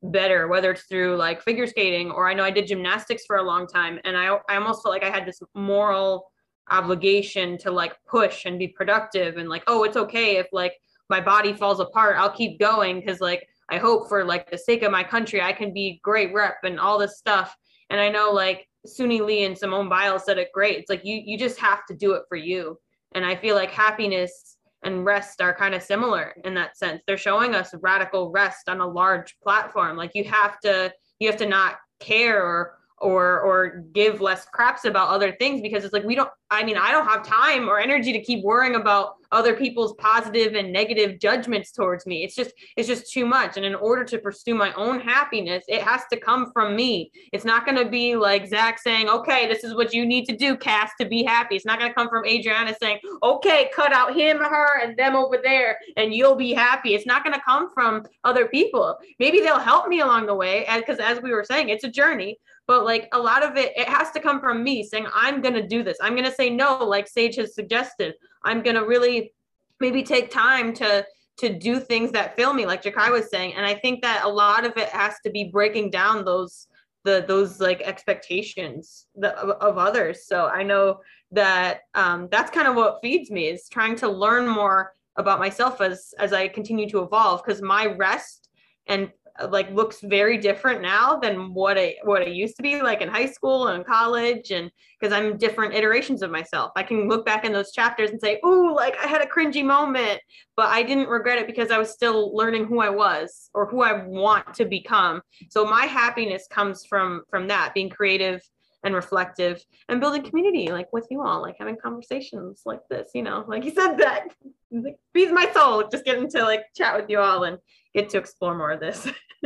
better 0.03 0.47
whether 0.47 0.69
it's 0.71 0.83
through 0.83 1.15
like 1.15 1.41
figure 1.41 1.65
skating 1.65 2.11
or 2.11 2.29
i 2.29 2.33
know 2.33 2.43
i 2.43 2.51
did 2.51 2.67
gymnastics 2.67 3.23
for 3.25 3.37
a 3.37 3.43
long 3.51 3.65
time 3.65 3.99
and 4.03 4.15
i 4.15 4.27
i 4.49 4.55
almost 4.55 4.83
felt 4.83 4.93
like 4.93 5.03
i 5.03 5.09
had 5.09 5.25
this 5.25 5.39
moral 5.55 6.27
obligation 6.71 7.57
to 7.57 7.71
like 7.71 7.95
push 8.07 8.45
and 8.45 8.57
be 8.57 8.67
productive 8.67 9.37
and 9.37 9.49
like 9.49 9.63
oh 9.67 9.83
it's 9.83 9.97
okay 9.97 10.37
if 10.37 10.47
like 10.51 10.73
my 11.09 11.21
body 11.21 11.53
falls 11.53 11.79
apart 11.79 12.15
i'll 12.17 12.29
keep 12.29 12.59
going 12.59 12.99
because 12.99 13.21
like 13.21 13.47
i 13.69 13.77
hope 13.77 14.09
for 14.09 14.23
like 14.23 14.49
the 14.49 14.57
sake 14.57 14.81
of 14.81 14.91
my 14.91 15.03
country 15.03 15.41
i 15.41 15.53
can 15.53 15.73
be 15.73 15.99
great 16.03 16.33
rep 16.33 16.57
and 16.63 16.79
all 16.79 16.97
this 16.97 17.17
stuff. 17.17 17.55
And 17.91 17.99
i 17.99 18.09
know 18.09 18.31
like 18.31 18.67
suni 18.87 19.23
lee 19.23 19.45
and 19.45 19.57
simone 19.57 19.89
biles 19.89 20.25
said 20.25 20.37
it 20.37 20.51
great. 20.53 20.77
It's 20.77 20.89
like 20.89 21.05
you 21.05 21.21
you 21.23 21.37
just 21.37 21.59
have 21.59 21.85
to 21.87 21.95
do 21.95 22.13
it 22.13 22.23
for 22.27 22.35
you. 22.35 22.79
And 23.13 23.25
i 23.25 23.35
feel 23.35 23.55
like 23.55 23.71
happiness 23.71 24.57
and 24.83 25.03
rest 25.03 25.41
are 25.41 25.53
kind 25.53 25.73
of 25.73 25.81
similar 25.81 26.35
in 26.45 26.53
that 26.53 26.77
sense. 26.77 27.01
They're 27.05 27.17
showing 27.17 27.55
us 27.55 27.73
radical 27.81 28.31
rest 28.31 28.69
on 28.69 28.79
a 28.79 28.87
large 28.87 29.37
platform. 29.41 29.97
Like 29.97 30.11
you 30.13 30.23
have 30.25 30.59
to 30.61 30.93
you 31.19 31.29
have 31.29 31.39
to 31.39 31.45
not 31.45 31.77
care 31.99 32.43
or 32.43 32.77
or 33.05 33.39
or 33.41 33.83
give 33.93 34.19
less 34.19 34.45
craps 34.45 34.83
about 34.83 35.09
other 35.09 35.31
things 35.33 35.61
because 35.61 35.85
it's 35.85 35.93
like 35.93 36.03
we 36.03 36.15
don't 36.15 36.29
i 36.49 36.63
mean 36.63 36.75
i 36.75 36.91
don't 36.91 37.05
have 37.05 37.25
time 37.25 37.69
or 37.69 37.79
energy 37.79 38.11
to 38.11 38.19
keep 38.19 38.43
worrying 38.43 38.75
about 38.75 39.15
other 39.35 39.53
people's 39.53 39.93
positive 39.95 40.53
and 40.53 40.71
negative 40.71 41.19
judgments 41.19 41.71
towards 41.71 42.05
me. 42.05 42.23
It's 42.23 42.35
just 42.35 42.53
it's 42.77 42.87
just 42.87 43.11
too 43.11 43.25
much. 43.25 43.57
And 43.57 43.65
in 43.65 43.75
order 43.75 44.05
to 44.05 44.17
pursue 44.17 44.55
my 44.55 44.73
own 44.73 44.99
happiness 45.01 45.65
it 45.67 45.81
has 45.81 46.03
to 46.11 46.17
come 46.17 46.51
from 46.53 46.75
me. 46.75 47.11
It's 47.33 47.43
not 47.43 47.65
going 47.65 47.77
to 47.77 47.89
be 47.89 48.15
like 48.15 48.47
zach 48.47 48.79
saying 48.79 49.09
okay 49.09 49.47
this 49.47 49.63
is 49.65 49.75
what 49.75 49.93
you 49.93 50.05
need 50.05 50.25
to 50.25 50.35
do 50.37 50.55
Cass 50.55 50.91
to 51.01 51.05
be 51.05 51.23
happy. 51.23 51.55
It's 51.57 51.65
not 51.65 51.79
going 51.79 51.91
to 51.91 51.95
come 51.95 52.07
from 52.07 52.25
adriana 52.25 52.73
saying 52.81 52.99
okay 53.21 53.69
cut 53.75 53.91
out 53.91 54.15
him 54.15 54.37
her 54.37 54.81
and 54.81 54.95
them 54.97 55.15
over 55.15 55.37
there 55.43 55.77
and 55.97 56.13
you'll 56.13 56.35
be 56.35 56.53
happy. 56.53 56.95
It's 56.95 57.05
not 57.05 57.23
going 57.23 57.35
to 57.35 57.41
come 57.41 57.73
from 57.73 58.05
other 58.23 58.47
people. 58.47 58.97
Maybe 59.19 59.41
they'll 59.41 59.59
help 59.59 59.89
me 59.89 59.99
along 59.99 60.27
the 60.27 60.35
way 60.35 60.65
because 60.77 60.99
as 60.99 61.21
we 61.21 61.31
were 61.31 61.43
saying 61.43 61.69
it's 61.69 61.83
a 61.83 61.89
journey. 61.89 62.39
But 62.67 62.83
like 62.83 63.09
a 63.11 63.19
lot 63.19 63.43
of 63.43 63.57
it 63.57 63.73
it 63.75 63.89
has 63.89 64.11
to 64.11 64.19
come 64.19 64.39
from 64.39 64.63
me 64.63 64.83
saying 64.83 65.07
i'm 65.13 65.41
going 65.41 65.53
to 65.53 65.67
do 65.67 65.83
this. 65.83 65.97
I'm 66.01 66.13
going 66.13 66.31
to 66.31 66.39
say 66.41 66.49
no 66.49 66.83
like 66.83 67.07
sage 67.07 67.35
has 67.35 67.53
suggested 67.53 68.15
i'm 68.45 68.61
going 68.63 68.75
to 68.75 68.85
really 68.85 69.33
maybe 69.79 70.03
take 70.03 70.31
time 70.31 70.73
to 70.73 71.05
to 71.37 71.49
do 71.49 71.81
things 71.81 72.11
that 72.11 72.35
fill 72.37 72.53
me 72.53 72.65
like 72.65 72.81
jakai 72.81 73.11
was 73.11 73.29
saying. 73.29 73.53
And 73.55 73.65
i 73.65 73.73
think 73.73 74.01
that 74.01 74.23
a 74.23 74.29
lot 74.29 74.65
of 74.65 74.77
it 74.77 74.89
has 74.89 75.15
to 75.25 75.29
be 75.29 75.45
breaking 75.45 75.89
down 75.89 76.23
those 76.25 76.67
the 77.03 77.25
those 77.27 77.59
like 77.59 77.81
expectations 77.81 79.05
of, 79.21 79.49
of 79.49 79.77
others. 79.77 80.27
So 80.27 80.47
i 80.47 80.63
know 80.63 80.99
that 81.31 81.81
um, 81.95 82.29
that's 82.31 82.51
kind 82.51 82.67
of 82.67 82.75
what 82.75 82.99
feeds 83.01 83.29
me 83.29 83.47
is 83.47 83.67
trying 83.69 83.95
to 83.97 84.09
learn 84.09 84.47
more 84.47 84.93
about 85.17 85.39
myself 85.39 85.81
as 85.81 86.13
as 86.19 86.33
i 86.33 86.47
continue 86.47 86.89
to 86.89 87.01
evolve 87.01 87.43
because 87.43 87.61
my 87.61 87.85
rest 87.85 88.49
and 88.87 89.11
like 89.49 89.69
looks 89.71 89.99
very 90.01 90.37
different 90.37 90.81
now 90.81 91.17
than 91.17 91.53
what 91.53 91.77
it 91.77 91.97
what 92.03 92.21
it 92.21 92.33
used 92.33 92.55
to 92.55 92.63
be 92.63 92.81
like 92.81 93.01
in 93.01 93.09
high 93.09 93.25
school 93.25 93.67
and 93.67 93.85
college 93.85 94.51
and 94.51 94.71
because 94.99 95.11
I'm 95.11 95.37
different 95.37 95.73
iterations 95.73 96.21
of 96.21 96.31
myself. 96.31 96.71
I 96.75 96.83
can 96.83 97.09
look 97.09 97.25
back 97.25 97.43
in 97.43 97.51
those 97.51 97.73
chapters 97.73 98.11
and 98.11 98.21
say, 98.21 98.39
"Ooh, 98.45 98.73
like 98.73 98.97
I 98.97 99.07
had 99.07 99.21
a 99.21 99.27
cringy 99.27 99.63
moment, 99.63 100.21
but 100.55 100.67
I 100.67 100.83
didn't 100.83 101.09
regret 101.09 101.37
it 101.37 101.47
because 101.47 101.69
I 101.69 101.77
was 101.77 101.91
still 101.91 102.35
learning 102.35 102.65
who 102.65 102.79
I 102.79 102.89
was 102.89 103.49
or 103.53 103.65
who 103.65 103.81
I 103.81 104.05
want 104.05 104.53
to 104.55 104.65
become." 104.65 105.21
So 105.49 105.65
my 105.65 105.85
happiness 105.85 106.47
comes 106.49 106.85
from 106.85 107.23
from 107.29 107.47
that, 107.49 107.73
being 107.73 107.89
creative 107.89 108.41
and 108.85 108.95
reflective 108.95 109.61
and 109.89 109.99
building 109.99 110.23
community 110.23 110.71
like 110.71 110.87
with 110.93 111.07
you 111.09 111.21
all, 111.21 111.41
like 111.41 111.55
having 111.59 111.75
conversations 111.75 112.61
like 112.65 112.81
this, 112.89 113.09
you 113.13 113.23
know, 113.23 113.43
like 113.47 113.65
you 113.65 113.71
said 113.71 113.97
that 113.97 114.27
like, 114.71 114.97
feeds 115.13 115.31
my 115.31 115.51
soul, 115.53 115.87
just 115.91 116.05
getting 116.05 116.29
to 116.29 116.43
like 116.43 116.61
chat 116.75 116.95
with 116.95 117.09
you 117.09 117.19
all 117.19 117.43
and 117.43 117.57
get 117.93 118.09
to 118.09 118.17
explore 118.17 118.55
more 118.55 118.71
of 118.71 118.79
this. 118.79 119.07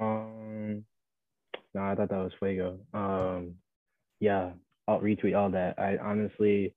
um, 0.00 0.84
no, 1.72 1.82
I 1.82 1.94
thought 1.94 2.08
that 2.08 2.18
was 2.18 2.32
Fuego. 2.40 2.80
Um, 2.92 3.54
yeah, 4.18 4.50
I'll 4.88 5.00
retweet 5.00 5.36
all 5.38 5.50
that. 5.50 5.78
I 5.78 5.96
honestly, 5.98 6.74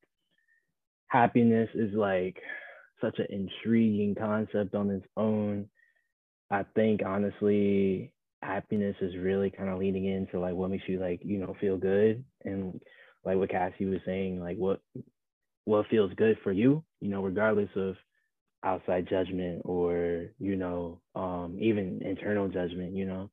happiness 1.08 1.70
is 1.74 1.96
like 1.96 2.40
such 3.02 3.18
an 3.18 3.26
intriguing 3.32 4.14
concept 4.14 4.76
on 4.76 4.92
its 4.92 5.08
own. 5.18 5.68
I 6.54 6.64
think 6.76 7.02
honestly, 7.04 8.14
happiness 8.44 8.96
is 9.02 9.16
really 9.18 9.50
kind 9.50 9.70
of 9.70 9.80
leading 9.80 10.06
into 10.06 10.40
like 10.40 10.54
what 10.54 10.70
makes 10.70 10.88
you 10.88 11.00
like, 11.00 11.20
you 11.26 11.40
know, 11.40 11.56
feel 11.60 11.78
good 11.78 12.24
and 12.46 12.80
like 13.26 13.38
what 13.38 13.50
Cassie 13.50 13.86
was 13.86 14.02
saying, 14.06 14.40
like 14.40 14.58
what 14.58 14.80
what 15.66 15.88
feels 15.88 16.14
good 16.14 16.38
for 16.44 16.52
you, 16.52 16.84
you 17.02 17.10
know, 17.10 17.24
regardless 17.24 17.72
of 17.76 17.96
outside 18.64 19.08
judgment 19.10 19.64
or, 19.66 20.28
you 20.38 20.56
know, 20.56 21.02
um, 21.16 21.58
even 21.60 22.00
internal 22.04 22.48
judgment, 22.48 22.96
you 22.96 23.06
know. 23.06 23.32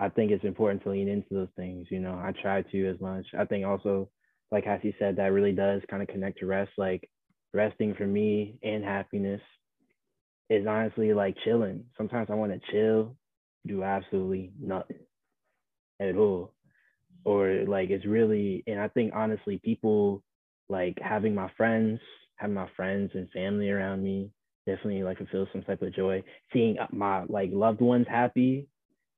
I 0.00 0.08
think 0.08 0.32
it's 0.32 0.44
important 0.44 0.82
to 0.82 0.90
lean 0.90 1.08
into 1.08 1.28
those 1.30 1.48
things, 1.54 1.86
you 1.90 2.00
know. 2.00 2.14
I 2.14 2.32
try 2.42 2.62
to 2.62 2.90
as 2.90 3.00
much. 3.00 3.26
I 3.38 3.44
think 3.44 3.64
also, 3.64 4.10
like 4.50 4.64
Cassie 4.64 4.96
said, 4.98 5.14
that 5.16 5.32
really 5.32 5.52
does 5.52 5.82
kind 5.88 6.02
of 6.02 6.08
connect 6.08 6.40
to 6.40 6.46
rest. 6.46 6.72
Like 6.76 7.08
resting 7.54 7.94
for 7.94 8.08
me 8.08 8.58
and 8.64 8.82
happiness 8.82 9.40
is 10.50 10.66
honestly 10.66 11.12
like 11.12 11.36
chilling. 11.44 11.84
Sometimes 11.96 12.28
I 12.30 12.34
want 12.34 12.52
to 12.52 12.72
chill, 12.72 13.16
do 13.66 13.82
absolutely 13.82 14.52
nothing 14.60 14.98
at 16.00 16.16
all. 16.16 16.52
Or 17.24 17.64
like 17.66 17.90
it's 17.90 18.06
really, 18.06 18.62
and 18.66 18.80
I 18.80 18.88
think 18.88 19.12
honestly, 19.14 19.60
people 19.64 20.22
like 20.68 20.96
having 21.00 21.34
my 21.34 21.50
friends, 21.56 22.00
having 22.36 22.54
my 22.54 22.68
friends 22.76 23.10
and 23.14 23.28
family 23.30 23.70
around 23.70 24.02
me 24.02 24.30
definitely 24.66 25.02
like 25.02 25.18
fulfills 25.18 25.48
some 25.52 25.62
type 25.62 25.82
of 25.82 25.94
joy. 25.94 26.22
Seeing 26.52 26.78
uh, 26.78 26.86
my 26.92 27.24
like 27.24 27.50
loved 27.52 27.80
ones 27.80 28.06
happy, 28.08 28.68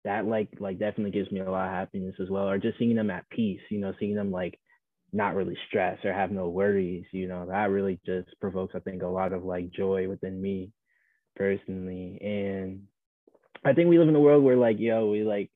that 0.04 0.26
like 0.26 0.48
like 0.58 0.78
definitely 0.78 1.10
gives 1.10 1.30
me 1.30 1.40
a 1.40 1.50
lot 1.50 1.66
of 1.66 1.72
happiness 1.74 2.14
as 2.20 2.30
well. 2.30 2.48
Or 2.48 2.58
just 2.58 2.78
seeing 2.78 2.96
them 2.96 3.10
at 3.10 3.28
peace, 3.30 3.60
you 3.70 3.78
know, 3.78 3.92
seeing 4.00 4.14
them 4.14 4.30
like 4.30 4.58
not 5.12 5.34
really 5.34 5.56
stressed 5.68 6.04
or 6.04 6.12
have 6.12 6.30
no 6.30 6.48
worries, 6.48 7.04
you 7.12 7.28
know, 7.28 7.46
that 7.46 7.70
really 7.70 8.00
just 8.06 8.28
provokes, 8.40 8.74
I 8.74 8.80
think, 8.80 9.02
a 9.02 9.06
lot 9.06 9.32
of 9.32 9.44
like 9.44 9.70
joy 9.70 10.08
within 10.08 10.40
me 10.40 10.70
personally. 11.38 12.18
And 12.20 12.82
I 13.64 13.72
think 13.72 13.88
we 13.88 13.98
live 13.98 14.08
in 14.08 14.16
a 14.16 14.20
world 14.20 14.44
where 14.44 14.56
like, 14.56 14.78
yo, 14.78 15.10
we 15.10 15.22
like 15.22 15.50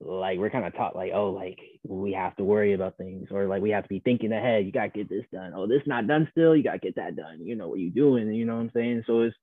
like 0.00 0.38
we're 0.38 0.50
kind 0.50 0.66
of 0.66 0.74
taught 0.74 0.94
like 0.94 1.12
oh 1.14 1.30
like 1.30 1.58
we 1.88 2.12
have 2.12 2.36
to 2.36 2.44
worry 2.44 2.74
about 2.74 2.98
things 2.98 3.28
or 3.30 3.46
like 3.46 3.62
we 3.62 3.70
have 3.70 3.84
to 3.84 3.88
be 3.88 4.00
thinking 4.00 4.30
ahead 4.32 4.66
you 4.66 4.72
gotta 4.72 4.90
get 4.90 5.08
this 5.08 5.24
done. 5.32 5.52
Oh 5.56 5.66
this 5.66 5.80
not 5.86 6.06
done 6.06 6.28
still 6.32 6.54
you 6.54 6.62
gotta 6.62 6.78
get 6.78 6.96
that 6.96 7.16
done. 7.16 7.40
You 7.40 7.56
know 7.56 7.68
what 7.68 7.78
you 7.78 7.90
doing 7.90 8.32
you 8.32 8.44
know 8.44 8.56
what 8.56 8.62
i'm 8.62 8.70
saying? 8.74 9.04
So 9.06 9.22
it's 9.22 9.36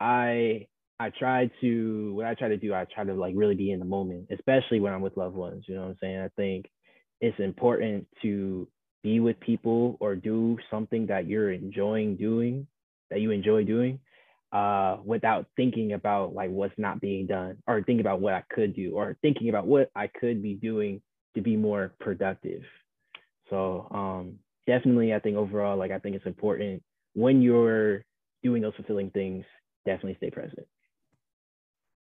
i 0.00 0.66
i 0.98 1.10
try 1.10 1.50
to 1.60 2.14
what 2.14 2.26
i 2.26 2.34
try 2.34 2.48
to 2.48 2.56
do 2.56 2.74
i 2.74 2.84
try 2.92 3.04
to 3.04 3.14
like 3.14 3.34
really 3.36 3.54
be 3.54 3.70
in 3.70 3.78
the 3.78 3.84
moment 3.84 4.26
especially 4.30 4.80
when 4.80 4.92
i'm 4.92 5.00
with 5.00 5.16
loved 5.16 5.36
ones 5.36 5.64
you 5.68 5.74
know 5.74 5.82
what 5.82 5.90
i'm 5.90 5.96
saying? 6.00 6.20
I 6.20 6.28
think 6.36 6.66
it's 7.20 7.38
important 7.38 8.06
to 8.22 8.68
be 9.02 9.20
with 9.20 9.38
people 9.40 9.96
or 10.00 10.16
do 10.16 10.58
something 10.70 11.06
that 11.06 11.28
you're 11.28 11.52
enjoying 11.52 12.16
doing 12.16 12.66
that 13.10 13.20
you 13.20 13.30
enjoy 13.30 13.62
doing 13.62 14.00
uh, 14.56 14.96
without 15.04 15.44
thinking 15.54 15.92
about 15.92 16.32
like 16.32 16.48
what's 16.48 16.72
not 16.78 16.98
being 16.98 17.26
done 17.26 17.58
or 17.66 17.82
thinking 17.82 18.00
about 18.00 18.22
what 18.22 18.32
I 18.32 18.42
could 18.48 18.74
do 18.74 18.92
or 18.94 19.14
thinking 19.20 19.50
about 19.50 19.66
what 19.66 19.90
I 19.94 20.06
could 20.06 20.42
be 20.42 20.54
doing 20.54 21.02
to 21.34 21.42
be 21.42 21.58
more 21.58 21.92
productive. 22.00 22.62
So 23.50 23.86
um, 23.90 24.38
definitely, 24.66 25.12
I 25.12 25.18
think 25.18 25.36
overall, 25.36 25.76
like 25.76 25.90
I 25.90 25.98
think 25.98 26.16
it's 26.16 26.24
important 26.24 26.82
when 27.12 27.42
you're 27.42 28.02
doing 28.42 28.62
those 28.62 28.74
fulfilling 28.76 29.10
things, 29.10 29.44
definitely 29.84 30.16
stay 30.16 30.30
present. 30.30 30.66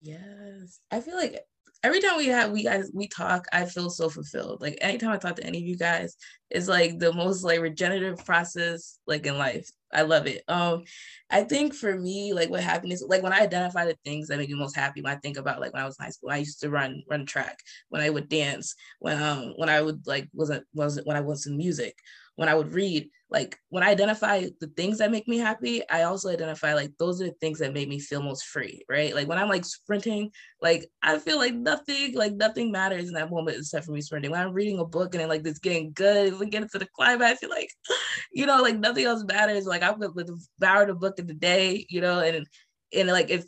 Yes, 0.03 0.79
I 0.91 0.99
feel 0.99 1.15
like 1.15 1.43
every 1.81 2.01
time 2.01 2.17
we 2.17 2.27
have 2.27 2.51
we 2.51 2.63
guys 2.63 2.91
we 2.93 3.07
talk, 3.07 3.47
I 3.51 3.65
feel 3.65 3.89
so 3.89 4.09
fulfilled. 4.09 4.61
Like 4.61 4.77
anytime 4.79 5.09
I 5.09 5.17
talk 5.17 5.37
to 5.37 5.43
any 5.43 5.57
of 5.57 5.63
you 5.63 5.75
guys, 5.75 6.15
it's 6.51 6.67
like 6.67 6.99
the 6.99 7.13
most 7.13 7.43
like 7.43 7.61
regenerative 7.61 8.23
process 8.23 8.99
like 9.07 9.25
in 9.25 9.39
life. 9.39 9.67
I 9.93 10.01
love 10.01 10.27
it. 10.27 10.43
Um, 10.47 10.83
I 11.29 11.43
think 11.43 11.73
for 11.73 11.97
me, 11.97 12.33
like 12.33 12.49
what 12.49 12.61
happiness, 12.61 13.03
like 13.07 13.23
when 13.23 13.33
I 13.33 13.41
identify 13.41 13.85
the 13.85 13.97
things 14.05 14.27
that 14.27 14.37
make 14.37 14.49
me 14.49 14.55
most 14.55 14.75
happy, 14.75 15.01
when 15.01 15.13
I 15.13 15.17
think 15.19 15.37
about 15.37 15.59
like 15.61 15.73
when 15.73 15.81
I 15.81 15.85
was 15.85 15.97
in 15.99 16.05
high 16.05 16.11
school, 16.11 16.31
I 16.31 16.37
used 16.37 16.59
to 16.61 16.69
run 16.69 17.03
run 17.09 17.25
track, 17.25 17.59
when 17.89 18.01
I 18.01 18.09
would 18.09 18.29
dance, 18.29 18.75
when 18.99 19.21
um 19.21 19.53
when 19.57 19.69
I 19.69 19.81
would 19.81 20.05
like 20.07 20.29
wasn't 20.33 20.65
wasn't 20.73 21.07
when 21.07 21.17
I 21.17 21.21
was 21.21 21.45
in 21.47 21.57
music, 21.57 21.95
when 22.35 22.49
I 22.49 22.55
would 22.55 22.73
read, 22.73 23.09
like 23.29 23.57
when 23.69 23.83
I 23.83 23.89
identify 23.89 24.45
the 24.59 24.67
things 24.67 24.99
that 24.99 25.11
make 25.11 25.27
me 25.27 25.37
happy, 25.37 25.87
I 25.89 26.03
also 26.03 26.29
identify 26.29 26.73
like 26.73 26.91
those 26.97 27.21
are 27.21 27.25
the 27.25 27.35
things 27.41 27.59
that 27.59 27.73
make 27.73 27.87
me 27.87 27.99
feel 27.99 28.21
most 28.21 28.45
free, 28.45 28.83
right? 28.89 29.13
Like 29.13 29.27
when 29.27 29.37
I'm 29.37 29.49
like 29.49 29.65
sprinting, 29.65 30.31
like 30.61 30.87
I 31.01 31.17
feel 31.19 31.37
like 31.37 31.53
nothing, 31.53 32.15
like 32.15 32.33
nothing 32.33 32.71
matters 32.71 33.07
in 33.07 33.13
that 33.13 33.31
moment 33.31 33.57
except 33.57 33.85
for 33.85 33.91
me 33.91 34.01
sprinting. 34.01 34.31
When 34.31 34.39
I'm 34.39 34.53
reading 34.53 34.79
a 34.79 34.85
book 34.85 35.13
and 35.13 35.21
then 35.21 35.29
like 35.29 35.45
it's 35.45 35.59
getting 35.59 35.93
good, 35.93 36.39
we 36.39 36.47
get 36.47 36.63
into 36.63 36.79
the 36.79 36.87
climax, 36.95 37.41
you're 37.41 37.51
like, 37.51 37.69
you 38.33 38.45
know, 38.45 38.61
like 38.61 38.77
nothing 38.77 39.05
else 39.05 39.23
matters. 39.23 39.65
Like 39.65 39.83
I'm 39.83 39.99
gonna 39.99 40.13
devour 40.59 40.85
the 40.85 40.95
book 40.95 41.19
of 41.19 41.27
the 41.27 41.33
day, 41.33 41.85
you 41.89 42.01
know, 42.01 42.19
and 42.19 42.47
and 42.95 43.09
like 43.09 43.29
if 43.29 43.45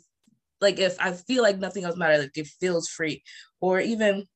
like 0.60 0.78
if 0.78 0.96
I 1.00 1.12
feel 1.12 1.42
like 1.42 1.58
nothing 1.58 1.84
else 1.84 1.96
matters, 1.96 2.22
like 2.22 2.36
it 2.36 2.48
feels 2.60 2.88
free. 2.88 3.22
Or 3.60 3.80
even 3.80 4.26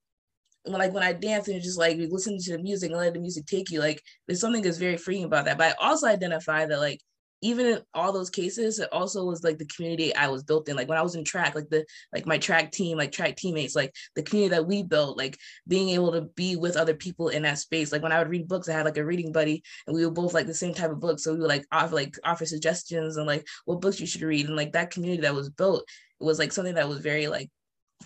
when 0.65 0.79
like 0.79 0.93
when 0.93 1.03
I 1.03 1.13
dance 1.13 1.49
and 1.49 1.63
just 1.63 1.79
like 1.79 1.97
we 1.97 2.07
listen 2.07 2.39
to 2.39 2.53
the 2.53 2.63
music 2.63 2.91
and 2.91 3.01
let 3.01 3.15
the 3.15 3.21
music 3.21 3.47
take 3.47 3.71
you, 3.71 3.81
like 3.81 4.03
there's 4.27 4.41
something 4.41 4.63
that's 4.63 4.79
very 4.79 4.97
freeing 4.97 5.25
about 5.25 5.47
that. 5.47 5.59
But 5.59 5.77
I 5.81 5.87
also 5.87 6.07
identify 6.07 6.67
that 6.67 6.79
like 6.79 7.01
even 7.43 7.67
in 7.67 7.81
all 7.95 8.13
those 8.13 8.29
cases, 8.29 8.79
it 8.79 8.93
also 8.93 9.25
was 9.25 9.43
like 9.43 9.57
the 9.57 9.67
community 9.67 10.15
I 10.15 10.29
was 10.29 10.43
built 10.43 10.69
in. 10.69 10.77
Like 10.77 10.89
when 10.89 10.99
I 10.99 11.03
was 11.03 11.15
in 11.15 11.25
track, 11.25 11.55
like 11.55 11.71
the 11.71 11.87
like 12.13 12.27
my 12.27 12.39
track 12.39 12.71
team, 12.71 12.99
like 12.99 13.13
track 13.13 13.37
teammates, 13.37 13.75
like 13.75 13.95
the 14.15 14.23
community 14.23 14.57
that 14.57 14.67
we 14.67 14.83
built, 14.83 15.17
like 15.17 15.39
being 15.67 15.89
able 15.91 16.13
to 16.13 16.23
be 16.37 16.57
with 16.57 16.77
other 16.77 16.95
people 16.95 17.29
in 17.29 17.43
that 17.45 17.59
space. 17.59 17.93
Like 17.93 18.03
when 18.03 18.13
I 18.13 18.19
would 18.19 18.29
read 18.29 18.49
books, 18.49 18.69
I 18.69 18.73
had 18.73 18.85
like 18.85 18.99
a 18.99 19.05
reading 19.05 19.33
buddy, 19.33 19.63
and 19.87 19.97
we 19.97 20.05
were 20.05 20.13
both 20.13 20.35
like 20.35 20.47
the 20.47 20.55
same 20.55 20.75
type 20.75 20.91
of 20.91 21.01
book. 21.01 21.19
So 21.19 21.33
we 21.33 21.41
would 21.41 21.49
like 21.49 21.65
offer 21.73 21.95
like 21.95 22.19
offer 22.25 22.45
suggestions 22.45 23.17
and 23.17 23.27
like 23.27 23.47
what 23.65 23.81
books 23.81 24.01
you 24.01 24.07
should 24.07 24.23
read. 24.23 24.47
And 24.47 24.57
like 24.57 24.73
that 24.73 24.91
community 24.91 25.23
that 25.23 25.35
was 25.35 25.49
built, 25.49 25.85
was 26.19 26.39
like 26.39 26.53
something 26.53 26.75
that 26.75 26.89
was 26.89 26.99
very 26.99 27.29
like 27.29 27.51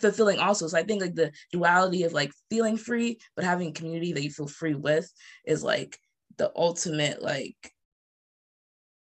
fulfilling 0.01 0.39
also. 0.39 0.67
So 0.67 0.79
I 0.79 0.83
think 0.83 1.01
like 1.01 1.15
the 1.15 1.33
duality 1.53 2.03
of 2.05 2.13
like 2.13 2.33
feeling 2.51 2.77
free, 2.77 3.19
but 3.37 3.45
having 3.45 3.69
a 3.69 3.73
community 3.73 4.13
that 4.13 4.23
you 4.23 4.31
feel 4.31 4.47
free 4.47 4.75
with 4.75 5.11
is 5.45 5.63
like 5.63 5.99
the 6.37 6.51
ultimate 6.57 7.23
like 7.23 7.57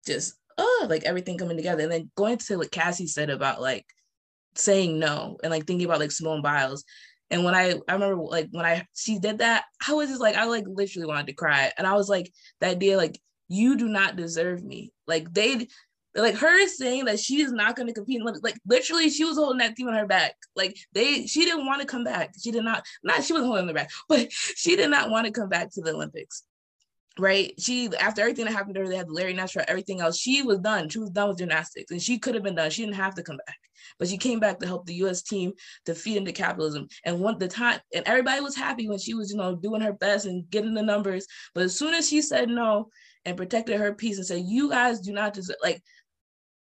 just 0.07 0.35
oh 0.59 0.87
like 0.89 1.05
everything 1.05 1.39
coming 1.39 1.57
together. 1.57 1.83
And 1.83 1.93
then 1.93 2.11
going 2.17 2.39
to 2.39 2.57
what 2.57 2.71
Cassie 2.71 3.07
said 3.07 3.31
about 3.31 3.61
like 3.61 3.87
saying 4.55 4.99
no 4.99 5.37
and 5.43 5.51
like 5.51 5.67
thinking 5.67 5.87
about 5.87 6.01
like 6.01 6.13
Simone 6.13 6.43
Biles. 6.43 6.85
And 7.31 7.45
when 7.45 7.55
I 7.55 7.75
I 7.89 7.95
remember 7.95 8.17
like 8.17 8.49
when 8.51 8.67
I 8.67 8.87
she 8.95 9.19
did 9.19 9.39
that, 9.39 9.65
I 9.87 9.95
was 9.95 10.09
just 10.09 10.21
like 10.21 10.37
I 10.37 10.45
like 10.45 10.65
literally 10.67 11.07
wanted 11.07 11.27
to 11.29 11.33
cry. 11.33 11.73
And 11.77 11.87
I 11.87 11.95
was 11.95 12.09
like 12.09 12.31
the 12.61 12.69
idea 12.69 12.97
like 12.97 13.19
you 13.49 13.77
do 13.77 13.89
not 13.89 14.17
deserve 14.17 14.63
me. 14.63 14.93
Like 15.07 15.33
they 15.33 15.69
like 16.17 16.37
her 16.37 16.67
saying 16.69 17.05
that 17.07 17.21
she 17.21 17.41
is 17.43 17.53
not 17.53 17.77
going 17.77 17.87
to 17.87 17.93
compete 17.93 18.21
in 18.21 18.27
like 18.43 18.59
literally 18.67 19.11
she 19.11 19.25
was 19.25 19.37
holding 19.37 19.59
that 19.59 19.77
team 19.77 19.89
on 19.89 19.95
her 19.95 20.07
back. 20.07 20.35
Like 20.55 20.77
they 20.93 21.27
she 21.27 21.45
didn't 21.45 21.67
want 21.67 21.81
to 21.81 21.87
come 21.87 22.05
back. 22.05 22.35
She 22.43 22.51
did 22.51 22.65
not 22.65 22.85
not 23.03 23.25
she 23.25 23.33
wasn't 23.33 23.49
holding 23.49 23.69
her 23.69 23.75
back 23.75 23.91
but 24.09 24.33
she 24.33 24.77
did 24.77 24.91
not 24.91 25.11
want 25.11 25.27
to 25.27 25.33
come 25.33 25.49
back 25.49 25.71
to 25.73 25.81
the 25.81 25.93
olympics 25.93 26.43
right? 27.19 27.55
She 27.59 27.91
after 27.99 28.21
everything 28.21 28.45
that 28.45 28.53
happened 28.53 28.75
to 28.75 28.83
her 28.83 28.89
they 28.89 28.97
had 28.97 29.11
larry 29.11 29.35
nassar 29.35 29.65
everything 29.69 30.01
else. 30.01 30.19
She 30.19 30.43
was 30.43 30.59
done. 30.59 30.89
She 30.89 30.99
was 30.99 31.11
done 31.11 31.29
with 31.29 31.39
gymnastics 31.39 31.91
and 31.91 32.03
she 32.03 32.19
could 32.19 32.35
have 32.35 32.45
been 32.45 32.55
done. 32.55 32.71
She 32.71 32.83
didn't 32.85 32.97
have 32.97 33.15
to 33.15 33.23
come 33.23 33.39
back 33.47 33.57
but 33.99 34.09
she 34.09 34.19
came 34.19 34.41
back 34.41 34.59
to 34.59 34.67
help 34.67 34.87
the 34.87 34.95
us 34.95 35.23
team 35.23 35.53
defeat 35.85 36.17
into 36.17 36.33
capitalism. 36.33 36.89
And 37.05 37.21
one 37.21 37.39
the 37.39 37.49
time 37.49 37.81
and 37.95 38.07
everybody 38.07 38.41
was 38.41 38.57
happy 38.57 38.89
when 38.89 38.99
she 38.99 39.15
was 39.15 39.31
you 39.31 39.37
know 39.37 39.55
doing 39.55 39.81
her 39.81 39.93
best 39.93 40.27
and 40.27 40.49
getting 40.51 40.75
the 40.75 40.83
numbers 40.83 41.27
but 41.55 41.65
as 41.65 41.79
soon 41.79 41.95
as 41.95 42.09
she 42.09 42.21
said 42.23 42.49
no 42.49 42.89
and 43.25 43.37
protected 43.37 43.79
her 43.79 43.95
peace 43.95 44.19
and 44.19 44.27
said 44.27 44.45
you 44.45 44.71
guys 44.71 45.01
do 45.01 45.13
not 45.13 45.35
deserve 45.35 45.57
like 45.63 45.83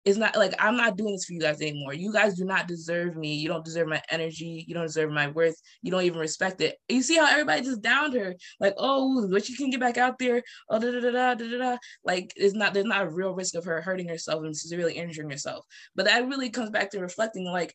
it's 0.05 0.19
not 0.19 0.37
like 0.37 0.55
I'm 0.59 0.77
not 0.77 0.97
doing 0.97 1.13
this 1.13 1.25
for 1.25 1.33
you 1.33 1.41
guys 1.41 1.61
anymore. 1.63 1.95
You 1.95 2.13
guys 2.13 2.35
do 2.35 2.45
not 2.45 2.69
deserve 2.69 3.17
me. 3.17 3.35
You 3.37 3.49
don't 3.49 3.65
deserve 3.65 3.89
my 3.89 4.03
energy. 4.11 4.65
You 4.69 4.75
don't 4.75 4.87
deserve 4.87 5.11
my 5.11 5.29
worth. 5.29 5.59
You 5.81 5.91
don't 5.91 6.03
even 6.03 6.19
respect 6.19 6.61
it. 6.61 6.77
You 6.91 7.01
see 7.01 7.17
how 7.17 7.27
everybody 7.27 7.63
just 7.63 7.81
downed 7.81 8.13
her, 8.15 8.35
like, 8.61 8.75
oh, 8.77 9.27
but 9.31 9.49
you 9.49 9.57
can 9.57 9.71
get 9.71 9.81
back 9.81 9.97
out 9.97 10.19
there. 10.19 10.43
Oh, 10.69 10.79
da 10.79 10.91
da 10.91 11.01
da 11.01 11.11
da 11.11 11.35
da 11.35 11.59
da. 11.59 11.77
Like, 12.05 12.33
it's 12.37 12.55
not 12.55 12.75
there's 12.75 12.85
not 12.85 13.07
a 13.07 13.11
real 13.11 13.35
risk 13.35 13.55
of 13.55 13.65
her 13.65 13.81
hurting 13.81 14.09
herself 14.09 14.45
and 14.45 14.55
severely 14.55 14.95
injuring 14.95 15.31
herself. 15.31 15.65
But 15.95 16.05
that 16.05 16.29
really 16.29 16.51
comes 16.51 16.71
back 16.71 16.91
to 16.91 17.01
reflecting, 17.01 17.47
like, 17.47 17.75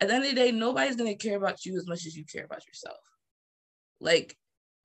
at 0.00 0.08
the 0.08 0.14
end 0.14 0.24
of 0.24 0.30
the 0.30 0.36
day, 0.36 0.52
nobody's 0.52 0.96
gonna 0.96 1.14
care 1.14 1.36
about 1.36 1.64
you 1.66 1.76
as 1.76 1.86
much 1.86 2.06
as 2.06 2.16
you 2.16 2.24
care 2.24 2.44
about 2.44 2.66
yourself. 2.66 2.98
Like, 4.00 4.34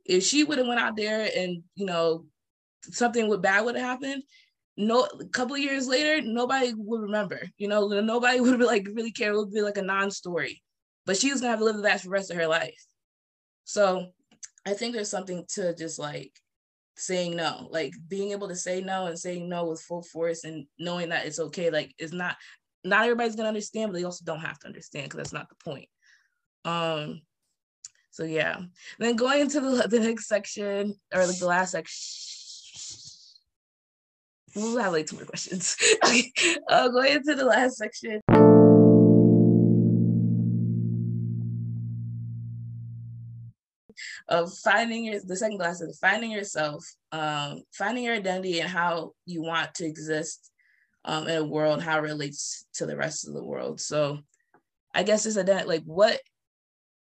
if 0.06 0.24
she 0.24 0.44
would 0.44 0.58
have 0.58 0.68
went 0.68 0.80
out 0.80 0.98
there 0.98 1.30
and 1.36 1.64
you 1.76 1.86
know 1.86 2.26
something 2.84 3.28
would 3.28 3.42
bad 3.42 3.64
would 3.64 3.76
have 3.76 3.86
happened, 3.86 4.24
no 4.78 5.08
a 5.20 5.26
couple 5.26 5.58
years 5.58 5.88
later 5.88 6.22
nobody 6.22 6.74
would 6.76 7.02
remember 7.02 7.42
you 7.58 7.68
know 7.68 7.88
nobody 7.88 8.40
would 8.42 8.60
be 8.60 8.66
like 8.66 8.88
really 8.94 9.12
care 9.12 9.32
it 9.32 9.38
would 9.38 9.52
be 9.52 9.62
like 9.62 9.78
a 9.78 9.82
non-story. 9.82 10.62
But 11.06 11.18
she 11.18 11.32
was 11.32 11.42
gonna 11.42 11.52
have 11.52 11.60
to 11.60 11.66
live 11.66 11.76
with 11.76 11.86
that 11.86 12.00
for 12.00 12.06
the 12.06 12.12
rest 12.12 12.32
of 12.32 12.38
her 12.38 12.48
life. 12.48 12.86
So 13.64 14.12
i 14.66 14.74
think 14.74 14.94
there's 14.94 15.10
something 15.10 15.44
to 15.50 15.74
just 15.76 15.98
like 15.98 16.32
saying 16.96 17.36
no 17.36 17.68
like 17.72 17.94
being 18.08 18.32
able 18.32 18.48
to 18.48 18.56
say 18.56 18.82
no 18.82 19.08
and 19.08 19.18
saying 19.18 19.50
no 19.50 19.66
with 19.66 19.82
full 19.82 20.04
force 20.04 20.44
and 20.44 20.66
knowing 20.78 21.10
that 21.10 21.26
it's 21.26 21.40
okay 21.40 21.72
like 21.72 21.94
it's 21.98 22.14
not 22.14 22.36
not 22.84 23.04
everybody's 23.04 23.36
gonna 23.36 23.48
understand 23.48 23.92
but 23.92 23.98
they 23.98 24.04
also 24.04 24.24
don't 24.26 24.40
have 24.40 24.60
to 24.60 24.68
understand 24.68 25.06
because 25.06 25.18
that's 25.18 25.34
not 25.34 25.50
the 25.50 25.56
point. 25.64 25.88
Um 26.66 27.22
so 28.12 28.24
yeah. 28.24 28.58
And 28.58 28.70
then 29.00 29.16
going 29.16 29.42
into 29.42 29.62
the, 29.62 29.88
the 29.90 30.00
next 30.00 30.28
section 30.28 30.94
or 31.14 31.26
like 31.26 31.38
the 31.38 31.48
last 31.48 31.72
section 31.72 31.96
we'll 34.56 34.78
have 34.78 34.94
like 34.94 35.08
two 35.08 35.16
more 35.16 35.26
questions. 35.26 35.78
okay, 36.06 36.32
uh, 36.70 36.88
going 36.90 37.14
into 37.14 37.36
the 37.36 37.46
last 37.46 37.78
section. 37.78 38.22
Of 44.28 44.54
finding 44.60 45.06
your 45.06 45.20
the 45.20 45.36
second 45.36 45.58
class 45.58 45.82
is 45.82 46.00
finding 46.00 46.32
yourself, 46.32 46.86
um, 47.12 47.64
finding 47.74 48.06
your 48.06 48.16
identity 48.16 48.62
and 48.62 48.70
how 48.70 49.12
you 49.26 49.42
want 49.42 49.76
to 49.76 49.86
exist 49.86 50.52
um, 51.04 51.28
in 51.28 51.38
a 51.38 51.44
world, 51.44 51.82
how 51.82 51.98
it 51.98 52.04
relates 52.04 52.66
to 52.76 52.86
the 52.86 52.96
rest 52.96 53.28
of 53.28 53.34
the 53.34 53.44
world. 53.44 53.82
So 53.82 54.20
I 54.94 55.04
guess 55.04 55.26
it's 55.26 55.38
identity 55.38 55.68
like 55.68 55.84
what 55.84 56.20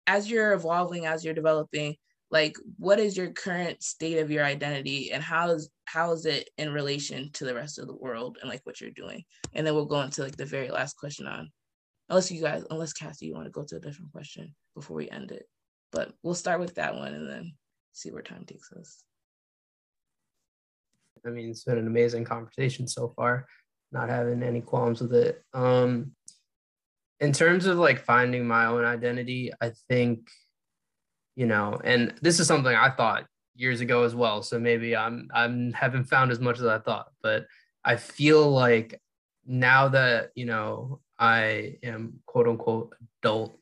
as 0.06 0.30
you're 0.30 0.52
evolving, 0.52 1.06
as 1.06 1.24
you're 1.24 1.34
developing, 1.34 1.96
like 2.30 2.56
what 2.78 2.98
is 2.98 3.16
your 3.16 3.30
current 3.30 3.82
state 3.82 4.18
of 4.18 4.30
your 4.30 4.44
identity 4.44 5.12
and 5.12 5.22
how 5.22 5.50
is 5.50 5.70
how 5.84 6.12
is 6.12 6.26
it 6.26 6.50
in 6.58 6.72
relation 6.72 7.30
to 7.32 7.44
the 7.44 7.54
rest 7.54 7.78
of 7.78 7.86
the 7.86 7.94
world 7.94 8.38
and 8.40 8.50
like 8.50 8.60
what 8.64 8.80
you're 8.80 8.90
doing? 8.90 9.24
And 9.52 9.66
then 9.66 9.74
we'll 9.74 9.84
go 9.86 10.00
into 10.00 10.22
like 10.22 10.36
the 10.36 10.44
very 10.44 10.70
last 10.70 10.96
question 10.96 11.26
on 11.26 11.50
unless 12.08 12.30
you 12.30 12.40
guys 12.40 12.64
unless 12.70 12.92
cassie 12.92 13.26
you 13.26 13.34
want 13.34 13.46
to 13.46 13.50
go 13.50 13.64
to 13.64 13.76
a 13.76 13.80
different 13.80 14.12
question 14.12 14.54
before 14.74 14.96
we 14.96 15.08
end 15.08 15.30
it. 15.30 15.48
But 15.92 16.12
we'll 16.22 16.34
start 16.34 16.60
with 16.60 16.74
that 16.74 16.96
one 16.96 17.14
and 17.14 17.28
then 17.28 17.52
see 17.92 18.10
where 18.10 18.22
time 18.22 18.44
takes 18.44 18.72
us. 18.72 19.02
I 21.24 21.30
mean 21.30 21.50
it's 21.50 21.64
been 21.64 21.78
an 21.78 21.86
amazing 21.86 22.24
conversation 22.24 22.88
so 22.88 23.12
far 23.14 23.46
not 23.92 24.08
having 24.08 24.42
any 24.42 24.60
qualms 24.60 25.00
with 25.00 25.14
it. 25.14 25.42
Um 25.54 26.12
in 27.20 27.32
terms 27.32 27.66
of 27.66 27.78
like 27.78 27.98
finding 28.04 28.46
my 28.46 28.66
own 28.66 28.84
identity 28.84 29.50
i 29.62 29.70
think 29.88 30.28
you 31.36 31.46
know 31.46 31.78
and 31.84 32.14
this 32.22 32.40
is 32.40 32.46
something 32.46 32.74
i 32.74 32.90
thought 32.90 33.26
years 33.54 33.80
ago 33.80 34.02
as 34.02 34.14
well 34.14 34.42
so 34.42 34.58
maybe 34.58 34.96
i'm 34.96 35.28
i'm 35.32 35.72
haven't 35.72 36.04
found 36.04 36.32
as 36.32 36.40
much 36.40 36.58
as 36.58 36.66
i 36.66 36.78
thought 36.78 37.08
but 37.22 37.46
i 37.84 37.94
feel 37.94 38.50
like 38.50 39.00
now 39.46 39.88
that 39.88 40.30
you 40.34 40.44
know 40.44 41.00
i 41.18 41.76
am 41.82 42.18
quote 42.26 42.48
unquote 42.48 42.94
adult 43.22 43.58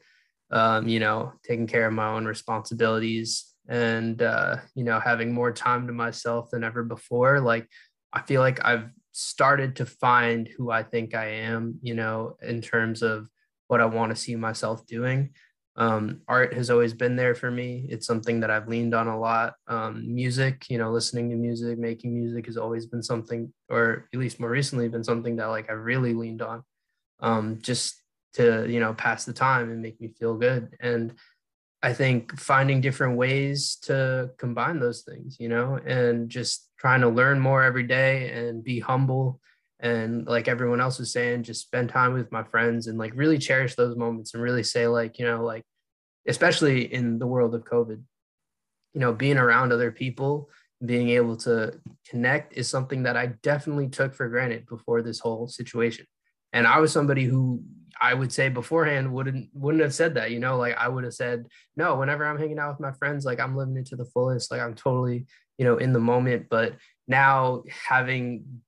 um, 0.50 0.88
you 0.88 1.00
know 1.00 1.32
taking 1.42 1.66
care 1.66 1.86
of 1.86 1.92
my 1.92 2.06
own 2.06 2.24
responsibilities 2.24 3.54
and 3.68 4.22
uh, 4.22 4.56
you 4.74 4.84
know 4.84 5.00
having 5.00 5.32
more 5.32 5.52
time 5.52 5.86
to 5.86 5.92
myself 5.92 6.50
than 6.50 6.64
ever 6.64 6.82
before 6.84 7.40
like 7.40 7.68
i 8.12 8.20
feel 8.22 8.40
like 8.40 8.64
i've 8.64 8.88
started 9.12 9.76
to 9.76 9.86
find 9.86 10.48
who 10.48 10.70
i 10.70 10.82
think 10.82 11.14
i 11.14 11.26
am 11.26 11.78
you 11.82 11.94
know 11.94 12.36
in 12.42 12.60
terms 12.60 13.02
of 13.02 13.28
what 13.68 13.80
i 13.80 13.86
want 13.86 14.10
to 14.10 14.20
see 14.20 14.34
myself 14.36 14.84
doing 14.86 15.30
um, 15.76 16.20
art 16.28 16.54
has 16.54 16.70
always 16.70 16.94
been 16.94 17.16
there 17.16 17.34
for 17.34 17.50
me. 17.50 17.86
It's 17.88 18.06
something 18.06 18.40
that 18.40 18.50
I've 18.50 18.68
leaned 18.68 18.94
on 18.94 19.08
a 19.08 19.18
lot. 19.18 19.54
Um, 19.66 20.14
music, 20.14 20.66
you 20.70 20.78
know, 20.78 20.92
listening 20.92 21.30
to 21.30 21.36
music, 21.36 21.78
making 21.78 22.14
music 22.14 22.46
has 22.46 22.56
always 22.56 22.86
been 22.86 23.02
something, 23.02 23.52
or 23.68 24.08
at 24.12 24.20
least 24.20 24.38
more 24.38 24.50
recently, 24.50 24.88
been 24.88 25.02
something 25.02 25.36
that 25.36 25.46
like 25.46 25.68
I 25.70 25.72
really 25.72 26.14
leaned 26.14 26.42
on, 26.42 26.62
um, 27.20 27.58
just 27.60 28.00
to 28.34 28.66
you 28.68 28.80
know 28.80 28.94
pass 28.94 29.24
the 29.24 29.32
time 29.32 29.70
and 29.70 29.82
make 29.82 30.00
me 30.00 30.08
feel 30.18 30.36
good. 30.36 30.76
And 30.80 31.14
I 31.82 31.92
think 31.92 32.38
finding 32.38 32.80
different 32.80 33.16
ways 33.16 33.76
to 33.82 34.30
combine 34.38 34.78
those 34.78 35.02
things, 35.02 35.38
you 35.40 35.48
know, 35.48 35.78
and 35.84 36.28
just 36.30 36.70
trying 36.78 37.00
to 37.00 37.08
learn 37.08 37.40
more 37.40 37.62
every 37.62 37.82
day 37.82 38.30
and 38.30 38.62
be 38.62 38.78
humble 38.78 39.40
and 39.80 40.26
like 40.26 40.48
everyone 40.48 40.80
else 40.80 40.98
was 40.98 41.12
saying 41.12 41.42
just 41.42 41.62
spend 41.62 41.88
time 41.88 42.12
with 42.12 42.30
my 42.30 42.42
friends 42.44 42.86
and 42.86 42.98
like 42.98 43.12
really 43.14 43.38
cherish 43.38 43.74
those 43.74 43.96
moments 43.96 44.34
and 44.34 44.42
really 44.42 44.62
say 44.62 44.86
like 44.86 45.18
you 45.18 45.26
know 45.26 45.44
like 45.44 45.62
especially 46.28 46.92
in 46.92 47.18
the 47.18 47.26
world 47.26 47.54
of 47.54 47.64
covid 47.64 48.00
you 48.92 49.00
know 49.00 49.12
being 49.12 49.36
around 49.36 49.72
other 49.72 49.90
people 49.90 50.48
being 50.84 51.08
able 51.10 51.36
to 51.36 51.72
connect 52.08 52.56
is 52.56 52.68
something 52.68 53.02
that 53.02 53.16
i 53.16 53.26
definitely 53.42 53.88
took 53.88 54.14
for 54.14 54.28
granted 54.28 54.66
before 54.66 55.02
this 55.02 55.20
whole 55.20 55.48
situation. 55.48 56.06
And 56.52 56.66
i 56.66 56.78
was 56.78 56.92
somebody 56.92 57.24
who 57.24 57.62
i 58.00 58.14
would 58.14 58.32
say 58.32 58.48
beforehand 58.48 59.12
wouldn't 59.12 59.48
wouldn't 59.54 59.82
have 59.82 59.94
said 59.94 60.14
that 60.14 60.30
you 60.30 60.40
know 60.40 60.56
like 60.56 60.76
i 60.76 60.88
would 60.88 61.04
have 61.04 61.14
said 61.14 61.46
no 61.76 61.96
whenever 61.96 62.26
i'm 62.26 62.38
hanging 62.38 62.58
out 62.58 62.70
with 62.70 62.80
my 62.80 62.90
friends 62.92 63.24
like 63.24 63.38
i'm 63.38 63.56
living 63.56 63.76
it 63.76 63.86
to 63.86 63.96
the 63.96 64.04
fullest 64.06 64.50
like 64.50 64.60
i'm 64.60 64.74
totally 64.74 65.26
you 65.58 65.64
know 65.64 65.76
in 65.76 65.92
the 65.92 66.00
moment. 66.00 66.46
But 66.48 66.74
now 67.06 67.62
having 67.88 68.62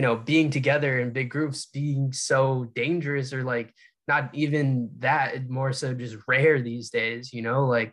you 0.00 0.06
know 0.06 0.16
being 0.16 0.48
together 0.48 0.98
in 0.98 1.10
big 1.10 1.28
groups 1.28 1.66
being 1.66 2.10
so 2.10 2.64
dangerous 2.74 3.34
or 3.34 3.44
like 3.44 3.74
not 4.08 4.30
even 4.32 4.88
that 5.00 5.50
more 5.50 5.74
so 5.74 5.92
just 5.92 6.16
rare 6.26 6.62
these 6.62 6.88
days 6.88 7.34
you 7.34 7.42
know? 7.42 7.66
Like 7.66 7.92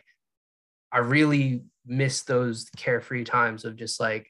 i 0.90 1.00
really 1.00 1.66
miss 1.86 2.24
those 2.24 2.70
carefree 2.78 3.26
times 3.26 3.66
of 3.66 3.76
just 3.76 4.00
like 4.00 4.26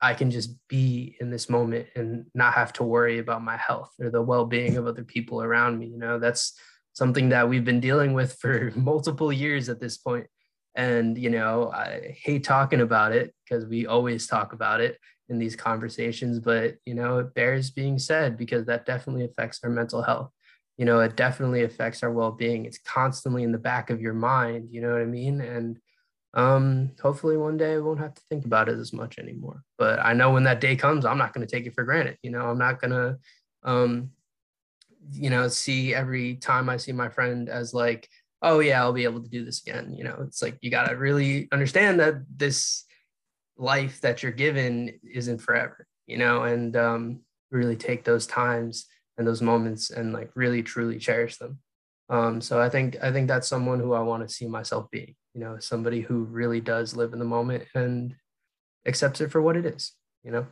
i 0.00 0.14
can 0.14 0.30
just 0.30 0.54
be 0.68 1.16
in 1.20 1.28
this 1.28 1.50
moment 1.50 1.86
and 1.96 2.24
not 2.34 2.54
have 2.54 2.72
to 2.72 2.82
worry 2.82 3.18
about 3.18 3.44
my 3.44 3.58
health 3.58 3.90
or 4.00 4.08
the 4.08 4.22
well-being 4.22 4.78
of 4.78 4.86
other 4.86 5.04
people 5.04 5.42
around 5.42 5.78
me 5.78 5.88
you 5.88 5.98
know? 5.98 6.18
That's 6.18 6.58
something 6.94 7.28
that 7.28 7.46
we've 7.46 7.70
been 7.72 7.80
dealing 7.80 8.14
with 8.14 8.38
for 8.40 8.72
multiple 8.74 9.30
years 9.30 9.68
at 9.68 9.80
this 9.80 9.98
point. 9.98 10.28
And 10.74 11.18
you 11.18 11.28
know 11.28 11.70
i 11.74 12.16
hate 12.24 12.44
talking 12.44 12.80
about 12.80 13.12
it 13.12 13.34
because 13.44 13.66
we 13.66 13.86
always 13.86 14.26
talk 14.26 14.54
about 14.54 14.80
it 14.80 14.96
in 15.28 15.38
these 15.38 15.56
conversations 15.56 16.38
but 16.38 16.76
you 16.86 16.94
know 16.94 17.18
it 17.18 17.34
bears 17.34 17.70
being 17.70 17.98
said 17.98 18.36
because 18.36 18.64
that 18.66 18.86
definitely 18.86 19.24
affects 19.24 19.60
our 19.62 19.70
mental 19.70 20.02
health. 20.02 20.30
You 20.76 20.84
know 20.84 21.00
it 21.00 21.16
definitely 21.16 21.64
affects 21.64 22.02
our 22.02 22.10
well-being. 22.10 22.64
It's 22.64 22.78
constantly 22.78 23.42
in 23.42 23.52
the 23.52 23.58
back 23.58 23.90
of 23.90 24.00
your 24.00 24.14
mind 24.14 24.68
you 24.70 24.80
know 24.80 24.92
what 24.92 25.02
i 25.02 25.06
mean? 25.06 25.40
And 25.40 25.78
um 26.34 26.90
hopefully 27.02 27.36
one 27.36 27.56
day 27.56 27.74
i 27.74 27.78
won't 27.78 28.00
have 28.00 28.14
to 28.14 28.22
think 28.28 28.44
about 28.44 28.68
it 28.68 28.78
as 28.78 28.92
much 28.92 29.18
anymore. 29.18 29.62
But 29.76 29.98
i 30.00 30.12
know 30.12 30.32
when 30.32 30.44
that 30.44 30.60
day 30.60 30.76
comes 30.76 31.04
i'm 31.04 31.18
not 31.18 31.32
going 31.32 31.46
to 31.46 31.50
take 31.50 31.66
it 31.66 31.74
for 31.74 31.84
granted 31.84 32.18
you 32.22 32.30
know? 32.30 32.48
I'm 32.50 32.58
not 32.58 32.80
going 32.80 32.92
to 32.92 33.18
um 33.64 34.10
you 35.10 35.30
know 35.30 35.48
see 35.48 35.94
every 35.94 36.36
time 36.36 36.68
i 36.68 36.76
see 36.76 36.92
my 36.92 37.08
friend 37.08 37.48
as 37.48 37.72
like 37.72 38.08
oh 38.42 38.60
yeah 38.60 38.80
i'll 38.80 38.92
be 38.92 39.04
able 39.04 39.22
to 39.22 39.28
do 39.28 39.44
this 39.44 39.62
again 39.62 39.94
you 39.96 40.04
know? 40.04 40.18
It's 40.26 40.42
like 40.42 40.58
you 40.60 40.70
got 40.70 40.88
to 40.88 40.96
really 40.96 41.48
understand 41.52 42.00
that 42.00 42.14
this 42.36 42.84
life 43.58 44.00
that 44.00 44.22
you're 44.22 44.32
given 44.32 44.98
isn't 45.12 45.38
forever, 45.38 45.86
you 46.06 46.16
know, 46.16 46.44
and 46.44 46.76
um, 46.76 47.20
really 47.50 47.76
take 47.76 48.04
those 48.04 48.26
times 48.26 48.86
and 49.18 49.26
those 49.26 49.42
moments 49.42 49.90
and 49.90 50.12
like 50.12 50.30
really 50.34 50.62
truly 50.62 50.98
cherish 50.98 51.36
them. 51.36 51.58
Um, 52.08 52.40
so 52.40 52.60
I 52.60 52.70
think 52.70 52.96
I 53.02 53.12
think 53.12 53.28
that's 53.28 53.48
someone 53.48 53.80
who 53.80 53.92
I 53.92 54.00
want 54.00 54.26
to 54.26 54.34
see 54.34 54.46
myself 54.46 54.90
being, 54.90 55.14
you 55.34 55.40
know, 55.40 55.58
somebody 55.58 56.00
who 56.00 56.24
really 56.24 56.60
does 56.60 56.96
live 56.96 57.12
in 57.12 57.18
the 57.18 57.24
moment 57.24 57.64
and 57.74 58.14
accepts 58.86 59.20
it 59.20 59.30
for 59.30 59.42
what 59.42 59.56
it 59.56 59.66
is, 59.66 59.92
you 60.24 60.30
know. 60.30 60.46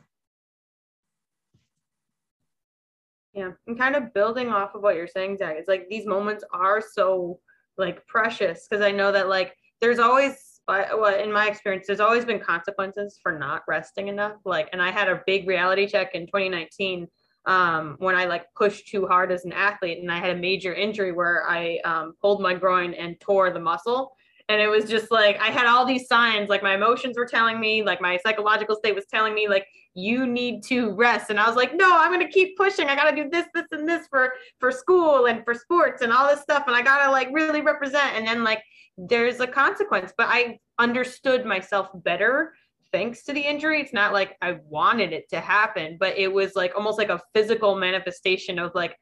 Yeah, 3.32 3.52
and 3.66 3.78
kind 3.78 3.96
of 3.96 4.12
building 4.12 4.50
off 4.50 4.74
of 4.74 4.82
what 4.82 4.96
you're 4.96 5.07
saying, 5.07 5.38
Zach, 5.38 5.57
it's 5.59 5.68
like 5.68 5.88
these 5.88 6.07
moments 6.07 6.42
are 6.52 6.82
so 6.82 7.38
like 7.78 8.07
precious 8.07 8.66
because 8.68 8.82
I 8.84 8.90
know 8.90 9.12
that 9.12 9.28
like 9.28 9.54
there's 9.80 9.98
always 9.98 10.45
well, 10.69 11.14
in 11.21 11.33
my 11.33 11.49
experience, 11.49 11.87
there's 11.87 12.01
always 12.01 12.25
been 12.25 12.41
consequences 12.41 13.19
for 13.23 13.39
not 13.39 13.62
resting 13.69 14.09
enough. 14.09 14.37
Like, 14.45 14.69
and 14.73 14.83
I 14.83 14.91
had 14.91 15.09
a 15.09 15.23
big 15.27 15.47
reality 15.47 15.87
check 15.87 16.14
in 16.14 16.27
2019 16.27 17.07
um, 17.47 17.95
when 17.99 18.17
I 18.17 18.25
like 18.25 18.53
pushed 18.55 18.89
too 18.89 19.07
hard 19.07 19.31
as 19.31 19.45
an 19.45 19.53
athlete, 19.53 19.99
and 19.99 20.11
I 20.11 20.19
had 20.19 20.37
a 20.37 20.41
major 20.41 20.75
injury 20.75 21.12
where 21.12 21.49
I 21.49 21.79
um, 21.85 22.14
pulled 22.21 22.43
my 22.43 22.55
groin 22.55 22.95
and 22.95 23.19
tore 23.21 23.51
the 23.51 23.61
muscle. 23.61 24.12
and 24.49 24.61
it 24.61 24.69
was 24.69 24.85
just 24.85 25.11
like 25.11 25.39
I 25.41 25.47
had 25.47 25.67
all 25.67 25.85
these 25.85 26.07
signs, 26.09 26.49
like 26.49 26.62
my 26.62 26.75
emotions 26.75 27.17
were 27.17 27.27
telling 27.27 27.61
me, 27.61 27.83
like 27.83 28.01
my 28.01 28.19
psychological 28.19 28.77
state 28.77 28.95
was 28.95 29.07
telling 29.07 29.35
me, 29.35 29.49
like 29.49 29.67
you 29.95 30.27
need 30.27 30.62
to 30.64 30.93
rest. 30.95 31.31
And 31.31 31.41
I 31.41 31.47
was 31.47 31.57
like, 31.57 31.75
no, 31.75 31.97
I'm 31.99 32.12
gonna 32.12 32.29
keep 32.29 32.57
pushing. 32.57 32.89
I 32.89 32.97
gotta 32.97 33.17
do 33.17 33.29
this, 33.31 33.47
this, 33.55 33.67
and 33.73 33.89
this 33.89 34.07
for 34.09 34.33
for 34.59 34.71
school 34.71 35.27
and 35.27 35.45
for 35.45 35.55
sports 35.55 36.03
and 36.03 36.12
all 36.12 36.29
this 36.29 36.41
stuff, 36.41 36.64
and 36.67 36.77
I 36.77 36.83
gotta 36.83 37.11
like 37.11 37.29
really 37.33 37.61
represent. 37.61 38.14
And 38.14 38.27
then 38.27 38.45
like 38.45 38.62
there's 38.97 39.40
a 39.40 39.47
consequence, 39.47 40.12
but 40.16 40.26
I 40.28 40.59
understood 40.78 41.44
myself 41.44 41.88
better 41.94 42.55
thanks 42.92 43.24
to 43.24 43.32
the 43.32 43.40
injury. 43.40 43.80
It's 43.80 43.92
not 43.92 44.12
like 44.12 44.36
I 44.40 44.59
wanted 44.68 45.12
it 45.12 45.28
to 45.30 45.40
happen, 45.40 45.97
but 45.99 46.16
it 46.16 46.32
was 46.32 46.55
like 46.55 46.74
almost 46.74 46.99
like 46.99 47.09
a 47.09 47.20
physical 47.34 47.76
manifestation 47.76 48.59
of 48.59 48.72
like 48.74 48.97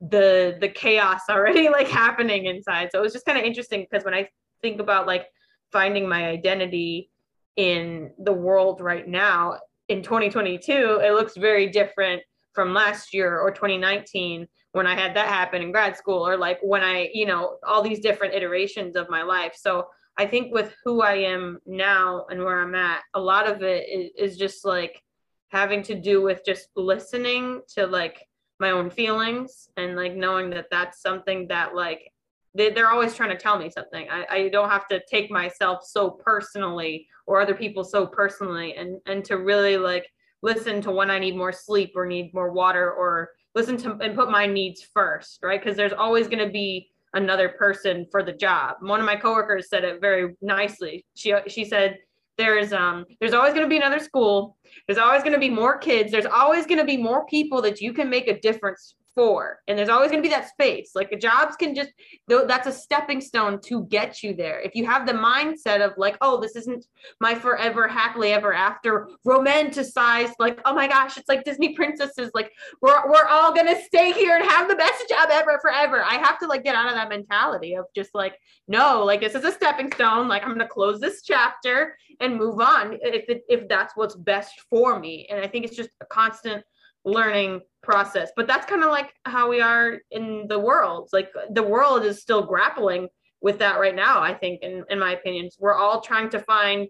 the 0.00 0.56
the 0.60 0.68
chaos 0.68 1.22
already 1.28 1.68
like 1.78 1.88
happening 1.88 2.46
inside. 2.46 2.90
So 2.92 2.98
it 2.98 3.02
was 3.02 3.12
just 3.12 3.26
kind 3.26 3.38
of 3.38 3.44
interesting 3.44 3.86
because 3.90 4.04
when 4.04 4.14
I 4.14 4.28
think 4.62 4.80
about 4.80 5.06
like 5.06 5.26
finding 5.72 6.08
my 6.08 6.26
identity 6.26 7.10
in 7.56 8.12
the 8.18 8.32
world 8.32 8.80
right 8.80 9.06
now 9.06 9.58
in 9.88 10.02
2022, 10.02 11.00
it 11.02 11.12
looks 11.12 11.36
very 11.36 11.68
different 11.68 12.22
from 12.52 12.72
last 12.74 13.12
year 13.12 13.38
or 13.38 13.50
2019 13.50 14.46
when 14.72 14.86
I 14.86 14.94
had 14.94 15.14
that 15.16 15.28
happen 15.28 15.62
in 15.62 15.72
grad 15.72 15.96
school 15.96 16.26
or 16.26 16.36
like 16.36 16.58
when 16.62 16.82
I, 16.82 17.10
you 17.12 17.26
know, 17.26 17.56
all 17.66 17.82
these 17.82 18.00
different 18.00 18.34
iterations 18.34 18.96
of 18.96 19.10
my 19.10 19.22
life. 19.22 19.54
So 19.56 19.88
I 20.16 20.26
think 20.26 20.52
with 20.52 20.74
who 20.84 21.02
I 21.02 21.14
am 21.14 21.58
now 21.66 22.26
and 22.30 22.40
where 22.40 22.60
I'm 22.60 22.74
at, 22.74 23.02
a 23.14 23.20
lot 23.20 23.48
of 23.48 23.62
it 23.62 23.88
is, 23.88 24.32
is 24.32 24.38
just 24.38 24.64
like 24.64 25.02
having 25.48 25.82
to 25.84 25.94
do 25.94 26.22
with 26.22 26.42
just 26.44 26.68
listening 26.76 27.62
to 27.74 27.86
like 27.86 28.26
my 28.60 28.70
own 28.70 28.90
feelings 28.90 29.68
and 29.76 29.96
like 29.96 30.14
knowing 30.14 30.50
that 30.50 30.66
that's 30.70 31.02
something 31.02 31.48
that 31.48 31.74
like 31.74 32.12
they, 32.54 32.70
they're 32.70 32.90
always 32.90 33.14
trying 33.14 33.30
to 33.30 33.36
tell 33.36 33.58
me 33.58 33.70
something 33.70 34.06
I, 34.10 34.26
I 34.30 34.48
don't 34.48 34.68
have 34.68 34.86
to 34.88 35.00
take 35.10 35.30
myself 35.30 35.84
so 35.84 36.10
personally 36.10 37.06
or 37.26 37.40
other 37.40 37.54
people 37.54 37.84
so 37.84 38.06
personally 38.06 38.74
and 38.74 39.00
and 39.06 39.24
to 39.24 39.38
really 39.38 39.76
like 39.76 40.06
listen 40.42 40.82
to 40.82 40.90
when 40.90 41.10
i 41.10 41.18
need 41.18 41.36
more 41.36 41.52
sleep 41.52 41.92
or 41.96 42.06
need 42.06 42.34
more 42.34 42.52
water 42.52 42.92
or 42.92 43.30
listen 43.54 43.76
to 43.76 43.96
and 44.00 44.14
put 44.14 44.30
my 44.30 44.46
needs 44.46 44.82
first 44.82 45.40
right? 45.42 45.62
Because 45.62 45.76
there's 45.76 45.92
always 45.92 46.26
going 46.26 46.44
to 46.44 46.50
be 46.50 46.90
another 47.14 47.48
person 47.48 48.06
for 48.10 48.22
the 48.22 48.32
job. 48.32 48.76
One 48.80 49.00
of 49.00 49.06
my 49.06 49.16
coworkers 49.16 49.68
said 49.68 49.84
it 49.84 50.00
very 50.00 50.34
nicely. 50.40 51.04
She 51.14 51.34
she 51.48 51.64
said 51.64 51.98
there's 52.38 52.72
um 52.72 53.04
there's 53.20 53.34
always 53.34 53.52
going 53.52 53.64
to 53.64 53.68
be 53.68 53.76
another 53.76 53.98
school. 53.98 54.56
There's 54.86 54.98
always 54.98 55.22
going 55.22 55.34
to 55.34 55.38
be 55.38 55.50
more 55.50 55.78
kids. 55.78 56.12
There's 56.12 56.26
always 56.26 56.66
going 56.66 56.78
to 56.78 56.84
be 56.84 56.96
more 56.96 57.26
people 57.26 57.60
that 57.62 57.80
you 57.80 57.92
can 57.92 58.08
make 58.08 58.28
a 58.28 58.40
difference 58.40 58.94
for 59.14 59.58
and 59.66 59.78
there's 59.78 59.88
always 59.88 60.10
going 60.10 60.22
to 60.22 60.28
be 60.28 60.32
that 60.32 60.48
space. 60.48 60.92
Like 60.94 61.18
jobs 61.20 61.56
can 61.56 61.74
just 61.74 61.90
that's 62.28 62.66
a 62.66 62.72
stepping 62.72 63.20
stone 63.20 63.60
to 63.62 63.84
get 63.86 64.22
you 64.22 64.34
there. 64.34 64.60
If 64.60 64.74
you 64.74 64.86
have 64.86 65.06
the 65.06 65.12
mindset 65.12 65.84
of 65.84 65.92
like 65.96 66.16
oh 66.20 66.40
this 66.40 66.56
isn't 66.56 66.84
my 67.20 67.34
forever 67.34 67.88
happily 67.88 68.32
ever 68.32 68.52
after 68.52 69.08
romanticized 69.26 70.34
like 70.38 70.60
oh 70.64 70.74
my 70.74 70.86
gosh 70.86 71.16
it's 71.16 71.28
like 71.28 71.44
disney 71.44 71.74
princesses 71.74 72.30
like 72.34 72.52
we're, 72.80 73.10
we're 73.10 73.26
all 73.26 73.52
going 73.52 73.66
to 73.66 73.82
stay 73.82 74.12
here 74.12 74.36
and 74.36 74.48
have 74.48 74.68
the 74.68 74.76
best 74.76 75.08
job 75.08 75.28
ever 75.30 75.58
forever. 75.60 76.02
I 76.04 76.14
have 76.14 76.38
to 76.40 76.46
like 76.46 76.64
get 76.64 76.74
out 76.74 76.88
of 76.88 76.94
that 76.94 77.08
mentality 77.08 77.74
of 77.74 77.86
just 77.94 78.10
like 78.14 78.36
no 78.68 79.04
like 79.04 79.20
this 79.20 79.34
is 79.34 79.44
a 79.44 79.52
stepping 79.52 79.92
stone. 79.92 80.28
Like 80.28 80.42
i'm 80.42 80.48
going 80.48 80.60
to 80.60 80.68
close 80.68 81.00
this 81.00 81.22
chapter 81.22 81.96
and 82.20 82.36
move 82.36 82.60
on 82.60 82.98
if 83.02 83.40
if 83.48 83.68
that's 83.68 83.96
what's 83.96 84.14
best 84.14 84.60
for 84.68 84.98
me. 84.98 85.26
And 85.30 85.40
i 85.40 85.48
think 85.48 85.64
it's 85.64 85.76
just 85.76 85.90
a 86.00 86.06
constant 86.06 86.64
learning 87.04 87.60
process 87.82 88.30
but 88.36 88.46
that's 88.46 88.66
kind 88.66 88.84
of 88.84 88.90
like 88.90 89.12
how 89.24 89.48
we 89.48 89.60
are 89.60 89.98
in 90.10 90.46
the 90.48 90.58
world. 90.58 91.08
Like 91.12 91.30
the 91.50 91.62
world 91.62 92.04
is 92.04 92.20
still 92.20 92.42
grappling 92.42 93.08
with 93.40 93.58
that 93.58 93.80
right 93.80 93.94
now 93.94 94.20
i 94.20 94.34
think 94.34 94.62
in, 94.62 94.84
in 94.90 94.98
my 94.98 95.12
opinions 95.12 95.56
we're 95.58 95.74
all 95.74 96.00
trying 96.00 96.28
to 96.30 96.38
find 96.40 96.88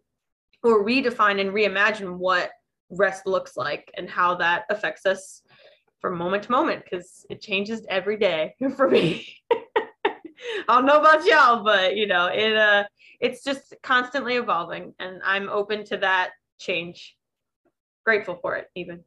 or 0.62 0.84
redefine 0.84 1.40
and 1.40 1.50
reimagine 1.50 2.16
what 2.16 2.50
rest 2.90 3.26
looks 3.26 3.56
like 3.56 3.90
and 3.96 4.10
how 4.10 4.34
that 4.34 4.64
affects 4.68 5.06
us 5.06 5.42
from 6.00 6.16
moment 6.16 6.42
to 6.44 6.50
moment 6.50 6.82
because 6.84 7.24
it 7.30 7.40
changes 7.40 7.84
every 7.88 8.16
day 8.16 8.54
for 8.76 8.88
me. 8.88 9.26
I 10.68 10.74
don't 10.74 10.86
know 10.86 10.98
about 10.98 11.26
y'all 11.26 11.62
but 11.62 11.96
you 11.96 12.06
know 12.06 12.26
it 12.26 12.56
uh 12.56 12.84
it's 13.20 13.44
just 13.44 13.74
constantly 13.82 14.36
evolving 14.36 14.94
and 14.98 15.20
i'm 15.24 15.48
open 15.48 15.84
to 15.86 15.98
that 15.98 16.30
change. 16.58 17.16
Grateful 18.04 18.38
for 18.40 18.56
it 18.56 18.68
even 18.74 19.04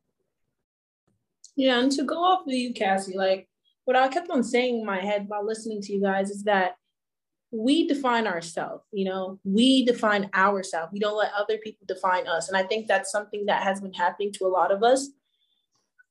yeah, 1.56 1.80
and 1.80 1.92
to 1.94 2.04
go 2.04 2.24
off 2.24 2.48
of 2.48 2.54
you, 2.54 2.74
Cassie, 2.74 3.18
like 3.18 3.48
what 3.86 3.98
I 3.98 4.08
kept 4.08 4.30
on 4.30 4.44
saying 4.44 4.80
in 4.80 4.86
my 4.86 5.00
head 5.00 5.26
while 5.28 5.46
listening 5.46 5.82
to 5.82 5.94
you 5.94 6.02
guys 6.02 6.30
is 6.30 6.44
that 6.44 6.76
we 7.52 7.88
define 7.88 8.26
ourselves, 8.26 8.84
you 8.92 9.06
know, 9.06 9.40
we 9.44 9.86
define 9.86 10.30
ourselves. 10.34 10.92
We 10.92 11.00
don't 11.00 11.18
let 11.18 11.32
other 11.38 11.58
people 11.60 11.86
define 11.88 12.28
us. 12.28 12.48
And 12.48 12.58
I 12.58 12.64
think 12.64 12.88
that's 12.88 13.12
something 13.12 13.46
that 13.46 13.62
has 13.62 13.80
been 13.80 13.94
happening 13.94 14.32
to 14.34 14.46
a 14.46 14.50
lot 14.50 14.72
of 14.72 14.84
us 14.84 15.10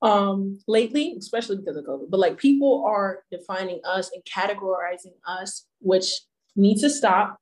um 0.03 0.59
lately, 0.66 1.14
especially 1.18 1.57
because 1.57 1.76
of 1.76 1.84
COVID. 1.84 2.11
But 2.11 2.20
like 2.20 2.36
people 2.36 2.84
are 2.86 3.24
defining 3.30 3.80
us 3.84 4.11
and 4.12 4.22
categorizing 4.24 5.14
us, 5.26 5.66
which 5.80 6.07
needs 6.55 6.82
to 6.82 6.90
stop, 6.90 7.38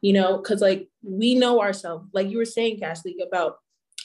you 0.00 0.12
know, 0.12 0.38
because 0.38 0.60
like 0.60 0.88
we 1.02 1.34
know 1.36 1.60
ourselves, 1.60 2.08
like 2.12 2.30
you 2.30 2.38
were 2.38 2.44
saying, 2.44 2.80
Cassie, 2.80 3.18
about 3.24 3.58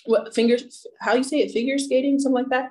what 0.06 0.34
fingers, 0.36 0.86
how 1.00 1.14
you 1.14 1.24
say 1.24 1.40
it, 1.40 1.52
figure 1.52 1.78
skating, 1.78 2.20
something 2.20 2.44
like 2.44 2.50
that 2.50 2.70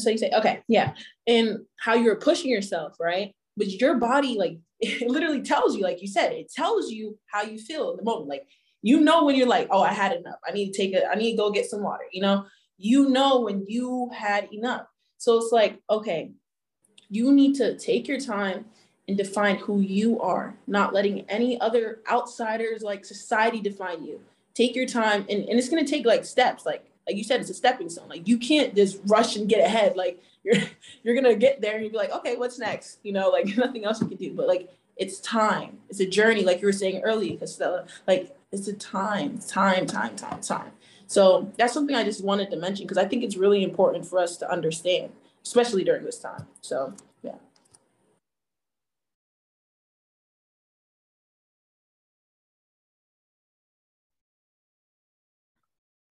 so 0.00 0.10
you 0.10 0.18
say, 0.18 0.30
okay, 0.36 0.62
yeah. 0.68 0.94
And 1.26 1.60
how 1.78 1.94
you're 1.94 2.16
pushing 2.16 2.50
yourself, 2.50 2.96
right? 3.00 3.34
But 3.56 3.72
your 3.80 3.96
body, 3.96 4.36
like, 4.38 4.58
it 4.80 5.08
literally 5.08 5.42
tells 5.42 5.76
you, 5.76 5.82
like 5.82 6.02
you 6.02 6.08
said, 6.08 6.32
it 6.32 6.52
tells 6.52 6.90
you 6.90 7.18
how 7.26 7.42
you 7.42 7.58
feel 7.58 7.90
in 7.92 7.96
the 7.96 8.02
moment. 8.02 8.28
Like, 8.28 8.46
you 8.82 9.00
know, 9.00 9.24
when 9.24 9.36
you're 9.36 9.48
like, 9.48 9.68
oh, 9.70 9.82
I 9.82 9.92
had 9.92 10.12
enough. 10.12 10.38
I 10.46 10.52
need 10.52 10.72
to 10.72 10.76
take 10.76 10.92
it, 10.92 11.04
I 11.10 11.14
need 11.16 11.32
to 11.32 11.36
go 11.36 11.50
get 11.50 11.66
some 11.66 11.82
water, 11.82 12.04
you 12.12 12.22
know? 12.22 12.46
You 12.78 13.08
know 13.08 13.40
when 13.40 13.64
you 13.66 14.10
had 14.14 14.52
enough. 14.52 14.86
So 15.18 15.38
it's 15.38 15.50
like, 15.50 15.80
okay, 15.88 16.32
you 17.08 17.32
need 17.32 17.54
to 17.56 17.76
take 17.78 18.06
your 18.06 18.20
time 18.20 18.66
and 19.08 19.16
define 19.16 19.56
who 19.56 19.80
you 19.80 20.20
are, 20.20 20.54
not 20.66 20.92
letting 20.92 21.20
any 21.30 21.60
other 21.60 22.00
outsiders 22.10 22.82
like 22.82 23.04
society 23.04 23.60
define 23.60 24.04
you. 24.04 24.20
Take 24.54 24.74
your 24.74 24.86
time 24.86 25.24
and, 25.28 25.48
and 25.48 25.58
it's 25.58 25.68
gonna 25.68 25.86
take 25.86 26.06
like 26.06 26.24
steps. 26.24 26.66
Like 26.66 26.90
like 27.06 27.16
you 27.16 27.24
said, 27.24 27.40
it's 27.40 27.50
a 27.50 27.54
stepping 27.54 27.88
stone. 27.88 28.08
Like 28.08 28.26
you 28.28 28.38
can't 28.38 28.74
just 28.74 29.00
rush 29.06 29.36
and 29.36 29.48
get 29.48 29.64
ahead. 29.64 29.96
Like 29.96 30.22
you're 30.44 30.56
you're 31.02 31.14
gonna 31.14 31.34
get 31.36 31.60
there 31.60 31.74
and 31.74 31.82
you'll 31.82 31.92
be 31.92 31.98
like, 31.98 32.12
okay, 32.12 32.36
what's 32.36 32.58
next? 32.58 32.98
You 33.02 33.12
know, 33.12 33.30
like 33.30 33.46
nothing 33.56 33.84
else 33.84 34.00
you 34.00 34.08
can 34.08 34.16
do. 34.16 34.34
But 34.34 34.48
like 34.48 34.70
it's 34.96 35.20
time. 35.20 35.78
It's 35.88 36.00
a 36.00 36.06
journey, 36.08 36.42
like 36.42 36.60
you 36.60 36.66
were 36.66 36.72
saying 36.72 37.02
earlier, 37.02 37.36
Costello. 37.36 37.86
Like 38.06 38.36
it's 38.52 38.68
a 38.68 38.72
time, 38.74 39.38
time, 39.38 39.86
time, 39.86 40.16
time, 40.16 40.40
time. 40.40 40.72
So 41.06 41.52
that's 41.58 41.72
something 41.72 41.94
I 41.94 42.02
just 42.04 42.24
wanted 42.24 42.50
to 42.50 42.56
mention 42.56 42.84
because 42.86 42.98
I 42.98 43.06
think 43.06 43.22
it's 43.22 43.36
really 43.36 43.62
important 43.62 44.06
for 44.06 44.18
us 44.18 44.36
to 44.38 44.50
understand, 44.50 45.12
especially 45.44 45.84
during 45.84 46.04
this 46.04 46.18
time. 46.18 46.46
So 46.60 46.94
yeah. 47.22 47.36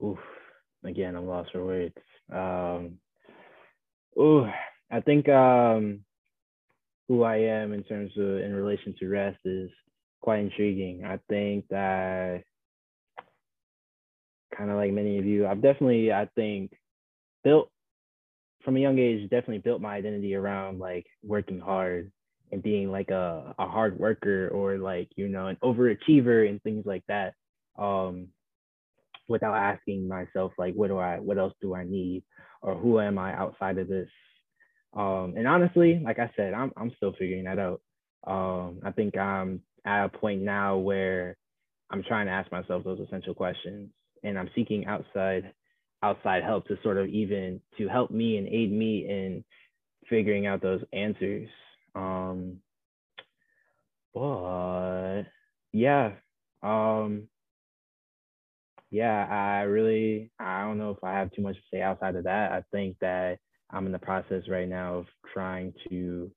Oof 0.04 0.35
again, 0.88 1.16
I'm 1.16 1.28
lost 1.28 1.52
for 1.52 1.66
words. 1.66 1.96
Um, 2.32 3.00
oh, 4.18 4.50
I 4.92 5.02
think 5.02 5.28
um, 5.30 6.02
who 7.08 7.24
I 7.24 7.38
am 7.38 7.74
in 7.74 7.84
terms 7.84 8.12
of 8.18 8.40
in 8.40 8.54
relation 8.54 8.96
to 9.00 9.08
rest 9.08 9.40
is 9.46 9.70
quite 10.22 10.40
intriguing. 10.40 11.04
I 11.06 11.20
think 11.30 11.68
that 11.70 12.44
kind 14.56 14.70
of 14.72 14.78
like 14.78 14.92
many 14.92 15.18
of 15.18 15.26
you, 15.26 15.46
I've 15.46 15.62
definitely, 15.62 16.12
I 16.12 16.28
think, 16.36 16.72
built 17.44 17.70
from 18.64 18.78
a 18.78 18.80
young 18.80 18.98
age, 18.98 19.30
definitely 19.30 19.60
built 19.60 19.82
my 19.82 19.96
identity 19.96 20.34
around 20.34 20.80
like 20.80 21.06
working 21.24 21.60
hard 21.60 22.12
and 22.52 22.64
being 22.64 22.92
like 22.92 23.12
a, 23.12 23.54
a 23.60 23.68
hard 23.68 24.00
worker 24.00 24.50
or 24.50 24.78
like, 24.78 25.10
you 25.16 25.28
know, 25.28 25.48
an 25.48 25.58
overachiever 25.64 26.50
and 26.50 26.62
things 26.64 26.86
like 26.86 27.04
that. 27.08 27.34
Um, 27.78 28.30
without 29.28 29.56
asking 29.56 30.08
myself 30.08 30.52
like 30.58 30.74
what 30.76 30.88
do 30.88 30.98
i 30.98 31.18
what 31.20 31.38
else 31.38 31.54
do 31.62 31.76
i 31.76 31.84
need? 31.84 32.24
Or 32.62 32.76
who 32.76 33.00
am 33.00 33.18
i 33.18 33.34
outside 33.34 33.78
of 33.78 33.88
this? 33.88 34.10
Um 34.96 35.34
and 35.38 35.48
honestly 35.48 36.02
like 36.04 36.20
i 36.20 36.32
said 36.36 36.54
i'm, 36.54 36.72
I'm 36.78 36.92
still 36.98 37.14
figuring 37.18 37.46
that 37.46 37.60
out. 37.60 37.82
Um 38.26 38.80
i 38.84 38.92
think 38.92 39.18
i'm 39.18 39.62
at 39.86 40.06
a 40.06 40.10
point 40.10 40.42
now 40.42 40.78
where 40.78 41.38
i'm 41.92 42.04
trying 42.04 42.28
to 42.28 42.32
ask 42.32 42.52
myself 42.52 42.84
those 42.84 43.00
essential 43.00 43.34
questions. 43.34 43.90
And 44.24 44.38
i'm 44.38 44.50
seeking 44.56 44.86
outside 44.86 45.52
outside 46.04 46.44
help 46.44 46.68
to 46.68 46.78
sort 46.84 46.98
of 46.98 47.08
even 47.08 47.62
to 47.78 47.88
help 47.88 48.12
me 48.12 48.38
and 48.38 48.48
aid 48.48 48.72
me 48.72 49.08
in 49.10 49.44
figuring 50.10 50.46
out 50.46 50.62
those 50.62 50.82
answers. 50.94 51.50
Um 51.96 52.58
but 54.14 55.24
yeah 55.74 56.14
um 56.64 57.28
yeah, 58.96 59.28
I 59.30 59.64
really, 59.64 60.32
I 60.40 60.62
don't 60.62 60.78
know 60.78 60.92
if 60.92 61.04
I 61.04 61.12
have 61.12 61.30
too 61.34 61.42
much 61.42 61.56
to 61.56 61.62
say 61.70 61.82
outside 61.82 62.16
of 62.16 62.24
that. 62.24 62.54
I 62.54 62.64
think 62.72 62.96
that 63.02 63.40
I'm 63.70 63.86
in 63.86 63.92
the 63.92 64.00
process 64.00 64.44
right 64.48 64.70
now 64.70 65.00
of 65.00 65.06
trying 65.34 65.74
to 65.90 66.32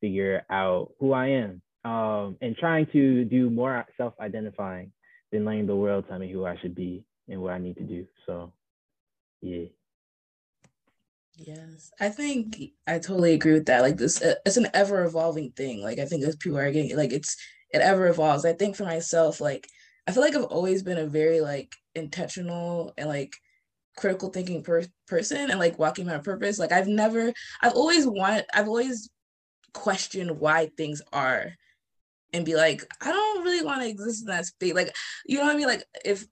figure 0.00 0.42
out 0.48 0.92
who 0.98 1.12
I 1.12 1.26
am 1.26 1.60
um, 1.84 2.38
and 2.40 2.56
trying 2.56 2.86
to 2.94 3.26
do 3.26 3.50
more 3.50 3.84
self-identifying 3.98 4.90
than 5.32 5.44
letting 5.44 5.66
the 5.66 5.76
world 5.76 6.06
tell 6.08 6.18
me 6.18 6.32
who 6.32 6.46
I 6.46 6.56
should 6.62 6.74
be 6.74 7.04
and 7.28 7.42
what 7.42 7.52
I 7.52 7.58
need 7.58 7.76
to 7.76 7.84
do. 7.84 8.06
So, 8.24 8.54
yeah. 9.42 9.66
Yes, 11.36 11.92
I 12.00 12.08
think 12.08 12.56
I 12.86 12.98
totally 12.98 13.34
agree 13.34 13.52
with 13.52 13.66
that. 13.66 13.82
Like 13.82 13.98
this, 13.98 14.22
uh, 14.22 14.36
it's 14.46 14.56
an 14.56 14.68
ever 14.72 15.04
evolving 15.04 15.52
thing. 15.52 15.82
Like 15.82 15.98
I 15.98 16.06
think 16.06 16.24
as 16.24 16.36
people 16.36 16.58
are 16.58 16.70
getting, 16.72 16.96
like 16.96 17.12
it's 17.12 17.36
it 17.70 17.82
ever 17.82 18.08
evolves. 18.08 18.46
I 18.46 18.54
think 18.54 18.76
for 18.76 18.84
myself, 18.84 19.42
like 19.42 19.68
I 20.06 20.12
feel 20.12 20.22
like 20.22 20.34
I've 20.34 20.44
always 20.44 20.82
been 20.82 20.98
a 20.98 21.06
very 21.06 21.40
like 21.40 21.74
intentional 21.94 22.92
and 22.96 23.08
like 23.08 23.34
critical 23.96 24.30
thinking 24.30 24.62
per- 24.62 24.86
person 25.06 25.50
and 25.50 25.58
like 25.58 25.78
walking 25.78 26.06
my 26.06 26.18
purpose. 26.18 26.58
Like 26.58 26.72
I've 26.72 26.88
never, 26.88 27.32
I've 27.62 27.74
always 27.74 28.06
wanted, 28.06 28.46
I've 28.54 28.68
always 28.68 29.10
questioned 29.72 30.40
why 30.40 30.70
things 30.76 31.02
are 31.12 31.52
and 32.32 32.44
be 32.44 32.54
like, 32.54 32.86
I 33.00 33.10
don't 33.10 33.44
really 33.44 33.64
want 33.64 33.82
to 33.82 33.88
exist 33.88 34.22
in 34.22 34.28
that 34.28 34.46
space. 34.46 34.74
Like, 34.74 34.94
you 35.26 35.38
know 35.38 35.44
what 35.44 35.54
I 35.54 35.58
mean? 35.58 35.66
Like 35.66 35.84
if 36.04 36.24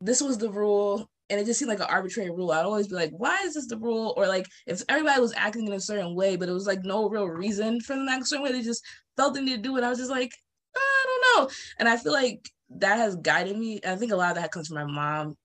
this 0.00 0.20
was 0.20 0.38
the 0.38 0.50
rule 0.50 1.10
and 1.30 1.40
it 1.40 1.46
just 1.46 1.58
seemed 1.58 1.68
like 1.68 1.80
an 1.80 1.86
arbitrary 1.88 2.30
rule. 2.30 2.50
I'd 2.50 2.64
always 2.64 2.88
be 2.88 2.96
like, 2.96 3.12
why 3.12 3.38
is 3.44 3.54
this 3.54 3.68
the 3.68 3.78
rule? 3.78 4.14
Or 4.16 4.26
like 4.26 4.46
if 4.66 4.82
everybody 4.88 5.20
was 5.20 5.32
acting 5.36 5.66
in 5.66 5.72
a 5.72 5.80
certain 5.80 6.14
way, 6.14 6.36
but 6.36 6.48
it 6.48 6.52
was 6.52 6.66
like 6.66 6.84
no 6.84 7.08
real 7.08 7.26
reason 7.26 7.80
for 7.80 7.94
act 8.08 8.22
a 8.22 8.26
certain 8.26 8.44
way, 8.44 8.52
they 8.52 8.62
just 8.62 8.84
felt 9.16 9.34
the 9.34 9.40
need 9.40 9.56
to 9.56 9.62
do 9.62 9.76
it. 9.76 9.84
I 9.84 9.88
was 9.88 9.98
just 9.98 10.10
like, 10.10 10.32
I 10.76 11.04
don't 11.06 11.44
know. 11.44 11.54
And 11.78 11.88
I 11.88 11.96
feel 11.96 12.12
like 12.12 12.50
that 12.70 12.98
has 12.98 13.16
guided 13.16 13.56
me. 13.56 13.80
I 13.86 13.96
think 13.96 14.12
a 14.12 14.16
lot 14.16 14.30
of 14.30 14.42
that 14.42 14.52
comes 14.52 14.68
from 14.68 14.76
my 14.76 14.84
mom 14.84 15.36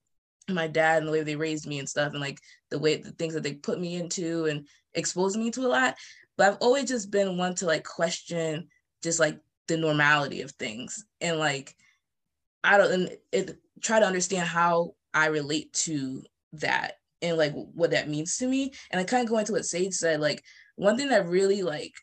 my 0.50 0.68
dad 0.68 1.00
and 1.00 1.08
the 1.08 1.12
way 1.12 1.24
they 1.24 1.36
raised 1.36 1.68
me 1.68 1.80
and 1.80 1.90
stuff, 1.90 2.12
and 2.12 2.22
like 2.22 2.40
the 2.70 2.80
way 2.80 2.98
the 2.98 3.12
things 3.12 3.34
that 3.34 3.44
they 3.44 3.54
put 3.54 3.80
me 3.80 3.96
into 3.96 4.46
and 4.46 4.68
exposed 4.94 5.38
me 5.38 5.52
to 5.52 5.66
a 5.66 5.68
lot. 5.68 5.96
But 6.38 6.48
I've 6.48 6.58
always 6.58 6.86
just 6.86 7.12
been 7.12 7.38
one 7.38 7.56
to 7.56 7.66
like 7.66 7.84
question 7.84 8.68
just 9.02 9.20
like 9.20 9.40
the 9.68 9.78
normality 9.78 10.42
of 10.42 10.52
things 10.52 11.06
and 11.22 11.40
like 11.40 11.76
I 12.64 12.78
don't 12.78 12.92
and 12.92 13.18
it 13.32 13.58
try 13.82 14.00
to 14.00 14.06
understand 14.06 14.48
how 14.48 14.96
I 15.14 15.28
relate 15.28 15.74
to 15.74 16.24
that 16.54 16.94
and 17.22 17.38
like 17.38 17.54
what 17.54 17.92
that 17.92 18.10
means 18.10 18.38
to 18.38 18.48
me. 18.48 18.74
And 18.92 19.00
I 19.00 19.04
kind 19.04 19.24
of 19.24 19.30
go 19.30 19.38
into 19.38 19.54
what 19.54 19.66
Sage 19.66 19.94
said, 19.94 20.20
like 20.20 20.44
one 20.76 20.98
thing 20.98 21.10
that 21.10 21.28
really 21.28 21.64
like 21.64 21.94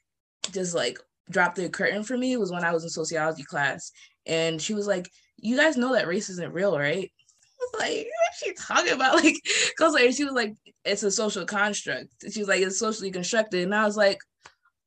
just 0.51 0.75
like 0.75 0.99
dropped 1.33 1.57
the 1.57 1.69
curtain 1.69 2.05
for 2.05 2.17
me 2.17 2.37
was 2.37 2.53
when 2.53 2.65
I 2.65 2.73
was 2.73 2.85
in 2.85 2.91
sociology 2.91 3.45
class. 3.45 3.93
And 4.27 4.61
she 4.61 4.75
was 4.75 4.87
like, 4.87 5.11
You 5.39 5.57
guys 5.57 5.77
know 5.77 5.95
that 5.95 6.07
race 6.07 6.31
isn't 6.31 6.53
real, 6.53 6.79
right? 6.79 7.11
I 7.11 7.79
was 7.79 7.81
like, 7.81 8.07
what's 8.07 8.39
she 8.39 8.55
talking 8.55 8.93
about? 8.93 9.15
Like, 9.23 9.37
cause 9.79 9.95
like 9.95 10.13
she 10.13 10.25
was 10.25 10.35
like, 10.35 10.55
it's 10.85 11.03
a 11.03 11.11
social 11.11 11.45
construct. 11.45 12.09
She 12.31 12.41
was 12.41 12.49
like, 12.49 12.61
it's 12.61 12.79
socially 12.79 13.11
constructed. 13.11 13.63
And 13.63 13.75
I 13.75 13.85
was 13.85 13.97
like, 13.97 14.19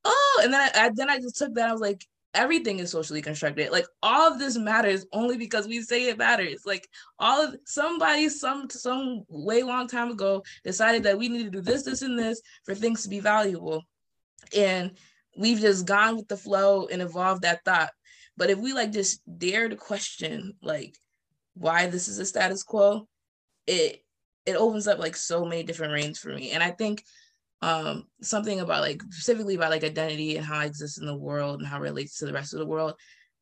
oh, 0.04 0.42
and 0.44 0.54
then 0.54 0.62
I, 0.62 0.86
I 0.86 0.92
then 0.94 1.10
I 1.10 1.20
just 1.20 1.38
took 1.38 1.54
that. 1.56 1.70
I 1.70 1.72
was 1.72 1.82
like, 1.82 2.06
everything 2.36 2.80
is 2.80 2.92
socially 2.92 3.22
constructed. 3.22 3.72
Like 3.72 3.86
all 4.04 4.32
of 4.32 4.40
this 4.40 4.58
matters 4.58 5.06
only 5.14 5.38
because 5.38 5.68
we 5.68 5.82
say 5.82 6.10
it 6.10 6.18
matters. 6.18 6.64
Like 6.66 6.88
all 7.18 7.42
of 7.42 7.56
somebody 7.66 8.30
some 8.30 8.70
some 8.70 9.24
way 9.30 9.64
long 9.64 9.88
time 9.88 10.12
ago 10.12 10.44
decided 10.64 11.04
that 11.04 11.18
we 11.18 11.30
need 11.30 11.46
to 11.46 11.50
do 11.50 11.62
this, 11.62 11.84
this, 11.84 12.02
and 12.02 12.20
this 12.20 12.42
for 12.66 12.76
things 12.76 13.04
to 13.04 13.10
be 13.10 13.20
valuable. 13.20 13.84
And 14.56 14.92
we've 15.38 15.60
just 15.60 15.86
gone 15.86 16.16
with 16.16 16.28
the 16.28 16.38
flow 16.38 16.88
and 16.88 17.02
evolved 17.02 17.44
that 17.44 17.64
thought. 17.66 17.92
But 18.38 18.50
if 18.50 18.58
we 18.60 18.74
like 18.74 18.92
just 18.92 19.22
dare 19.38 19.70
to 19.70 19.76
question 19.76 20.54
like 20.62 20.98
why 21.54 21.88
this 21.88 22.08
is 22.08 22.20
a 22.20 22.26
status 22.26 22.64
quo, 22.64 23.08
it 23.68 24.02
it 24.46 24.56
opens 24.56 24.88
up 24.88 25.00
like 25.00 25.16
so 25.16 25.46
many 25.46 25.64
different 25.64 25.94
ranges 25.94 26.20
for 26.20 26.30
me. 26.30 26.52
And 26.52 26.62
I 26.62 26.72
think 26.72 27.04
um 27.62 28.04
something 28.22 28.60
about 28.60 28.82
like 28.82 29.02
specifically 29.04 29.56
about 29.56 29.72
like 29.72 29.84
identity 29.84 30.38
and 30.38 30.46
how 30.46 30.60
I 30.60 30.66
exist 30.66 31.00
in 31.00 31.08
the 31.08 31.16
world 31.16 31.60
and 31.60 31.68
how 31.68 31.78
it 31.78 31.82
relates 31.82 32.20
to 32.20 32.26
the 32.26 32.34
rest 32.34 32.54
of 32.54 32.60
the 32.60 32.66
world. 32.66 32.94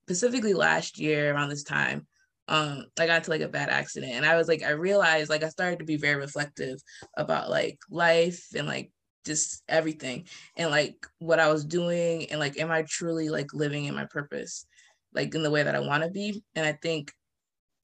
Specifically 0.03 0.53
last 0.53 0.99
year 0.99 1.33
around 1.33 1.49
this 1.49 1.63
time, 1.63 2.05
um, 2.47 2.85
I 2.99 3.07
got 3.07 3.17
into 3.17 3.29
like 3.31 3.41
a 3.41 3.47
bad 3.47 3.69
accident 3.69 4.13
and 4.13 4.25
I 4.25 4.35
was 4.35 4.47
like, 4.47 4.63
I 4.63 4.71
realized 4.71 5.29
like 5.29 5.43
I 5.43 5.49
started 5.49 5.79
to 5.79 5.85
be 5.85 5.97
very 5.97 6.15
reflective 6.15 6.81
about 7.15 7.49
like 7.49 7.79
life 7.89 8.47
and 8.55 8.67
like 8.67 8.91
just 9.25 9.63
everything 9.67 10.27
and 10.57 10.69
like 10.69 11.07
what 11.19 11.39
I 11.39 11.51
was 11.51 11.65
doing 11.65 12.29
and 12.31 12.39
like 12.39 12.59
am 12.59 12.71
I 12.71 12.83
truly 12.83 13.29
like 13.29 13.53
living 13.53 13.85
in 13.85 13.95
my 13.95 14.05
purpose 14.05 14.65
like 15.13 15.33
in 15.35 15.43
the 15.43 15.51
way 15.51 15.63
that 15.63 15.75
I 15.75 15.79
want 15.79 16.03
to 16.03 16.09
be 16.09 16.43
and 16.55 16.65
I 16.65 16.73
think 16.73 17.11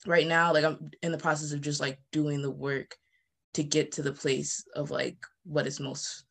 right 0.06 0.28
now 0.28 0.53
like 0.53 0.64
I'm 0.64 0.91
in 1.02 1.11
the 1.11 1.18
process 1.18 1.52
of 1.52 1.61
just 1.61 1.80
like 1.80 1.99
doing 2.11 2.41
the 2.41 2.52
work 2.52 2.95
to 3.53 3.64
get 3.64 3.94
to 3.94 4.02
the 4.02 4.14
place 4.14 4.64
of 4.76 4.91
like 4.91 5.18
what 5.44 5.68
is 5.68 5.80
most 5.80 6.26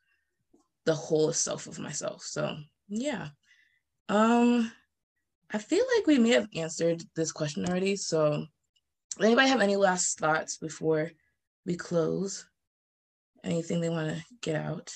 the 0.85 0.95
whole 0.95 1.33
self 1.33 1.67
of 1.67 1.79
myself. 1.79 2.23
So 2.23 2.57
yeah. 2.89 3.29
Um 4.09 4.71
I 5.51 5.59
feel 5.59 5.85
like 5.97 6.07
we 6.07 6.19
may 6.19 6.31
have 6.31 6.49
answered 6.55 7.03
this 7.17 7.33
question 7.33 7.67
already. 7.67 7.97
So 7.97 8.47
anybody 9.21 9.49
have 9.49 9.63
any 9.63 9.77
last 9.77 10.19
thoughts 10.19 10.59
before 10.59 11.11
we 11.65 11.77
close? 11.77 12.47
Anything 13.49 13.81
they 13.81 13.89
want 13.89 14.15
to 14.15 14.23
get 14.43 14.57
out? 14.57 14.93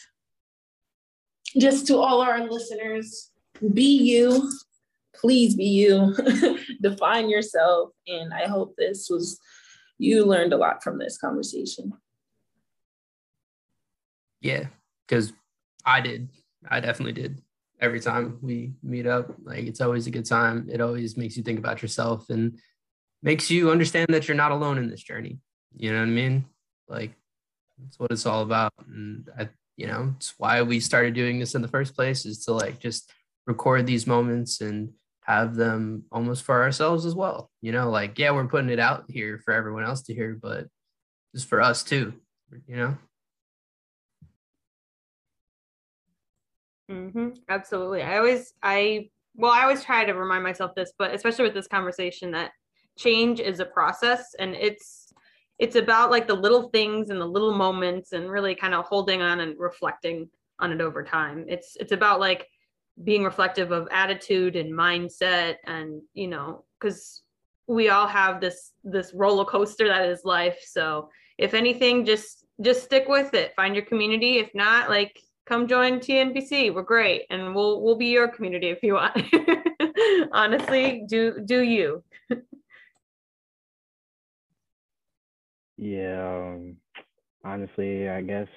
Just 1.58 1.86
to 1.86 1.96
all 1.96 2.20
our 2.20 2.46
listeners, 2.46 3.30
be 3.72 3.96
you. 3.96 4.52
Please 5.14 5.54
be 5.54 5.64
you. 5.64 6.14
Define 6.82 7.30
yourself. 7.30 7.90
And 8.06 8.34
I 8.34 8.46
hope 8.46 8.74
this 8.76 9.08
was 9.08 9.40
you 9.96 10.26
learned 10.26 10.52
a 10.52 10.58
lot 10.58 10.82
from 10.82 10.98
this 10.98 11.16
conversation. 11.16 11.94
Yeah, 14.42 14.66
because 15.06 15.32
I 15.86 16.02
did. 16.02 16.28
I 16.68 16.80
definitely 16.80 17.12
did. 17.12 17.40
Every 17.80 18.00
time 18.00 18.38
we 18.42 18.74
meet 18.82 19.06
up, 19.06 19.34
like 19.44 19.64
it's 19.64 19.80
always 19.80 20.06
a 20.06 20.10
good 20.10 20.26
time. 20.26 20.68
It 20.70 20.82
always 20.82 21.16
makes 21.16 21.38
you 21.38 21.42
think 21.42 21.58
about 21.58 21.80
yourself 21.80 22.28
and 22.28 22.58
makes 23.22 23.50
you 23.50 23.70
understand 23.70 24.08
that 24.10 24.28
you're 24.28 24.36
not 24.36 24.52
alone 24.52 24.76
in 24.76 24.90
this 24.90 25.02
journey. 25.02 25.38
You 25.74 25.92
know 25.92 26.00
what 26.00 26.08
I 26.08 26.10
mean? 26.10 26.44
Like 26.86 27.12
that's 27.82 27.98
what 27.98 28.10
it's 28.10 28.26
all 28.26 28.42
about. 28.42 28.72
And 28.86 29.28
I, 29.38 29.48
you 29.76 29.86
know, 29.86 30.12
it's 30.16 30.34
why 30.38 30.62
we 30.62 30.80
started 30.80 31.14
doing 31.14 31.38
this 31.38 31.54
in 31.54 31.62
the 31.62 31.68
first 31.68 31.94
place 31.94 32.26
is 32.26 32.44
to 32.44 32.52
like 32.52 32.78
just 32.78 33.10
record 33.46 33.86
these 33.86 34.06
moments 34.06 34.60
and 34.60 34.92
have 35.22 35.54
them 35.54 36.04
almost 36.12 36.44
for 36.44 36.62
ourselves 36.62 37.06
as 37.06 37.14
well. 37.14 37.50
You 37.60 37.72
know, 37.72 37.90
like, 37.90 38.18
yeah, 38.18 38.32
we're 38.32 38.46
putting 38.46 38.70
it 38.70 38.78
out 38.78 39.04
here 39.08 39.40
for 39.44 39.54
everyone 39.54 39.84
else 39.84 40.02
to 40.02 40.14
hear, 40.14 40.38
but 40.40 40.66
just 41.34 41.48
for 41.48 41.60
us 41.60 41.82
too, 41.82 42.12
you 42.66 42.76
know? 42.76 42.96
Mm-hmm. 46.90 47.28
Absolutely. 47.48 48.02
I 48.02 48.18
always, 48.18 48.52
I, 48.62 49.08
well, 49.34 49.52
I 49.52 49.62
always 49.62 49.82
try 49.82 50.04
to 50.04 50.12
remind 50.12 50.44
myself 50.44 50.74
this, 50.74 50.92
but 50.98 51.14
especially 51.14 51.44
with 51.44 51.54
this 51.54 51.68
conversation, 51.68 52.32
that 52.32 52.50
change 52.98 53.40
is 53.40 53.60
a 53.60 53.64
process 53.64 54.34
and 54.38 54.54
it's, 54.54 55.01
it's 55.58 55.76
about 55.76 56.10
like 56.10 56.26
the 56.26 56.34
little 56.34 56.68
things 56.70 57.10
and 57.10 57.20
the 57.20 57.26
little 57.26 57.54
moments 57.54 58.12
and 58.12 58.30
really 58.30 58.54
kind 58.54 58.74
of 58.74 58.84
holding 58.84 59.22
on 59.22 59.40
and 59.40 59.58
reflecting 59.58 60.28
on 60.58 60.72
it 60.72 60.80
over 60.80 61.02
time. 61.02 61.44
It's, 61.48 61.76
it's 61.78 61.92
about 61.92 62.20
like 62.20 62.48
being 63.04 63.24
reflective 63.24 63.70
of 63.70 63.88
attitude 63.90 64.56
and 64.56 64.72
mindset 64.72 65.56
and, 65.66 66.02
you 66.14 66.28
know, 66.28 66.64
because 66.80 67.22
we 67.66 67.90
all 67.90 68.06
have 68.06 68.40
this, 68.40 68.72
this 68.82 69.12
roller 69.14 69.44
coaster 69.44 69.88
that 69.88 70.08
is 70.08 70.24
life. 70.24 70.58
So 70.64 71.08
if 71.38 71.54
anything, 71.54 72.04
just, 72.04 72.44
just 72.60 72.84
stick 72.84 73.08
with 73.08 73.34
it. 73.34 73.54
Find 73.54 73.74
your 73.74 73.84
community. 73.84 74.38
If 74.38 74.54
not, 74.54 74.88
like, 74.88 75.18
come 75.46 75.66
join 75.66 75.98
TNBC. 75.98 76.74
We're 76.74 76.82
great, 76.82 77.22
and 77.30 77.54
we'll 77.54 77.82
we'll 77.82 77.96
be 77.96 78.06
your 78.06 78.28
community 78.28 78.68
if 78.68 78.82
you 78.82 78.94
want. 78.94 79.22
Honestly, 80.32 81.04
do 81.08 81.40
do 81.44 81.62
you? 81.62 82.02
yeah. 85.82 86.52
Um, 86.54 86.76
honestly, 87.44 88.08
I 88.08 88.22
guess. 88.22 88.48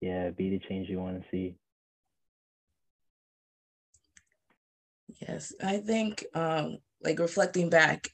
Yeah, 0.00 0.30
be 0.30 0.50
the 0.50 0.60
change 0.68 0.88
you 0.88 0.98
want 0.98 1.20
to 1.20 1.28
see. 1.30 1.56
Yes, 5.20 5.52
I 5.62 5.78
think 5.78 6.24
um 6.34 6.78
like 7.02 7.18
reflecting 7.18 7.68
back, 7.70 8.08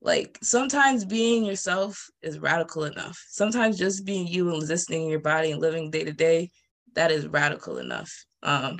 like 0.00 0.38
sometimes 0.42 1.04
being 1.04 1.44
yourself 1.44 2.10
is 2.22 2.38
radical 2.38 2.84
enough. 2.84 3.18
Sometimes 3.28 3.78
just 3.78 4.04
being 4.04 4.26
you 4.26 4.48
and 4.48 4.62
existing 4.62 5.04
in 5.04 5.08
your 5.08 5.20
body 5.20 5.52
and 5.52 5.60
living 5.60 5.90
day 5.90 6.04
to 6.04 6.12
day 6.12 6.50
that 6.94 7.10
is 7.10 7.26
radical 7.26 7.78
enough. 7.78 8.12
Um, 8.42 8.78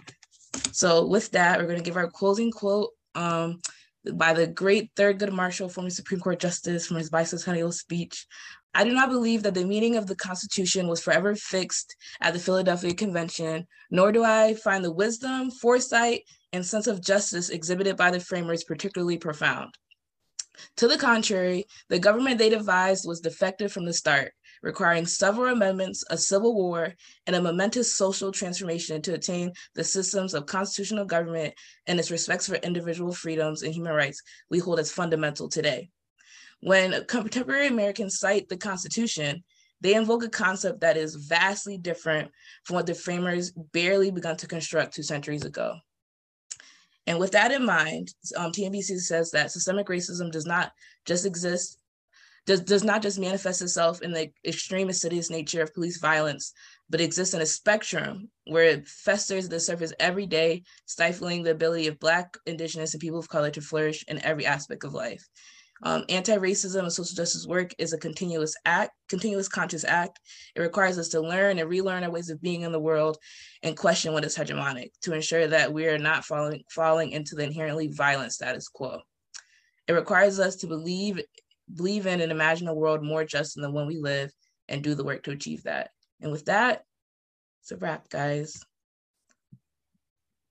so 0.72 1.06
with 1.06 1.30
that, 1.30 1.58
we're 1.58 1.66
going 1.66 1.78
to 1.78 1.84
give 1.84 1.96
our 1.96 2.10
closing 2.10 2.50
quote 2.50 2.90
um, 3.14 3.60
by 4.14 4.32
the 4.32 4.46
great 4.46 4.90
Thurgood 4.96 5.32
Marshall, 5.32 5.68
former 5.68 5.90
Supreme 5.90 6.20
Court 6.20 6.38
Justice, 6.40 6.86
from 6.86 6.96
his 6.96 7.10
bicentennial 7.10 7.72
speech. 7.72 8.26
I 8.74 8.84
do 8.84 8.92
not 8.92 9.10
believe 9.10 9.42
that 9.42 9.54
the 9.54 9.66
meaning 9.66 9.96
of 9.96 10.06
the 10.06 10.16
Constitution 10.16 10.88
was 10.88 11.02
forever 11.02 11.34
fixed 11.34 11.94
at 12.20 12.32
the 12.32 12.40
Philadelphia 12.40 12.94
Convention, 12.94 13.66
nor 13.90 14.12
do 14.12 14.24
I 14.24 14.54
find 14.54 14.84
the 14.84 14.92
wisdom, 14.92 15.50
foresight, 15.50 16.22
and 16.52 16.64
sense 16.64 16.86
of 16.86 17.02
justice 17.02 17.50
exhibited 17.50 17.96
by 17.96 18.10
the 18.10 18.20
framers 18.20 18.64
particularly 18.64 19.18
profound. 19.18 19.74
To 20.78 20.88
the 20.88 20.98
contrary, 20.98 21.66
the 21.88 21.98
government 21.98 22.38
they 22.38 22.50
devised 22.50 23.06
was 23.06 23.20
defective 23.20 23.72
from 23.72 23.84
the 23.84 23.92
start, 23.92 24.32
requiring 24.62 25.06
several 25.06 25.52
amendments, 25.52 26.04
a 26.10 26.16
civil 26.16 26.54
war, 26.54 26.94
and 27.26 27.36
a 27.36 27.42
momentous 27.42 27.94
social 27.94 28.32
transformation 28.32 29.02
to 29.02 29.14
attain 29.14 29.52
the 29.74 29.84
systems 29.84 30.34
of 30.34 30.46
constitutional 30.46 31.04
government 31.04 31.54
and 31.86 31.98
its 31.98 32.10
respects 32.10 32.46
for 32.46 32.54
individual 32.56 33.12
freedoms 33.12 33.62
and 33.62 33.74
human 33.74 33.92
rights 33.92 34.22
we 34.50 34.58
hold 34.58 34.78
as 34.78 34.92
fundamental 34.92 35.48
today. 35.48 35.90
When 36.60 37.04
contemporary 37.06 37.66
Americans 37.66 38.18
cite 38.18 38.48
the 38.48 38.56
Constitution, 38.56 39.42
they 39.80 39.94
invoke 39.94 40.22
a 40.22 40.28
concept 40.28 40.80
that 40.80 40.96
is 40.96 41.16
vastly 41.16 41.76
different 41.76 42.30
from 42.62 42.76
what 42.76 42.86
the 42.86 42.94
framers 42.94 43.50
barely 43.72 44.12
begun 44.12 44.36
to 44.36 44.46
construct 44.46 44.94
two 44.94 45.02
centuries 45.02 45.44
ago. 45.44 45.74
And 47.08 47.18
with 47.18 47.32
that 47.32 47.50
in 47.50 47.66
mind, 47.66 48.14
um, 48.36 48.52
TNBC 48.52 49.00
says 49.00 49.32
that 49.32 49.50
systemic 49.50 49.88
racism 49.88 50.30
does 50.30 50.46
not 50.46 50.70
just 51.04 51.26
exist, 51.26 51.78
does, 52.46 52.60
does 52.60 52.84
not 52.84 53.02
just 53.02 53.18
manifest 53.18 53.62
itself 53.62 54.02
in 54.02 54.12
the 54.12 54.30
extreme 54.44 54.88
insidious 54.88 55.30
nature 55.30 55.62
of 55.62 55.74
police 55.74 55.98
violence, 55.98 56.52
but 56.90 57.00
exists 57.00 57.34
in 57.34 57.40
a 57.40 57.46
spectrum 57.46 58.28
where 58.46 58.64
it 58.64 58.88
festers 58.88 59.48
the 59.48 59.60
surface 59.60 59.92
every 60.00 60.26
day, 60.26 60.62
stifling 60.86 61.42
the 61.42 61.52
ability 61.52 61.86
of 61.86 61.98
Black, 62.00 62.36
Indigenous, 62.46 62.94
and 62.94 63.00
people 63.00 63.18
of 63.18 63.28
color 63.28 63.50
to 63.50 63.60
flourish 63.60 64.04
in 64.08 64.24
every 64.24 64.44
aspect 64.44 64.84
of 64.84 64.92
life. 64.92 65.26
Um, 65.84 66.04
anti-racism 66.08 66.80
and 66.80 66.92
social 66.92 67.16
justice 67.16 67.46
work 67.46 67.74
is 67.76 67.92
a 67.92 67.98
continuous 67.98 68.54
act, 68.64 68.92
continuous 69.08 69.48
conscious 69.48 69.84
act. 69.84 70.20
It 70.54 70.60
requires 70.60 70.96
us 70.96 71.08
to 71.08 71.20
learn 71.20 71.58
and 71.58 71.68
relearn 71.68 72.04
our 72.04 72.10
ways 72.10 72.30
of 72.30 72.40
being 72.40 72.62
in 72.62 72.70
the 72.70 72.78
world 72.78 73.18
and 73.64 73.76
question 73.76 74.12
what 74.12 74.24
is 74.24 74.36
hegemonic 74.36 74.90
to 75.02 75.12
ensure 75.12 75.48
that 75.48 75.72
we 75.72 75.88
are 75.88 75.98
not 75.98 76.24
falling, 76.24 76.62
falling 76.70 77.10
into 77.10 77.34
the 77.34 77.42
inherently 77.42 77.88
violent 77.88 78.32
status 78.32 78.68
quo. 78.68 79.00
It 79.88 79.94
requires 79.94 80.38
us 80.38 80.56
to 80.56 80.68
believe, 80.68 81.20
believe 81.74 82.06
in 82.06 82.20
and 82.20 82.32
imagine 82.32 82.68
a 82.68 82.74
world 82.74 83.02
more 83.02 83.24
just 83.24 83.54
than 83.54 83.62
the 83.62 83.70
one 83.70 83.86
we 83.86 83.98
live 83.98 84.32
and 84.68 84.82
do 84.82 84.94
the 84.94 85.04
work 85.04 85.24
to 85.24 85.30
achieve 85.30 85.64
that. 85.64 85.90
And 86.20 86.32
with 86.32 86.46
that, 86.46 86.84
it's 87.62 87.72
a 87.72 87.76
wrap, 87.76 88.08
guys. 88.08 88.62